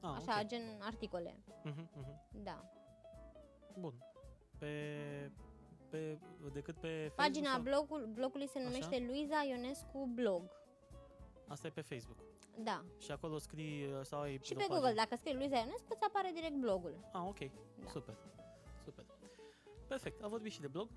Ah, 0.00 0.14
așa, 0.16 0.40
ok. 0.40 0.46
gen 0.46 0.62
articole. 0.80 1.38
Mhm, 1.64 1.88
mhm. 1.96 2.20
Da. 2.42 2.70
Bun. 3.78 3.94
Pe, 4.58 4.70
pe, 5.90 6.18
decât 6.52 6.76
pe 6.78 7.12
Pagina 7.16 7.50
Facebook? 7.50 7.68
blogul, 7.86 8.06
blogului 8.14 8.46
se 8.48 8.58
Așa? 8.58 8.66
numește 8.68 9.04
Luiza 9.06 9.42
Ionescu 9.48 10.10
Blog. 10.14 10.42
sau? 10.42 11.44
Asta 11.48 11.66
e 11.66 11.70
pe 11.70 11.80
Facebook. 11.80 12.18
Da. 12.62 12.84
Și 12.98 13.10
acolo 13.10 13.38
scrii 13.38 13.84
uh, 13.86 14.00
sau 14.02 14.20
ai 14.20 14.40
Și 14.42 14.52
o 14.52 14.56
pe 14.56 14.60
pagină? 14.60 14.74
Google, 14.78 14.94
dacă 14.94 15.16
scrii 15.16 15.34
Luiza 15.34 15.56
Ionescu, 15.56 15.86
îți 15.88 16.04
apare 16.08 16.30
direct 16.34 16.54
blogul. 16.54 17.08
Ah, 17.12 17.22
ok. 17.26 17.38
Da. 17.38 17.88
Super. 17.90 18.16
Super. 18.84 19.04
Perfect. 19.88 20.22
A 20.22 20.28
vorbit 20.28 20.52
și 20.52 20.60
de 20.60 20.66
blog. 20.68 20.88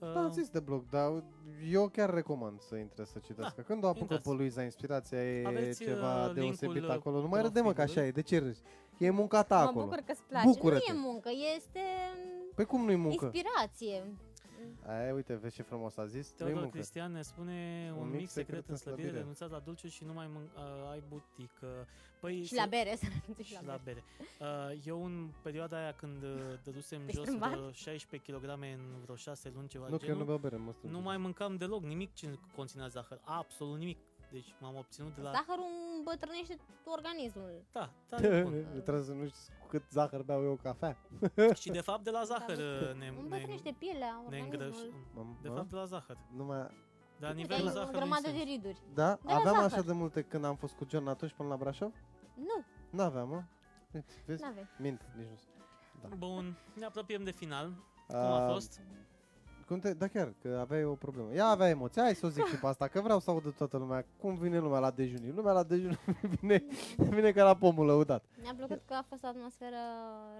Uh, 0.00 0.12
Da, 0.14 0.28
zis 0.28 0.48
de 0.48 0.60
blog, 0.60 0.84
dar 0.90 1.24
eu 1.70 1.88
chiar 1.88 2.14
recomand 2.14 2.60
să 2.60 2.76
intre 2.76 3.04
să 3.04 3.18
citească. 3.18 3.60
Când 3.60 3.84
o 3.84 3.86
apucă 3.86 4.00
intrați. 4.02 4.22
pe 4.28 4.34
Luiza 4.34 4.62
Inspirația 4.62 5.24
e 5.24 5.46
Aveți, 5.46 5.82
ceva 5.82 6.26
uh, 6.26 6.32
deosebit 6.34 6.74
linkul, 6.74 6.90
uh, 6.90 6.96
acolo. 6.96 7.20
Nu 7.20 7.28
mai 7.28 7.42
râde 7.42 7.60
mă 7.60 7.72
că 7.72 7.80
așa 7.80 7.92
profilului. 7.92 8.08
e, 8.08 8.22
de 8.22 8.22
ce 8.22 8.38
râzi? 8.38 8.62
E 8.98 9.10
munca 9.10 9.42
ta 9.42 9.56
mă 9.56 9.62
acolo. 9.62 9.84
bucur 9.84 9.98
că 9.98 10.12
îți 10.12 10.22
place. 10.22 10.46
Bucură-te. 10.46 10.92
Nu 10.92 10.98
e 10.98 11.00
muncă, 11.00 11.28
este 11.56 11.80
Păi 12.54 12.64
cum 12.64 12.84
nu-i 12.84 12.96
muncă? 12.96 13.24
inspirație. 13.24 14.14
Aia, 14.86 15.14
uite, 15.14 15.34
vezi 15.34 15.54
ce 15.54 15.62
frumos 15.62 15.96
a 15.96 16.06
zis? 16.06 16.28
Nu-i 16.28 16.36
Teodor 16.36 16.54
muncă. 16.54 16.70
Cristian 16.76 17.12
ne 17.12 17.22
spune 17.22 17.92
un, 17.98 18.10
mic 18.10 18.28
secret 18.28 18.68
în 18.68 18.76
slăbire, 18.76 19.10
renunțați 19.10 19.52
la 19.52 19.58
dulce 19.58 19.88
și 19.88 20.04
nu 20.04 20.12
mai 20.12 20.26
mân- 20.26 20.54
uh, 20.56 20.90
ai 20.90 21.02
butică. 21.08 21.86
Păi, 22.20 22.42
Și 22.42 22.48
să- 22.54 22.60
la 22.60 22.66
bere, 22.66 22.96
să 22.96 23.04
renunți 23.08 23.42
și 23.42 23.48
și 23.54 23.54
la 23.54 23.72
la 23.72 23.80
bere. 23.84 24.02
bere. 24.38 24.50
Uh, 24.74 24.86
eu 24.86 25.04
în 25.04 25.28
perioada 25.42 25.76
aia 25.78 25.92
când 25.92 26.22
uh, 26.22 26.28
dădusem 26.64 26.98
Te-ai 26.98 27.12
jos 27.14 27.24
strâmbat? 27.24 27.50
vreo 27.50 27.70
16 27.72 28.32
kg 28.32 28.44
în 28.62 29.00
vreo 29.02 29.16
6 29.16 29.52
luni 29.54 29.68
ceva 29.68 29.86
Nu, 29.88 29.96
că 29.96 30.04
eu 30.04 30.08
nu 30.08 30.12
genul, 30.12 30.24
beau 30.24 30.38
bere, 30.38 30.56
mă 30.56 30.72
strâng. 30.72 30.94
nu 30.94 31.00
mai 31.00 31.16
mâncam 31.16 31.56
deloc 31.56 31.82
nimic 31.82 32.14
ce 32.14 32.38
conținea 32.56 32.86
zahăr. 32.88 33.20
Absolut 33.24 33.78
nimic. 33.78 33.98
Deci 34.32 34.54
m-am 34.60 34.76
obținut 34.76 35.14
de 35.14 35.20
la... 35.20 35.30
Zahărul 35.30 35.64
îmbătrânește 35.96 36.56
organismul. 36.84 37.64
Da, 37.72 37.90
tare 38.08 38.42
bun. 38.42 38.64
Trebuie 38.82 39.04
să 39.04 39.12
nu 39.12 39.26
știi 39.26 39.52
cât 39.68 39.82
zahăr 39.90 40.22
beau 40.22 40.42
eu 40.42 40.58
cafea. 40.62 40.96
și 41.54 41.70
de 41.70 41.80
fapt 41.80 42.04
de 42.04 42.10
la 42.10 42.22
zahăr 42.24 42.56
uh, 42.56 42.94
ne, 42.98 43.08
ne, 43.10 43.18
Îmbătrânește 43.18 43.74
pielea, 43.78 44.22
ne 44.28 44.38
îngrăș... 44.38 44.66
organismul. 44.66 45.04
Mă- 45.14 45.34
De 45.42 45.48
mă? 45.48 45.54
fapt 45.54 45.68
de 45.70 45.76
la 45.76 45.84
zahăr. 45.84 46.18
Nu 46.36 46.44
mai... 46.44 46.58
Dar 47.18 47.34
Uite, 47.34 47.40
nivelul 47.42 47.66
ai 47.66 47.72
o 47.72 47.74
zahărului 47.74 47.98
grămadă 48.00 48.22
sunt. 48.28 48.36
de 48.36 48.42
riduri. 48.42 48.78
Da? 48.94 49.14
De 49.14 49.20
la 49.24 49.34
Aveam 49.34 49.54
zahăr. 49.54 49.72
așa 49.72 49.82
de 49.82 49.92
multe 49.92 50.22
când 50.22 50.44
am 50.44 50.56
fost 50.56 50.74
cu 50.74 50.86
John 50.90 51.06
atunci 51.08 51.32
până 51.32 51.48
la 51.48 51.56
Brașov? 51.56 51.92
Nu, 52.34 52.64
N-aveam, 52.90 53.28
mă. 53.28 53.42
Uite, 53.92 54.12
Vezi? 54.26 54.42
n-avei. 54.42 54.66
Mint, 54.78 55.00
nici 55.16 55.26
nu. 55.26 55.38
Da. 56.08 56.14
Bun, 56.16 56.58
ne 56.74 56.84
apropiem 56.84 57.24
de 57.24 57.30
final. 57.30 57.72
Cum 58.06 58.16
a 58.18 58.44
Ah, 58.46 58.52
fost? 58.52 58.80
Cum 59.70 59.78
te... 59.80 59.92
Da 59.94 60.06
chiar, 60.08 60.34
că 60.42 60.58
aveai 60.60 60.84
o 60.84 60.94
problemă. 60.94 61.32
Ea 61.32 61.46
avea 61.46 61.68
emoții, 61.68 62.00
hai 62.00 62.14
să 62.14 62.26
o 62.26 62.28
zic 62.28 62.44
și 62.46 62.56
pe 62.56 62.66
asta, 62.66 62.88
că 62.88 63.00
vreau 63.00 63.20
să 63.20 63.30
audă 63.30 63.50
toată 63.50 63.76
lumea 63.76 64.04
cum 64.16 64.34
vine 64.34 64.58
lumea 64.58 64.78
la 64.78 64.90
dejunii. 64.90 65.32
Lumea 65.32 65.52
la 65.52 65.62
dejunii 65.62 65.98
vine, 66.40 66.64
vine 66.96 67.32
ca 67.32 67.44
la 67.44 67.54
pomul 67.56 67.86
lăudat. 67.86 68.24
Mi-a 68.42 68.54
plăcut 68.56 68.82
că 68.86 68.94
a 68.94 69.04
fost 69.08 69.24
o 69.24 69.26
atmosferă 69.26 69.76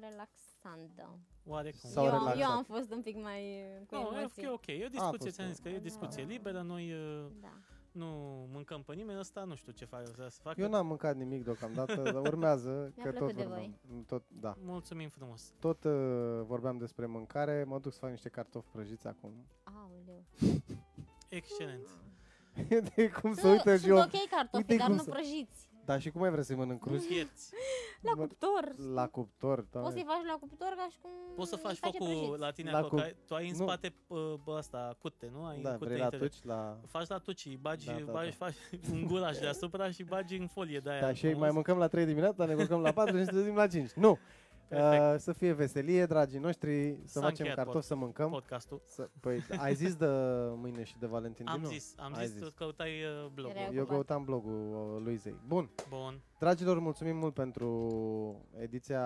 relaxantă. 0.01 1.19
Oarecum. 1.47 1.91
Sau 1.91 2.05
eu, 2.05 2.11
relaxat. 2.11 2.41
eu 2.41 2.47
am 2.49 2.63
fost 2.63 2.93
un 2.93 3.03
pic 3.03 3.23
mai 3.23 3.41
uh, 3.81 3.87
cu 3.87 3.95
Nu, 3.95 4.17
emoții. 4.19 4.43
e 4.43 4.49
ok. 4.49 4.67
E 4.67 4.83
o 4.83 4.87
A 4.87 4.89
discuție, 4.89 5.19
fost 5.25 5.35
ți-am 5.37 5.47
o- 5.47 5.51
zis 5.51 5.59
că 5.59 5.69
e 5.69 5.77
o 5.77 5.81
discuție 5.81 6.23
liberă. 6.23 6.61
Noi 6.63 6.93
uh, 6.93 7.27
Da. 7.41 7.53
Nu 7.93 8.07
mâncăm 8.53 8.83
pe 8.83 8.95
nimeni. 8.95 9.19
Ăsta 9.19 9.45
nu 9.45 9.55
știu 9.55 9.73
ce 9.73 9.85
fac, 9.85 10.01
o 10.01 10.29
să 10.29 10.39
facă. 10.43 10.61
Eu 10.61 10.69
n-am 10.69 10.87
mâncat 10.87 11.17
nimic 11.17 11.45
deocamdată, 11.45 11.95
dar 12.03 12.15
urmează 12.27 12.71
Mi-a 12.97 13.05
că 13.05 13.11
plăcut 13.11 13.27
tot 13.29 13.37
de 13.37 13.43
vorbeam. 13.45 13.79
Tot, 14.07 14.23
da. 14.41 14.55
Mulțumim 14.65 15.09
frumos. 15.09 15.53
Tot 15.59 15.85
uh, 15.85 15.93
vorbeam 16.47 16.79
despre 16.79 17.07
mâncare, 17.07 17.65
mă 17.65 17.79
duc 17.79 17.93
să 17.93 17.99
fac 17.99 18.11
niște 18.11 18.29
cartofi 18.29 18.69
prăjiți 18.73 19.07
acum. 19.07 19.33
Aoleu. 19.63 20.25
Excelent. 21.29 21.87
de 22.95 23.11
cum 23.21 23.35
să 23.35 23.41
Sunt, 23.41 23.53
uită 23.53 23.73
și 23.77 23.83
sunt 23.83 23.91
eu. 23.93 23.99
ok 23.99 24.29
cartofi, 24.31 24.57
Uite 24.57 24.77
dar 24.77 24.87
cum 24.87 24.97
nu 24.97 25.03
să- 25.03 25.11
prăjiți. 25.11 25.69
Dar 25.91 26.01
și 26.01 26.11
cum 26.11 26.21
mai 26.21 26.31
vrei 26.31 26.45
să-i 26.45 26.57
mănânc 26.57 26.81
cruz? 26.81 27.09
Ierți. 27.09 27.53
La 28.07 28.13
Mă- 28.15 28.21
cuptor. 28.21 28.75
La 28.95 29.07
cuptor, 29.09 29.57
Poți 29.59 29.71
doamne. 29.73 29.91
să-i 29.91 30.05
faci 30.07 30.25
la 30.27 30.37
cuptor 30.41 30.73
ca 30.77 30.87
și 30.91 30.99
cum 31.03 31.11
Poți 31.35 31.49
să 31.49 31.55
îți 31.55 31.65
faci 31.65 31.77
face 31.79 31.97
focul 31.99 32.15
prăjiți. 32.15 32.39
la 32.39 32.51
tine 32.51 32.71
La 32.71 32.77
acolo, 32.79 32.89
cu- 32.91 32.97
că 32.97 33.03
ai- 33.03 33.17
tu 33.27 33.35
ai 33.35 33.49
în 33.49 33.57
nu. 33.57 33.63
spate 33.65 33.95
uh, 34.07 34.19
bă, 34.45 34.55
ăsta, 34.59 34.97
cute, 34.99 35.31
nu? 35.33 35.45
Ai 35.45 35.61
Da, 35.61 35.73
cute 35.73 35.85
vrei 35.85 35.99
la 35.99 36.05
interior. 36.05 36.29
tuci, 36.29 36.43
la... 36.45 36.77
Faci 36.87 37.07
la 37.09 37.19
tuci, 37.19 37.57
bagi, 37.57 37.87
Da, 37.87 37.93
da, 37.93 38.13
bagi, 38.13 38.37
da. 38.39 38.45
faci 38.45 38.55
un 38.93 39.07
gulaș 39.07 39.39
deasupra 39.39 39.91
și 39.91 40.03
bagi 40.03 40.37
în 40.37 40.47
folie 40.47 40.79
de 40.79 40.91
aia. 40.91 41.01
Da, 41.01 41.13
și 41.13 41.21
frumos. 41.21 41.39
mai 41.39 41.51
mâncăm 41.51 41.79
la 41.79 41.87
3 41.89 42.05
dimineața, 42.05 42.45
ne 42.45 42.55
culcăm 42.55 42.81
la 42.81 42.93
4 42.93 43.17
și 43.17 43.25
ne 43.25 43.31
trezim 43.31 43.55
la 43.55 43.67
5. 43.67 43.91
Nu! 43.93 44.19
Perfect. 44.71 45.13
Uh, 45.15 45.19
să 45.19 45.33
fie 45.33 45.53
veselie, 45.53 46.07
dragii 46.07 46.39
noștri, 46.39 47.01
să 47.05 47.19
S-a 47.19 47.21
facem 47.21 47.37
încheiat 47.47 47.57
cartofi, 47.57 47.79
pod- 47.85 47.89
să 47.89 47.95
mâncăm. 47.95 48.31
podcastul. 48.31 48.81
Să, 48.85 49.09
păi, 49.21 49.43
ai 49.59 49.75
zis 49.75 49.95
de 49.97 50.07
mâine 50.55 50.83
și 50.83 50.99
de 50.99 51.07
Valentin 51.07 51.47
Am 51.47 51.55
din 51.55 51.63
nou? 51.63 51.73
zis, 51.73 51.95
am 51.99 52.15
Ai 52.15 52.27
zis, 52.27 52.35
zis. 52.37 52.43
tu 52.47 52.53
căutai 52.57 52.89
uh, 52.89 53.31
blogul. 53.35 53.57
Era- 53.57 53.65
Eu 53.65 53.69
ocupat. 53.83 53.89
căutam 53.89 54.25
blogul 54.25 54.95
uh, 54.97 55.03
lui 55.05 55.17
Zei. 55.17 55.41
Bun, 55.47 55.71
Bun. 55.89 56.21
dragilor, 56.39 56.79
mulțumim 56.79 57.17
mult 57.17 57.35
pentru 57.35 57.69
ediția 58.59 59.03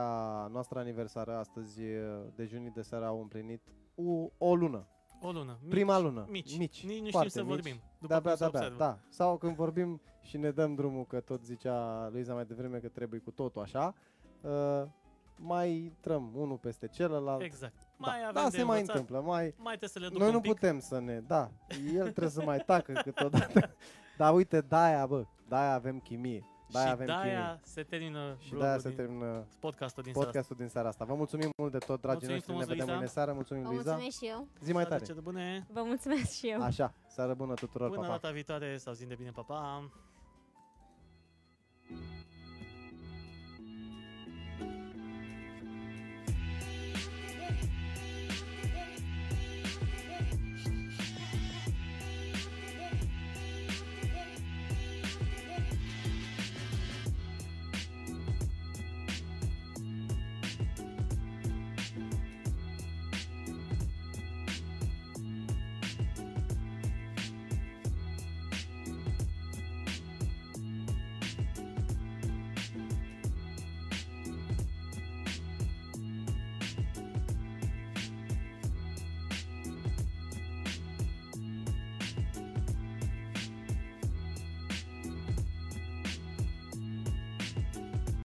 noastră 0.53 0.79
aniversară. 0.79 1.37
Astăzi, 1.37 1.81
uh, 1.83 2.23
dejunii 2.35 2.71
de 2.71 2.83
seară 2.83 3.05
au 3.07 3.21
împlinit 3.21 3.62
o, 3.95 4.29
o 4.39 4.55
lună. 4.55 4.87
O 5.23 5.31
lună. 5.33 5.59
Mici, 5.62 5.71
Prima 5.71 5.99
lună. 5.99 6.27
Mici. 6.31 6.59
Mici. 6.59 6.85
Nici 6.87 6.91
nu 6.91 6.97
știm 6.99 7.11
foarte 7.11 7.29
să 7.31 7.43
mici. 7.43 7.51
vorbim. 7.51 7.75
După 8.01 8.12
Da, 8.15 8.21
cum 8.21 8.31
da, 8.31 8.37
se 8.37 8.45
da, 8.45 8.51
da, 8.51 8.59
observă. 8.59 8.79
da. 8.79 8.99
Sau 9.09 9.37
când 9.37 9.55
vorbim 9.57 10.01
și 10.21 10.37
ne 10.37 10.51
dăm 10.51 10.75
drumul, 10.75 11.05
că 11.07 11.21
tot 11.21 11.45
zicea 11.45 12.09
Luiza 12.12 12.35
mai 12.35 12.45
devreme 12.45 12.79
că 12.79 12.89
trebuie 12.89 13.21
cu 13.21 13.31
totul 13.31 13.62
așa, 13.62 13.95
uh, 14.41 14.83
mai 15.37 15.76
intrăm 15.76 16.30
unul 16.35 16.57
peste 16.57 16.89
celălalt. 16.89 17.43
Exact. 17.43 17.74
Da, 17.76 17.85
Mai 17.97 18.20
avem 18.28 18.43
da 18.43 18.49
de 18.49 18.57
se 18.57 18.62
mai 18.62 18.80
învățat. 18.80 19.01
întâmplă. 19.01 19.30
Mai, 19.30 19.55
Mai 19.57 19.76
trebuie 19.76 19.89
să 19.89 19.99
le 19.99 20.09
duc 20.09 20.18
noi 20.18 20.28
un 20.28 20.35
nu 20.35 20.41
pic. 20.41 20.53
putem 20.53 20.80
să 20.80 21.01
ne... 21.01 21.20
Da, 21.20 21.51
el 21.95 22.03
trebuie 22.03 22.28
să 22.30 22.43
mai 22.45 22.59
tacă 22.59 22.93
câteodată. 23.05 23.74
Dar 24.16 24.35
uite, 24.35 24.61
de-aia, 24.61 25.07
bă, 25.07 25.24
de-aia 25.49 25.74
avem 25.74 25.99
chimie. 25.99 26.45
De-aia 26.70 26.87
și 26.87 26.93
avem 26.93 27.07
de-aia 27.07 27.22
chimie. 27.45 27.61
se 27.62 27.82
termină 27.82 28.37
Și 28.39 28.49
blogul 28.49 28.59
de-aia 28.64 28.78
se 28.78 28.89
din, 28.89 28.97
termină 28.97 29.47
podcastul 29.61 30.03
din 30.03 30.12
seara 30.12 30.26
podcastul 30.26 30.57
din 30.57 30.68
seara 30.68 30.89
asta. 30.89 31.05
Vă 31.05 31.14
mulțumim 31.14 31.51
mult 31.57 31.72
de 31.72 31.78
tot, 31.78 32.01
dragii 32.01 32.28
Mulțumim 32.28 32.35
noștri. 32.37 32.53
Ne 32.53 32.64
frumos, 32.64 32.66
vedem 32.66 32.85
Luiza. 32.87 32.93
mâine 32.95 33.07
seară. 33.07 33.32
Mulțumim, 33.32 33.62
Vă 33.62 33.68
Luiza. 33.68 33.91
mulțumesc 33.91 34.16
și 34.18 34.26
eu. 34.26 34.49
Zi 34.62 34.72
mai 34.72 34.82
asta. 34.82 34.97
tare. 34.97 35.12
de 35.12 35.20
bune. 35.20 35.66
Vă 35.72 35.82
mulțumesc 35.85 36.30
și 36.30 36.49
eu. 36.49 36.62
Așa, 36.62 36.95
seară 37.07 37.35
bună 37.35 37.55
tuturor, 37.55 37.89
Până 37.89 38.01
pa, 38.01 38.07
pa. 38.07 38.12
data 38.12 38.30
viitoare, 38.32 38.78
să 38.78 38.93
zi 38.95 39.07
de 39.07 39.14
bine, 39.14 39.30
pa, 39.30 39.43
pa. 39.43 39.91